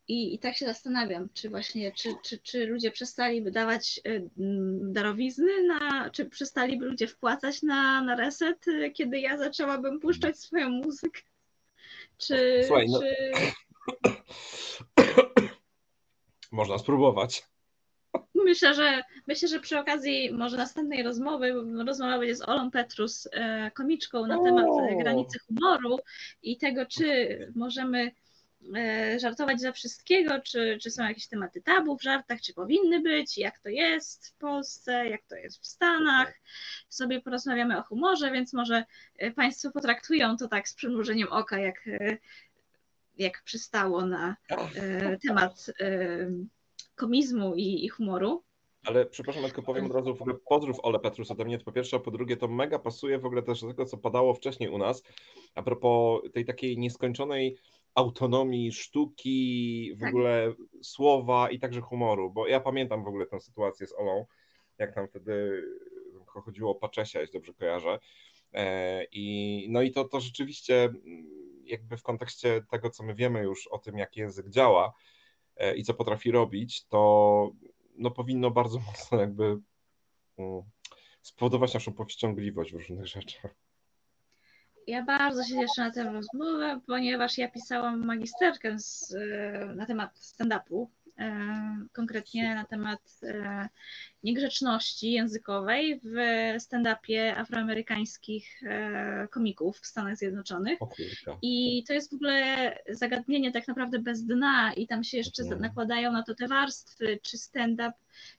I, 0.10 0.34
I 0.36 0.40
tak 0.40 0.56
się 0.57 0.65
zastanawiam, 0.65 1.30
czy 1.34 1.49
właśnie, 1.49 1.91
czy, 1.91 2.10
czy, 2.23 2.38
czy 2.38 2.65
ludzie 2.65 2.91
przestaliby 2.91 3.52
dawać 3.52 4.02
e, 4.06 4.10
m, 4.40 4.94
darowizny, 4.94 5.64
na, 5.68 6.10
czy 6.10 6.26
przestaliby 6.26 6.86
ludzie 6.86 7.07
wpłacać 7.07 7.64
na, 7.64 8.02
na 8.02 8.15
reset, 8.15 8.68
e, 8.68 8.91
kiedy 8.91 9.19
ja 9.19 9.38
zaczęłabym 9.38 9.99
puszczać 9.99 10.40
swoją 10.40 10.69
muzykę? 10.69 11.22
Czy, 12.18 12.61
Słuchaj, 12.68 12.88
no- 12.90 12.99
czy, 12.99 13.31
Można 16.52 16.77
spróbować. 16.77 17.44
Myślę, 18.36 18.73
że 18.73 19.03
myślę, 19.27 19.48
że 19.48 19.60
przy 19.60 19.80
okazji 19.80 20.34
może 20.34 20.57
następnej 20.57 21.03
rozmowy, 21.03 21.53
rozmowa 21.86 22.19
będzie 22.19 22.36
z 22.36 22.49
Olą 22.49 22.72
Petrus, 22.72 23.27
e, 23.31 23.72
komiczką 23.72 24.27
na 24.27 24.44
temat 24.44 24.65
e, 24.65 24.95
O. 24.95 24.98
granicy 24.98 25.40
humoru 25.40 25.99
i 26.44 26.57
tego, 26.57 26.86
czy 26.86 27.38
możemy 27.56 28.11
żartować 29.18 29.61
za 29.61 29.72
wszystkiego, 29.72 30.40
czy, 30.40 30.77
czy 30.81 30.91
są 30.91 31.03
jakieś 31.03 31.27
tematy 31.27 31.61
tabu 31.61 31.98
w 31.98 32.03
żartach, 32.03 32.41
czy 32.41 32.53
powinny 32.53 32.99
być, 32.99 33.38
jak 33.38 33.60
to 33.60 33.69
jest 33.69 34.27
w 34.27 34.38
Polsce, 34.38 35.10
jak 35.10 35.26
to 35.26 35.36
jest 35.36 35.61
w 35.61 35.68
Stanach. 35.68 36.40
Sobie 36.90 37.22
porozmawiamy 37.22 37.77
o 37.77 37.84
humorze, 37.84 38.31
więc 38.31 38.53
może 38.53 38.86
e, 39.18 39.31
Państwo 39.31 39.72
potraktują 39.72 40.38
to 40.38 40.48
tak 40.48 40.69
z 40.69 40.73
przymrużeniem 40.73 41.27
oka, 41.31 41.60
jak, 41.60 41.88
e, 41.88 42.18
jak 43.18 43.44
przystało 43.44 44.06
na 44.06 44.36
e, 44.76 45.18
temat 45.18 45.65
e, 45.80 46.30
komizmu 46.95 47.56
i, 47.56 47.86
i 47.86 47.90
humoru. 47.90 48.44
Ale 48.86 49.06
przepraszam, 49.06 49.44
tylko 49.44 49.61
powiem 49.61 49.86
od 49.86 49.91
razu, 49.91 50.15
w 50.15 50.22
ogóle 50.22 50.38
pozdrów 50.49 50.80
Ole 50.84 50.99
Petrus 50.99 51.31
ode 51.31 51.45
mnie, 51.45 51.57
to 51.57 51.65
po 51.65 51.72
pierwsze, 51.72 51.98
a 51.98 51.99
po 51.99 52.11
drugie 52.11 52.38
to 52.38 52.48
mega 52.48 52.80
pasuje 52.80 53.19
w 53.19 53.26
ogóle 53.26 53.44
też 53.44 53.61
do 53.61 53.68
tego, 53.68 53.86
co 53.86 53.98
padało 53.98 54.34
wcześniej 54.34 54.69
u 54.69 54.77
nas, 54.77 55.03
a 55.56 55.64
propos 55.64 56.22
tej 56.34 56.45
takiej 56.45 56.77
nieskończonej 56.77 57.57
autonomii 57.95 58.72
sztuki, 58.72 59.91
w 59.95 59.99
Tak. 59.99 60.10
ogóle 60.10 60.53
słowa 60.82 61.49
i 61.49 61.60
także 61.60 61.82
humoru, 61.82 62.32
bo 62.32 62.48
ja 62.48 62.60
pamiętam 62.60 63.03
w 63.03 63.07
ogóle 63.07 63.26
tę 63.26 63.40
sytuację 63.40 63.88
z 63.88 63.94
Olą, 63.94 64.26
jak 64.78 64.95
tam 64.95 65.07
wtedy 65.07 65.64
chodziło 66.26 66.72
o 66.72 66.76
Paczesia, 66.76 67.20
jeśli 67.20 67.34
dobrze 67.34 67.53
kojarzę. 67.53 67.99
E, 68.53 69.03
I, 69.11 69.68
no 69.70 69.82
i 69.82 69.91
to, 69.91 70.03
to 70.03 70.20
rzeczywiście 70.20 70.94
jakby 71.64 71.98
w 71.98 72.03
kontekście 72.03 72.61
tego, 72.72 72.90
co 72.90 73.03
my 73.03 73.16
wiemy 73.16 73.44
już 73.44 73.68
o 73.68 73.78
tym, 73.78 73.98
jak 73.98 74.18
język 74.18 74.49
działa 74.49 74.94
e, 75.56 75.76
i 75.76 75.84
co 75.84 75.94
potrafi 75.94 76.32
robić, 76.32 76.86
to 76.86 77.52
no 77.95 78.11
powinno 78.11 78.52
bardzo 78.52 78.80
mocno 78.88 79.20
jakby 79.20 79.57
mm, 80.38 80.61
spowodować 81.22 81.74
naszą 81.74 81.94
powściągliwość 81.94 82.72
w 82.72 82.76
różnych 82.76 83.07
rzeczach. 83.07 83.56
Ja 84.90 85.03
bardzo 85.03 85.44
się 85.44 85.56
cieszę 85.56 85.82
na 85.82 85.91
tę 85.91 86.03
rozmowę, 86.03 86.80
ponieważ 86.88 87.38
ja 87.38 87.48
pisałam 87.49 88.06
magisterkę 88.06 88.80
z, 88.80 89.16
e, 89.16 89.66
na 89.76 89.86
temat 89.86 90.16
stand-upu, 90.20 90.88
e, 91.20 91.86
konkretnie 91.94 92.56
na 92.56 92.66
temat 92.66 92.99
e, 93.24 93.70
niegrzeczności 94.24 95.11
językowej 95.11 95.99
w 96.03 96.16
stand-upie 96.60 97.38
afroamerykańskich 97.38 98.61
komików 99.32 99.80
w 99.80 99.86
Stanach 99.86 100.18
Zjednoczonych. 100.18 100.80
I 101.41 101.84
to 101.88 101.94
jest 101.94 102.11
w 102.11 102.16
ogóle 102.16 102.78
zagadnienie 102.90 103.52
tak 103.52 103.68
naprawdę 103.68 103.99
bez 103.99 104.26
dna 104.26 104.74
i 104.74 104.88
tam 104.88 105.03
się 105.03 105.18
jeszcze 105.18 105.44
Mhm. 105.44 105.61
nakładają 105.61 106.11
na 106.11 106.24
to 106.24 106.36
te 106.36 106.48
warstwy, 106.48 107.20
czy 107.24 107.38
stand-up, 107.38 107.94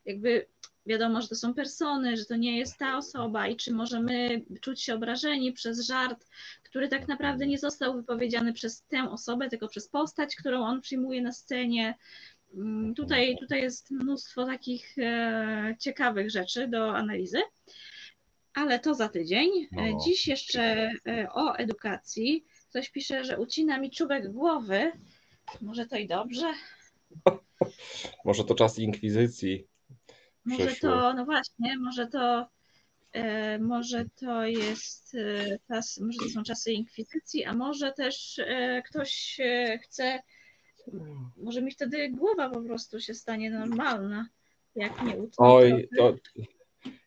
jakby 0.05 0.47
wiadomo, 0.87 1.21
że 1.23 1.29
to 1.29 1.35
są 1.35 1.55
persony, 1.55 2.17
że 2.17 2.25
to 2.25 2.37
nie 2.37 2.59
jest 2.59 2.79
ta 2.79 2.97
osoba 2.97 3.49
i 3.49 3.57
czy 3.57 3.73
możemy 3.73 4.43
czuć 4.61 4.83
się 4.83 4.95
obrażeni 4.95 5.53
przez 5.53 5.87
żart, 5.87 6.27
który 6.63 6.89
tak 6.89 7.09
naprawdę 7.09 7.47
nie 7.47 7.59
został 7.59 7.95
wypowiedziany 7.95 8.53
przez 8.53 8.83
tę 8.83 9.11
osobę, 9.11 9.49
tylko 9.49 9.69
przez 9.69 9.89
postać, 9.89 10.37
którą 10.37 10.61
on 10.65 10.81
przyjmuje 10.81 11.23
na 11.23 11.33
scenie. 11.33 11.95
Mm, 12.55 12.95
Tutaj, 12.95 13.37
tutaj 13.41 13.63
jest 13.63 13.91
mnóstwo 13.91 14.47
takich 14.47 14.99
e, 14.99 15.77
ciekawych 15.79 16.31
rzeczy 16.31 16.69
do 16.69 16.97
analizy. 16.97 17.39
Ale 18.55 18.79
to 18.79 18.95
za 18.95 19.09
tydzień. 19.09 19.51
E, 19.79 19.91
No. 19.93 19.99
Dziś 20.05 20.29
jeszcze 20.29 20.91
e, 21.07 21.29
o 21.33 21.57
edukacji. 21.57 22.45
Ktoś 22.71 22.91
pisze, 22.91 23.25
że 23.25 23.39
ucina 23.39 23.79
mi 23.79 23.91
czubek 23.91 24.33
głowy. 24.33 24.93
Może 25.61 25.87
to 25.87 25.97
i 25.97 26.07
dobrze. 26.09 26.47
Może 28.25 28.45
to 28.45 28.55
czas 28.55 28.79
inkwizycji. 28.79 29.67
Może 30.45 30.77
to, 30.77 31.15
no 31.15 31.25
właśnie, 31.25 31.79
może 31.79 32.07
to, 32.07 32.49
e, 33.13 33.59
może 33.59 34.05
to 34.17 34.45
jest 34.45 35.15
e, 35.15 35.59
czas, 35.69 36.01
może 36.01 36.19
to 36.19 36.29
są 36.29 36.43
czasy 36.43 36.73
inkwizycji, 36.73 37.45
a 37.45 37.55
może 37.55 37.93
też 37.93 38.39
e, 38.39 38.83
ktoś 38.83 39.41
e, 39.41 39.79
chce, 39.79 40.21
może 41.37 41.63
mi 41.63 41.71
wtedy 41.71 42.11
głowa 42.11 42.51
po 42.51 42.61
prostu 42.61 43.01
się 43.01 43.15
stanie 43.15 43.51
normalna, 43.51 44.29
jak 44.77 45.03
nie 45.03 45.17
utnę 45.17 45.47
Oj, 45.47 45.89
to 45.97 46.15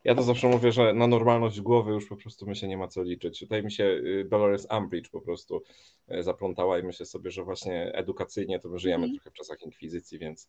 ja 0.04 0.16
to 0.16 0.24
zawsze 0.24 0.48
mówię, 0.48 0.72
że 0.72 0.94
na 0.94 1.08
normalność 1.08 1.62
głowy 1.62 1.92
już 1.92 2.08
po 2.08 2.16
prostu 2.16 2.46
my 2.48 2.56
się 2.56 2.68
nie 2.68 2.78
ma 2.78 2.88
co 2.88 3.04
liczyć. 3.04 3.40
Tutaj 3.40 3.64
mi 3.64 3.72
się 3.72 3.84
y, 3.84 4.26
Dolores 4.30 4.68
Umbridge 4.78 5.10
po 5.10 5.22
prostu 5.22 5.64
y, 6.12 6.24
zaplątała 6.24 6.80
i 6.80 6.84
myślę 6.84 7.06
sobie, 7.06 7.32
że 7.32 7.44
właśnie 7.44 7.92
edukacyjnie 7.94 8.60
to 8.60 8.70
my 8.70 8.80
żyjemy 8.80 9.04
Mhm. 9.04 9.20
trochę 9.20 9.32
w 9.32 9.34
czasach 9.34 9.62
inkwizycji, 9.62 10.20
więc 10.20 10.48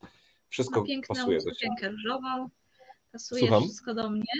wszystko 0.48 0.82
piękną 0.82 1.14
pasuje 1.14 1.38
do 1.38 1.42
siebie. 1.42 1.54
sukienkę 1.54 1.90
różową, 1.90 2.48
pasuje 3.14 3.40
Słucham? 3.40 3.62
wszystko 3.62 3.94
do 3.94 4.10
mnie. 4.10 4.32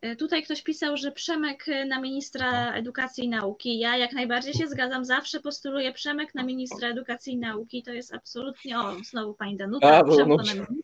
E, 0.00 0.16
Tutaj 0.16 0.42
ktoś 0.42 0.62
pisał, 0.62 0.96
że 0.96 1.12
Przemek 1.12 1.68
e, 1.68 1.84
na 1.84 2.00
ministra 2.00 2.72
edukacji 2.72 3.24
i 3.24 3.28
nauki. 3.28 3.78
Ja 3.78 3.96
jak 3.96 4.12
najbardziej 4.12 4.54
się 4.54 4.68
zgadzam, 4.68 5.04
zawsze 5.04 5.40
postuluję 5.40 5.92
Przemek 5.92 6.34
na 6.34 6.42
ministra 6.42 6.88
edukacji 6.88 7.32
i 7.32 7.38
nauki. 7.38 7.82
To 7.82 7.92
jest 7.92 8.14
absolutnie, 8.14 8.78
o, 8.80 8.96
znowu 9.10 9.34
pani 9.34 9.56
Danuta, 9.56 9.98
A, 9.98 10.02
no, 10.02 10.12
Przemko 10.12 10.36
no. 10.36 10.42
na 10.42 10.54
ministra. 10.54 10.82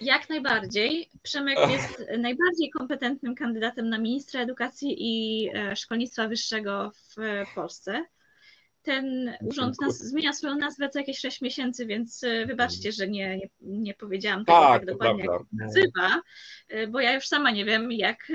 Jak 0.00 0.28
najbardziej. 0.28 1.10
Przemek 1.22 1.58
jest 1.70 2.04
najbardziej 2.18 2.70
kompetentnym 2.70 3.34
kandydatem 3.34 3.88
na 3.88 3.98
ministra 3.98 4.40
edukacji 4.40 4.96
i 4.98 5.48
e, 5.54 5.76
szkolnictwa 5.76 6.28
wyższego 6.28 6.92
w 6.94 7.16
Polsce. 7.54 8.04
Ten 8.82 9.34
urząd 9.40 9.80
nas, 9.80 9.98
zmienia 9.98 10.32
swoją 10.32 10.54
nazwę 10.54 10.88
co 10.88 10.98
jakieś 10.98 11.18
6 11.18 11.40
miesięcy, 11.40 11.86
więc 11.86 12.24
e, 12.24 12.46
wybaczcie, 12.46 12.92
że 12.92 13.08
nie, 13.08 13.36
nie, 13.36 13.48
nie 13.60 13.94
powiedziałam 13.94 14.44
tego 14.44 14.58
tak, 14.58 14.80
tak 14.80 14.86
dokładnie, 14.86 15.24
jak 15.24 15.42
nazywa, 15.52 16.22
e, 16.68 16.86
bo 16.86 17.00
ja 17.00 17.14
już 17.14 17.26
sama 17.26 17.50
nie 17.50 17.64
wiem, 17.64 17.92
jak 17.92 18.32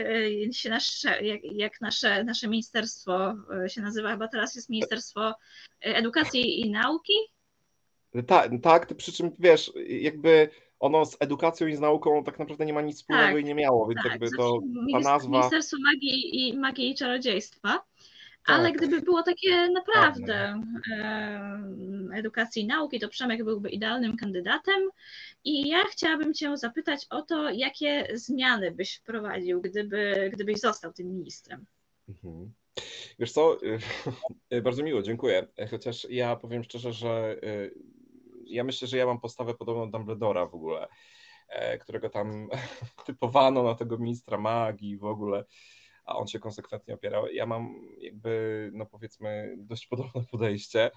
się 0.51 0.69
nasze, 0.69 1.23
jak, 1.23 1.41
jak 1.43 1.81
nasze, 1.81 2.23
nasze 2.23 2.47
ministerstwo 2.47 3.33
się 3.67 3.81
nazywa. 3.81 4.11
Chyba 4.11 4.27
teraz 4.27 4.55
jest 4.55 4.69
Ministerstwo 4.69 5.33
Edukacji 5.81 6.61
i 6.61 6.71
Nauki. 6.71 7.13
Tak, 8.27 8.51
tak, 8.61 8.95
przy 8.97 9.13
czym 9.13 9.31
wiesz, 9.39 9.71
jakby 9.87 10.49
ono 10.83 11.05
z 11.05 11.17
edukacją 11.19 11.67
i 11.67 11.75
z 11.75 11.79
nauką 11.79 12.23
tak 12.23 12.39
naprawdę 12.39 12.65
nie 12.65 12.73
ma 12.73 12.81
nic 12.81 12.97
wspólnego 12.97 13.33
tak, 13.33 13.41
i 13.41 13.43
nie 13.43 13.55
miało, 13.55 13.87
więc 13.87 14.03
tak, 14.03 14.11
jakby 14.11 14.29
to 14.37 14.59
ta 14.91 14.99
nazwa... 14.99 15.37
Ministerstwo 15.37 15.77
Magii 15.85 16.47
i, 16.47 16.57
Magii 16.57 16.91
i 16.91 16.95
Czarodziejstwa, 16.95 17.83
tak. 18.45 18.59
ale 18.59 18.71
gdyby 18.71 19.01
było 19.01 19.23
takie 19.23 19.69
naprawdę 19.69 20.61
edukacji 22.13 22.63
i 22.63 22.67
nauki, 22.67 22.99
to 22.99 23.09
Przemek 23.09 23.43
byłby 23.43 23.69
idealnym 23.69 24.17
kandydatem 24.17 24.89
i 25.43 25.69
ja 25.69 25.83
chciałabym 25.91 26.33
Cię 26.33 26.57
zapytać 26.57 27.05
o 27.09 27.21
to, 27.21 27.49
jakie 27.49 28.07
zmiany 28.13 28.71
byś 28.71 28.95
wprowadził, 28.95 29.61
gdyby, 29.61 30.29
gdybyś 30.33 30.59
został 30.59 30.93
tym 30.93 31.07
ministrem. 31.07 31.65
Mhm. 32.09 32.53
Wiesz 33.19 33.31
co, 33.31 33.57
bardzo 34.63 34.83
miło, 34.83 35.01
dziękuję. 35.01 35.47
Chociaż 35.71 36.07
ja 36.09 36.35
powiem 36.35 36.63
szczerze, 36.63 36.93
że 36.93 37.35
y, 37.43 37.73
ja 38.45 38.63
myślę, 38.63 38.87
że 38.87 38.97
ja 38.97 39.05
mam 39.05 39.19
postawę 39.19 39.53
podobną 39.53 39.91
do 39.91 39.97
Dumbledora 39.97 40.45
w 40.45 40.55
ogóle, 40.55 40.87
e, 41.49 41.77
którego 41.77 42.09
tam 42.09 42.49
typowano 43.05 43.63
na 43.63 43.75
tego 43.75 43.97
ministra 43.97 44.37
magii 44.37 44.97
w 44.97 45.05
ogóle, 45.05 45.45
a 46.05 46.15
on 46.17 46.27
się 46.27 46.39
konsekwentnie 46.39 46.93
opierał. 46.93 47.27
Ja 47.27 47.45
mam 47.45 47.75
jakby, 47.97 48.69
no 48.73 48.85
powiedzmy, 48.85 49.55
dość 49.57 49.87
podobne 49.87 50.21
podejście. 50.31 50.91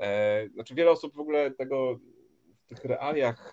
E, 0.00 0.48
znaczy 0.48 0.74
wiele 0.74 0.90
osób 0.90 1.14
w 1.14 1.20
ogóle 1.20 1.50
tego 1.50 1.98
w 2.56 2.66
tych 2.66 2.84
realiach, 2.84 3.52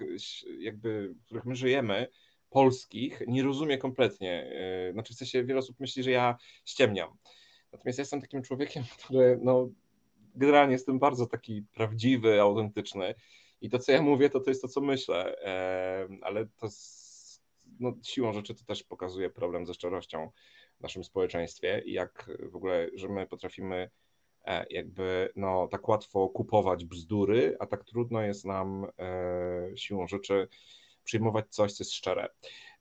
jakby, 0.59 1.13
w 1.21 1.25
których 1.25 1.45
my 1.45 1.55
żyjemy, 1.55 2.07
polskich, 2.49 3.21
nie 3.27 3.43
rozumie 3.43 3.77
kompletnie. 3.77 4.51
E, 4.89 4.93
znaczy 4.93 5.13
w 5.13 5.17
sensie 5.17 5.43
wiele 5.43 5.59
osób 5.59 5.79
myśli, 5.79 6.03
że 6.03 6.11
ja 6.11 6.37
ściemniam. 6.65 7.09
Natomiast 7.71 7.97
ja 7.97 8.01
jestem 8.01 8.21
takim 8.21 8.41
człowiekiem, 8.41 8.83
który 9.03 9.39
no, 9.41 9.69
generalnie 10.35 10.73
jestem 10.73 10.99
bardzo 10.99 11.27
taki 11.27 11.63
prawdziwy, 11.73 12.41
autentyczny 12.41 13.15
i 13.61 13.69
to, 13.69 13.79
co 13.79 13.91
ja 13.91 14.01
mówię, 14.01 14.29
to 14.29 14.39
to 14.39 14.49
jest 14.49 14.61
to, 14.61 14.67
co 14.67 14.81
myślę, 14.81 15.35
ale 16.21 16.45
to 16.45 16.69
z, 16.69 17.41
no, 17.79 17.93
siłą 18.03 18.33
rzeczy 18.33 18.55
to 18.55 18.65
też 18.65 18.83
pokazuje 18.83 19.29
problem 19.29 19.65
ze 19.65 19.73
szczerością 19.73 20.31
w 20.79 20.81
naszym 20.81 21.03
społeczeństwie 21.03 21.81
i 21.85 21.93
jak 21.93 22.31
w 22.51 22.55
ogóle, 22.55 22.89
że 22.93 23.09
my 23.09 23.27
potrafimy 23.27 23.89
e, 24.45 24.65
jakby 24.69 25.29
no, 25.35 25.67
tak 25.67 25.87
łatwo 25.87 26.29
kupować 26.29 26.85
bzdury, 26.85 27.57
a 27.59 27.65
tak 27.65 27.83
trudno 27.83 28.21
jest 28.21 28.45
nam 28.45 28.87
e, 28.99 29.77
siłą 29.77 30.07
rzeczy 30.07 30.47
przyjmować 31.03 31.45
coś, 31.49 31.73
co 31.73 31.83
jest 31.83 31.93
szczere. 31.93 32.29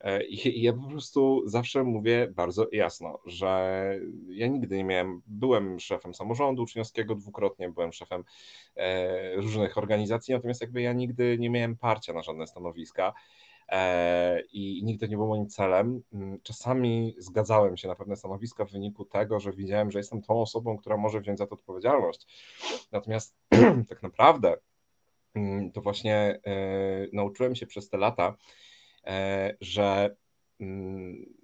E, 0.00 0.24
I 0.24 0.62
ja 0.62 0.72
po 0.72 0.88
prostu 0.88 1.42
zawsze 1.46 1.84
mówię 1.84 2.28
bardzo 2.34 2.66
jasno, 2.72 3.18
że 3.26 4.00
ja 4.28 4.46
nigdy 4.46 4.76
nie 4.76 4.84
miałem, 4.84 5.22
byłem 5.26 5.80
szefem 5.80 6.14
samorządu 6.14 6.62
uczniowskiego 6.62 7.14
dwukrotnie, 7.14 7.70
byłem 7.70 7.92
szefem 7.92 8.24
różnych 9.34 9.78
organizacji, 9.78 10.34
natomiast 10.34 10.60
jakby 10.60 10.82
ja 10.82 10.92
nigdy 10.92 11.36
nie 11.38 11.50
miałem 11.50 11.76
parcia 11.76 12.12
na 12.12 12.22
żadne 12.22 12.46
stanowiska 12.46 13.12
i 14.52 14.80
nigdy 14.84 15.08
nie 15.08 15.16
było 15.16 15.28
moim 15.28 15.48
celem. 15.48 16.02
Mm, 16.12 16.40
czasami 16.42 17.14
zgadzałem 17.18 17.76
się 17.76 17.88
na 17.88 17.94
pewne 17.94 18.16
stanowiska 18.16 18.64
w 18.64 18.72
wyniku 18.72 19.04
tego, 19.04 19.40
że 19.40 19.52
widziałem, 19.52 19.90
że 19.90 19.98
jestem 19.98 20.22
tą 20.22 20.40
osobą, 20.40 20.76
która 20.76 20.96
może 20.96 21.20
wziąć 21.20 21.38
za 21.38 21.46
to 21.46 21.54
odpowiedzialność. 21.54 22.26
Natomiast 22.92 23.36
tak 23.88 24.02
naprawdę 24.02 24.56
mm, 25.34 25.72
to 25.72 25.80
właśnie 25.80 26.40
nauczyłem 27.12 27.54
się 27.54 27.66
przez 27.66 27.88
te 27.88 27.96
lata, 27.96 28.36
E, 29.06 29.56
że 29.60 30.16
mm, 30.60 31.34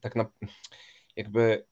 tak 0.00 0.16
na, 0.16 0.26
jakby 1.16 1.66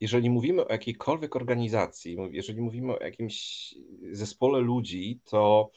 jeżeli 0.00 0.30
mówimy 0.30 0.66
o 0.66 0.72
jakiejkolwiek 0.72 1.36
organizacji, 1.36 2.16
jeżeli 2.30 2.60
mówimy 2.60 2.98
o 2.98 3.04
jakimś 3.04 3.74
zespole 4.12 4.60
ludzi, 4.60 5.20
to 5.24 5.70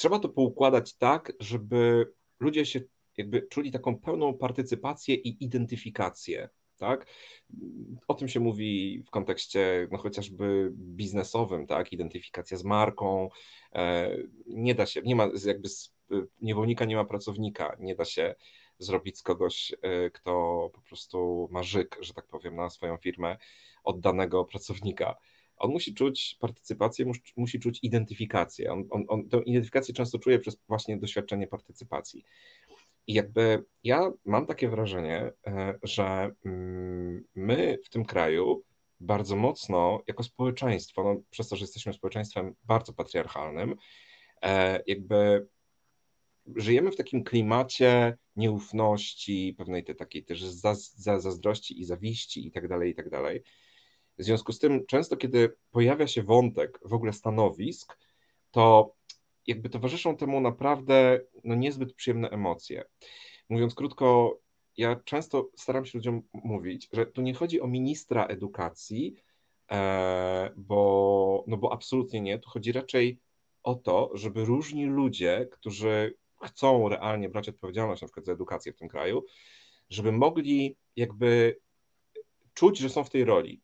trzeba 0.00 0.18
to 0.18 0.28
poukładać 0.28 0.94
tak, 0.96 1.32
żeby 1.40 2.12
ludzie 2.40 2.66
się 2.66 2.80
jakby 3.16 3.42
czuli 3.42 3.72
taką 3.72 3.98
pełną 3.98 4.34
partycypację 4.34 5.14
i 5.14 5.44
identyfikację. 5.44 6.48
Tak? 6.76 7.06
O 8.08 8.14
tym 8.14 8.28
się 8.28 8.40
mówi 8.40 9.02
w 9.06 9.10
kontekście 9.10 9.88
no, 9.90 9.98
chociażby 9.98 10.70
biznesowym, 10.74 11.66
tak? 11.66 11.92
Identyfikacja 11.92 12.56
z 12.56 12.64
marką. 12.64 13.28
E, 13.74 14.16
nie 14.46 14.74
da 14.74 14.86
się, 14.86 15.02
nie 15.02 15.16
ma 15.16 15.28
jakby 15.46 15.68
niewolnika 16.42 16.84
nie 16.84 16.96
ma 16.96 17.04
pracownika. 17.04 17.76
Nie 17.80 17.94
da 17.94 18.04
się 18.04 18.34
zrobić 18.78 19.18
z 19.18 19.22
kogoś, 19.22 19.72
y, 19.72 20.10
kto 20.10 20.30
po 20.74 20.80
prostu 20.80 21.48
ma 21.50 21.62
żyk, 21.62 21.98
że 22.00 22.14
tak 22.14 22.26
powiem, 22.26 22.56
na 22.56 22.70
swoją 22.70 22.96
firmę 22.96 23.36
oddanego 23.84 24.44
pracownika. 24.44 25.16
On 25.60 25.70
musi 25.70 25.94
czuć 25.94 26.36
partycypację, 26.40 27.12
musi 27.36 27.60
czuć 27.60 27.78
identyfikację. 27.82 28.72
On, 28.72 28.84
on, 28.90 29.04
on 29.08 29.28
tę 29.28 29.42
identyfikację 29.46 29.94
często 29.94 30.18
czuje 30.18 30.38
przez 30.38 30.56
właśnie 30.68 30.96
doświadczenie 30.96 31.46
partycypacji. 31.46 32.24
I 33.06 33.14
jakby 33.14 33.64
ja 33.84 34.12
mam 34.24 34.46
takie 34.46 34.68
wrażenie, 34.68 35.32
y, 35.48 35.50
że 35.82 36.30
mm, 36.44 37.24
my 37.34 37.78
w 37.84 37.88
tym 37.88 38.04
kraju 38.04 38.64
bardzo 39.00 39.36
mocno 39.36 40.02
jako 40.06 40.22
społeczeństwo, 40.22 41.04
no, 41.04 41.22
przez 41.30 41.48
to, 41.48 41.56
że 41.56 41.62
jesteśmy 41.62 41.92
społeczeństwem 41.92 42.54
bardzo 42.64 42.92
patriarchalnym, 42.92 43.76
e, 44.42 44.82
jakby 44.86 45.46
żyjemy 46.56 46.90
w 46.90 46.96
takim 46.96 47.24
klimacie 47.24 48.18
nieufności, 48.36 49.54
pewnej 49.58 49.84
tej 49.84 49.96
takiej 49.96 50.24
też 50.24 50.42
zazdrości 50.42 51.80
i 51.80 51.84
zawiści 51.84 52.46
i 52.46 52.50
tak 52.50 52.68
dalej, 52.68 52.90
i 52.90 52.94
tak 52.94 53.10
dalej. 53.10 53.42
W 54.20 54.24
związku 54.24 54.52
z 54.52 54.58
tym 54.58 54.86
często, 54.86 55.16
kiedy 55.16 55.56
pojawia 55.70 56.06
się 56.06 56.22
wątek 56.22 56.78
w 56.84 56.94
ogóle 56.94 57.12
stanowisk, 57.12 57.98
to 58.50 58.94
jakby 59.46 59.68
towarzyszą 59.68 60.16
temu 60.16 60.40
naprawdę 60.40 61.20
no, 61.44 61.54
niezbyt 61.54 61.94
przyjemne 61.94 62.30
emocje. 62.30 62.84
Mówiąc 63.48 63.74
krótko, 63.74 64.38
ja 64.76 64.96
często 65.04 65.50
staram 65.56 65.86
się 65.86 65.98
ludziom 65.98 66.22
mówić, 66.32 66.88
że 66.92 67.06
tu 67.06 67.22
nie 67.22 67.34
chodzi 67.34 67.60
o 67.60 67.66
ministra 67.66 68.26
edukacji, 68.26 69.14
e, 69.70 70.50
bo, 70.56 71.44
no 71.46 71.56
bo 71.56 71.72
absolutnie 71.72 72.20
nie, 72.20 72.38
tu 72.38 72.50
chodzi 72.50 72.72
raczej 72.72 73.18
o 73.62 73.74
to, 73.74 74.10
żeby 74.14 74.44
różni 74.44 74.86
ludzie, 74.86 75.48
którzy 75.52 76.14
chcą 76.42 76.88
realnie 76.88 77.28
brać 77.28 77.48
odpowiedzialność 77.48 78.02
na 78.02 78.08
przykład 78.08 78.26
za 78.26 78.32
edukację 78.32 78.72
w 78.72 78.76
tym 78.76 78.88
kraju, 78.88 79.24
żeby 79.90 80.12
mogli 80.12 80.76
jakby 80.96 81.60
czuć, 82.54 82.78
że 82.78 82.88
są 82.88 83.04
w 83.04 83.10
tej 83.10 83.24
roli. 83.24 83.60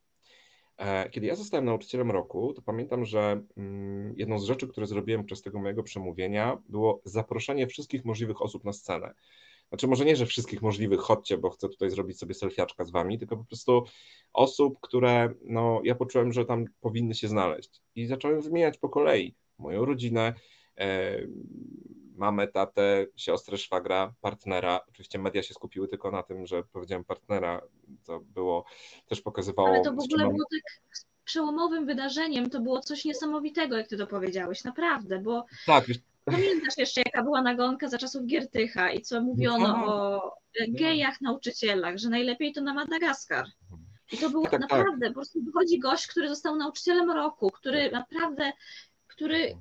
E, 0.79 1.11
kiedy 1.11 1.27
ja 1.27 1.35
zostałem 1.35 1.65
nauczycielem 1.65 2.11
roku, 2.11 2.53
to 2.55 2.63
pamiętam, 2.63 3.05
że 3.05 3.43
mm, 3.57 4.15
jedną 4.17 4.39
z 4.39 4.45
rzeczy, 4.45 4.69
które 4.69 4.87
zrobiłem 4.87 5.25
przez 5.25 5.43
tego 5.43 5.59
mojego 5.59 5.83
przemówienia, 5.83 6.59
było 6.69 7.01
zaproszenie 7.05 7.67
wszystkich 7.67 8.05
możliwych 8.05 8.43
osób 8.43 8.65
na 8.65 8.73
scenę. 8.73 9.15
Znaczy, 9.69 9.87
może 9.89 10.05
nie, 10.05 10.17
że 10.17 10.27
wszystkich 10.27 10.63
możliwych, 10.63 11.01
chodźcie, 11.01 11.39
bo 11.39 11.51
chcę 11.51 11.69
tutaj 11.69 11.91
zrobić 11.91 12.19
sobie 12.19 12.35
selfiaczka 12.35 12.85
z 12.85 12.91
wami, 12.91 13.19
tylko 13.19 13.37
po 13.37 13.45
prostu 13.45 13.85
osób, 14.33 14.79
które 14.81 15.35
no, 15.45 15.81
ja 15.85 15.95
poczułem, 15.95 16.33
że 16.33 16.45
tam 16.45 16.65
powinny 16.81 17.15
się 17.15 17.29
znaleźć. 17.29 17.83
I 17.95 18.07
zacząłem 18.07 18.41
wymieniać 18.41 18.79
po 18.79 18.89
kolei 18.89 19.35
moją 19.59 19.85
rodzinę, 19.85 20.35
e, 20.79 21.19
mamę, 22.17 22.49
tatę, 22.49 23.07
siostrę, 23.17 23.59
szwagra, 23.59 24.15
partnera. 24.21 24.81
Oczywiście 24.89 25.19
media 25.19 25.43
się 25.43 25.55
skupiły 25.55 25.89
tylko 25.89 26.11
na 26.11 26.23
tym, 26.23 26.47
że 26.47 26.63
powiedziałem 26.63 27.05
partnera, 27.05 27.63
to 28.07 28.21
było, 28.21 28.65
też 29.09 29.21
pokazywało... 29.21 29.69
Ale 29.69 29.83
to 29.83 29.93
w 29.93 30.01
ogóle 30.01 30.25
było 30.25 30.45
tak 30.51 31.03
przełomowym 31.25 31.87
wydarzeniem, 31.87 32.51
to 32.51 32.61
było 32.61 32.81
coś 32.81 33.05
niesamowitego, 33.05 33.77
jak 33.77 33.89
ty 33.89 33.97
to 33.97 34.07
powiedziałeś, 34.07 34.65
naprawdę, 34.65 35.19
bo 35.19 35.45
tak, 35.67 35.85
pamiętasz 36.25 36.77
jeszcze, 36.79 37.03
jaka 37.07 37.23
była 37.23 37.43
nagonka 37.43 37.89
za 37.89 37.99
czasów 37.99 38.27
Giertycha 38.27 38.91
i 38.91 39.03
co 39.03 39.21
mówiono 39.21 39.69
no, 39.69 39.87
o 39.87 40.35
gejach 40.69 41.21
nauczycielach, 41.21 41.99
że 41.99 42.09
najlepiej 42.09 42.53
to 42.53 42.61
na 42.61 42.75
Madagaskar. 42.75 43.47
I 44.13 44.19
to 44.19 44.31
było 44.31 44.45
tak, 44.45 44.53
tak, 44.53 44.61
tak. 44.61 44.71
naprawdę, 44.71 45.07
tak. 45.07 45.09
po 45.09 45.15
prostu 45.15 45.43
wychodzi 45.43 45.79
gość, 45.79 46.07
który 46.07 46.29
został 46.29 46.57
nauczycielem 46.57 47.11
roku, 47.11 47.51
który 47.51 47.91
naprawdę, 47.91 48.53
który 49.07 49.57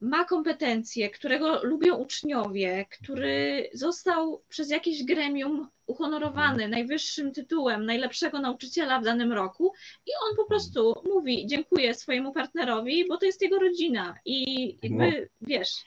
ma 0.00 0.24
kompetencje, 0.24 1.10
którego 1.10 1.64
lubią 1.64 1.96
uczniowie, 1.96 2.86
który 2.90 3.70
został 3.72 4.42
przez 4.48 4.70
jakieś 4.70 5.04
gremium 5.04 5.68
uhonorowany 5.86 6.68
najwyższym 6.68 7.32
tytułem 7.32 7.86
najlepszego 7.86 8.40
nauczyciela 8.40 9.00
w 9.00 9.04
danym 9.04 9.32
roku 9.32 9.72
i 10.06 10.10
on 10.28 10.36
po 10.36 10.44
prostu 10.44 10.94
mówi 11.14 11.46
dziękuję 11.46 11.94
swojemu 11.94 12.32
partnerowi, 12.32 13.08
bo 13.08 13.16
to 13.16 13.26
jest 13.26 13.42
jego 13.42 13.58
rodzina 13.58 14.14
i 14.24 14.66
jakby, 14.82 15.28
no. 15.40 15.46
wiesz, 15.48 15.84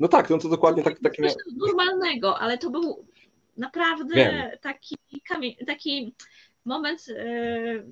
No 0.00 0.08
tak, 0.08 0.30
no 0.30 0.38
to 0.38 0.48
dokładnie 0.48 0.82
tak, 0.82 0.94
tak 0.94 1.02
takie. 1.02 1.34
Normalnego, 1.56 2.38
ale 2.38 2.58
to 2.58 2.70
był 2.70 3.06
naprawdę 3.56 4.14
Wiem. 4.14 4.50
taki, 4.60 4.96
taki 5.66 6.14
moment, 6.64 7.04
e, 7.08 7.82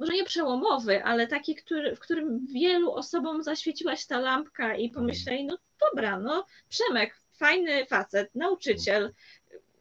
może 0.00 0.12
nie 0.12 0.24
przełomowy, 0.24 1.04
ale 1.04 1.26
taki, 1.26 1.54
który, 1.54 1.96
w 1.96 2.00
którym 2.00 2.46
wielu 2.46 2.92
osobom 2.92 3.42
zaświeciła 3.42 3.96
się 3.96 4.06
ta 4.08 4.20
lampka 4.20 4.76
i 4.76 4.90
pomyśleli, 4.90 5.44
no 5.44 5.58
dobra, 5.90 6.18
no 6.18 6.46
Przemek, 6.68 7.16
fajny 7.32 7.86
facet, 7.86 8.34
nauczyciel, 8.34 9.12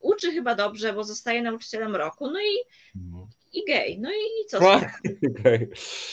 uczy 0.01 0.31
chyba 0.31 0.55
dobrze, 0.55 0.93
bo 0.93 1.03
zostaje 1.03 1.41
nauczycielem 1.41 1.95
roku, 1.95 2.31
no 2.31 2.39
i, 2.39 2.55
Mhm. 2.95 3.27
i 3.53 3.65
gej, 3.65 3.99
no 3.99 4.09
i 4.11 4.45
co? 4.47 4.59
Tak, 4.79 5.01
okej. 5.39 5.67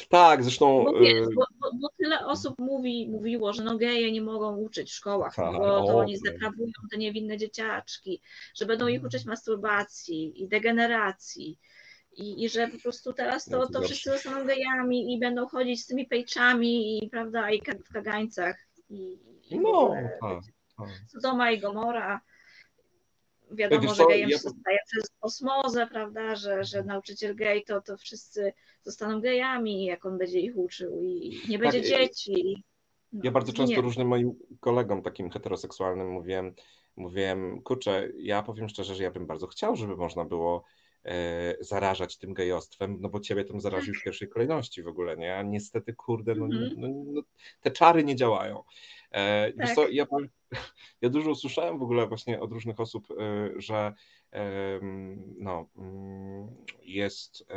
tak, 0.09 0.43
zresztą. 0.45 0.85
Bo, 0.85 1.01
wiesz, 1.01 1.13
y, 1.13 1.35
bo, 1.35 1.45
bo, 1.61 1.71
bo 1.81 1.89
tyle 1.99 2.27
osób 2.27 2.59
mówi, 2.59 3.09
mówiło, 3.09 3.53
że 3.53 3.65
no 3.65 3.77
geje 3.77 4.13
nie 4.13 4.23
mogą 4.23 4.57
uczyć 4.57 4.91
w 4.91 4.95
szkołach, 4.95 5.35
Tak, 5.35 5.53
bo 5.53 5.59
to 5.59 5.95
o, 5.95 5.99
oni 5.99 6.17
zdeprawują 6.17 6.73
te 6.91 6.99
niewinne 6.99 7.37
dzieciaczki, 7.37 8.21
że 8.55 8.67
będą 8.67 8.87
ich 8.87 9.05
uczyć 9.05 9.25
masturbacji 9.25 10.43
i 10.43 10.49
degeneracji. 10.49 11.59
I, 12.17 12.45
I 12.45 12.49
że 12.49 12.69
po 12.69 12.79
prostu 12.79 13.13
teraz 13.13 13.45
to, 13.45 13.67
to 13.69 13.83
wszyscy 13.83 14.11
zostaną 14.11 14.47
gejami 14.47 15.15
i 15.15 15.19
będą 15.19 15.47
chodzić 15.47 15.83
z 15.83 15.87
tymi 15.87 16.07
pejczami 16.07 17.05
i 17.05 17.11
prawda, 17.11 17.51
i 17.51 17.61
w 17.89 17.93
kagańcach. 17.93 18.57
I, 18.91 19.19
i 19.51 19.59
No, 19.59 19.69
ogóle 19.81 20.19
tak. 20.21 20.41
tak. 20.79 20.89
Sodoma 21.09 21.51
i 21.51 21.61
Gomora. 21.61 22.21
Wiadomo, 23.51 23.83
Wiesz 23.83 23.97
że 23.97 24.05
gejem 24.07 24.31
ja- 24.31 24.37
się 24.37 24.43
zostaje 24.43 24.79
przez 24.87 25.11
osmozę, 25.21 25.87
prawda, 25.87 26.37
że, 26.37 26.65
że 26.65 26.83
nauczyciel 26.85 27.37
gej 27.37 27.65
to, 27.65 27.81
to 27.81 27.97
wszyscy 27.97 28.53
zostaną 28.83 29.21
gejami, 29.21 29.85
jak 29.85 30.07
on 30.07 30.19
będzie 30.19 30.41
ich 30.41 30.57
uczył 30.57 31.03
i 31.03 31.41
nie 31.49 31.59
będzie 31.59 31.81
Tak, 31.81 31.89
dzieci. 31.89 32.65
No, 33.13 33.21
Ja 33.25 33.31
bardzo 33.31 33.53
często 33.53 33.63
zginiemy. 33.67 33.83
różnym 33.83 34.09
moim 34.09 34.35
kolegom 34.61 35.03
takim 35.03 35.31
heteroseksualnym 35.31 36.11
mówiłem, 36.11 36.55
mówiłem, 36.97 37.63
kurczę, 37.63 38.09
ja 38.19 38.43
powiem 38.43 38.69
szczerze, 38.69 38.95
że 38.95 39.03
ja 39.03 39.11
bym 39.11 39.27
bardzo 39.27 39.47
chciał, 39.47 39.77
żeby 39.77 39.97
można 39.97 40.25
było 40.25 40.65
zarażać 41.61 42.19
tym 42.19 42.35
gejostwem, 42.35 42.97
no 43.01 43.09
bo 43.09 43.21
ciebie 43.21 43.45
tym 43.45 43.61
zaraził 43.61 43.95
w 43.95 44.03
pierwszej 44.05 44.29
kolejności 44.29 44.83
w 44.83 44.89
ogóle, 44.89 45.17
nie? 45.17 45.37
A 45.37 45.43
niestety, 45.43 45.95
kurde, 45.95 46.35
no, 46.35 46.45
Mhm. 46.45 46.75
no, 46.77 46.89
no, 47.07 47.23
te 47.61 47.71
czary 47.71 48.05
nie 48.05 48.17
działają. 48.17 48.63
E, 49.11 49.53
Tak. 49.53 49.75
co, 49.75 49.89
ja, 49.89 50.07
ja 51.03 51.09
dużo 51.09 51.31
usłyszałem 51.31 51.79
w 51.79 51.83
ogóle 51.83 52.07
właśnie 52.07 52.41
od 52.41 52.53
różnych 52.53 52.81
osób, 52.81 53.09
e, 53.11 53.51
że 53.57 53.93
no, 55.39 55.69
mm, 55.77 56.57
jest, 56.83 57.45
e, 57.51 57.57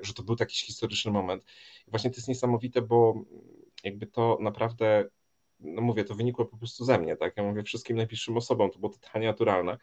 że 0.00 0.14
to 0.14 0.22
był 0.22 0.36
taki 0.36 0.56
historyczny 0.56 1.12
moment. 1.12 1.44
I 1.86 1.90
właśnie 1.90 2.10
to 2.10 2.16
jest 2.16 2.28
niesamowite, 2.28 2.82
bo 2.82 3.14
jakby 3.84 4.06
to 4.06 4.38
naprawdę, 4.40 5.04
no 5.60 5.82
mówię, 5.82 6.04
to 6.04 6.14
wynikło 6.14 6.44
po 6.44 6.56
prostu 6.56 6.84
ze 6.84 6.98
mnie, 6.98 7.16
tak? 7.16 7.36
Ja 7.36 7.42
mówię 7.42 7.62
wszystkim 7.62 7.96
najbliższym 7.96 8.36
osobom, 8.36 8.70
to 8.70 8.78
było 8.78 8.92
totalnie 8.92 9.28
naturalne, 9.28 9.78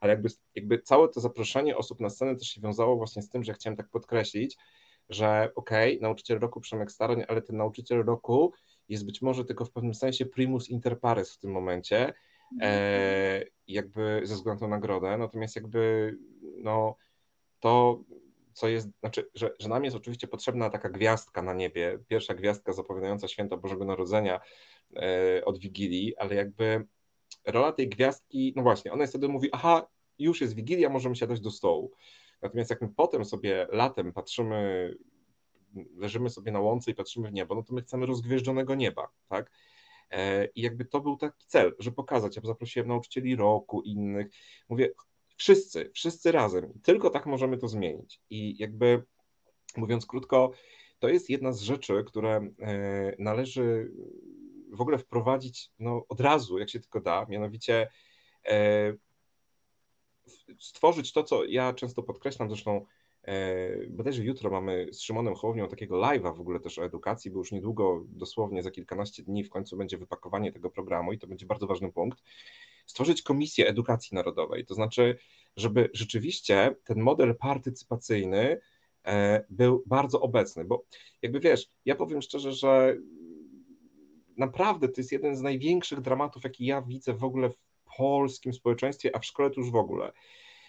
ale 0.00 0.12
jakby, 0.12 0.28
jakby 0.54 0.78
całe 0.78 1.08
to 1.08 1.20
zaproszenie 1.20 1.76
osób 1.76 2.00
na 2.00 2.10
scenę 2.10 2.36
też 2.36 2.48
się 2.48 2.60
wiązało 2.60 2.96
właśnie 2.96 3.22
z 3.22 3.30
tym, 3.30 3.44
że 3.44 3.54
chciałem 3.54 3.76
tak 3.76 3.88
podkreślić, 3.88 4.56
że 5.08 5.50
okej, 5.54 6.00
nauczyciel 6.00 6.38
roku 6.38 6.60
Przemek 6.60 6.92
Staroń, 6.92 7.24
ale 7.28 7.42
ten 7.42 7.56
nauczyciel 7.56 8.04
roku 8.04 8.52
jest 8.88 9.06
być 9.06 9.22
może 9.22 9.44
tylko 9.44 9.64
w 9.64 9.70
pewnym 9.70 9.94
sensie 9.94 10.26
primus 10.26 10.68
inter 10.68 11.00
pares 11.00 11.34
w 11.34 11.38
tym 11.38 11.50
momencie, 11.50 12.12
e, 12.62 13.44
jakby 13.68 14.20
ze 14.24 14.34
względu 14.34 14.64
na 14.64 14.76
nagrodę, 14.76 15.18
natomiast 15.18 15.56
jakby 15.56 16.12
no 16.56 16.96
to, 17.60 18.00
co 18.52 18.68
jest, 18.68 18.88
znaczy, 19.00 19.30
że, 19.34 19.50
że 19.58 19.68
nam 19.68 19.84
jest 19.84 19.96
oczywiście 19.96 20.28
potrzebna 20.28 20.70
taka 20.70 20.88
gwiazdka 20.88 21.42
na 21.42 21.54
niebie, 21.54 21.98
pierwsza 22.08 22.34
gwiazdka 22.34 22.72
zapowiadająca 22.72 23.28
święta 23.28 23.56
Bożego 23.56 23.84
Narodzenia 23.84 24.40
e, 24.96 25.44
od 25.44 25.58
Wigilii, 25.58 26.16
ale 26.16 26.34
jakby 26.34 26.86
rola 27.46 27.72
tej 27.72 27.88
gwiazdki, 27.88 28.52
no 28.56 28.62
właśnie, 28.62 28.92
ona 28.92 29.06
wtedy 29.06 29.28
mówi, 29.28 29.48
aha, 29.52 29.88
już 30.18 30.40
jest 30.40 30.54
Wigilia, 30.54 30.88
możemy 30.88 31.16
siadać 31.16 31.40
do 31.40 31.50
stołu. 31.50 31.92
Natomiast 32.42 32.70
jak 32.70 32.80
my 32.80 32.88
potem 32.96 33.24
sobie 33.24 33.66
latem 33.70 34.12
patrzymy, 34.12 34.94
leżymy 35.96 36.30
sobie 36.30 36.52
na 36.52 36.60
łące 36.60 36.90
i 36.90 36.94
patrzymy 36.94 37.28
w 37.28 37.32
niebo, 37.32 37.54
no 37.54 37.62
to 37.62 37.74
my 37.74 37.82
chcemy 37.82 38.06
rozgwieżdżonego 38.06 38.74
nieba, 38.74 39.08
tak? 39.28 39.50
E, 40.10 40.46
I 40.46 40.62
jakby 40.62 40.84
to 40.84 41.00
był 41.00 41.16
taki 41.16 41.46
cel, 41.46 41.74
że 41.78 41.92
pokazać. 41.92 42.36
Ja 42.36 42.42
zaprosiłem 42.44 42.88
nauczycieli 42.88 43.36
roku, 43.36 43.82
innych. 43.82 44.26
Mówię, 44.68 44.90
wszyscy, 45.36 45.90
wszyscy 45.94 46.32
razem. 46.32 46.72
Tylko 46.82 47.10
tak 47.10 47.26
możemy 47.26 47.58
to 47.58 47.68
zmienić. 47.68 48.20
I 48.30 48.58
jakby 48.58 49.02
mówiąc 49.76 50.06
krótko, 50.06 50.50
to 50.98 51.08
jest 51.08 51.30
jedna 51.30 51.52
z 51.52 51.60
rzeczy, 51.60 52.04
które 52.06 52.50
e, 52.60 53.16
należy 53.18 53.92
w 54.76 54.80
ogóle 54.80 54.98
wprowadzić 54.98 55.70
no, 55.78 56.06
od 56.08 56.20
razu, 56.20 56.58
jak 56.58 56.70
się 56.70 56.80
tylko 56.80 57.00
da, 57.00 57.26
mianowicie 57.28 57.88
e, 58.48 58.92
stworzyć 60.58 61.12
to, 61.12 61.22
co 61.22 61.44
ja 61.44 61.72
często 61.72 62.02
podkreślam, 62.02 62.48
zresztą 62.48 62.86
e, 63.22 63.86
bodajże 63.86 64.24
jutro 64.24 64.50
mamy 64.50 64.88
z 64.92 65.00
Szymonem 65.00 65.34
Hołownią 65.34 65.68
takiego 65.68 65.96
live'a 65.96 66.36
w 66.36 66.40
ogóle 66.40 66.60
też 66.60 66.78
o 66.78 66.84
edukacji, 66.84 67.30
bo 67.30 67.38
już 67.38 67.52
niedługo, 67.52 68.04
dosłownie 68.08 68.62
za 68.62 68.70
kilkanaście 68.70 69.22
dni 69.22 69.44
w 69.44 69.50
końcu 69.50 69.76
będzie 69.76 69.98
wypakowanie 69.98 70.52
tego 70.52 70.70
programu 70.70 71.12
i 71.12 71.18
to 71.18 71.26
będzie 71.26 71.46
bardzo 71.46 71.66
ważny 71.66 71.92
punkt, 71.92 72.22
stworzyć 72.86 73.22
Komisję 73.22 73.68
Edukacji 73.68 74.14
Narodowej, 74.14 74.64
to 74.64 74.74
znaczy, 74.74 75.18
żeby 75.56 75.90
rzeczywiście 75.92 76.76
ten 76.84 77.00
model 77.00 77.36
partycypacyjny 77.36 78.60
e, 79.04 79.44
był 79.50 79.82
bardzo 79.86 80.20
obecny, 80.20 80.64
bo 80.64 80.84
jakby 81.22 81.40
wiesz, 81.40 81.68
ja 81.84 81.94
powiem 81.94 82.22
szczerze, 82.22 82.52
że 82.52 82.96
naprawdę 84.36 84.88
to 84.88 85.00
jest 85.00 85.12
jeden 85.12 85.36
z 85.36 85.42
największych 85.42 86.00
dramatów, 86.00 86.44
jaki 86.44 86.66
ja 86.66 86.82
widzę 86.82 87.14
w 87.14 87.24
ogóle 87.24 87.50
w 87.50 87.56
polskim 87.96 88.52
społeczeństwie, 88.52 89.16
a 89.16 89.18
w 89.18 89.24
szkole 89.24 89.50
to 89.50 89.60
już 89.60 89.70
w 89.70 89.76
ogóle. 89.76 90.12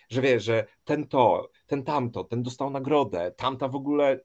Że 0.10 0.22
wiesz, 0.22 0.44
że 0.44 0.66
ten 0.84 1.08
to, 1.08 1.50
ten 1.68 1.84
tamto, 1.84 2.24
ten 2.24 2.44
dostał 2.44 2.70
nagrodę, 2.70 3.32
tamta 3.38 3.68
w 3.68 3.76
ogóle. 3.76 4.20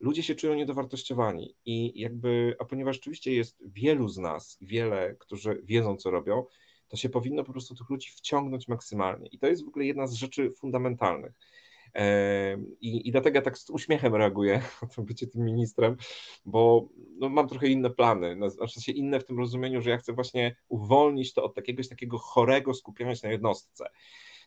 Ludzie 0.00 0.22
się 0.22 0.34
czują 0.34 0.54
niedowartościowani 0.54 1.54
i 1.64 2.00
jakby, 2.00 2.56
a 2.58 2.64
ponieważ 2.64 2.96
rzeczywiście 2.96 3.34
jest 3.34 3.58
wielu 3.60 4.08
z 4.08 4.18
nas, 4.18 4.58
wiele, 4.60 5.16
którzy 5.18 5.60
wiedzą, 5.64 5.96
co 5.96 6.10
robią, 6.10 6.44
to 6.88 6.96
się 6.96 7.08
powinno 7.08 7.44
po 7.44 7.52
prostu 7.52 7.74
tych 7.74 7.90
ludzi 7.90 8.10
wciągnąć 8.10 8.68
maksymalnie. 8.68 9.28
I 9.28 9.38
to 9.38 9.46
jest 9.46 9.64
w 9.64 9.68
ogóle 9.68 9.84
jedna 9.84 10.06
z 10.06 10.14
rzeczy 10.14 10.50
fundamentalnych. 10.50 11.32
I, 12.80 13.08
I 13.08 13.12
dlatego 13.12 13.36
ja 13.38 13.42
tak 13.42 13.58
z 13.58 13.70
uśmiechem 13.70 14.14
reaguję 14.14 14.62
na 14.82 14.88
to 14.88 15.02
bycie 15.02 15.26
tym 15.26 15.44
ministrem, 15.44 15.96
bo 16.44 16.88
no, 17.18 17.28
mam 17.28 17.48
trochę 17.48 17.68
inne 17.68 17.90
plany. 17.90 18.36
No, 18.36 18.50
Znaczy 18.50 18.80
się 18.80 18.92
inne 18.92 19.20
w 19.20 19.24
tym 19.24 19.38
rozumieniu, 19.38 19.82
że 19.82 19.90
ja 19.90 19.98
chcę 19.98 20.12
właśnie 20.12 20.56
uwolnić 20.68 21.32
to 21.34 21.44
od 21.44 21.56
jakiegoś 21.56 21.88
takiego 21.88 22.18
chorego 22.18 22.74
skupiania 22.74 23.14
się 23.14 23.26
na 23.26 23.32
jednostce. 23.32 23.84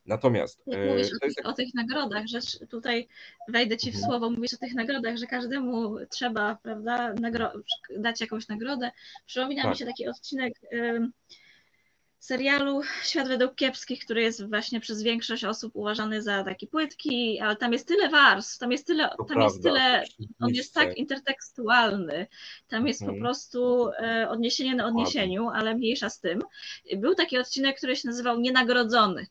Natomiast 0.05 0.63
e, 0.67 0.85
mówisz 0.87 1.07
o 1.13 1.19
tych, 1.19 1.33
o 1.45 1.53
tych 1.53 1.73
nagrodach, 1.73 2.27
że 2.27 2.39
tutaj 2.69 3.07
wejdę 3.47 3.77
ci 3.77 3.91
w 3.91 3.95
Mhm. 3.95 4.11
słowo, 4.11 4.29
mówisz 4.29 4.53
o 4.53 4.57
tych 4.57 4.73
nagrodach, 4.73 5.17
że 5.17 5.27
każdemu 5.27 5.95
trzeba, 6.09 6.57
prawda, 6.63 7.13
nagro- 7.13 7.61
dać 7.97 8.21
jakąś 8.21 8.47
nagrodę. 8.47 8.91
Przypomina 9.25 9.63
mi 9.63 9.69
Tak. 9.69 9.77
się 9.77 9.85
taki 9.85 10.07
odcinek 10.07 10.53
ym, 10.73 11.11
serialu 12.21 12.81
Świat 13.03 13.27
według 13.27 13.55
kiepskich, 13.55 14.05
który 14.05 14.21
jest 14.21 14.49
właśnie 14.49 14.79
przez 14.79 15.03
większość 15.03 15.43
osób 15.43 15.75
uważany 15.75 16.21
za 16.21 16.43
taki 16.43 16.67
płytki, 16.67 17.39
ale 17.39 17.55
tam 17.55 17.73
jest 17.73 17.87
tyle 17.87 18.09
warstw, 18.09 18.57
tam 18.57 18.71
jest 18.71 18.87
tyle, 18.87 19.09
to 19.17 19.23
tam 19.23 19.41
jest 19.41 19.63
tyle, 19.63 20.03
on 20.41 20.49
jest 20.49 20.73
tak 20.73 20.97
intertekstualny, 20.97 22.27
tam 22.67 22.87
jest 22.87 22.99
po 22.99 23.05
Mhm. 23.05 23.21
prostu 23.23 23.89
e, 23.89 24.29
odniesienie 24.29 24.75
na 24.75 24.85
odniesieniu, 24.85 25.49
ale 25.49 25.75
mniejsza 25.75 26.09
z 26.09 26.19
tym. 26.19 26.41
Był 26.97 27.15
taki 27.15 27.37
odcinek, 27.37 27.77
który 27.77 27.95
się 27.95 28.07
nazywał 28.07 28.39
Nienagrodzony. 28.39 29.27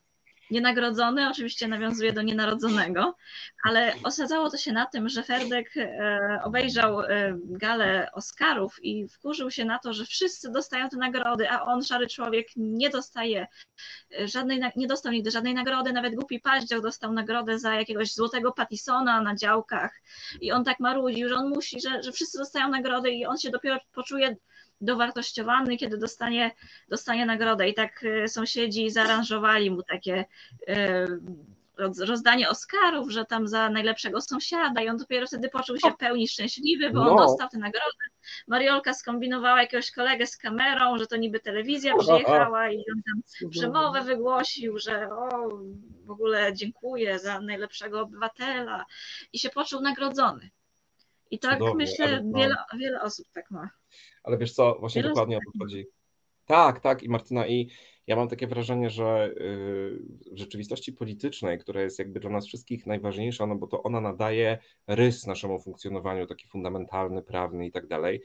Nienagrodzony 0.51 1.31
oczywiście 1.31 1.69
nawiązuje 1.69 2.13
do 2.13 2.23
nienarodzonego, 2.23 3.17
ale 3.65 3.95
osadzało 4.03 4.51
to 4.51 4.57
się 4.57 4.73
na 4.73 4.87
tym, 4.87 5.09
że 5.09 5.23
Ferdek 5.23 5.77
e, 5.77 6.41
obejrzał 6.45 7.01
e, 7.01 7.39
galę 7.45 8.11
Oscarów 8.13 8.85
i 8.85 9.09
wkurzył 9.09 9.51
się 9.51 9.65
na 9.65 9.79
to, 9.79 9.93
że 9.93 10.05
wszyscy 10.05 10.51
dostają 10.51 10.89
te 10.89 10.97
nagrody, 10.97 11.51
a 11.51 11.63
on, 11.63 11.85
szary 11.85 12.07
człowiek, 12.07 12.49
nie 12.57 12.91
dostaje 12.91 13.47
e, 14.21 14.29
żadnej, 14.29 14.61
nie 14.77 14.87
dostał 14.87 15.13
nigdy 15.13 15.31
żadnej 15.31 15.55
nagrody, 15.55 15.93
nawet 15.93 16.15
głupi 16.15 16.41
paździoch 16.41 16.83
dostał 16.83 17.13
nagrodę 17.13 17.59
za 17.59 17.75
jakiegoś 17.75 18.15
złotego 18.15 18.53
Pattisona 18.53 19.23
na 19.23 19.37
działkach. 19.37 20.01
I 20.41 20.53
on 20.53 20.65
tak 20.65 20.81
marudził, 20.81 21.29
że 21.29 21.35
on 21.35 21.49
musi, 21.49 21.81
że, 21.81 22.03
że 22.03 22.13
wszyscy 22.13 22.39
dostają 22.39 22.69
nagrody 22.69 23.11
i 23.11 23.27
on 23.27 23.39
się 23.39 23.51
dopiero 23.51 23.79
poczuje 23.93 24.37
dowartościowany, 24.81 25.77
kiedy 25.77 25.99
dostanie, 25.99 26.51
dostanie 26.89 27.27
nagrodę. 27.27 27.69
I 27.69 27.75
tak 27.75 28.05
e, 28.05 28.29
sąsiedzi 28.29 28.91
zaaranżowali 28.91 29.71
mu 29.71 29.83
takie 29.83 30.25
roz- 31.79 32.01
rozdanie 32.01 32.49
Oscarów, 32.49 33.11
że 33.11 33.25
tam 33.25 33.49
za 33.49 33.69
najlepszego 33.71 34.21
sąsiada 34.21 34.83
i 34.83 34.89
on 34.89 34.97
dopiero 34.97 35.27
wtedy 35.27 35.49
poczuł 35.49 35.77
się 35.79 35.91
w 35.91 35.97
pełni 35.97 36.29
szczęśliwy, 36.29 36.91
bo 36.91 37.01
on 37.01 37.07
No. 37.07 37.17
dostał 37.17 37.49
tę 37.49 37.59
nagrodę. 37.59 38.05
Mariolka 38.49 38.95
skombinowała 38.95 39.63
jakiegoś 39.63 39.91
kolegę 39.91 40.27
z 40.27 40.37
kamerą, 40.37 40.99
że 40.99 41.07
to 41.07 41.17
niby 41.17 41.41
telewizja 41.41 41.95
przyjechała 41.99 42.71
i 42.71 42.77
on 42.77 43.03
tam 43.03 43.51
przemowę 43.51 44.03
wygłosił, 44.03 44.79
że 44.79 45.09
o, 45.13 45.49
w 46.05 46.11
ogóle 46.11 46.55
dziękuję 46.55 47.19
za 47.19 47.41
najlepszego 47.41 48.01
obywatela 48.01 48.85
i 49.33 49.39
się 49.39 49.51
poczuł 49.51 49.81
nagrodzony. 49.81 50.51
I 51.31 51.39
tak 51.39 51.59
myślę, 51.75 52.21
no. 52.25 52.39
wiele, 52.39 52.57
wiele 52.79 53.03
osób 53.03 53.27
tak 53.33 53.51
ma. 53.51 53.71
Ale 54.23 54.39
wiesz 54.39 54.53
co, 54.53 54.77
właśnie 54.81 55.03
Wiele 55.03 55.09
dokładnie 55.15 55.37
o 55.37 55.41
to 55.41 55.59
chodzi. 55.59 55.87
Tak, 56.47 56.81
tak 56.81 57.03
i 57.03 57.09
Martyna 57.09 57.47
i 57.47 57.71
ja 58.07 58.17
mam 58.17 58.29
takie 58.29 58.47
wrażenie, 58.47 58.91
że 58.91 59.31
y, 59.37 60.33
w 60.33 60.39
rzeczywistości 60.39 60.93
politycznej, 60.93 61.59
która 61.59 61.83
jest 61.83 61.99
jakby 61.99 62.21
dla 62.21 62.31
nas 62.31 62.47
wszystkich 62.47 62.87
najważniejsza, 62.87 63.47
no 63.47 63.57
bo 63.57 63.67
to 63.67 63.83
ona 63.83 64.01
nadaje 64.01 64.59
rys 64.87 65.27
naszemu 65.27 65.61
funkcjonowaniu, 65.61 66.27
taki 66.27 66.49
fundamentalny, 66.49 67.23
prawny 67.23 67.67
i 67.67 67.73
tak 67.73 67.87
dalej. 67.87 68.23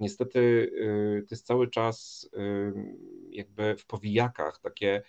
Niestety 0.00 0.38
y, 0.38 1.24
to 1.28 1.34
jest 1.34 1.46
cały 1.46 1.70
czas 1.70 2.28
jakby 3.30 3.76
w 3.76 3.86
powijakach 3.86 4.60
takie 4.60 5.02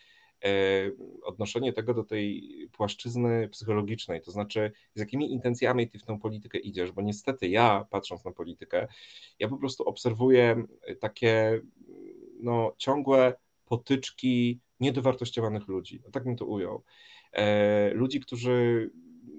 odnoszenie 1.23 1.73
tego 1.73 1.93
do 1.93 2.03
tej 2.03 2.51
płaszczyzny 2.71 3.49
psychologicznej, 3.49 4.21
to 4.21 4.31
znaczy 4.31 4.71
z 4.93 4.99
jakimi 4.99 5.31
intencjami 5.31 5.89
ty 5.89 5.99
w 5.99 6.03
tę 6.03 6.19
politykę 6.19 6.57
idziesz, 6.57 6.91
bo 6.91 7.01
niestety 7.01 7.47
ja, 7.47 7.85
patrząc 7.89 8.25
na 8.25 8.31
politykę, 8.31 8.87
ja 9.39 9.47
po 9.47 9.57
prostu 9.57 9.83
obserwuję 9.83 10.63
takie 10.99 11.61
no, 12.39 12.73
ciągłe 12.77 13.33
potyczki 13.65 14.59
niedowartościowanych 14.79 15.67
ludzi. 15.67 16.01
No, 16.03 16.11
tak 16.11 16.23
bym 16.23 16.35
to 16.35 16.45
ujął. 16.45 16.83
E, 17.31 17.93
ludzi, 17.93 18.19
którzy 18.19 18.89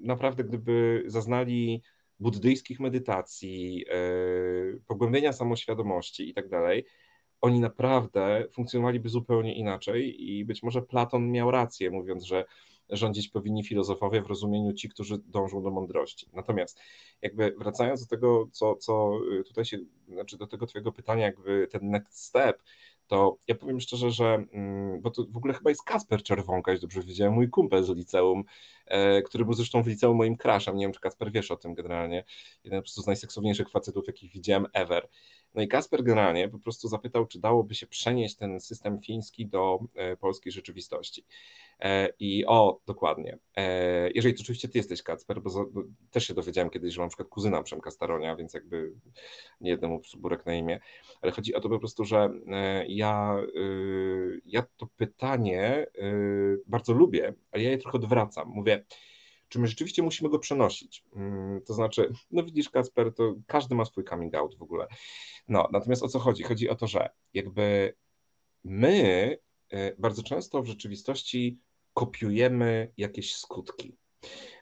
naprawdę, 0.03 0.43
gdyby 0.43 1.03
zaznali 1.05 1.81
buddyjskich 2.19 2.79
medytacji, 2.79 3.85
e, 3.89 3.97
pogłębienia 4.87 5.33
samoświadomości 5.33 6.29
i 6.29 6.33
tak 6.33 6.49
dalej, 6.49 6.85
oni 7.41 7.59
naprawdę 7.59 8.45
funkcjonowaliby 8.51 9.09
zupełnie 9.09 9.55
inaczej 9.55 10.23
i 10.31 10.45
być 10.45 10.63
może 10.63 10.81
Platon 10.81 11.31
miał 11.31 11.51
rację, 11.51 11.91
mówiąc, 11.91 12.23
że 12.23 12.45
rządzić 12.89 13.29
powinni 13.29 13.63
filozofowie 13.63 14.21
w 14.21 14.27
rozumieniu 14.27 14.73
ci, 14.73 14.89
którzy 14.89 15.17
dążą 15.17 15.63
do 15.63 15.71
mądrości. 15.71 16.29
Natomiast 16.33 16.79
jakby 17.21 17.55
wracając 17.57 18.01
do 18.01 18.07
tego, 18.07 18.47
co, 18.51 18.75
co 18.75 19.11
tutaj 19.47 19.65
się, 19.65 19.77
znaczy 20.07 20.37
do 20.37 20.47
tego 20.47 20.67
twojego 20.67 20.91
pytania, 20.91 21.25
jakby 21.25 21.67
ten 21.67 21.89
next 21.89 22.23
step, 22.23 22.63
to 23.07 23.37
ja 23.47 23.55
powiem 23.55 23.79
szczerze, 23.79 24.11
że, 24.11 24.45
mm, 24.51 25.01
bo 25.01 25.11
to 25.11 25.25
w 25.29 25.37
ogóle 25.37 25.53
chyba 25.53 25.69
jest 25.69 25.83
Kasper 25.83 26.23
Czerwonka, 26.23 26.71
jeśli 26.71 26.81
dobrze 26.81 27.01
widziałem, 27.01 27.33
mój 27.33 27.49
kumpel 27.49 27.83
z 27.83 27.89
liceum, 27.89 28.43
e, 28.85 29.21
który 29.21 29.45
był 29.45 29.53
zresztą 29.53 29.83
w 29.83 29.87
liceum 29.87 30.17
moim 30.17 30.37
crashem, 30.37 30.77
nie 30.77 30.85
wiem, 30.85 30.93
czy 30.93 30.99
Kasper 30.99 31.31
wiesz 31.31 31.51
o 31.51 31.55
tym 31.57 31.73
generalnie, 31.73 32.23
jeden 32.63 32.79
po 32.79 32.83
prostu 32.83 33.01
z 33.01 33.07
najseksowniejszych 33.07 33.69
facetów, 33.69 34.07
jakich 34.07 34.31
widziałem 34.31 34.65
ever. 34.73 35.07
No 35.57 35.63
i 35.63 35.67
Kasper 35.67 36.03
generalnie 36.03 36.49
po 36.49 36.59
prostu 36.59 36.87
zapytał, 36.87 37.25
czy 37.25 37.39
dałoby 37.39 37.75
się 37.75 37.87
przenieść 37.87 38.35
ten 38.35 38.59
system 38.59 39.01
fiński 39.01 39.47
do 39.47 39.79
e, 39.95 40.17
polskiej 40.17 40.51
rzeczywistości. 40.51 41.25
E, 41.79 42.09
I 42.19 42.45
o, 42.45 42.79
dokładnie. 42.85 43.37
E, 43.55 44.11
jeżeli 44.11 44.35
to 44.35 44.41
oczywiście 44.41 44.67
ty 44.67 44.77
jesteś 44.77 45.03
Kacper, 45.03 45.41
bo, 45.41 45.65
też 46.11 46.27
się 46.27 46.33
dowiedziałem 46.33 46.69
kiedyś, 46.69 46.93
że 46.93 47.01
mam 47.01 47.05
na 47.05 47.09
przykład 47.09 47.29
kuzyna 47.29 47.63
Przemka 47.63 47.91
Staronia, 47.91 48.35
więc 48.35 48.53
jakby 48.53 48.93
nie 49.61 49.69
jednemu 49.69 50.01
burek 50.17 50.45
na 50.45 50.53
imię, 50.53 50.79
ale 51.21 51.31
chodzi 51.31 51.55
o 51.55 51.61
to 51.61 51.69
po 51.69 51.79
prostu, 51.79 52.05
że 52.05 52.29
ja, 52.87 53.37
ja 54.45 54.63
to 54.77 54.87
pytanie 54.97 55.85
bardzo 56.67 56.93
lubię, 56.93 57.33
ale 57.51 57.63
ja 57.63 57.69
je 57.69 57.77
trochę 57.77 57.97
odwracam. 57.97 58.47
Mówię, 58.47 58.83
czy 59.49 59.59
my 59.59 59.67
rzeczywiście 59.67 60.03
musimy 60.03 60.29
go 60.29 60.39
przenosić? 60.39 61.03
Mm, 61.15 61.61
to 61.61 61.73
znaczy, 61.73 62.13
no 62.31 62.43
widzisz, 62.43 62.69
Kasper, 62.69 63.13
to 63.13 63.35
każdy 63.47 63.75
ma 63.75 63.85
swój 63.85 64.03
coming 64.03 64.35
out 64.35 64.57
w 64.57 64.61
ogóle. 64.61 64.87
No, 65.47 65.69
natomiast 65.71 66.03
o 66.03 66.07
co 66.07 66.19
chodzi? 66.19 66.43
Chodzi 66.43 66.69
o 66.69 66.75
to, 66.75 66.87
że 66.87 67.09
jakby 67.33 67.95
my 68.63 69.37
e, 69.69 69.95
bardzo 69.95 70.23
często 70.23 70.61
w 70.61 70.67
rzeczywistości 70.67 71.59
kopiujemy 71.93 72.91
jakieś 72.97 73.35
skutki. 73.35 73.97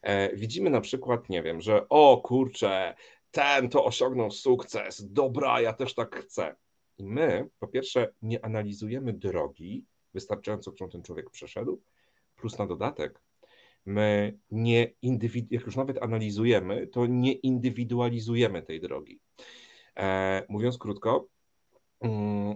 E, 0.02 0.36
widzimy 0.36 0.70
na 0.70 0.82
przykład, 0.82 1.30
nie 1.30 1.44
wiem, 1.44 1.62
że 1.62 1.90
o 1.90 2.18
kurczę, 2.18 2.96
ten 3.32 3.70
to 3.70 3.86
osiągnął 3.86 4.32
sukces, 4.32 5.12
dobra, 5.12 5.62
ja 5.62 5.74
też 5.74 5.94
tak 5.94 6.16
chcę. 6.16 6.56
I 6.98 7.04
my, 7.04 7.50
po 7.60 7.68
pierwsze, 7.68 8.14
nie 8.22 8.46
analizujemy 8.46 9.14
drogi 9.14 9.86
wystarczająco, 10.14 10.72
którą 10.72 10.90
ten 10.90 11.04
człowiek 11.04 11.30
przeszedł, 11.30 11.82
plus 12.36 12.58
na 12.58 12.68
dodatek 12.68 13.22
my 13.86 14.40
nie 14.52 14.94
jak 15.52 15.66
już 15.66 15.76
nawet 15.76 16.04
analizujemy, 16.04 16.88
to 16.88 17.06
nie 17.06 17.34
indywidualizujemy 17.34 18.62
tej 18.62 18.82
drogi. 18.82 19.20
E, 19.98 20.44
mówiąc 20.50 20.78
krótko, 20.78 21.28
mm, 22.02 22.56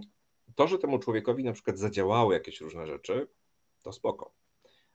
to, 0.54 0.68
że 0.68 0.78
temu 0.78 0.98
człowiekowi 0.98 1.44
na 1.44 1.52
przykład 1.52 1.78
zadziałały 1.78 2.34
jakieś 2.34 2.60
różne 2.60 2.86
rzeczy, 2.86 3.28
to 3.82 3.92
spoko, 3.92 4.34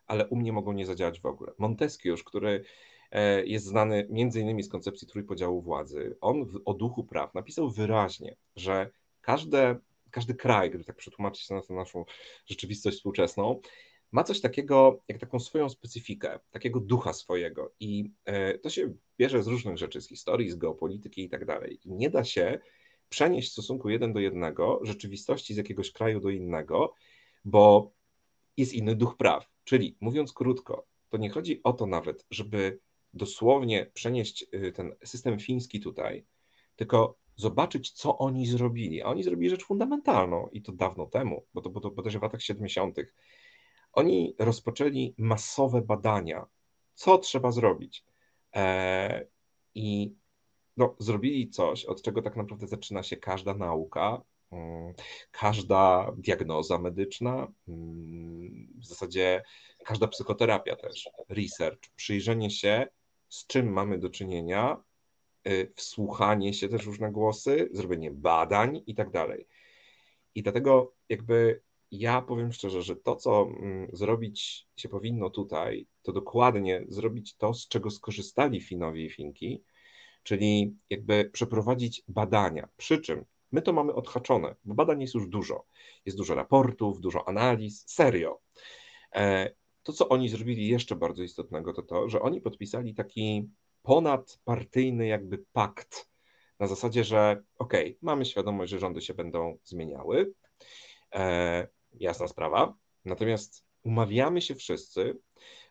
ale 0.08 0.28
u 0.28 0.36
mnie 0.36 0.54
mogą 0.54 0.74
nie 0.74 0.86
zadziałać 0.86 1.22
w 1.22 1.26
ogóle. 1.26 1.52
Montesquieu, 1.58 2.16
który 2.26 2.64
e, 3.12 3.46
jest 3.46 3.66
znany 3.66 4.08
między 4.10 4.42
innymi 4.42 4.64
z 4.64 4.70
koncepcji 4.70 5.08
trójpodziału 5.08 5.62
władzy, 5.62 6.18
on 6.22 6.46
w, 6.46 6.62
o 6.66 6.74
duchu 6.74 7.04
praw 7.04 7.34
napisał 7.34 7.70
wyraźnie, 7.70 8.36
że 8.56 8.92
każde, 9.22 9.80
każdy 10.12 10.36
kraj, 10.36 10.70
gdyby 10.70 10.84
tak 10.84 10.96
przetłumaczyć 10.96 11.50
na 11.50 11.62
naszą 11.70 12.06
rzeczywistość 12.46 12.98
współczesną, 12.98 13.62
ma 14.16 14.24
coś 14.24 14.42
takiego, 14.42 15.04
jak 15.08 15.20
taką 15.20 15.40
swoją 15.40 15.70
specyfikę, 15.70 16.40
takiego 16.52 16.80
ducha 16.80 17.14
swojego. 17.14 17.74
I 17.80 18.12
e, 18.26 18.58
to 18.58 18.70
się 18.70 18.94
bierze 19.20 19.44
z 19.44 19.48
różnych 19.48 19.78
rzeczy, 19.78 20.02
z 20.02 20.08
historii, 20.08 20.52
z 20.52 20.56
geopolityki 20.56 21.24
i 21.24 21.30
tak 21.30 21.46
dalej. 21.46 21.80
I 21.84 21.92
nie 21.92 22.10
da 22.10 22.24
się 22.24 22.60
przenieść 23.10 23.52
stosunku 23.52 23.90
jeden 23.90 24.14
do 24.14 24.20
jednego 24.20 24.80
rzeczywistości 24.84 25.54
z 25.54 25.58
jakiegoś 25.58 25.92
kraju 25.92 26.20
do 26.20 26.30
innego, 26.30 26.94
bo 27.46 27.92
jest 28.58 28.74
inny 28.74 28.96
duch 28.96 29.18
praw. 29.18 29.50
Czyli 29.64 29.98
mówiąc 30.02 30.34
krótko, 30.34 30.86
to 31.10 31.18
nie 31.18 31.30
chodzi 31.30 31.62
o 31.64 31.74
to 31.74 31.86
nawet, 31.86 32.26
żeby 32.32 32.80
dosłownie 33.14 33.92
przenieść 33.94 34.46
y, 34.54 34.72
ten 34.72 34.96
system 35.04 35.40
fiński 35.40 35.80
tutaj, 35.80 36.26
tylko 36.76 37.18
zobaczyć, 37.36 37.92
co 37.92 38.18
oni 38.18 38.48
zrobili. 38.48 39.02
A 39.02 39.06
oni 39.06 39.24
zrobili 39.24 39.50
rzecz 39.50 39.64
fundamentalną 39.64 40.50
i 40.52 40.62
to 40.62 40.72
dawno 40.72 41.06
temu, 41.06 41.46
bo 41.54 41.62
to, 41.62 41.70
bo 41.70 41.80
to 41.80 41.92
bodajże 41.92 42.20
w 42.20 42.22
latach 42.22 42.42
70. 42.42 42.98
Oni 43.96 44.36
rozpoczęli 44.40 45.16
masowe 45.18 45.82
badania, 45.82 46.46
co 46.94 47.18
trzeba 47.18 47.52
zrobić. 47.52 48.04
E, 48.56 49.26
I 49.76 50.16
no, 50.78 50.96
zrobili 51.00 51.50
coś, 51.50 51.86
od 51.86 52.02
czego 52.02 52.22
tak 52.22 52.36
naprawdę 52.36 52.68
zaczyna 52.68 53.04
się 53.04 53.18
każda 53.18 53.54
nauka, 53.54 54.22
mm, 54.52 54.94
każda 55.32 56.12
diagnoza 56.18 56.78
medyczna, 56.78 57.48
mm, 57.68 58.68
w 58.82 58.86
zasadzie 58.86 59.44
każda 59.86 60.08
psychoterapia 60.08 60.76
też, 60.76 61.10
research, 61.30 61.90
przyjrzenie 61.96 62.50
się, 62.50 62.88
z 63.30 63.48
czym 63.48 63.74
mamy 63.74 63.98
do 63.98 64.10
czynienia, 64.10 64.84
y, 65.48 65.74
wsłuchanie 65.76 66.54
się 66.54 66.70
też 66.70 66.86
różne 66.86 67.12
głosy, 67.12 67.70
zrobienie 67.72 68.12
badań 68.12 68.84
i 68.88 68.96
tak 68.96 69.12
dalej. 69.12 69.48
I 70.36 70.44
dlatego 70.44 70.94
jakby 71.10 71.62
ja 71.92 72.22
powiem 72.22 72.52
szczerze, 72.52 72.82
że 72.82 72.96
to, 72.96 73.16
co 73.16 73.42
mm, 73.42 73.90
zrobić 73.94 74.68
się 74.76 74.90
powinno 74.90 75.30
tutaj, 75.30 75.88
to 76.02 76.12
dokładnie 76.12 76.86
zrobić 76.88 77.36
to, 77.36 77.54
z 77.54 77.68
czego 77.68 77.90
skorzystali 77.90 78.62
Finowie 78.62 79.06
i 79.06 79.10
Finki, 79.10 79.64
czyli 80.24 80.76
jakby 80.90 81.30
przeprowadzić 81.34 82.04
badania. 82.08 82.70
Przy 82.78 82.98
czym 82.98 83.26
my 83.52 83.62
to 83.62 83.74
mamy 83.74 83.94
odhaczone, 83.94 84.56
bo 84.66 84.76
badań 84.76 85.02
jest 85.02 85.14
już 85.14 85.28
dużo. 85.28 85.66
Jest 86.06 86.18
dużo 86.18 86.36
raportów, 86.36 87.02
dużo 87.02 87.28
analiz, 87.28 87.84
serio. 87.88 88.40
E, 89.16 89.54
to, 89.84 89.94
co 89.94 90.10
oni 90.10 90.30
zrobili 90.30 90.68
jeszcze 90.68 90.96
bardzo 90.96 91.24
istotnego, 91.24 91.74
to 91.74 91.82
to, 91.82 92.10
że 92.10 92.22
oni 92.22 92.42
podpisali 92.42 92.94
taki 92.94 93.50
ponadpartyjny 93.82 95.08
jakby 95.08 95.46
pakt 95.54 96.10
na 96.60 96.68
zasadzie, 96.68 97.04
że 97.04 97.44
okay, 97.58 97.98
mamy 98.02 98.26
świadomość, 98.26 98.72
że 98.72 98.80
rządy 98.80 99.02
się 99.02 99.14
będą 99.14 99.58
zmieniały, 99.64 100.34
e, 101.16 101.68
jasna 101.94 102.28
sprawa. 102.28 102.78
Natomiast 103.06 103.66
umawiamy 103.84 104.42
się 104.42 104.56
wszyscy, 104.56 105.20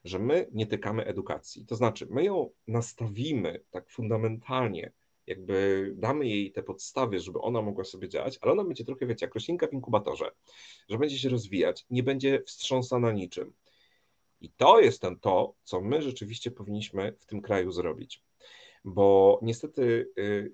że 0.05 0.19
my 0.19 0.49
nie 0.53 0.67
tykamy 0.67 1.05
edukacji. 1.05 1.67
To 1.67 1.77
znaczy, 1.77 2.07
my 2.11 2.25
ją 2.25 2.51
nastawimy 2.69 3.65
tak 3.71 3.91
fundamentalnie, 3.91 4.93
jakby 5.27 5.91
damy 5.97 6.27
jej 6.29 6.53
te 6.53 6.63
podstawy, 6.63 7.21
żeby 7.21 7.41
ona 7.41 7.63
mogła 7.63 7.85
sobie 7.85 8.09
działać, 8.09 8.39
ale 8.41 8.53
ona 8.53 8.65
będzie 8.65 8.85
trochę, 8.85 9.07
wiecie, 9.07 9.27
jak 9.27 9.35
roślinka 9.35 9.67
w 9.67 9.73
inkubatorze, 9.73 10.31
że 10.89 10.99
będzie 10.99 11.19
się 11.19 11.29
rozwijać, 11.29 11.87
nie 11.91 12.03
będzie 12.03 12.43
wstrząsana 12.47 13.13
niczym. 13.13 13.53
I 14.41 14.51
to 14.51 14.81
jest 14.81 15.03
ten 15.03 15.19
to, 15.19 15.55
co 15.65 15.81
my 15.81 16.03
rzeczywiście 16.03 16.51
powinniśmy 16.51 17.17
w 17.19 17.27
tym 17.27 17.41
kraju 17.41 17.71
zrobić. 17.71 18.24
Bo 18.85 19.39
niestety, 19.43 20.11
y, 20.19 20.53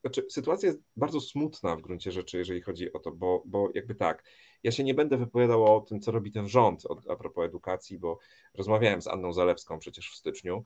znaczy, 0.00 0.26
sytuacja 0.28 0.66
jest 0.66 0.82
bardzo 0.96 1.20
smutna 1.20 1.76
w 1.76 1.80
gruncie 1.80 2.12
rzeczy, 2.12 2.38
jeżeli 2.38 2.60
chodzi 2.60 2.92
o 2.92 2.98
to, 2.98 3.12
bo, 3.12 3.42
bo 3.46 3.68
jakby 3.74 3.94
tak, 3.94 4.24
ja 4.62 4.70
się 4.72 4.84
nie 4.84 4.94
będę 4.94 5.16
wypowiadał 5.16 5.76
o 5.76 5.80
tym, 5.80 6.00
co 6.00 6.10
robi 6.12 6.32
ten 6.32 6.48
rząd 6.48 6.82
a 7.08 7.16
propos 7.16 7.44
edukacji, 7.44 7.98
bo 7.98 8.18
rozmawiałem 8.54 9.02
z 9.02 9.06
Anną 9.06 9.32
Zalewską 9.32 9.78
przecież 9.78 10.10
w 10.10 10.16
styczniu. 10.16 10.64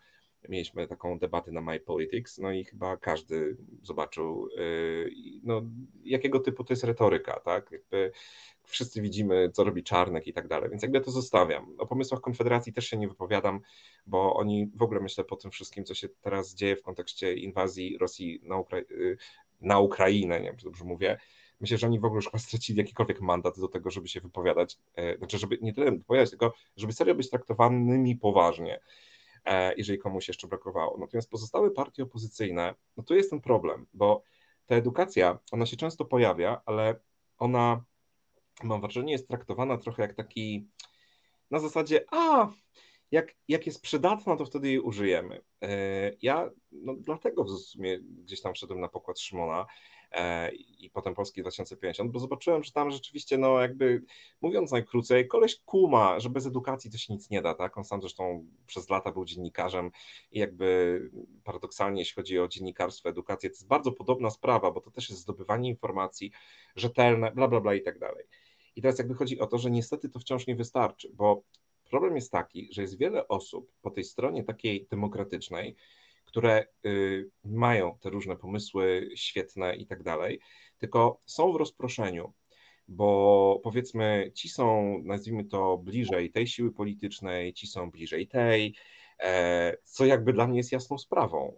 Mieliśmy 0.49 0.87
taką 0.87 1.19
debatę 1.19 1.53
na 1.53 1.61
My 1.61 1.81
Politics, 1.81 2.39
no 2.39 2.53
i 2.53 2.65
chyba 2.65 2.97
każdy 2.97 3.57
zobaczył, 3.83 4.49
yy, 4.57 5.11
no, 5.43 5.63
jakiego 6.05 6.41
typu 6.41 6.65
to 6.65 6.73
jest 6.73 6.85
retoryka, 6.85 7.41
tak? 7.41 7.71
Jakby 7.73 8.13
wszyscy 8.63 9.03
widzimy, 9.03 9.51
co 9.51 9.65
robi 9.65 9.83
Czarnek 9.83 10.27
i 10.27 10.33
tak 10.33 10.49
dalej, 10.49 10.71
więc 10.71 10.83
jakby 10.83 11.01
to 11.01 11.11
zostawiam. 11.11 11.77
O 11.79 11.87
pomysłach 11.87 12.21
Konfederacji 12.21 12.73
też 12.73 12.87
się 12.87 12.97
nie 12.97 13.09
wypowiadam, 13.09 13.61
bo 14.07 14.35
oni 14.35 14.71
w 14.75 14.83
ogóle 14.83 15.01
myślę 15.01 15.25
po 15.25 15.37
tym 15.37 15.51
wszystkim, 15.51 15.85
co 15.85 15.95
się 15.95 16.09
teraz 16.09 16.55
dzieje 16.55 16.77
w 16.77 16.83
kontekście 16.83 17.35
inwazji 17.35 17.99
Rosji 17.99 18.41
na, 18.43 18.57
Ukra 18.57 18.79
yy, 18.79 19.17
na 19.61 19.79
Ukrainę, 19.79 20.41
nie 20.41 20.47
wiem, 20.47 20.57
czy 20.57 20.65
dobrze 20.65 20.85
mówię, 20.85 21.19
myślę, 21.61 21.79
że 21.79 21.87
oni 21.87 22.01
w 22.01 22.05
ogóle 22.05 22.23
już 22.25 22.43
stracili 22.43 22.79
jakikolwiek 22.79 23.21
mandat 23.21 23.61
do 23.61 23.69
tego, 23.69 23.91
żeby 23.91 24.09
się 24.09 24.21
wypowiadać, 24.21 24.79
e, 24.97 25.19
znaczy, 25.19 25.39
żeby 25.39 25.59
nie 25.63 25.75
tyle 25.75 25.91
wypowiadać, 25.91 26.31
tylko 26.31 26.55
żeby 26.77 26.93
serio 26.93 27.15
być 27.15 27.31
traktowanymi 27.31 28.17
poważnie, 28.17 28.81
jeżeli 29.77 29.99
komuś 29.99 30.29
jeszcze 30.29 30.49
brakowało. 30.49 30.99
Natomiast 30.99 31.31
pozostałe 31.31 31.71
partie 31.71 32.03
opozycyjne, 32.03 32.75
no 32.97 33.03
tu 33.03 33.15
jest 33.15 33.31
ten 33.31 33.41
problem, 33.41 33.87
bo 33.95 34.23
ta 34.67 34.75
edukacja, 34.75 35.39
ona 35.53 35.67
się 35.67 35.77
często 35.77 36.05
pojawia, 36.05 36.63
ale 36.67 37.01
ona, 37.39 37.85
mam 38.63 38.81
wrażenie, 38.81 39.13
jest 39.13 39.29
traktowana 39.29 39.79
trochę 39.79 40.03
jak 40.03 40.15
taki 40.15 40.69
na 41.51 41.59
zasadzie, 41.59 42.05
a 42.11 42.51
jak, 43.11 43.35
jak 43.49 43.67
jest 43.67 43.83
przydatna, 43.83 44.37
to 44.37 44.45
wtedy 44.45 44.69
jej 44.69 44.81
użyjemy. 44.81 45.41
E, 45.63 45.69
ja 46.23 46.51
no, 46.73 46.95
dlatego 46.99 47.45
w 47.45 47.51
sumie 47.51 47.99
gdzieś 48.01 48.41
tam 48.41 48.55
wszedłem 48.55 48.81
na 48.81 48.89
pokład 48.89 49.21
Szymona 49.21 49.61
e, 49.61 49.67
i 50.79 50.91
potem 50.91 51.15
Polski 51.15 51.41
2050, 51.41 52.11
bo 52.11 52.19
zobaczyłem, 52.19 52.65
że 52.65 52.73
tam 52.73 52.91
rzeczywiście, 52.91 53.39
no 53.39 53.61
jakby 53.61 54.03
mówiąc 54.41 54.73
najkrócej, 54.73 55.29
koleś 55.29 55.61
kuma, 55.65 56.21
że 56.21 56.31
bez 56.31 56.47
edukacji 56.47 56.91
to 56.91 56.99
się 56.99 57.13
nic 57.15 57.31
nie 57.31 57.43
da, 57.43 57.55
tak? 57.55 57.79
On 57.79 57.85
sam 57.85 58.01
zresztą 58.01 58.47
przez 58.67 58.91
lata 58.91 59.13
był 59.13 59.25
dziennikarzem 59.25 59.91
i 60.33 60.39
jakby 60.39 61.01
paradoksalnie, 61.45 62.01
jeśli 62.01 62.15
chodzi 62.15 62.39
o 62.39 62.49
dziennikarstwo, 62.49 63.09
edukację, 63.09 63.51
to 63.51 63.55
jest 63.55 63.67
bardzo 63.67 63.93
podobna 63.93 64.31
sprawa, 64.31 64.71
bo 64.71 64.81
to 64.81 64.91
też 64.91 65.11
jest 65.11 65.23
zdobywanie 65.23 65.69
informacji 65.69 66.31
rzetelne, 66.77 67.33
bla, 67.33 67.49
bla, 67.49 67.61
bla 67.61 67.75
i 67.75 67.83
tak 67.83 67.99
dalej. 67.99 68.25
I 68.77 68.83
teraz 68.83 68.99
jakby 68.99 69.15
chodzi 69.15 69.41
o 69.41 69.47
to, 69.47 69.59
że 69.59 69.71
niestety 69.71 70.09
to 70.09 70.19
wciąż 70.19 70.47
nie 70.47 70.57
wystarczy, 70.57 71.11
bo 71.13 71.43
problem 71.91 72.17
jest 72.17 72.33
taki, 72.33 72.69
że 72.73 72.83
jest 72.83 72.99
wiele 72.99 73.29
osób 73.29 73.73
po 73.83 73.91
tej 73.91 74.05
stronie 74.05 74.45
takiej 74.45 74.87
demokratycznej, 74.91 75.77
które 76.35 76.67
y, 76.87 77.31
mają 77.45 77.99
te 78.01 78.11
różne 78.11 78.37
pomysły 78.37 79.11
świetne 79.17 79.77
i 79.77 79.87
tak 79.87 80.03
dalej, 80.03 80.41
tylko 80.79 81.21
są 81.27 81.53
w 81.53 81.57
rozproszeniu, 81.57 82.33
bo 82.89 83.61
powiedzmy, 83.65 84.33
ci 84.35 84.49
są, 84.49 84.99
nazwijmy 85.05 85.45
to, 85.45 85.79
bliżej 85.79 86.31
tej 86.31 86.47
siły 86.47 86.73
politycznej, 86.73 87.53
ci 87.53 87.67
są 87.67 87.91
bliżej 87.91 88.29
tej, 88.29 88.75
E, 89.23 89.77
co 89.85 90.07
jakby 90.07 90.33
dla 90.33 90.47
mnie 90.47 90.59
jest 90.59 90.73
jasną 90.73 90.99
sprawą. 90.99 91.57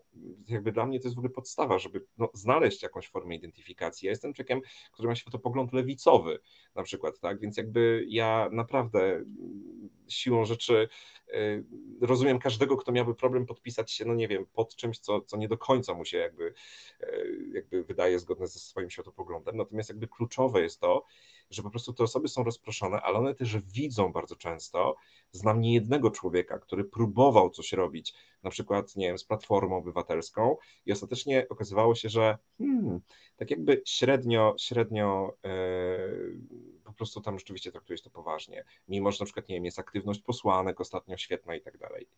Jakby 0.49 0.73
dla 0.73 0.87
mnie 0.87 1.01
to 1.01 1.09
jest 1.09 1.17
w 1.17 1.19
ogóle 1.19 1.33
podstawa, 1.33 1.79
żeby 1.79 2.07
no, 2.19 2.31
znaleźć 2.35 2.83
jakąś 2.83 3.09
formę 3.09 3.35
identyfikacji. 3.35 4.07
Ja 4.07 4.11
jestem 4.11 4.35
człowiekiem, 4.35 4.61
który 4.93 5.09
ma 5.09 5.15
światopogląd 5.15 5.73
lewicowy 5.73 6.39
na 6.75 6.83
przykład, 6.83 7.21
tak, 7.21 7.41
więc 7.41 7.57
jakby 7.57 8.05
ja 8.09 8.49
naprawdę 8.53 9.01
mm, 9.01 9.89
siłą 10.09 10.45
rzeczy 10.45 10.89
y, 11.29 11.65
rozumiem 12.01 12.39
każdego, 12.39 12.77
kto 12.77 12.93
miałby 12.93 13.15
problem 13.15 13.47
podpisać 13.47 13.93
się, 13.93 14.05
no 14.05 14.15
nie 14.15 14.29
wiem, 14.29 14.47
pod 14.47 14.77
czymś, 14.77 14.99
co, 14.99 15.21
co 15.21 15.37
nie 15.37 15.49
do 15.49 15.59
końca 15.59 15.95
mu 15.95 16.05
się 16.05 16.19
jakby, 16.19 16.55
y, 17.03 17.51
jakby 17.53 17.85
wydaje 17.85 18.19
zgodne 18.19 18.47
ze 18.47 18.59
swoim 18.59 18.91
światopoglądem, 18.91 19.57
natomiast 19.57 19.89
jakby 19.89 20.09
kluczowe 20.09 20.61
jest 20.63 20.81
to, 20.81 21.05
że 21.51 21.63
po 21.63 21.71
prostu 21.71 21.93
te 21.93 22.05
osoby 22.05 22.29
są 22.29 22.45
rozproszone, 22.45 23.01
ale 23.01 23.19
one 23.19 23.35
też 23.35 23.57
widzą 23.59 24.13
bardzo 24.13 24.37
często. 24.37 24.97
Znam 25.33 25.61
niejednego 25.61 26.11
człowieka, 26.11 26.59
który 26.59 26.85
próbował 26.85 27.51
coś 27.51 27.73
robić, 27.73 28.15
na 28.47 28.51
przykład, 28.51 28.97
nie 28.97 29.07
wiem, 29.07 29.19
z 29.19 29.25
Platformą 29.25 29.77
Obywatelską 29.77 30.57
i 30.87 30.93
ostatecznie 30.93 31.47
okazywało 31.49 31.95
się, 31.95 32.09
że 32.09 32.39
hmm, 32.59 33.01
tak 33.37 33.51
jakby 33.51 33.83
średnio, 33.87 34.55
średnio 34.59 35.37
yy, 35.45 36.39
po 36.85 36.93
prostu 36.93 37.21
tam 37.21 37.39
rzeczywiście 37.39 37.73
traktujesz 37.73 38.03
to 38.03 38.11
poważnie, 38.11 38.65
mimo 38.89 39.13
że 39.13 39.17
na 39.21 39.25
przykład, 39.25 39.49
nie 39.49 39.55
wiem, 39.55 39.65
jest 39.65 39.79
aktywność 39.79 40.21
posłanek 40.21 40.81
ostatnio 40.81 41.17
świetna 41.17 41.57
i 41.57 41.61
tak 41.61 41.79
dalej. 41.79 42.09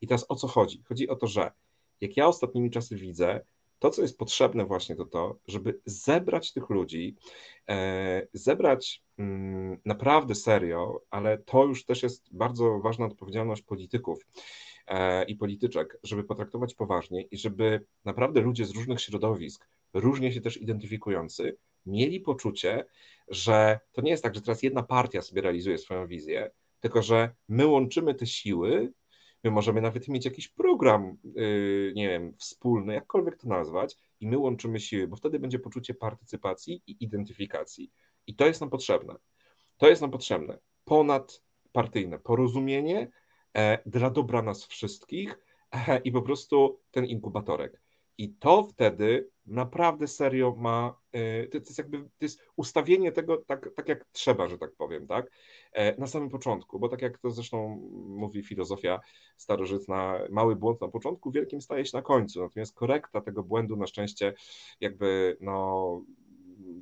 I 0.00 0.06
teraz 0.06 0.26
o 0.28 0.36
co 0.36 0.48
chodzi? 0.48 0.82
Chodzi 0.88 1.08
o 1.08 1.16
to, 1.16 1.26
że 1.26 1.52
jak 2.00 2.16
ja 2.16 2.26
ostatnimi 2.26 2.70
czasy 2.70 2.96
widzę, 2.96 3.40
to, 3.78 3.90
co 3.90 4.02
jest 4.02 4.18
potrzebne 4.18 4.64
właśnie 4.64 4.96
to 4.96 5.04
to, 5.04 5.38
żeby 5.46 5.80
zebrać 5.84 6.52
tych 6.52 6.70
ludzi, 6.70 7.16
e, 7.68 8.26
zebrać 8.32 9.02
mm, 9.18 9.78
naprawdę 9.84 10.34
serio, 10.34 11.00
ale 11.10 11.38
to 11.38 11.64
już 11.64 11.84
też 11.84 12.02
jest 12.02 12.34
bardzo 12.34 12.78
ważna 12.78 13.06
odpowiedzialność 13.06 13.62
polityków 13.62 14.26
i 15.28 15.36
polityczek, 15.36 15.98
żeby 16.02 16.24
potraktować 16.24 16.74
poważnie 16.74 17.22
i 17.22 17.38
żeby 17.38 17.84
naprawdę 18.04 18.40
ludzie 18.40 18.64
z 18.64 18.70
różnych 18.70 19.00
środowisk, 19.00 19.68
różnie 19.94 20.32
się 20.32 20.40
też 20.40 20.56
identyfikujący, 20.56 21.56
mieli 21.86 22.20
poczucie, 22.20 22.84
że 23.28 23.80
to 23.92 24.02
nie 24.02 24.10
jest 24.10 24.22
tak, 24.22 24.34
że 24.34 24.40
teraz 24.40 24.62
jedna 24.62 24.82
partia 24.82 25.22
sobie 25.22 25.42
realizuje 25.42 25.78
swoją 25.78 26.06
wizję, 26.06 26.50
tylko 26.80 27.02
że 27.02 27.34
my 27.48 27.66
łączymy 27.66 28.14
te 28.14 28.26
siły 28.26 28.92
My 29.44 29.50
możemy 29.50 29.80
nawet 29.80 30.08
mieć 30.08 30.24
jakiś 30.24 30.48
program, 30.48 31.16
yy, 31.34 31.92
nie 31.96 32.08
wiem, 32.08 32.34
wspólny, 32.38 32.94
jakkolwiek 32.94 33.36
to 33.36 33.48
nazwać, 33.48 33.96
i 34.20 34.26
my 34.26 34.38
łączymy 34.38 34.80
siły, 34.80 35.08
bo 35.08 35.16
wtedy 35.16 35.38
będzie 35.38 35.58
poczucie 35.58 35.94
partycypacji 35.94 36.82
i 36.86 37.04
identyfikacji. 37.04 37.92
I 38.26 38.34
to 38.34 38.46
jest 38.46 38.60
nam 38.60 38.70
potrzebne. 38.70 39.14
To 39.76 39.88
jest 39.88 40.02
nam 40.02 40.10
potrzebne. 40.10 40.58
Ponadpartyjne 40.84 42.18
porozumienie 42.18 43.00
e, 43.00 43.10
dla 43.86 44.10
dobra 44.10 44.42
nas 44.42 44.66
wszystkich 44.66 45.38
e, 45.72 45.98
i 45.98 46.12
po 46.12 46.22
prostu 46.22 46.80
ten 46.90 47.04
inkubatorek. 47.04 47.80
I 48.18 48.34
to 48.34 48.62
wtedy 48.62 49.28
naprawdę 49.46 50.08
serio 50.08 50.54
ma, 50.58 50.98
e, 51.12 51.46
to 51.46 51.58
jest 51.58 51.78
jakby, 51.78 51.98
to 51.98 52.08
jest 52.20 52.42
ustawienie 52.56 53.12
tego 53.12 53.36
tak, 53.36 53.70
tak 53.76 53.88
jak 53.88 54.04
trzeba, 54.12 54.48
że 54.48 54.58
tak 54.58 54.70
powiem, 54.76 55.06
tak? 55.06 55.30
E, 55.72 56.00
na 56.00 56.06
samym 56.06 56.28
początku, 56.28 56.78
bo 56.78 56.88
tak 56.88 57.02
jak 57.02 57.18
to 57.18 57.30
zresztą 57.30 57.68
mówi 58.06 58.42
filozofia 58.42 59.00
starożytna, 59.36 60.20
mały 60.30 60.56
błąd 60.56 60.80
na 60.80 60.88
początku, 60.88 61.30
wielkim 61.30 61.60
staje 61.60 61.86
się 61.86 61.96
na 61.96 62.02
końcu, 62.02 62.42
natomiast 62.42 62.74
korekta 62.74 63.20
tego 63.20 63.42
błędu 63.42 63.76
na 63.76 63.86
szczęście 63.86 64.34
jakby, 64.80 65.36
no, 65.40 66.02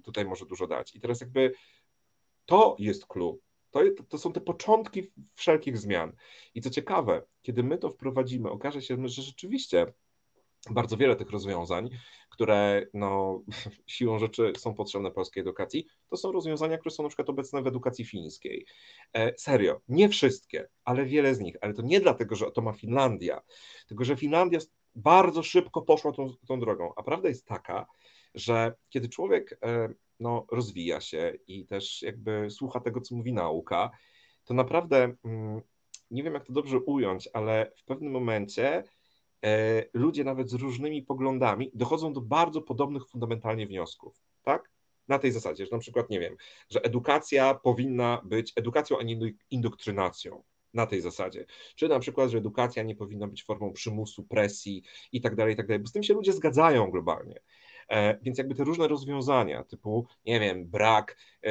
tutaj 0.03 0.25
może 0.25 0.47
dużo 0.47 0.67
dać. 0.67 0.97
I 0.97 1.01
teraz 1.01 1.21
jakby 1.21 1.53
to 2.47 2.77
jest 2.79 3.07
clue, 3.07 3.39
to, 3.97 4.05
to, 4.05 4.19
są 4.19 4.33
te 4.33 4.41
początki 4.41 5.13
wszelkich 5.35 5.79
zmian. 5.79 6.13
I 6.55 6.61
co 6.61 6.71
ciekawe, 6.71 7.23
kiedy 7.43 7.63
my 7.63 7.79
to 7.79 7.91
wprowadzimy, 7.91 8.51
okaże 8.51 8.83
się, 8.83 9.09
że 9.09 9.23
rzeczywiście 9.23 9.87
bardzo 10.71 10.97
wiele 10.97 11.17
tych 11.17 11.31
rozwiązań, 11.31 11.91
które 12.31 12.87
no, 12.95 13.43
siłą 13.87 14.19
rzeczy 14.19 14.53
są 14.57 14.75
potrzebne 14.75 15.11
polskiej 15.11 15.41
edukacji, 15.41 15.87
to 16.09 16.17
są 16.17 16.33
rozwiązania, 16.33 16.79
które 16.79 16.95
są 16.95 17.03
na 17.03 17.09
przykład 17.09 17.31
obecne 17.31 17.63
w 17.63 17.67
edukacji 17.67 18.05
fińskiej. 18.05 18.67
E, 19.13 19.39
serio, 19.39 19.81
nie 19.89 20.09
wszystkie, 20.09 20.69
ale 20.85 21.05
wiele 21.05 21.35
z 21.35 21.41
nich, 21.41 21.57
ale 21.61 21.75
to 21.75 21.83
nie 21.83 22.01
dlatego, 22.01 22.37
że 22.37 22.51
to 22.51 22.63
ma 22.63 22.73
Finlandia, 22.73 23.41
tylko 23.89 24.05
że 24.05 24.17
Finlandia 24.17 24.59
bardzo 24.95 25.43
szybko 25.43 25.83
poszła 25.83 26.13
tą, 26.13 26.35
tą 26.49 26.61
drogą, 26.61 26.93
a 26.97 27.03
prawda 27.03 27.29
jest 27.29 27.47
taka, 27.47 27.87
że 28.35 28.75
kiedy 28.89 29.09
człowiek 29.09 29.59
e, 29.63 29.89
no, 30.21 30.47
rozwija 30.53 31.01
się 31.01 31.33
i 31.47 31.67
też 31.67 32.03
jakby 32.03 32.51
słucha 32.51 32.81
tego, 32.81 33.01
co 33.01 33.15
mówi 33.15 33.33
nauka, 33.33 33.91
to 34.45 34.55
naprawdę 34.55 35.15
mm, 35.25 35.61
nie 36.11 36.23
wiem, 36.23 36.35
jak 36.35 36.45
to 36.45 36.53
dobrze 36.53 36.79
ująć, 36.79 37.29
ale 37.33 37.73
w 37.77 37.85
pewnym 37.85 38.13
momencie 38.13 38.85
E, 39.45 39.85
ludzie 39.95 40.25
nawet 40.25 40.51
z 40.51 40.55
różnymi 40.55 41.03
poglądami 41.03 41.71
dochodzą 41.75 42.13
do 42.13 42.21
bardzo 42.21 42.63
podobnych 42.63 43.09
fundamentalnie 43.09 43.67
wniosków, 43.67 44.23
tak? 44.43 44.71
Na 45.09 45.19
tej 45.19 45.33
zasadzie, 45.33 45.67
że 45.67 45.73
na 45.73 45.79
przykład, 45.79 46.11
nie 46.11 46.21
wiem, 46.21 46.37
że 46.71 46.83
edukacja 46.83 47.55
powinna 47.55 48.23
być 48.25 48.53
edukacją, 48.57 48.99
a 48.99 49.03
nie 49.03 49.33
indoktrynacją. 49.51 50.43
Na 50.75 50.87
tej 50.87 51.01
zasadzie. 51.01 51.47
Czy 51.77 51.89
na 51.89 51.99
przykład, 51.99 52.31
że 52.31 52.39
edukacja 52.39 52.83
nie 52.83 52.95
powinna 52.95 53.27
być 53.27 53.45
formą 53.45 53.73
przymusu, 53.73 54.25
presji 54.25 54.83
i 55.13 55.21
tak 55.21 55.35
dalej, 55.35 55.55
i 55.55 55.57
tak 55.57 55.67
dalej, 55.67 55.81
bo 55.81 55.89
z 55.89 55.93
tym 55.93 56.03
się 56.03 56.15
ludzie 56.15 56.33
zgadzają 56.33 56.91
globalnie. 56.91 57.41
E, 57.89 58.19
więc 58.23 58.39
jakby 58.39 58.55
te 58.55 58.65
różne 58.65 58.89
rozwiązania, 58.89 59.65
typu, 59.65 60.07
nie 60.27 60.41
wiem, 60.41 60.67
brak 60.67 61.17
e, 61.43 61.51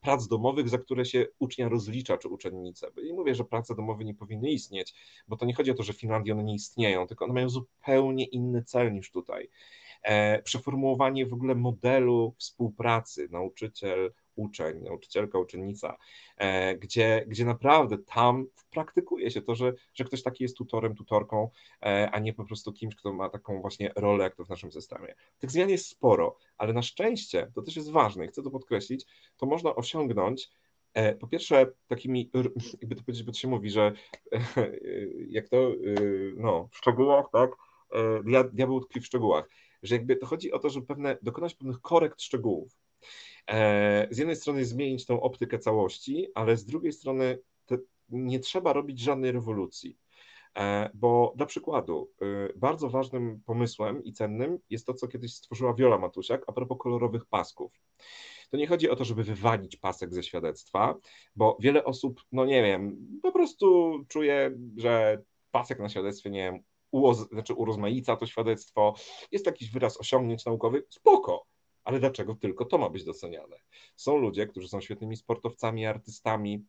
prac 0.00 0.28
domowych, 0.28 0.68
za 0.68 0.78
które 0.78 1.04
się 1.04 1.26
ucznia 1.38 1.68
rozlicza, 1.68 2.18
czy 2.18 2.28
uczennicę. 2.28 2.90
I 3.10 3.12
mówię, 3.12 3.34
że 3.34 3.44
prace 3.44 3.74
domowe 3.74 4.04
nie 4.04 4.14
powinny 4.14 4.50
istnieć, 4.50 4.94
bo 5.28 5.36
to 5.36 5.46
nie 5.46 5.54
chodzi 5.54 5.70
o 5.70 5.74
to, 5.74 5.82
że 5.82 5.92
w 5.92 6.00
Finlandii 6.00 6.32
one 6.32 6.44
nie 6.44 6.54
istnieją, 6.54 7.06
tylko 7.06 7.24
one 7.24 7.34
mają 7.34 7.48
zupełnie 7.48 8.24
inny 8.24 8.62
cel 8.64 8.92
niż 8.92 9.10
tutaj. 9.10 9.48
E, 10.02 10.42
przeformułowanie 10.42 11.26
w 11.26 11.32
ogóle 11.32 11.54
modelu 11.54 12.34
współpracy 12.38 13.28
nauczyciel, 13.30 14.12
uczeń, 14.36 14.82
nauczycielka, 14.82 15.38
uczennica, 15.38 15.96
e, 16.36 16.76
gdzie, 16.76 17.24
gdzie 17.28 17.44
naprawdę 17.44 17.98
tam 17.98 18.46
praktykuje 18.70 19.30
się 19.30 19.42
to, 19.42 19.54
że, 19.54 19.72
że 19.94 20.04
ktoś 20.04 20.22
taki 20.22 20.44
jest 20.44 20.56
tutorem, 20.56 20.94
tutorką, 20.94 21.50
e, 21.82 22.10
a 22.12 22.18
nie 22.18 22.32
po 22.32 22.44
prostu 22.44 22.72
kimś, 22.72 22.94
kto 22.94 23.12
ma 23.12 23.28
taką 23.28 23.60
właśnie 23.60 23.92
rolę, 23.96 24.24
jak 24.24 24.36
to 24.36 24.44
w 24.44 24.48
naszym 24.48 24.72
systemie. 24.72 25.14
Tych 25.38 25.50
zmian 25.50 25.70
jest 25.70 25.86
sporo, 25.86 26.36
ale 26.58 26.72
na 26.72 26.82
szczęście, 26.82 27.50
to 27.54 27.62
też 27.62 27.76
jest 27.76 27.90
ważne 27.90 28.24
i 28.24 28.28
chcę 28.28 28.42
to 28.42 28.50
podkreślić, 28.50 29.06
to 29.36 29.46
można 29.46 29.74
osiągnąć 29.74 30.50
e, 30.94 31.14
po 31.14 31.28
pierwsze, 31.28 31.66
takimi, 31.86 32.30
jakby 32.80 32.96
to 32.96 33.02
powiedzieć, 33.02 33.24
bo 33.24 33.32
to 33.32 33.38
się 33.38 33.48
mówi, 33.48 33.70
że 33.70 33.92
jak 35.28 35.48
to, 35.48 35.72
no, 36.36 36.68
w 36.72 36.76
szczegółach, 36.76 37.26
tak, 37.32 37.50
diabeł 38.52 38.80
tkwi 38.80 39.00
w 39.00 39.06
szczegółach, 39.06 39.48
że 39.82 39.94
jakby 39.94 40.16
to 40.16 40.26
chodzi 40.26 40.52
o 40.52 40.58
to, 40.58 40.70
żeby 40.70 40.86
pewne, 40.86 41.18
dokonać 41.22 41.54
pewnych 41.54 41.80
korekt 41.80 42.22
szczegółów. 42.22 42.78
E, 43.48 44.08
z 44.10 44.18
jednej 44.18 44.36
strony 44.36 44.64
zmienić 44.64 45.06
tą 45.06 45.20
optykę 45.20 45.58
całości, 45.58 46.28
ale 46.34 46.56
z 46.56 46.64
drugiej 46.64 46.92
strony 46.92 47.38
nie 48.08 48.38
trzeba 48.38 48.72
robić 48.72 49.00
żadnej 49.00 49.32
rewolucji. 49.32 49.98
E, 50.58 50.90
bo 50.94 51.32
dla 51.36 51.46
przykładu, 51.46 52.10
y, 52.22 52.52
bardzo 52.56 52.90
ważnym 52.90 53.40
pomysłem 53.46 54.04
i 54.04 54.12
cennym 54.12 54.58
jest 54.70 54.86
to, 54.86 54.94
co 54.94 55.08
kiedyś 55.08 55.34
stworzyła 55.34 55.74
Wiola 55.74 55.98
Matusiak 55.98 56.44
a 56.46 56.52
propos 56.52 56.78
kolorowych 56.80 57.26
pasków. 57.26 57.72
To 58.50 58.56
nie 58.56 58.66
chodzi 58.66 58.90
o 58.90 58.96
to, 58.96 59.04
żeby 59.04 59.24
wywalić 59.24 59.76
pasek 59.76 60.14
ze 60.14 60.22
świadectwa, 60.22 60.94
bo 61.36 61.56
wiele 61.60 61.84
osób, 61.84 62.20
no 62.32 62.44
nie 62.44 62.62
wiem, 62.62 63.06
po 63.22 63.32
prostu 63.32 63.98
czuje, 64.08 64.58
że 64.76 65.22
pasek 65.50 65.78
na 65.78 65.88
świadectwie, 65.88 66.30
nie 66.30 66.52
wiem, 66.52 66.62
uoz, 66.90 67.28
znaczy 67.28 67.54
urozmaica 67.54 68.16
to 68.16 68.26
świadectwo, 68.26 68.94
jest 69.32 69.46
jakiś 69.46 69.70
wyraz 69.70 70.00
osiągnięć 70.00 70.44
naukowych, 70.44 70.84
spoko, 70.88 71.46
ale 71.90 72.00
dlaczego 72.00 72.34
tylko 72.34 72.64
to 72.64 72.78
ma 72.78 72.90
być 72.90 73.04
doceniane? 73.04 73.56
Są 73.96 74.16
ludzie, 74.16 74.46
którzy 74.46 74.68
są 74.68 74.80
świetnymi 74.80 75.16
sportowcami, 75.16 75.86
artystami, 75.86 76.64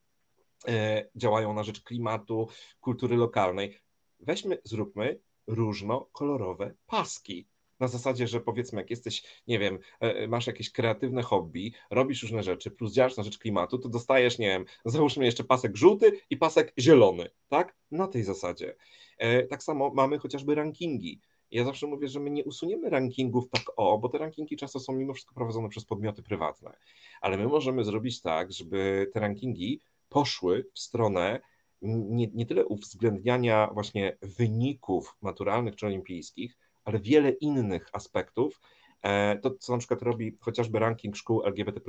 e, 0.67 1.05
działają 1.15 1.53
na 1.53 1.63
rzecz 1.63 1.81
klimatu, 1.81 2.47
kultury 2.79 3.17
lokalnej. 3.17 3.77
Weźmy, 4.19 4.57
zróbmy 4.63 5.19
różnokolorowe 5.47 6.73
paski. 6.87 7.47
Na 7.79 7.87
zasadzie, 7.87 8.27
że 8.27 8.39
powiedzmy, 8.39 8.81
jak 8.81 8.89
jesteś, 8.89 9.23
nie 9.47 9.59
wiem, 9.59 9.79
e, 9.99 10.27
masz 10.27 10.47
jakieś 10.47 10.71
kreatywne 10.71 11.21
hobby, 11.21 11.73
robisz 11.91 12.21
różne 12.21 12.43
rzeczy, 12.43 12.71
plus 12.71 12.93
działasz 12.93 13.17
na 13.17 13.23
rzecz 13.23 13.37
klimatu, 13.37 13.77
to 13.77 13.89
dostajesz, 13.89 14.39
nie 14.39 14.47
wiem, 14.47 14.65
załóżmy 14.85 15.25
jeszcze 15.25 15.43
pasek 15.43 15.77
żółty 15.77 16.11
i 16.29 16.37
pasek 16.37 16.73
zielony, 16.79 17.29
tak? 17.49 17.75
Na 17.91 18.07
tej 18.07 18.23
zasadzie. 18.23 18.75
E, 19.17 19.43
tak 19.43 19.63
samo 19.63 19.93
mamy 19.93 20.19
chociażby 20.19 20.55
rankingi. 20.55 21.21
Ja 21.51 21.65
zawsze 21.65 21.87
mówię, 21.87 22.07
że 22.07 22.19
my 22.19 22.29
nie 22.29 22.43
usuniemy 22.43 22.89
rankingów 22.89 23.49
tak 23.49 23.63
o, 23.75 23.97
bo 23.97 24.09
te 24.09 24.17
rankingi 24.17 24.57
często 24.57 24.79
są 24.79 24.93
mimo 24.93 25.13
wszystko 25.13 25.35
prowadzone 25.35 25.69
przez 25.69 25.85
podmioty 25.85 26.23
prywatne, 26.23 26.77
ale 27.21 27.37
my 27.37 27.47
możemy 27.47 27.83
zrobić 27.83 28.21
tak, 28.21 28.51
żeby 28.51 29.09
te 29.13 29.19
rankingi 29.19 29.81
poszły 30.09 30.65
w 30.73 30.79
stronę 30.79 31.39
nie, 31.81 32.27
nie 32.27 32.45
tyle 32.45 32.65
uwzględniania 32.65 33.69
właśnie 33.73 34.17
wyników 34.21 35.15
maturalnych 35.21 35.75
czy 35.75 35.85
olimpijskich, 35.85 36.57
ale 36.83 36.99
wiele 36.99 37.29
innych 37.29 37.89
aspektów, 37.93 38.61
e, 39.01 39.37
to, 39.37 39.51
co 39.51 39.73
na 39.73 39.79
przykład 39.79 40.01
robi 40.01 40.37
chociażby 40.39 40.79
ranking 40.79 41.15
szkół 41.15 41.43
LGBT. 41.43 41.81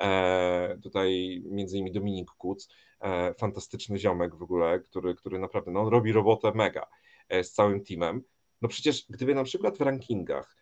E, 0.00 0.78
tutaj 0.82 1.42
między 1.44 1.76
innymi 1.76 1.92
Dominik 1.92 2.30
Kuc, 2.30 2.68
e, 3.00 3.34
fantastyczny 3.34 3.98
ziomek 3.98 4.34
w 4.34 4.42
ogóle, 4.42 4.80
który, 4.80 5.14
który 5.14 5.38
naprawdę 5.38 5.70
no, 5.70 5.90
robi 5.90 6.12
robotę 6.12 6.52
mega 6.54 6.86
z 7.42 7.50
całym 7.52 7.84
teamem. 7.84 8.22
No 8.62 8.68
przecież 8.68 9.06
gdyby 9.08 9.34
na 9.34 9.44
przykład 9.44 9.78
w 9.78 9.80
rankingach 9.80 10.56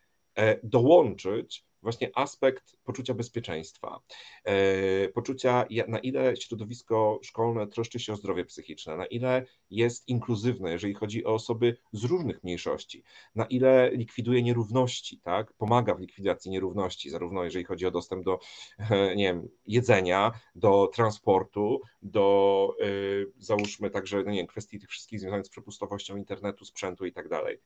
dołączyć 0.63 1.69
właśnie 1.83 2.11
aspekt 2.15 2.77
poczucia 2.85 3.15
bezpieczeństwa, 3.15 4.01
e, 4.45 5.09
poczucia 5.09 5.67
na 5.89 5.99
ile 5.99 6.37
środowisko 6.37 7.21
szkolne 7.23 7.67
troszczy 7.67 8.01
się 8.01 8.13
o 8.13 8.17
zdrowie 8.17 8.45
psychiczne, 8.45 8.97
na 8.97 9.07
ile 9.07 9.47
jest 9.71 10.09
inkluzywne, 10.09 10.73
jeżeli 10.73 10.95
chodzi 10.95 11.25
o 11.25 11.35
osoby 11.35 11.77
z 11.93 12.05
różnych 12.05 12.45
mniejszości, 12.45 13.03
na 13.35 13.45
ile 13.45 13.91
likwiduje 13.91 14.43
nierówności, 14.43 15.21
tak? 15.21 15.53
pomaga 15.53 15.95
w 15.95 16.01
likwidacji 16.01 16.51
nierówności, 16.51 17.11
zarówno 17.11 17.45
jeżeli 17.45 17.65
chodzi 17.65 17.87
o 17.87 17.91
dostęp 17.91 18.25
do 18.25 18.39
e, 18.79 19.17
nie 19.17 19.25
wiem, 19.25 19.49
jedzenia, 19.67 20.33
do 20.55 20.91
transportu, 20.95 21.81
do 22.03 22.69
e, 22.81 22.87
załóżmy 23.39 23.91
także 23.91 24.23
no 24.23 24.31
nie 24.31 24.39
wiem, 24.39 24.47
kwestii 24.47 24.79
tych 24.79 24.91
wszystkich 24.91 25.21
związanych 25.21 25.47
z 25.47 25.51
przepustowością 25.51 26.17
internetu, 26.17 26.65
sprzętu 26.65 27.07
i 27.07 27.13
tak 27.13 27.29
dalej 27.29 27.61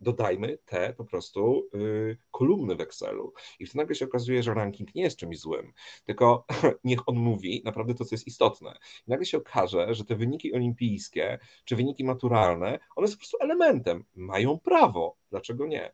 dodajmy 0.00 0.58
te 0.64 0.94
po 0.94 1.04
prostu 1.04 1.68
y, 1.74 2.16
kolumny 2.30 2.76
w 2.76 2.80
Excelu. 2.80 3.32
I 3.58 3.66
wtedy 3.66 3.78
nagle 3.78 3.94
się 3.94 4.04
okazuje, 4.04 4.42
że 4.42 4.54
ranking 4.54 4.94
nie 4.94 5.02
jest 5.02 5.18
czymś 5.18 5.40
złym, 5.40 5.72
tylko 6.04 6.46
niech 6.84 7.08
on 7.08 7.16
mówi 7.16 7.62
naprawdę 7.64 7.94
to, 7.94 8.04
co 8.04 8.14
jest 8.14 8.26
istotne. 8.26 8.78
I 9.06 9.10
nagle 9.10 9.26
się 9.26 9.38
okaże, 9.38 9.94
że 9.94 10.04
te 10.04 10.16
wyniki 10.16 10.54
olimpijskie 10.54 11.38
czy 11.64 11.76
wyniki 11.76 12.04
maturalne, 12.04 12.78
one 12.96 13.08
są 13.08 13.12
po 13.12 13.18
prostu 13.18 13.36
elementem. 13.40 14.04
Mają 14.14 14.58
prawo. 14.58 15.16
Dlaczego 15.30 15.66
nie? 15.66 15.92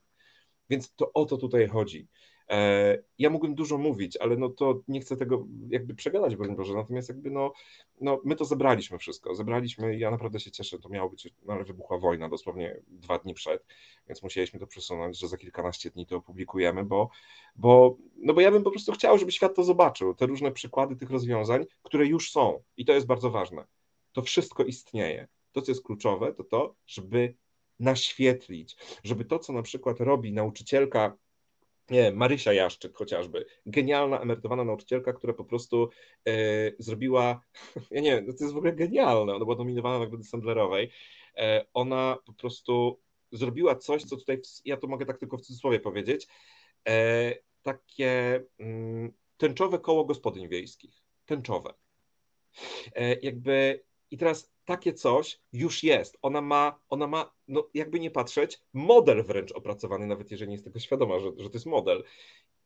Więc 0.70 0.94
to 0.94 1.12
o 1.12 1.24
to 1.24 1.36
tutaj 1.36 1.68
chodzi. 1.68 2.08
E, 2.51 2.98
ja 3.18 3.31
mógłbym 3.31 3.55
dużo 3.55 3.78
mówić, 3.78 4.16
ale 4.16 4.36
no 4.36 4.48
to 4.48 4.81
nie 4.89 5.01
chcę 5.01 5.16
tego 5.16 5.47
jakby 5.68 5.94
przegadać, 5.94 6.36
broń 6.36 6.56
Boże, 6.56 6.74
natomiast 6.74 7.09
jakby 7.09 7.31
no, 7.31 7.52
no 8.01 8.20
my 8.24 8.36
to 8.36 8.44
zebraliśmy 8.44 8.98
wszystko, 8.98 9.35
zebraliśmy 9.35 9.98
ja 9.98 10.10
naprawdę 10.10 10.40
się 10.40 10.51
cieszę, 10.51 10.78
to 10.78 10.89
miało 10.89 11.10
być, 11.10 11.28
no 11.47 11.55
ale 11.55 11.64
wybuchła 11.64 11.98
wojna 11.98 12.28
dosłownie 12.28 12.81
dwa 12.89 13.18
dni 13.18 13.35
przed, 13.35 13.66
więc 14.09 14.23
musieliśmy 14.23 14.60
to 14.60 14.66
przesunąć, 14.66 15.18
że 15.18 15.28
za 15.28 15.36
kilkanaście 15.36 15.90
dni 15.90 16.06
to 16.06 16.16
opublikujemy, 16.16 16.85
bo, 16.85 17.10
bo, 17.56 17.97
no 18.16 18.35
bo 18.35 18.40
ja 18.40 18.51
bym 18.51 18.62
po 18.62 18.70
prostu 18.70 18.93
chciał, 18.93 19.18
żeby 19.18 19.32
świat 19.32 19.55
to 19.55 19.64
zobaczył, 19.64 20.14
te 20.14 20.27
różne 20.27 20.52
przykłady 20.52 20.97
tych 20.97 21.10
rozwiązań, 21.10 21.64
które 21.82 22.06
już 22.06 22.31
są. 22.31 22.62
I 22.77 22.85
to 22.85 22.93
jest 22.93 23.06
bardzo 23.06 23.31
ważne. 23.31 23.64
To 24.12 24.23
wszystko 24.23 24.64
istnieje. 24.64 25.28
To, 25.52 25.62
co 25.62 25.70
jest 25.70 25.85
kluczowe, 25.85 26.32
to 26.32 26.44
to, 26.44 26.74
żeby 26.86 27.35
naświetlić, 27.81 28.77
żeby 29.05 29.24
to, 29.24 29.39
co 29.39 29.52
na 29.52 29.62
przykład 29.62 30.01
robi 30.01 30.32
nauczycielka 30.32 31.16
nie, 31.90 32.12
Marysia 32.12 32.52
Jaszczyk 32.52 32.96
chociażby, 32.96 33.46
genialna 33.66 34.20
emerytowana 34.20 34.64
nauczycielka, 34.64 35.12
która 35.12 35.32
po 35.32 35.44
prostu 35.44 35.90
e, 36.28 36.32
zrobiła, 36.78 37.40
ja 37.90 38.00
nie 38.00 38.10
wiem, 38.10 38.26
to 38.26 38.44
jest 38.44 38.54
w 38.54 38.56
ogóle 38.56 38.72
genialne, 38.72 39.34
ona 39.34 39.44
była 39.44 39.56
nominowana 39.56 39.98
na 39.98 40.04
nagrody 40.04 40.24
Sandlerowej, 40.24 40.90
e, 41.36 41.64
ona 41.74 42.18
po 42.26 42.32
prostu 42.32 43.00
zrobiła 43.32 43.76
coś, 43.76 44.04
co 44.04 44.16
tutaj, 44.16 44.40
ja 44.64 44.76
to 44.76 44.86
mogę 44.86 45.06
tak 45.06 45.18
tylko 45.18 45.36
w 45.36 45.42
cudzysłowie 45.42 45.80
powiedzieć, 45.80 46.26
e, 46.88 47.34
takie 47.62 48.42
mm, 48.58 49.12
tęczowe 49.36 49.78
koło 49.78 50.04
gospodyń 50.04 50.48
wiejskich, 50.48 51.02
tęczowe. 51.26 51.74
E, 52.94 53.14
jakby 53.14 53.84
i 54.10 54.18
teraz 54.18 54.52
takie 54.64 54.92
coś 54.92 55.40
już 55.52 55.82
jest. 55.82 56.18
Ona 56.22 56.40
ma, 56.40 56.80
ona 56.88 57.06
ma, 57.06 57.32
no 57.48 57.68
jakby 57.74 58.00
nie 58.00 58.10
patrzeć, 58.10 58.60
model 58.72 59.24
wręcz 59.24 59.52
opracowany, 59.52 60.06
nawet 60.06 60.30
jeżeli 60.30 60.48
nie 60.48 60.54
jest 60.54 60.64
tego 60.64 60.78
świadoma, 60.78 61.18
że, 61.18 61.30
że 61.36 61.50
to 61.50 61.56
jest 61.56 61.66
model. 61.66 62.04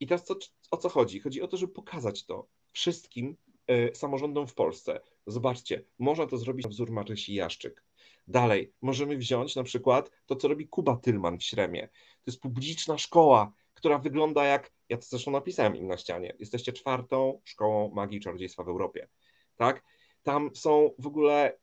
I 0.01 0.07
teraz 0.07 0.25
co, 0.25 0.37
o 0.71 0.77
co 0.77 0.89
chodzi? 0.89 1.21
Chodzi 1.21 1.43
o 1.43 1.49
to, 1.49 1.57
żeby 1.57 1.73
pokazać 1.73 2.27
to 2.27 2.49
wszystkim 2.73 3.37
y, 3.71 3.91
samorządom 3.95 4.47
w 4.47 4.55
Polsce. 4.55 5.01
Zobaczcie, 5.27 5.85
można 5.99 6.27
to 6.27 6.39
zrobić 6.39 6.65
na 6.65 6.71
wzór 6.71 6.91
Marysi 6.91 7.35
Jaszczyk. 7.35 7.85
Dalej, 8.29 8.73
możemy 8.83 9.17
wziąć 9.17 9.57
na 9.57 9.63
przykład 9.63 10.11
to, 10.27 10.37
co 10.37 10.49
robi 10.49 10.69
Kuba 10.69 10.97
Tylman 10.97 11.39
w 11.39 11.43
Śremie. 11.43 11.89
To 11.89 12.31
jest 12.31 12.41
publiczna 12.41 12.99
szkoła, 12.99 13.53
która 13.75 13.99
wygląda 13.99 14.45
jak, 14.45 14.73
ja 14.89 14.97
to 14.97 15.03
zresztą 15.07 15.31
napisałem 15.31 15.77
im 15.77 15.87
na 15.87 15.97
ścianie, 15.97 16.37
jesteście 16.39 16.73
czwartą 16.73 17.41
szkołą 17.45 17.91
magii 17.95 18.19
i 18.19 18.21
czarodziejstwa 18.21 18.65
w 18.65 18.69
Europie. 18.69 19.09
Tak? 19.57 19.83
Tam 20.23 20.51
są 20.55 20.91
w 20.99 21.07
ogóle, 21.07 21.59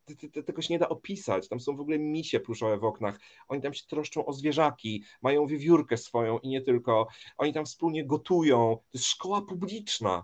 tego 0.46 0.62
się 0.62 0.74
nie 0.74 0.80
da 0.80 0.90
opisać, 0.90 1.48
tam 1.48 1.60
są 1.60 1.76
w 1.76 1.80
ogóle 1.80 2.00
misie 2.00 2.40
pluszowe 2.40 2.78
w 2.78 2.84
oknach, 2.84 3.20
oni 3.48 3.62
tam 3.62 3.74
się 3.74 3.86
troszczą 3.88 4.26
o 4.26 4.34
zwierzaki, 4.34 5.04
mają 5.22 5.48
wiewiórkę 5.48 5.98
swoją 5.98 6.40
i 6.40 6.50
nie 6.50 6.62
tylko, 6.62 7.08
oni 7.38 7.54
tam 7.54 7.66
wspólnie 7.66 8.06
gotują, 8.06 8.78
to 8.78 8.98
jest 8.98 9.06
szkoła 9.06 9.42
publiczna. 9.42 10.24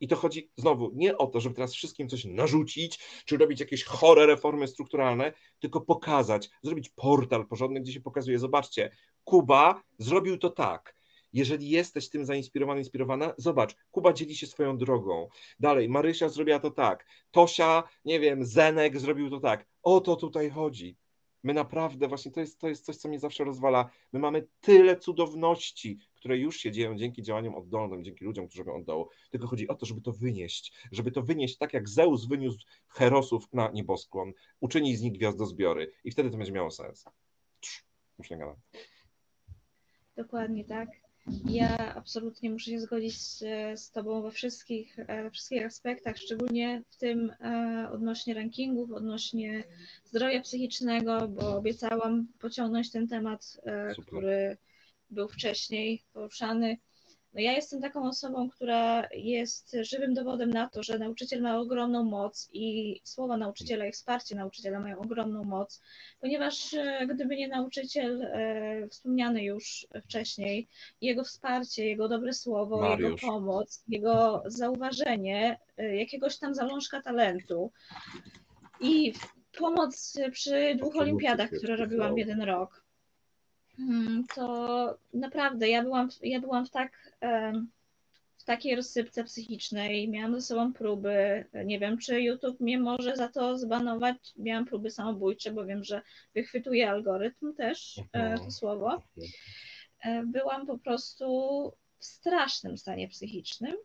I 0.00 0.08
to 0.08 0.16
chodzi 0.16 0.50
znowu 0.56 0.90
nie 0.94 1.18
o 1.18 1.26
to, 1.26 1.40
żeby 1.40 1.54
teraz 1.54 1.74
wszystkim 1.74 2.08
coś 2.08 2.24
narzucić, 2.24 2.98
czy 3.24 3.36
robić 3.36 3.60
jakieś 3.60 3.84
chore 3.84 4.26
reformy 4.26 4.68
strukturalne, 4.68 5.32
tylko 5.58 5.80
pokazać, 5.80 6.50
zrobić 6.62 6.88
portal 6.88 7.46
porządny, 7.46 7.80
gdzie 7.80 7.92
się 7.92 8.00
pokazuje, 8.00 8.38
zobaczcie, 8.38 8.90
Kuba 9.24 9.82
zrobił 9.98 10.38
to 10.38 10.50
tak, 10.50 10.99
jeżeli 11.32 11.70
jesteś 11.70 12.08
tym 12.08 12.24
zainspirowany, 12.24 12.80
inspirowana, 12.80 13.34
zobacz, 13.36 13.76
Kuba 13.90 14.12
dzieli 14.12 14.36
się 14.36 14.46
swoją 14.46 14.78
drogą. 14.78 15.28
Dalej, 15.60 15.88
Marysia 15.88 16.28
zrobiła 16.28 16.58
to 16.58 16.70
tak, 16.70 17.06
Tosia, 17.30 17.82
nie 18.04 18.20
wiem, 18.20 18.44
Zenek 18.44 19.00
zrobił 19.00 19.30
to 19.30 19.40
tak. 19.40 19.66
O 19.82 20.00
to 20.00 20.16
tutaj 20.16 20.50
chodzi. 20.50 20.96
My 21.42 21.54
naprawdę, 21.54 22.08
właśnie 22.08 22.30
to 22.30 22.40
jest, 22.40 22.58
to 22.58 22.68
jest 22.68 22.84
coś, 22.84 22.96
co 22.96 23.08
mnie 23.08 23.18
zawsze 23.18 23.44
rozwala. 23.44 23.90
My 24.12 24.18
mamy 24.18 24.46
tyle 24.60 24.96
cudowności, 24.96 25.98
które 26.14 26.38
już 26.38 26.56
się 26.56 26.72
dzieją 26.72 26.96
dzięki 26.96 27.22
działaniom 27.22 27.54
oddolnym, 27.54 28.04
dzięki 28.04 28.24
ludziom, 28.24 28.48
którzy 28.48 28.64
robią 28.64 28.78
oddołu. 28.78 29.08
Tylko 29.30 29.46
chodzi 29.46 29.68
o 29.68 29.74
to, 29.74 29.86
żeby 29.86 30.00
to 30.00 30.12
wynieść, 30.12 30.72
żeby 30.92 31.10
to 31.10 31.22
wynieść 31.22 31.58
tak 31.58 31.74
jak 31.74 31.88
Zeus 31.88 32.26
wyniósł 32.26 32.58
herosów 32.88 33.52
na 33.52 33.70
nieboskłon, 33.70 34.32
uczyni 34.60 34.96
z 34.96 35.02
nich 35.02 35.12
gwiazdozbiory 35.12 35.92
i 36.04 36.10
wtedy 36.10 36.30
to 36.30 36.36
będzie 36.36 36.52
miało 36.52 36.70
sens. 36.70 37.04
Już 38.18 38.30
nie 38.30 38.38
gadam. 38.38 38.56
Dokładnie 40.16 40.64
tak. 40.64 41.09
Ja 41.44 41.94
absolutnie 41.94 42.50
muszę 42.50 42.70
się 42.70 42.80
zgodzić 42.80 43.20
z, 43.20 43.38
z 43.80 43.90
Tobą 43.90 44.22
we 44.22 44.30
wszystkich, 44.30 44.98
e, 44.98 45.22
we 45.22 45.30
wszystkich 45.30 45.66
aspektach, 45.66 46.18
szczególnie 46.18 46.82
w 46.90 46.96
tym 46.96 47.32
e, 47.40 47.88
odnośnie 47.92 48.34
rankingów, 48.34 48.92
odnośnie 48.92 49.64
zdrowia 50.04 50.40
psychicznego, 50.40 51.28
bo 51.28 51.56
obiecałam 51.56 52.26
pociągnąć 52.38 52.90
ten 52.90 53.08
temat, 53.08 53.60
e, 53.62 53.94
który 53.94 54.56
był 55.10 55.28
wcześniej 55.28 56.02
poruszany. 56.12 56.76
No 57.34 57.40
ja 57.40 57.52
jestem 57.52 57.80
taką 57.80 58.08
osobą, 58.08 58.50
która 58.50 59.08
jest 59.14 59.76
żywym 59.82 60.14
dowodem 60.14 60.50
na 60.50 60.68
to, 60.68 60.82
że 60.82 60.98
nauczyciel 60.98 61.42
ma 61.42 61.58
ogromną 61.58 62.04
moc 62.04 62.50
i 62.52 63.00
słowa 63.04 63.36
nauczyciela 63.36 63.86
i 63.86 63.92
wsparcie 63.92 64.36
nauczyciela 64.36 64.80
mają 64.80 64.98
ogromną 64.98 65.44
moc, 65.44 65.82
ponieważ 66.20 66.74
e, 66.74 67.06
gdyby 67.06 67.36
nie 67.36 67.48
nauczyciel 67.48 68.22
e, 68.22 68.88
wspomniany 68.88 69.44
już 69.44 69.86
wcześniej, 70.04 70.68
jego 71.00 71.24
wsparcie, 71.24 71.86
jego 71.86 72.08
dobre 72.08 72.32
słowo, 72.32 72.80
Mariusz. 72.80 73.22
jego 73.22 73.32
pomoc, 73.32 73.84
jego 73.88 74.42
zauważenie, 74.46 75.58
e, 75.76 75.96
jakiegoś 75.96 76.38
tam 76.38 76.54
zalążka 76.54 77.02
talentu 77.02 77.72
i 78.80 79.12
pomoc 79.58 80.18
przy 80.32 80.74
dwóch 80.78 80.96
olimpiadach, 80.96 81.50
które 81.50 81.76
robiłam 81.76 82.18
jeden 82.18 82.42
rok. 82.42 82.79
Hmm, 83.86 84.24
to 84.34 84.98
naprawdę 85.14 85.68
ja 85.68 85.82
byłam, 85.82 86.08
ja 86.22 86.40
byłam 86.40 86.66
w 86.66 86.70
tak 86.70 86.92
w 88.38 88.44
takiej 88.44 88.76
rozsypce 88.76 89.24
psychicznej, 89.24 90.08
miałam 90.08 90.34
ze 90.34 90.42
sobą 90.42 90.72
próby, 90.72 91.44
nie 91.64 91.78
wiem, 91.78 91.98
czy 91.98 92.20
YouTube 92.20 92.60
mnie 92.60 92.78
może 92.78 93.16
za 93.16 93.28
to 93.28 93.58
zbanować, 93.58 94.16
miałam 94.36 94.64
próby 94.64 94.90
samobójcze, 94.90 95.52
bo 95.52 95.64
wiem, 95.64 95.84
że 95.84 96.02
wychwytuje 96.34 96.90
algorytm 96.90 97.54
też 97.54 97.98
e, 97.98 98.02
Mhm. 98.12 98.38
to 98.44 98.50
słowo. 98.50 99.02
E, 100.04 100.22
Byłam 100.26 100.66
po 100.66 100.78
prostu 100.78 101.26
w 101.98 102.04
strasznym 102.04 102.78
stanie 102.78 103.08
psychicznym 103.08 103.76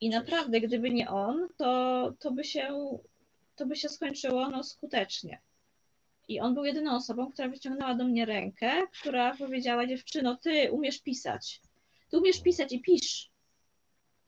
i 0.00 0.08
naprawdę, 0.10 0.60
gdyby 0.60 0.90
nie 0.90 1.10
on, 1.10 1.48
to, 1.56 2.12
to, 2.18 2.30
by, 2.30 2.44
się, 2.44 2.98
to 3.56 3.66
by 3.66 3.76
się 3.76 3.88
skończyło 3.88 4.48
no, 4.48 4.64
skutecznie. 4.64 5.38
I 6.28 6.40
on 6.40 6.54
był 6.54 6.64
jedyną 6.64 6.96
osobą, 6.96 7.32
która 7.32 7.48
wyciągnęła 7.48 7.94
do 7.94 8.04
mnie 8.04 8.26
rękę, 8.26 8.86
która 9.00 9.36
powiedziała, 9.36 9.86
dziewczyno, 9.86 10.36
ty 10.36 10.72
umiesz 10.72 11.02
pisać. 11.02 11.60
Ty 12.10 12.18
umiesz 12.18 12.42
pisać 12.42 12.72
i 12.72 12.80
pisz. 12.80 13.30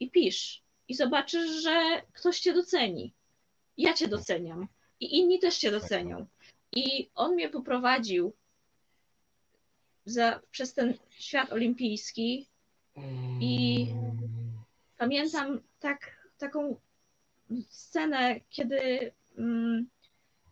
I 0.01 0.11
pisz. 0.11 0.63
I 0.89 0.95
zobaczysz, 0.95 1.63
że 1.63 2.03
ktoś 2.13 2.41
cię 2.41 2.53
doceni. 2.53 3.15
Ja 3.77 3.95
cię 3.95 4.09
doceniam. 4.09 4.69
I 5.01 5.19
inni 5.19 5.39
też 5.39 5.59
cię 5.59 5.71
docenią. 5.71 6.27
I 6.73 7.11
on 7.15 7.35
mnie 7.35 7.49
poprowadził 7.49 8.33
za, 10.05 10.41
przez 10.51 10.75
ten 10.75 10.95
świat 11.11 11.53
olimpijski. 11.53 12.49
I 13.41 13.87
pamiętam 14.99 15.61
tak, 15.81 16.29
taką 16.39 16.77
scenę, 17.69 18.41
kiedy 18.51 19.13
mm, 19.39 19.89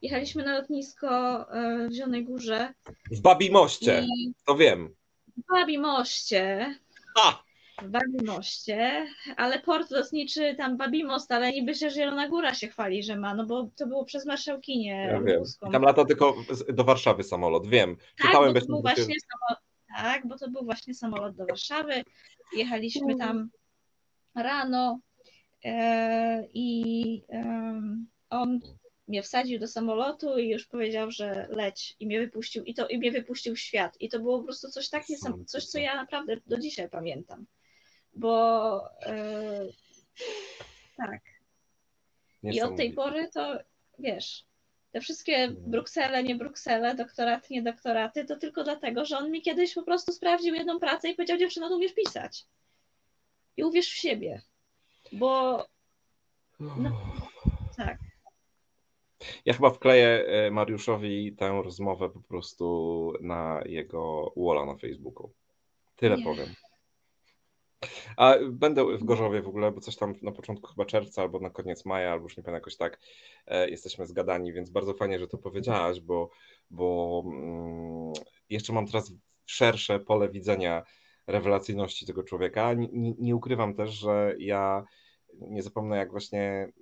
jechaliśmy 0.02 0.44
na 0.44 0.58
lotnisko 0.58 1.08
e, 1.52 1.88
w 1.88 1.92
Zielonej 1.92 2.24
Górze 2.24 2.74
W 3.10 3.20
Babimoście, 3.20 4.06
i 4.16 4.32
to 4.46 4.56
wiem. 4.56 4.94
w 5.36 5.52
Babimoście, 5.52 6.74
A! 7.22 7.42
w 7.82 7.88
Babimoście, 7.88 9.06
ale 9.36 9.58
port 9.58 9.90
lotniczy 9.90 10.54
tam 10.54 10.76
Babimost, 10.76 11.32
ale 11.32 11.52
niby 11.52 11.74
się 11.74 11.90
Zielona 11.90 12.28
Góra 12.28 12.54
się 12.54 12.68
chwali, 12.68 13.02
że 13.02 13.16
ma, 13.16 13.34
no 13.34 13.46
bo 13.46 13.70
to 13.76 13.86
było 13.86 14.04
przez 14.04 14.26
Marszałkinię 14.26 15.08
Ja 15.12 15.20
wiem. 15.20 15.42
I 15.68 15.72
tam 15.72 15.82
lata 15.82 16.04
tylko 16.04 16.34
do 16.68 16.84
Warszawy 16.84 17.22
samolot, 17.22 17.66
wiem. 17.66 17.96
Tak, 17.96 18.26
Czytałem 18.26 18.54
bo 18.54 18.60
to 18.60 18.66
był 18.66 18.80
właśnie 18.82 19.14
samolot, 19.20 19.64
tak, 19.96 20.26
bo 20.26 20.38
to 20.38 20.50
był 20.50 20.64
właśnie 20.64 20.94
samolot 20.94 21.36
do 21.36 21.46
Warszawy. 21.46 22.02
Jechaliśmy 22.52 23.16
tam 23.16 23.50
rano 24.34 25.00
e, 25.64 26.48
i 26.54 27.22
on 28.30 28.60
mnie 29.08 29.22
wsadził 29.22 29.58
do 29.58 29.66
samolotu 29.66 30.38
i 30.38 30.48
już 30.48 30.66
powiedział, 30.66 31.10
że 31.10 31.46
leć 31.50 31.96
i 32.00 32.06
mnie 32.06 32.20
wypuścił 32.20 32.64
i 32.64 32.74
to 32.74 32.88
i 32.88 32.98
mnie 32.98 33.12
wypuścił 33.12 33.54
w 33.54 33.58
świat. 33.58 34.00
I 34.00 34.08
to 34.08 34.18
było 34.18 34.38
po 34.38 34.44
prostu 34.44 34.70
coś 34.70 34.88
tak 34.88 35.08
niesam, 35.08 35.44
coś, 35.44 35.64
co 35.64 35.78
ja 35.78 35.96
naprawdę 35.96 36.36
do 36.46 36.58
dzisiaj 36.58 36.88
pamiętam. 36.88 37.46
Bo 38.14 38.80
e, 39.02 39.66
tak. 40.96 41.20
I 42.42 42.62
od 42.62 42.76
tej 42.76 42.90
Niesamowite. 42.90 42.94
pory 42.94 43.28
to 43.34 43.58
wiesz, 43.98 44.44
te 44.92 45.00
wszystkie 45.00 45.48
Bruksele, 45.50 46.22
nie 46.22 46.34
Bruksele, 46.34 46.94
doktoraty, 46.94 47.46
nie 47.54 47.62
doktoraty, 47.62 48.24
to 48.24 48.36
tylko 48.36 48.64
dlatego, 48.64 49.04
że 49.04 49.18
on 49.18 49.30
mi 49.30 49.42
kiedyś 49.42 49.74
po 49.74 49.82
prostu 49.82 50.12
sprawdził 50.12 50.54
jedną 50.54 50.78
pracę 50.78 51.08
i 51.08 51.14
powiedział, 51.14 51.38
dziewczyno, 51.38 51.68
to 51.68 51.76
umiesz 51.76 51.94
pisać. 51.94 52.46
I 53.56 53.64
uwierz 53.64 53.90
w 53.90 53.96
siebie. 53.96 54.42
Bo 55.12 55.64
no, 56.60 57.00
tak. 57.76 57.98
Ja 59.44 59.54
chyba 59.54 59.70
wkleję 59.70 60.26
e, 60.26 60.50
Mariuszowi 60.50 61.36
tę 61.36 61.60
rozmowę 61.64 62.10
po 62.10 62.20
prostu 62.20 63.12
na 63.20 63.62
jego 63.66 64.32
walla 64.36 64.66
na 64.66 64.76
Facebooku. 64.76 65.32
Tyle 65.96 66.16
Nie. 66.16 66.24
powiem. 66.24 66.46
A 68.16 68.34
będę 68.50 68.98
w 68.98 69.04
Gorzowie 69.04 69.42
w 69.42 69.48
ogóle, 69.48 69.72
bo 69.72 69.80
coś 69.80 69.96
tam 69.96 70.14
na 70.22 70.32
początku 70.32 70.66
chyba 70.68 70.84
czerwca, 70.84 71.22
albo 71.22 71.40
na 71.40 71.50
koniec 71.50 71.84
maja, 71.84 72.12
albo 72.12 72.24
już 72.24 72.36
nie 72.36 72.42
pamiętam 72.42 72.60
jakoś 72.60 72.76
tak, 72.76 73.00
e, 73.46 73.70
jesteśmy 73.70 74.06
zgadani, 74.06 74.52
więc 74.52 74.70
bardzo 74.70 74.94
fajnie, 74.94 75.18
że 75.18 75.28
to 75.28 75.38
powiedziałaś, 75.38 76.00
bo, 76.00 76.30
bo 76.70 77.22
mm, 77.26 78.12
jeszcze 78.50 78.72
mam 78.72 78.86
teraz 78.86 79.12
szersze 79.46 80.00
pole 80.00 80.28
widzenia 80.28 80.82
rewelacyjności 81.26 82.06
tego 82.06 82.22
człowieka. 82.22 82.72
Nie, 82.74 82.88
nie, 82.92 83.14
nie 83.18 83.36
ukrywam 83.36 83.74
też, 83.74 83.90
że 83.90 84.34
ja 84.38 84.84
nie 85.34 85.62
zapomnę, 85.62 85.96
jak 85.96 86.10
właśnie 86.10 86.72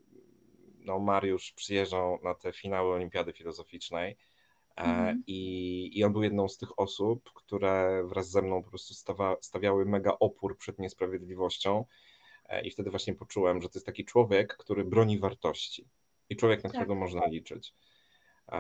no, 0.87 0.99
Mariusz 0.99 1.53
przyjeżdżał 1.53 2.19
na 2.23 2.35
te 2.35 2.53
finały 2.53 2.95
Olimpiady 2.95 3.33
Filozoficznej. 3.33 4.17
Mhm. 4.77 5.23
I, 5.27 5.91
I 5.99 6.05
on 6.05 6.13
był 6.13 6.23
jedną 6.23 6.49
z 6.49 6.59
tych 6.59 6.79
osób, 6.79 7.31
które 7.35 8.03
wraz 8.09 8.31
ze 8.31 8.43
mną 8.43 8.63
po 8.63 8.71
prostu 8.71 8.95
stawa, 8.95 9.37
stawiały 9.41 9.85
mega 9.87 10.17
opór 10.21 10.59
przed 10.59 10.79
niesprawiedliwością. 10.79 11.85
E, 12.49 12.67
I 12.67 12.71
wtedy 12.71 12.91
właśnie 12.91 13.15
poczułem, 13.15 13.63
że 13.63 13.69
to 13.69 13.79
jest 13.79 13.87
taki 13.87 14.05
człowiek, 14.05 14.57
który 14.57 14.85
broni 14.85 15.19
wartości 15.19 15.89
i 16.31 16.37
człowiek, 16.37 16.59
na 16.59 16.63
Tak. 16.63 16.73
którego 16.73 16.95
można 16.95 17.27
liczyć. 17.27 17.75
E, 18.49 18.59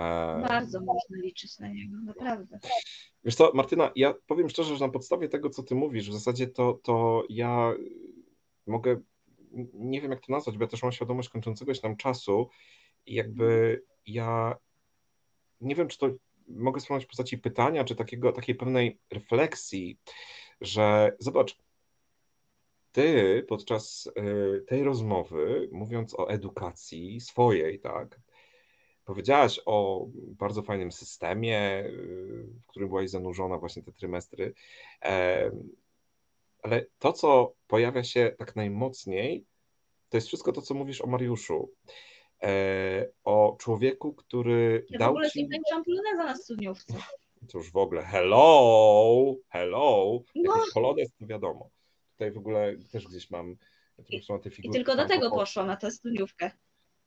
Bardzo 0.48 0.81
można 0.81 1.16
liczyć 1.16 1.59
na 1.59 1.69
niego, 1.69 1.97
naprawdę. 2.05 2.59
Wiesz 3.24 3.35
co, 3.35 3.53
Martyna, 3.55 3.90
ja 3.97 4.15
powiem 4.27 4.48
szczerze, 4.48 4.77
że 4.77 4.86
na 4.86 4.93
podstawie 4.93 5.28
tego, 5.28 5.51
co 5.51 5.62
ty 5.62 5.74
mówisz, 5.74 6.11
w 6.11 6.12
zasadzie 6.12 6.47
to, 6.47 6.81
to 6.82 7.24
ja 7.28 7.73
mogę, 8.66 9.01
nie 9.74 10.01
wiem 10.01 10.11
jak 10.11 10.27
to 10.27 10.33
nazwać, 10.33 10.59
bo 10.59 10.65
ja 10.65 10.70
też 10.70 10.83
mam 10.83 10.93
świadomość 10.93 11.28
kończącego 11.28 11.74
się 11.74 11.81
nam 11.83 11.97
czasu 11.97 12.49
i 13.07 13.15
jakby 13.15 13.83
ja 14.07 14.57
nie 15.61 15.74
wiem, 15.74 15.89
czy 15.89 15.99
to 15.99 16.11
mogę 16.49 16.81
spełniać 16.81 17.05
w 17.05 17.09
postaci 17.09 17.39
pytania, 17.39 17.85
czy 17.85 17.97
takiego, 17.97 18.33
takiej 18.33 18.55
pewnej 18.55 18.99
refleksji, 19.11 19.99
że 20.61 21.16
zobacz, 21.19 21.59
ty 22.93 23.45
podczas 23.49 24.07
y, 24.07 24.65
tej 24.66 24.85
rozmowy, 24.85 25.69
mówiąc 25.73 26.15
o 26.15 26.31
edukacji 26.31 27.20
swojej, 27.20 27.81
tak, 27.81 28.20
powiedziałaś 29.05 29.61
o 29.66 30.07
bardzo 30.15 30.62
fajnym 30.62 30.93
systemie, 30.93 31.85
y, 31.87 32.47
w 32.62 32.66
którym 32.66 32.89
byłaś 32.89 33.11
zanurzona 33.11 33.59
właśnie 33.59 33.83
te 33.83 33.93
trymestry, 33.93 34.55
ale 36.66 36.86
to, 36.98 37.12
co 37.12 37.52
pojawia 37.66 38.05
się 38.05 38.34
tak 38.38 38.56
najmocniej, 38.56 39.44
to 40.09 40.16
jest 40.16 40.26
wszystko 40.26 40.52
to, 40.52 40.62
co 40.62 40.74
mówisz 40.74 41.01
o 41.01 41.06
Mariuszu. 41.06 41.70
E, 42.43 43.09
o 43.24 43.56
człowieku, 43.60 44.14
który 44.14 44.86
Ja 44.90 44.97
w 44.97 45.01
dał 45.01 45.10
ogóle 45.10 45.30
z 45.30 45.32
ci. 45.32 45.38
nim 45.43 45.51
tańczyłam 45.51 45.84
poloneza 45.84 46.24
na 46.24 46.36
studniówce. 46.36 46.94
Już 47.55 47.70
w 47.72 47.76
ogóle, 47.76 48.02
hello, 48.02 49.34
hello. 49.48 50.20
No. 50.34 50.56
Jakiś 50.56 50.74
polonez, 50.74 51.09
to 51.20 51.26
wiadomo. 51.26 51.70
Tutaj 52.12 52.32
w 52.32 52.38
ogóle 52.38 52.76
też 52.93 53.09
gdzieś 53.09 53.30
mam, 53.30 53.56
I 54.09 54.20
figurki. 54.51 54.70
tylko 54.70 54.97
tam 54.97 55.06
dlatego 55.06 55.30
po- 55.30 55.36
poszłam 55.36 55.66
na 55.66 55.76
tę 55.76 55.90
studniówkę. 55.90 56.51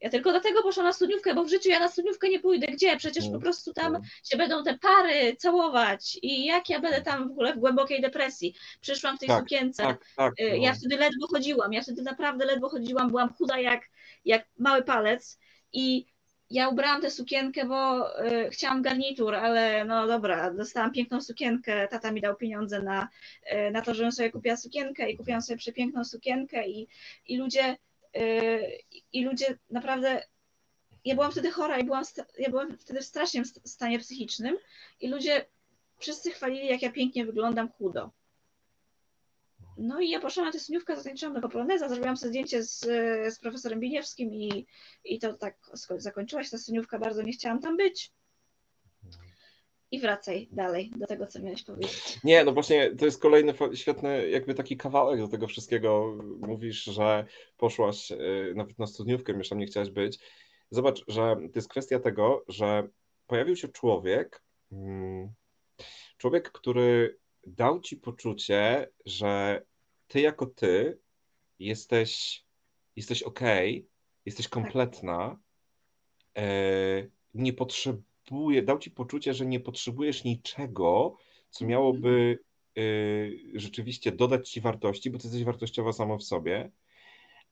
Ja 0.00 0.10
tylko 0.10 0.30
dlatego 0.30 0.62
poszłam 0.62 0.86
na 0.86 0.92
studniówkę, 0.92 1.34
bo 1.34 1.44
w 1.44 1.48
życiu 1.48 1.68
ja 1.70 1.80
na 1.80 1.88
studniówkę 1.88 2.28
nie 2.28 2.40
pójdę. 2.40 2.66
Gdzie? 2.66 2.96
Przecież 2.96 3.24
po 3.32 3.40
prostu 3.40 3.72
tam 3.72 3.86
Mm. 3.86 4.02
się 4.24 4.36
będą 4.38 4.64
te 4.64 4.78
pary 4.78 5.36
całować. 5.36 6.18
I 6.22 6.44
jak 6.44 6.68
ja 6.70 6.80
będę 6.80 7.02
tam 7.02 7.28
w 7.28 7.30
ogóle 7.30 7.54
w 7.54 7.58
głębokiej 7.58 8.00
depresji? 8.00 8.54
Przyszłam 8.80 9.16
w 9.16 9.20
tej 9.20 9.28
Tak, 9.28 9.38
sukience. 9.40 9.82
Tak, 9.82 10.04
tak. 10.16 10.32
Y, 10.40 10.50
no. 10.50 10.56
Ja 10.64 10.74
wtedy 10.74 10.96
ledwo 10.96 11.26
chodziłam. 11.26 11.72
Ja 11.72 11.82
wtedy 11.82 12.02
naprawdę 12.02 12.44
ledwo 12.44 12.68
chodziłam. 12.68 13.08
Byłam 13.08 13.34
chuda 13.34 13.58
jak, 13.58 13.80
jak 14.24 14.46
mały 14.58 14.82
palec. 14.82 15.38
I 15.72 16.06
ja 16.50 16.68
ubrałam 16.68 17.00
tę 17.02 17.10
sukienkę, 17.10 17.64
bo 17.64 18.08
y, 18.26 18.50
chciałam 18.50 18.82
garnitur, 18.82 19.34
ale 19.34 19.84
no 19.84 20.06
dobra, 20.06 20.50
dostałam 20.54 20.92
piękną 20.92 21.20
sukienkę. 21.20 21.88
Tata 21.88 22.12
mi 22.12 22.20
dał 22.20 22.36
pieniądze 22.36 22.82
na, 22.82 23.08
y, 23.52 23.70
na 23.70 23.82
to, 23.82 23.94
żebym 23.94 24.12
sobie 24.12 24.30
kupiła 24.30 24.56
sukienkę 24.56 25.10
i 25.10 25.16
kupiłam 25.16 25.42
sobie 25.42 25.56
przepiękną 25.56 26.04
sukienkę 26.04 26.68
i, 26.68 26.88
i 27.26 27.36
ludzie 27.38 27.76
i 29.12 29.24
ludzie 29.24 29.58
naprawdę 29.70 30.22
ja 31.04 31.14
byłam 31.14 31.32
wtedy 31.32 31.50
chora 31.50 31.78
i 31.78 31.84
byłam, 31.84 32.04
ja 32.38 32.50
byłam 32.50 32.78
wtedy 32.78 33.00
w 33.00 33.04
strasznym 33.04 33.44
st- 33.44 33.70
stanie 33.70 33.98
psychicznym 33.98 34.58
i 35.00 35.08
ludzie 35.08 35.46
wszyscy 35.98 36.30
chwalili, 36.30 36.66
jak 36.66 36.82
ja 36.82 36.92
pięknie 36.92 37.26
wyglądam 37.26 37.68
chudo. 37.68 38.10
No 39.78 40.00
i 40.00 40.10
ja 40.10 40.20
poszłam 40.20 40.46
na 40.46 40.52
tę 40.52 40.60
studniówkę, 40.60 40.96
zatańczyłam 40.96 41.40
do 41.40 41.48
poloneza, 41.48 41.88
zrobiłam 41.88 42.16
sobie 42.16 42.28
zdjęcie 42.28 42.62
z, 42.62 42.80
z 43.34 43.38
profesorem 43.38 43.80
Biniewskim 43.80 44.34
i, 44.34 44.66
i 45.04 45.18
to 45.18 45.34
tak 45.34 45.56
zakończyła 45.96 46.44
się 46.44 46.50
ta 46.50 46.58
studniówka, 46.58 46.98
bardzo 46.98 47.22
nie 47.22 47.32
chciałam 47.32 47.60
tam 47.60 47.76
być. 47.76 48.12
I 49.90 50.00
wracaj 50.00 50.48
dalej 50.52 50.90
do 50.96 51.06
tego, 51.06 51.26
co 51.26 51.42
miałeś 51.42 51.64
powiedzieć. 51.64 52.18
Nie, 52.24 52.44
no 52.44 52.52
właśnie 52.52 52.96
to 52.96 53.04
jest 53.04 53.22
kolejny 53.22 53.54
świetny 53.74 54.28
jakby 54.28 54.54
taki 54.54 54.76
kawałek 54.76 55.20
do 55.20 55.28
tego 55.28 55.46
wszystkiego. 55.46 56.18
Mówisz, 56.40 56.84
że 56.84 57.24
poszłaś 57.56 58.10
y, 58.10 58.52
nawet 58.56 58.78
na 58.78 58.86
studniówkę, 58.86 59.32
już 59.32 59.48
tam 59.48 59.58
nie 59.58 59.66
chciałaś 59.66 59.90
być. 59.90 60.18
Zobacz, 60.70 61.04
że 61.08 61.36
to 61.36 61.58
jest 61.58 61.68
kwestia 61.68 61.98
tego, 61.98 62.44
że 62.48 62.88
pojawił 63.26 63.56
się 63.56 63.68
człowiek, 63.68 64.42
mm, 64.72 65.32
człowiek, 66.18 66.52
który 66.52 67.18
dał 67.46 67.80
ci 67.80 67.96
poczucie, 67.96 68.90
że 69.06 69.62
ty 70.08 70.20
jako 70.20 70.46
ty 70.46 70.98
jesteś, 71.58 72.44
jesteś 72.96 73.22
okej, 73.22 73.88
jesteś 74.26 74.48
kompletna 74.48 75.38
e, 76.36 76.42
nie 77.34 77.52
dał 78.62 78.78
ci 78.78 78.90
poczucie, 78.90 79.34
że 79.34 79.46
nie 79.46 79.60
potrzebujesz 79.60 80.24
niczego, 80.24 81.16
co 81.50 81.64
miałoby 81.64 82.38
y, 82.78 83.42
rzeczywiście 83.54 84.12
dodać 84.12 84.50
ci 84.50 84.60
wartości, 84.60 85.10
bo 85.10 85.18
ty 85.18 85.26
jesteś 85.26 85.44
wartościowa 85.44 85.92
samo 85.92 86.18
w 86.18 86.22
sobie. 86.22 86.70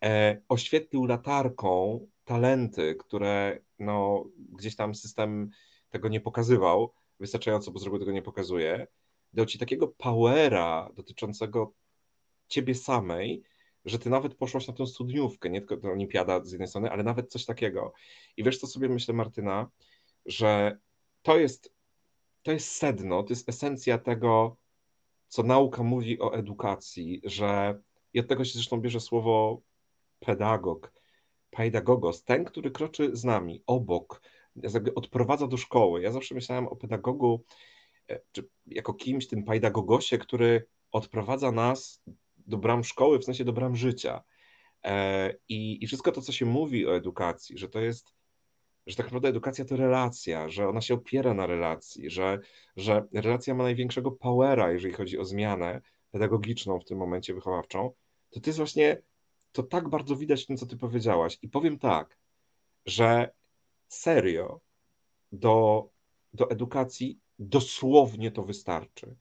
E, 0.04 0.40
oświetlił 0.48 1.04
latarką 1.04 2.06
talenty, 2.24 2.94
które 2.94 3.58
no, 3.78 4.24
gdzieś 4.38 4.76
tam 4.76 4.94
system 4.94 5.50
tego 5.90 6.08
nie 6.08 6.20
pokazywał 6.20 6.92
wystarczająco, 7.20 7.70
bo 7.70 7.78
z 7.78 7.82
reguły 7.82 8.00
tego 8.00 8.12
nie 8.12 8.22
pokazuje. 8.22 8.86
Dał 9.32 9.46
ci 9.46 9.58
takiego 9.58 9.88
powera 9.88 10.90
dotyczącego 10.94 11.72
ciebie 12.48 12.74
samej, 12.74 13.42
że 13.84 13.98
ty 13.98 14.10
nawet 14.10 14.34
poszłaś 14.34 14.68
na 14.68 14.74
tę 14.74 14.86
studniówkę, 14.86 15.50
nie 15.50 15.62
tylko 15.62 15.90
olimpiada 15.90 16.44
z 16.44 16.52
jednej 16.52 16.68
strony, 16.68 16.90
ale 16.90 17.02
nawet 17.02 17.30
coś 17.30 17.44
takiego. 17.44 17.92
I 18.36 18.44
wiesz, 18.44 18.58
co 18.58 18.66
sobie 18.66 18.88
myślę, 18.88 19.14
Martyna, 19.14 19.70
że 20.28 20.78
to 21.22 21.38
jest, 21.38 21.74
to 22.42 22.52
jest 22.52 22.72
sedno, 22.72 23.22
to 23.22 23.32
jest 23.32 23.48
esencja 23.48 23.98
tego, 23.98 24.56
co 25.28 25.42
nauka 25.42 25.82
mówi 25.82 26.20
o 26.20 26.34
edukacji, 26.34 27.20
że 27.24 27.80
i 28.14 28.20
od 28.20 28.28
tego 28.28 28.44
się 28.44 28.52
zresztą 28.52 28.80
bierze 28.80 29.00
słowo 29.00 29.62
pedagog, 30.20 30.92
pedagogos, 31.50 32.24
ten, 32.24 32.44
który 32.44 32.70
kroczy 32.70 33.16
z 33.16 33.24
nami, 33.24 33.62
obok, 33.66 34.22
odprowadza 34.94 35.46
do 35.46 35.56
szkoły. 35.56 36.02
Ja 36.02 36.12
zawsze 36.12 36.34
myślałem 36.34 36.68
o 36.68 36.76
pedagogu, 36.76 37.44
e, 38.08 38.20
czy 38.32 38.48
jako 38.66 38.94
kimś, 38.94 39.26
tym 39.26 39.44
pedagogosie, 39.44 40.18
który 40.18 40.66
odprowadza 40.92 41.52
nas 41.52 42.02
do 42.36 42.56
bram 42.56 42.84
szkoły, 42.84 43.18
w 43.18 43.24
sensie 43.24 43.44
do 43.44 43.52
bram 43.52 43.76
życia. 43.76 44.22
E, 44.84 45.34
I, 45.48 45.84
I 45.84 45.86
wszystko 45.86 46.12
to, 46.12 46.22
co 46.22 46.32
się 46.32 46.46
mówi 46.46 46.86
o 46.86 46.96
edukacji, 46.96 47.58
że 47.58 47.68
to 47.68 47.80
jest, 47.80 48.17
że 48.88 48.96
tak 48.96 49.06
naprawdę 49.06 49.28
edukacja 49.28 49.64
to 49.64 49.76
relacja, 49.76 50.48
że 50.48 50.68
ona 50.68 50.80
się 50.80 50.94
opiera 50.94 51.34
na 51.34 51.46
relacji, 51.46 52.10
że, 52.10 52.38
że 52.76 53.04
relacja 53.12 53.54
ma 53.54 53.64
największego 53.64 54.10
powera, 54.10 54.72
jeżeli 54.72 54.94
chodzi 54.94 55.18
o 55.18 55.24
zmianę 55.24 55.80
pedagogiczną 56.10 56.80
w 56.80 56.84
tym 56.84 56.98
momencie 56.98 57.34
wychowawczą, 57.34 57.92
to 58.30 58.40
to 58.40 58.50
jest 58.50 58.58
właśnie, 58.58 59.02
to 59.52 59.62
tak 59.62 59.88
bardzo 59.88 60.16
widać 60.16 60.44
w 60.44 60.46
tym, 60.46 60.56
co 60.56 60.66
ty 60.66 60.76
powiedziałaś. 60.76 61.38
I 61.42 61.48
powiem 61.48 61.78
tak, 61.78 62.18
że 62.86 63.30
serio 63.88 64.60
do, 65.32 65.88
do 66.34 66.50
edukacji 66.50 67.18
dosłownie 67.38 68.30
to 68.30 68.42
wystarczy. 68.42 69.14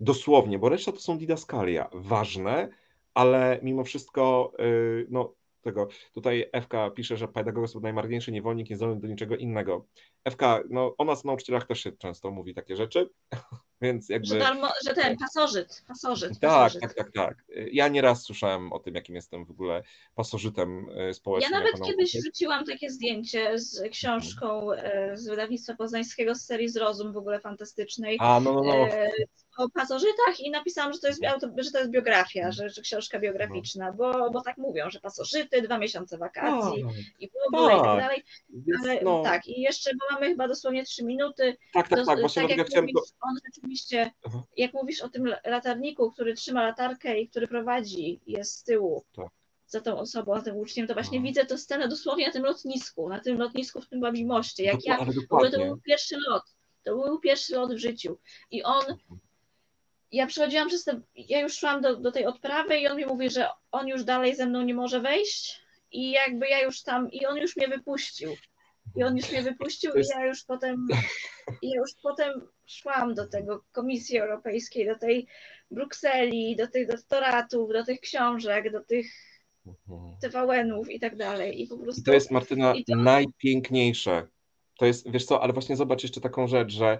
Dosłownie, 0.00 0.58
bo 0.58 0.68
reszta 0.68 0.92
to 0.92 1.00
są 1.00 1.18
didaskalia, 1.18 1.90
ważne, 1.92 2.68
ale 3.14 3.60
mimo 3.62 3.84
wszystko, 3.84 4.52
y, 4.60 5.06
no 5.10 5.34
tego, 5.66 5.88
tutaj 6.14 6.50
FK 6.62 6.90
pisze, 6.94 7.16
że 7.16 7.28
pedagog 7.28 7.62
jest 7.64 7.74
najmarniejszy 7.74 8.32
niewolnik, 8.32 8.70
niezdolny 8.70 9.00
do 9.00 9.08
niczego 9.08 9.36
innego. 9.36 9.86
FK, 10.30 10.42
no 10.70 10.94
o 10.98 11.04
nas 11.04 11.24
nauczycielach 11.24 11.66
też 11.66 11.80
się 11.80 11.92
często 11.92 12.30
mówi 12.30 12.54
takie 12.54 12.76
rzeczy, 12.76 13.10
więc 13.82 14.08
jakby... 14.08 14.26
Że, 14.26 14.38
darmo, 14.38 14.68
że 14.86 14.94
ten 14.94 15.16
pasożyt, 15.16 15.84
pasożyt. 15.88 16.40
Tak, 16.40 16.50
pasożyt. 16.50 16.80
tak, 16.82 16.94
tak, 16.94 17.12
tak. 17.12 17.44
Ja 17.72 17.88
nieraz 17.88 18.22
słyszałem 18.22 18.72
o 18.72 18.78
tym, 18.78 18.94
jakim 18.94 19.14
jestem 19.14 19.44
w 19.44 19.50
ogóle 19.50 19.82
pasożytem 20.14 20.88
y, 20.88 21.14
społecznym. 21.14 21.52
Ja 21.52 21.58
nawet 21.58 21.86
kiedyś 21.86 22.12
wrzuciłam 22.12 22.64
takie 22.64 22.90
zdjęcie 22.90 23.58
z 23.58 23.90
książką 23.90 24.72
e, 24.72 25.16
z 25.16 25.28
wydawnictwa 25.28 25.74
poznańskiego 25.74 26.34
z 26.34 26.44
serii 26.44 26.68
Zrozum, 26.68 27.12
w 27.12 27.16
ogóle 27.16 27.40
fantastycznej. 27.40 28.16
A, 28.20 28.40
no, 28.40 28.52
no, 28.52 28.62
no. 28.62 28.74
e, 28.74 29.10
o 29.56 29.68
pasożytach 29.68 30.40
i 30.40 30.50
napisałam, 30.50 30.92
że 30.92 30.98
to 30.98 31.08
jest, 31.08 31.24
auto, 31.24 31.48
że 31.58 31.70
to 31.70 31.78
jest 31.78 31.90
biografia, 31.90 32.52
że, 32.52 32.70
że 32.70 32.82
książka 32.82 33.20
biograficzna, 33.20 33.92
bo, 33.92 34.30
bo 34.30 34.40
tak 34.40 34.58
mówią, 34.58 34.90
że 34.90 35.00
pasożyty, 35.00 35.62
dwa 35.62 35.78
miesiące 35.78 36.18
wakacji 36.18 36.84
i 37.18 37.28
w 37.28 37.54
ogóle 37.54 37.72
i 37.72 37.76
tak 37.76 37.84
tak. 37.84 38.00
dalej. 38.00 38.24
Ale 38.84 39.00
no, 39.02 39.22
tak, 39.22 39.46
i 39.48 39.60
jeszcze, 39.60 39.90
bo 39.94 40.15
mamy 40.20 40.28
chyba 40.28 40.48
dosłownie 40.48 40.84
trzy 40.84 41.04
minuty. 41.04 41.56
tak, 41.72 41.88
tak, 41.88 42.06
tak, 42.06 42.20
właśnie 42.20 42.48
tak 42.48 42.58
jak 42.58 42.68
mówisz, 42.82 43.10
on 43.20 43.34
rzeczywiście, 43.46 44.10
Aha. 44.26 44.42
jak 44.56 44.72
mówisz 44.74 45.00
o 45.00 45.08
tym 45.08 45.34
latarniku, 45.44 46.12
który 46.12 46.34
trzyma 46.34 46.62
latarkę 46.62 47.20
i 47.20 47.28
który 47.28 47.48
prowadzi, 47.48 48.20
jest 48.26 48.52
z 48.58 48.64
tyłu 48.64 49.04
Tak. 49.16 49.26
za 49.66 49.80
tą 49.80 49.98
osobą, 49.98 50.34
za 50.34 50.42
tym 50.42 50.56
uczniem, 50.56 50.86
to 50.86 50.94
właśnie 50.94 51.18
Aha. 51.18 51.26
widzę 51.26 51.46
tę 51.46 51.58
scenę 51.58 51.88
dosłownie 51.88 52.26
na 52.26 52.32
tym 52.32 52.42
lotnisku, 52.42 53.08
na 53.08 53.20
tym 53.20 53.38
lotnisku 53.38 53.80
w 53.80 53.88
tym 53.88 54.00
babim 54.00 54.28
moście, 54.28 54.64
jak 54.64 54.84
ja, 54.86 54.98
ale 54.98 55.04
w 55.04 55.08
ogóle 55.08 55.24
to 55.24 55.30
dokładnie. 55.30 55.64
był 55.66 55.76
pierwszy 55.76 56.16
lot, 56.28 56.42
to 56.84 56.96
był 56.96 57.18
pierwszy 57.20 57.54
lot 57.54 57.74
w 57.74 57.78
życiu 57.78 58.18
i 58.50 58.62
on 58.62 58.82
ja 60.12 60.26
przechodziłam 60.26 60.68
przez 60.68 60.84
te, 60.84 61.00
ja 61.14 61.40
już 61.40 61.58
szłam 61.58 61.80
do, 61.80 61.96
do 61.96 62.12
tej 62.12 62.26
odprawy 62.26 62.78
i 62.78 62.88
on 62.88 62.96
mi 62.96 63.06
mówi, 63.06 63.30
że 63.30 63.48
on 63.72 63.88
już 63.88 64.04
dalej 64.04 64.36
ze 64.36 64.46
mną 64.46 64.62
nie 64.62 64.74
może 64.74 65.00
wejść 65.00 65.60
i 65.92 66.10
jakby 66.10 66.48
ja 66.48 66.62
już 66.62 66.82
tam, 66.82 67.10
i 67.10 67.26
on 67.26 67.36
już 67.36 67.56
mnie 67.56 67.68
wypuścił. 67.68 68.36
I 68.96 69.02
on 69.04 69.16
już 69.16 69.30
mnie 69.32 69.42
wypuścił 69.42 69.96
jest- 69.96 70.10
i 70.14 70.18
ja 70.18 70.26
już 70.26 70.44
potem, 70.44 70.86
ja 71.62 71.76
już 71.80 71.90
potem 72.02 72.48
szłam 72.66 73.14
do 73.14 73.28
tego 73.28 73.64
Komisji 73.72 74.18
Europejskiej, 74.18 74.86
do 74.86 74.98
tej 74.98 75.26
Brukseli, 75.70 76.56
do 76.56 76.66
tych 76.68 76.88
doktoratów, 76.88 77.72
do 77.72 77.84
tych 77.84 78.00
książek, 78.00 78.72
do 78.72 78.80
tych 78.84 79.06
Mhm. 79.66 80.16
TVN-ów 80.22 80.90
i 80.90 81.00
tak 81.00 81.16
dalej. 81.16 81.62
I 81.62 81.66
po 81.66 81.78
prostu 81.78 82.00
I 82.00 82.04
to 82.04 82.12
jest, 82.12 82.30
Martyna, 82.30 82.74
to- 82.88 82.96
najpiękniejsze. 82.96 84.26
To 84.78 84.86
jest, 84.86 85.10
wiesz 85.10 85.24
co, 85.24 85.42
ale 85.42 85.52
właśnie 85.52 85.76
zobacz 85.76 86.02
jeszcze 86.02 86.20
taką 86.20 86.46
rzecz, 86.48 86.72
że 86.72 86.98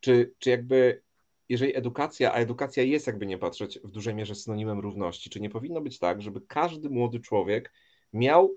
czy, 0.00 0.32
czy 0.38 0.50
jakby, 0.50 1.02
jeżeli 1.48 1.76
edukacja, 1.76 2.32
a 2.32 2.36
edukacja 2.36 2.82
jest 2.82 3.06
jakby 3.06 3.26
nie 3.26 3.38
patrzeć 3.38 3.78
w 3.84 3.90
dużej 3.90 4.14
mierze 4.14 4.34
synonimem 4.34 4.80
równości, 4.80 5.30
czy 5.30 5.40
nie 5.40 5.50
powinno 5.50 5.80
być 5.80 5.98
tak, 5.98 6.22
żeby 6.22 6.40
każdy 6.48 6.90
młody 6.90 7.20
człowiek 7.20 7.72
miał 8.12 8.56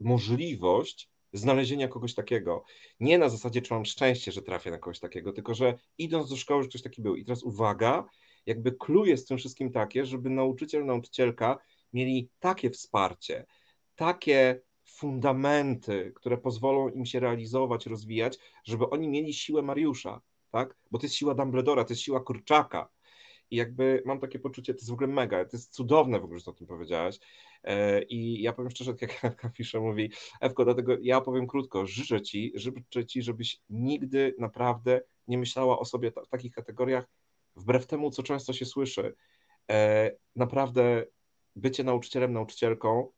możliwość 0.00 1.10
znalezienia 1.32 1.88
kogoś 1.88 2.14
takiego. 2.14 2.64
Nie 3.00 3.18
na 3.18 3.28
zasadzie, 3.28 3.62
czy 3.62 3.74
mam 3.74 3.84
szczęście, 3.84 4.32
że 4.32 4.42
trafię 4.42 4.70
na 4.70 4.78
kogoś 4.78 5.00
takiego, 5.00 5.32
tylko 5.32 5.54
że 5.54 5.78
idąc 5.98 6.30
do 6.30 6.36
szkoły, 6.36 6.62
że 6.62 6.68
ktoś 6.68 6.82
taki 6.82 7.02
był. 7.02 7.16
I 7.16 7.24
teraz 7.24 7.42
uwaga, 7.42 8.04
jakby 8.46 8.76
jest 9.04 9.24
w 9.24 9.28
tym 9.28 9.38
wszystkim 9.38 9.72
takie, 9.72 10.06
żeby 10.06 10.30
nauczyciel, 10.30 10.86
nauczycielka 10.86 11.58
mieli 11.92 12.30
takie 12.40 12.70
wsparcie, 12.70 13.46
takie 13.96 14.60
fundamenty, 14.84 16.12
które 16.14 16.38
pozwolą 16.38 16.88
im 16.88 17.06
się 17.06 17.20
realizować, 17.20 17.86
rozwijać, 17.86 18.38
żeby 18.64 18.90
oni 18.90 19.08
mieli 19.08 19.34
siłę 19.34 19.62
Mariusza, 19.62 20.20
tak? 20.50 20.76
Bo 20.90 20.98
to 20.98 21.06
jest 21.06 21.14
siła 21.14 21.34
Dumbledora, 21.34 21.84
to 21.84 21.92
jest 21.92 22.02
siła 22.02 22.20
Kurczaka. 22.20 22.88
I 23.50 23.56
jakby 23.56 24.02
mam 24.06 24.20
takie 24.20 24.38
poczucie, 24.38 24.74
to 24.74 24.78
jest 24.78 24.90
w 24.90 24.92
ogóle 24.92 25.08
mega, 25.08 25.44
to 25.44 25.56
jest 25.56 25.74
cudowne 25.74 26.20
w 26.20 26.24
ogóle, 26.24 26.40
że 26.40 26.50
o 26.50 26.54
tym 26.54 26.66
powiedziałaś. 26.66 27.18
E, 27.64 28.02
I 28.02 28.42
ja 28.42 28.52
powiem 28.52 28.70
szczerze, 28.70 28.94
tak 28.94 29.02
jak 29.02 29.24
Ewka 29.32 29.48
pisze, 29.48 29.80
mówi, 29.80 30.12
Ewko, 30.40 30.64
dlatego 30.64 30.96
ja 31.00 31.20
powiem 31.20 31.46
krótko, 31.46 31.86
życzę 31.86 32.22
ci, 32.22 32.52
życzę 32.54 33.06
ci, 33.06 33.22
żebyś 33.22 33.60
nigdy 33.70 34.34
naprawdę 34.38 35.00
nie 35.28 35.38
myślała 35.38 35.78
o 35.78 35.84
sobie 35.84 36.10
w 36.10 36.28
takich 36.30 36.54
kategoriach, 36.54 37.04
wbrew 37.56 37.86
temu, 37.86 38.10
co 38.10 38.22
często 38.22 38.52
się 38.52 38.64
słyszy. 38.66 39.14
E, 39.70 40.10
Naprawdę 40.36 41.04
bycie 41.56 41.84
nauczycielem, 41.84 42.32
nauczycielką, 42.32 43.12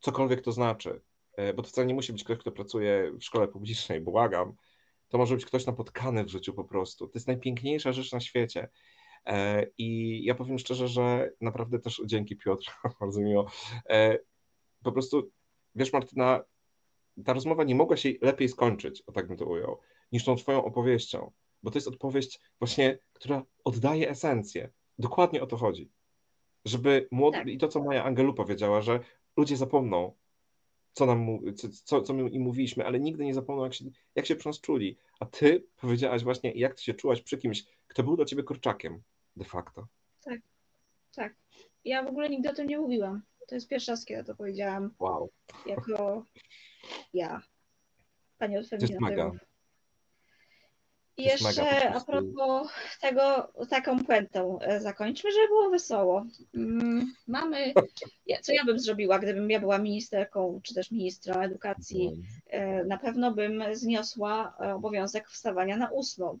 cokolwiek 0.00 0.40
to 0.40 0.52
znaczy, 0.52 1.00
e, 1.36 1.54
bo 1.54 1.62
to 1.62 1.68
wcale 1.68 1.86
nie 1.86 1.94
musi 1.94 2.12
być 2.12 2.24
ktoś, 2.24 2.38
kto 2.38 2.52
pracuje 2.52 3.12
w 3.20 3.24
szkole 3.24 3.48
publicznej, 3.48 4.00
błagam. 4.00 4.54
To 5.08 5.18
może 5.18 5.34
być 5.34 5.44
ktoś 5.44 5.66
napotkany 5.66 6.24
w 6.24 6.28
życiu 6.28 6.54
po 6.54 6.64
prostu. 6.64 7.06
To 7.06 7.12
jest 7.14 7.26
najpiękniejsza 7.26 7.92
rzecz 7.92 8.12
na 8.12 8.20
świecie. 8.20 8.68
E, 9.26 9.66
I 9.78 10.20
ja 10.24 10.34
powiem 10.34 10.58
szczerze, 10.58 10.88
że 10.88 11.30
naprawdę 11.40 11.78
też 11.78 12.02
dzięki 12.06 12.36
Piotr, 12.36 12.72
bardzo 13.00 13.20
miło. 13.20 13.50
E, 13.88 14.18
Po 14.82 14.92
prostu, 14.92 15.30
wiesz 15.74 15.92
Martyna, 15.92 16.44
ta 17.24 17.32
rozmowa 17.32 17.64
nie 17.64 17.74
mogła 17.74 17.96
się 17.96 18.08
lepiej 18.22 18.48
skończyć, 18.48 19.02
o 19.02 19.12
tak 19.12 19.28
bym 19.28 19.36
to 19.36 19.46
ujął, 19.46 19.78
niż 20.12 20.24
tą 20.24 20.36
twoją 20.36 20.64
opowieścią, 20.64 21.32
bo 21.62 21.70
to 21.70 21.78
jest 21.78 21.88
odpowiedź 21.88 22.40
właśnie, 22.58 22.98
która 23.12 23.42
oddaje 23.64 24.10
esencję. 24.10 24.70
Dokładnie 24.98 25.42
o 25.42 25.46
to 25.46 25.56
chodzi. 25.56 25.90
Żeby 26.64 27.08
młody, 27.10 27.38
Tak. 27.38 27.48
i 27.48 27.58
to, 27.58 27.68
co 27.68 27.82
Maja 27.82 28.04
Angelu 28.04 28.34
powiedziała, 28.34 28.80
że 28.80 29.00
ludzie 29.36 29.56
zapomną, 29.56 30.12
co, 30.92 31.06
nam, 31.06 31.38
co, 31.84 32.02
co 32.02 32.14
my 32.14 32.28
im 32.28 32.42
mówiliśmy, 32.42 32.86
ale 32.86 33.00
nigdy 33.00 33.24
nie 33.24 33.34
zapomną, 33.34 33.64
jak 33.64 33.74
się, 33.74 33.84
jak 34.14 34.26
się 34.26 34.36
przy 34.36 34.48
nas 34.48 34.60
czuli. 34.60 34.96
A 35.20 35.26
ty 35.26 35.66
powiedziałaś 35.76 36.24
właśnie, 36.24 36.52
jak 36.52 36.74
ty 36.74 36.82
się 36.82 36.94
czułaś 36.94 37.22
przy 37.22 37.38
kimś, 37.38 37.64
kto 37.86 38.02
był 38.02 38.16
dla 38.16 38.24
ciebie 38.24 38.42
kurczakiem 38.42 39.02
de 39.40 39.44
facto. 39.44 39.86
tak. 41.16 41.34
Ja 41.84 42.02
w 42.02 42.08
ogóle 42.08 42.28
nigdy 42.28 42.50
o 42.50 42.54
tym 42.54 42.66
nie 42.66 42.78
mówiłam. 42.78 43.22
To 43.48 43.54
jest 43.54 43.68
pierwszy 43.68 43.90
raz, 43.90 44.04
kiedy 44.04 44.24
to 44.24 44.34
powiedziałam 44.34 44.94
Wow. 44.98 45.30
jako 45.66 46.26
ja. 47.14 47.42
Pani 48.38 48.58
od 48.58 48.68
feminatywów. 48.68 49.36
I 51.16 51.22
jeszcze 51.24 51.94
a 51.94 52.00
propos 52.00 52.68
tego, 53.00 53.52
taką 53.70 54.04
puentą 54.04 54.58
e, 54.60 54.80
zakończmy, 54.80 55.32
żeby 55.32 55.48
było 55.48 55.70
wesoło. 55.70 56.26
Mm, 56.54 57.12
Mamy, 57.26 57.74
co 58.42 58.52
ja 58.52 58.64
bym 58.64 58.78
zrobiła, 58.78 59.18
gdybym 59.18 59.50
ja 59.50 59.60
była 59.60 59.78
ministerką, 59.78 60.60
czy 60.62 60.74
też 60.74 60.90
ministrą 60.90 61.40
edukacji, 61.40 62.22
e, 62.46 62.84
na 62.84 62.98
pewno 62.98 63.32
bym 63.32 63.64
zniosła 63.72 64.56
e, 64.60 64.74
obowiązek 64.74 65.28
wstawania 65.28 65.76
na 65.76 65.90
ósmą. 65.90 66.38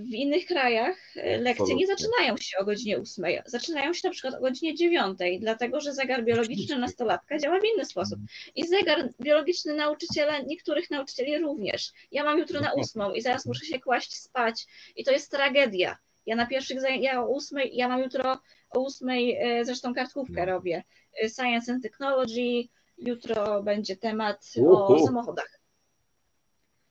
W 0.00 0.10
innych 0.14 0.46
krajach 0.46 0.96
e, 1.16 1.38
lekcje 1.38 1.74
nie 1.74 1.86
zaczynają 1.86 2.36
się 2.36 2.58
o 2.58 2.64
godzinie 2.64 2.98
8, 2.98 3.24
zaczynają 3.46 3.92
się 3.92 4.08
na 4.08 4.12
przykład 4.12 4.34
o 4.34 4.40
godzinie 4.40 4.74
9, 4.74 5.18
dlatego 5.40 5.80
że 5.80 5.92
zegar 5.94 6.24
biologiczny 6.24 6.78
nastolatka 6.78 7.38
działa 7.38 7.60
w 7.60 7.64
inny 7.74 7.84
sposób. 7.84 8.18
I 8.54 8.66
zegar 8.66 9.08
biologiczny 9.20 9.74
nauczyciela, 9.74 10.38
niektórych 10.38 10.90
nauczycieli 10.90 11.38
również. 11.38 11.92
Ja 12.12 12.24
mam 12.24 12.38
jutro 12.38 12.60
na 12.60 12.66
Dokładnie. 12.68 13.04
8 13.04 13.16
i 13.16 13.20
zaraz 13.22 13.46
muszę 13.46 13.66
się 13.66 13.80
kłaść 13.80 14.14
spać 14.16 14.66
i 14.96 15.04
to 15.04 15.12
jest 15.12 15.30
tragedia. 15.30 15.96
Ja 16.26 16.36
na 16.36 16.46
pierwszych 16.46 16.80
zajęciach, 16.80 17.12
ja 17.12 17.22
o 17.22 17.36
8, 17.36 17.58
ja 17.72 17.88
mam 17.88 18.00
jutro 18.02 18.38
o 18.70 18.86
8, 18.86 19.08
e, 19.10 19.64
zresztą 19.64 19.94
kartkówkę 19.94 20.46
No. 20.46 20.52
robię, 20.52 20.84
e, 21.24 21.28
Science 21.28 21.72
and 21.72 21.82
Technology, 21.82 22.68
jutro 22.98 23.62
będzie 23.62 23.96
temat 23.96 24.44
Uhu. 24.56 24.94
o 24.94 25.06
samochodach 25.06 25.60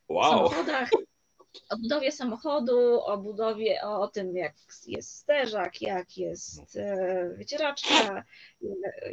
Wow. 0.09 0.23
samochodach, 0.33 0.89
o 1.69 1.77
budowie 1.77 2.11
samochodu, 2.11 3.01
o 3.01 3.17
budowie, 3.17 3.81
o, 3.83 4.01
o 4.01 4.07
tym, 4.07 4.35
jak 4.35 4.53
jest 4.87 5.15
sterzak, 5.15 5.81
jak 5.81 6.17
jest 6.17 6.75
e, 6.75 7.33
wycieraczka 7.37 8.23
i, 8.61 8.67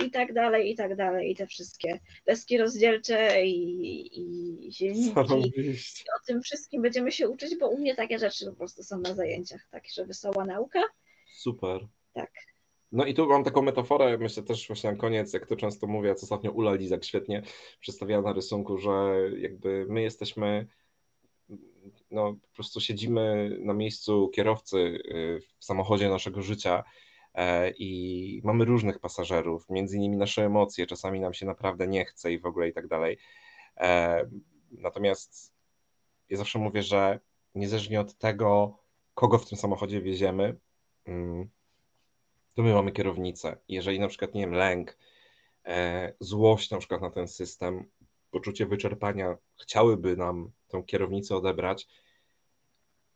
i 0.06 0.10
tak 0.10 0.32
dalej, 0.32 0.70
i 0.70 0.76
tak 0.76 0.96
dalej, 0.96 1.30
i 1.30 1.36
te 1.36 1.46
wszystkie 1.46 2.00
deski 2.26 2.58
rozdzielcze 2.58 3.46
i, 3.46 4.66
i 4.68 4.72
silniki. 4.72 5.14
Zarobiście. 5.14 6.04
O 6.20 6.26
tym 6.26 6.42
wszystkim 6.42 6.82
będziemy 6.82 7.12
się 7.12 7.28
uczyć, 7.28 7.56
bo 7.56 7.68
u 7.68 7.78
mnie 7.78 7.94
takie 7.94 8.18
rzeczy 8.18 8.46
po 8.46 8.52
prostu 8.52 8.82
są 8.82 8.98
na 8.98 9.14
zajęciach, 9.14 9.68
tak, 9.70 9.84
że 9.94 10.04
wesoła 10.04 10.44
nauka. 10.44 10.82
Super. 11.32 11.86
Tak. 12.12 12.30
No 12.92 13.04
i 13.04 13.14
tu 13.14 13.26
mam 13.26 13.44
taką 13.44 13.62
metaforę, 13.62 14.18
myślę 14.18 14.42
też 14.42 14.66
właśnie 14.66 14.90
na 14.90 14.96
koniec, 14.96 15.32
jak 15.32 15.46
to 15.46 15.56
często 15.56 15.86
mówię, 15.86 16.14
co 16.14 16.22
ostatnio 16.22 16.52
Ula 16.52 16.74
Lizak 16.74 17.04
świetnie 17.04 17.42
przedstawiała 17.80 18.22
na 18.22 18.32
rysunku, 18.32 18.78
że 18.78 18.90
jakby 19.36 19.86
my 19.88 20.02
jesteśmy, 20.02 20.66
no 22.10 22.34
po 22.34 22.54
prostu 22.54 22.80
siedzimy 22.80 23.56
na 23.60 23.74
miejscu 23.74 24.28
kierowcy 24.34 24.78
y, 24.78 25.40
w 25.58 25.64
samochodzie 25.64 26.08
naszego 26.08 26.42
życia 26.42 26.84
e, 27.34 27.70
i 27.70 28.40
mamy 28.44 28.64
różnych 28.64 28.98
pasażerów, 28.98 29.70
między 29.70 29.96
innymi 29.96 30.16
nasze 30.16 30.44
emocje, 30.44 30.86
czasami 30.86 31.20
nam 31.20 31.34
się 31.34 31.46
naprawdę 31.46 31.86
nie 31.88 32.04
chce 32.04 32.32
i 32.32 32.38
w 32.38 32.46
ogóle 32.46 32.68
i 32.68 32.72
tak 32.72 32.88
dalej. 32.88 33.18
E, 33.76 34.30
Natomiast 34.70 35.54
ja 36.28 36.36
zawsze 36.36 36.58
mówię, 36.58 36.82
że 36.82 37.20
niezależnie 37.54 38.00
od 38.00 38.18
tego, 38.18 38.78
kogo 39.14 39.38
w 39.38 39.48
tym 39.48 39.58
samochodzie 39.58 40.00
wieziemy, 40.00 40.56
mm, 41.04 41.48
to 42.54 42.62
my 42.62 42.74
mamy 42.74 42.92
kierownicę. 42.92 43.56
Jeżeli 43.68 44.00
na 44.00 44.08
przykład, 44.08 44.34
nie 44.34 44.40
wiem, 44.40 44.52
lęk, 44.52 44.98
e, 45.64 46.12
złość 46.20 46.70
na 46.70 46.78
przykład 46.78 47.00
na 47.00 47.10
ten 47.10 47.28
system, 47.28 47.90
poczucie 48.30 48.66
wyczerpania 48.66 49.36
chciałyby 49.62 50.16
nam 50.16 50.50
tą 50.70 50.82
kierownicę 50.82 51.36
odebrać, 51.36 51.88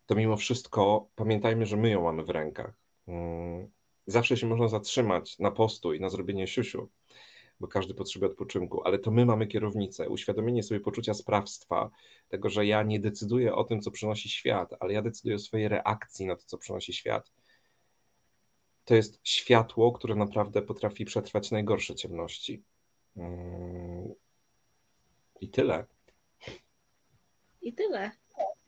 to 0.06 0.14
mimo 0.14 0.36
wszystko 0.36 1.08
pamiętajmy, 1.16 1.66
że 1.66 1.76
my 1.76 1.90
ją 1.90 2.02
mamy 2.02 2.24
w 2.24 2.30
rękach. 2.30 2.74
Mm, 3.08 3.68
Zawsze 4.06 4.36
się 4.36 4.46
można 4.46 4.68
zatrzymać 4.68 5.38
na 5.38 5.50
postój, 5.50 6.00
na 6.00 6.08
zrobienie 6.08 6.46
siusiu, 6.46 6.88
bo 7.60 7.68
każdy 7.68 7.94
potrzebuje 7.94 8.30
odpoczynku, 8.30 8.82
ale 8.84 8.98
to 8.98 9.10
my 9.10 9.26
mamy 9.26 9.46
kierownicę. 9.46 10.08
Uświadomienie 10.08 10.62
sobie 10.62 10.80
poczucia 10.80 11.14
sprawstwa, 11.14 11.90
tego, 12.28 12.50
że 12.50 12.66
ja 12.66 12.82
nie 12.82 13.00
decyduję 13.00 13.54
o 13.54 13.64
tym, 13.64 13.80
co 13.80 13.90
przynosi 13.90 14.28
świat, 14.28 14.74
ale 14.80 14.92
ja 14.92 15.02
decyduję 15.02 15.36
o 15.36 15.38
swojej 15.38 15.68
reakcji 15.68 16.26
na 16.26 16.36
to, 16.36 16.42
co 16.46 16.58
przynosi 16.58 16.92
świat 16.92 17.30
to 18.84 18.94
jest 18.94 19.20
światło, 19.22 19.92
które 19.92 20.14
naprawdę 20.14 20.62
potrafi 20.62 21.04
przetrwać 21.04 21.50
najgorsze 21.50 21.94
ciemności. 21.94 22.62
Mm. 23.16 24.14
I 25.40 25.48
tyle. 25.48 25.86
I 27.64 27.72
tyle. 27.72 28.10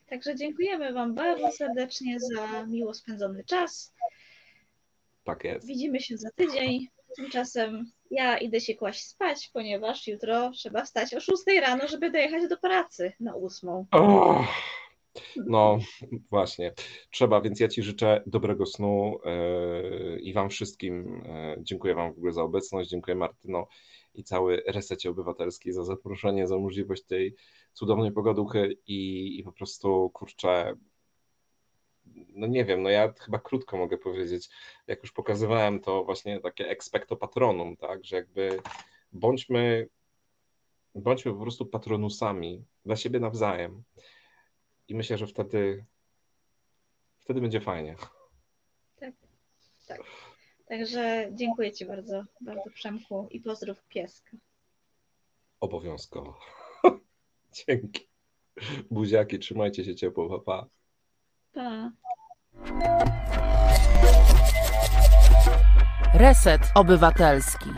Także 0.09 0.35
dziękujemy 0.35 0.93
Wam 0.93 1.15
bardzo 1.15 1.51
serdecznie 1.51 2.17
za 2.19 2.65
miło 2.65 2.93
spędzony 2.93 3.43
czas. 3.43 3.93
Tak 5.23 5.43
jest. 5.43 5.67
Widzimy 5.67 5.99
się 5.99 6.17
za 6.17 6.29
tydzień. 6.35 6.87
Tymczasem 7.15 7.91
ja 8.11 8.37
idę 8.37 8.61
się 8.61 8.75
kłaść 8.75 9.05
spać, 9.05 9.49
ponieważ 9.53 10.07
jutro 10.07 10.51
trzeba 10.51 10.83
wstać 10.83 11.13
o 11.13 11.19
6 11.19 11.43
rano, 11.61 11.87
żeby 11.87 12.11
dojechać 12.11 12.49
do 12.49 12.57
pracy 12.57 13.13
na 13.19 13.35
8. 13.35 13.69
Och, 13.69 14.47
no, 15.45 15.79
właśnie. 16.29 16.73
Trzeba, 17.11 17.41
więc 17.41 17.59
ja 17.59 17.67
Ci 17.67 17.83
życzę 17.83 18.23
dobrego 18.25 18.65
snu 18.65 19.19
yy, 19.25 20.19
i 20.19 20.33
Wam 20.33 20.49
wszystkim 20.49 21.23
yy, 21.25 21.63
dziękuję 21.63 21.95
Wam 21.95 22.13
w 22.13 22.17
ogóle 22.17 22.33
za 22.33 22.43
obecność. 22.43 22.89
Dziękuję 22.89 23.15
Martyno 23.15 23.67
i 24.13 24.23
cały 24.23 24.63
resecie 24.67 25.09
obywatelski 25.09 25.71
za 25.71 25.83
zaproszenie, 25.83 26.47
za 26.47 26.57
możliwość 26.57 27.03
tej 27.03 27.35
cudownej 27.77 28.11
pogaduchy 28.11 28.77
i, 28.87 29.39
i 29.39 29.43
po 29.43 29.51
prostu 29.51 30.09
kurczę. 30.13 30.75
No 32.29 32.47
nie 32.47 32.65
wiem, 32.65 32.83
no 32.83 32.89
ja 32.89 33.13
chyba 33.19 33.39
krótko 33.39 33.77
mogę 33.77 33.97
powiedzieć, 33.97 34.49
jak 34.87 35.03
już 35.03 35.11
pokazywałem, 35.11 35.79
to 35.79 36.03
właśnie 36.03 36.39
takie 36.39 36.69
expecto 36.69 37.15
patronum, 37.15 37.77
tak, 37.77 38.05
że 38.05 38.15
jakby 38.15 38.59
bądźmy, 39.11 39.89
bądźmy 40.95 41.33
po 41.33 41.39
prostu 41.39 41.65
patronusami 41.65 42.65
dla 42.85 42.95
siebie 42.95 43.19
nawzajem. 43.19 43.83
I 44.87 44.95
myślę, 44.95 45.17
że 45.17 45.27
wtedy, 45.27 45.85
wtedy 47.19 47.41
będzie 47.41 47.61
fajnie. 47.61 47.95
Także 50.65 51.29
dziękuję 51.33 51.71
Ci 51.71 51.85
bardzo, 51.85 52.23
bardzo 52.41 52.69
Przemku 52.73 53.27
i 53.31 53.39
pozdrów 53.39 53.83
pieska. 53.83 54.37
Obowiązkowo. 55.59 56.39
Dzięki. 57.67 58.07
Buziaki, 58.91 59.39
trzymajcie 59.39 59.85
się 59.85 59.95
ciepło, 59.95 60.29
pa, 60.29 60.39
pa. 60.39 60.67
Pa. 61.53 61.91
Reset 66.13 66.61
Obywatelski. 66.75 67.69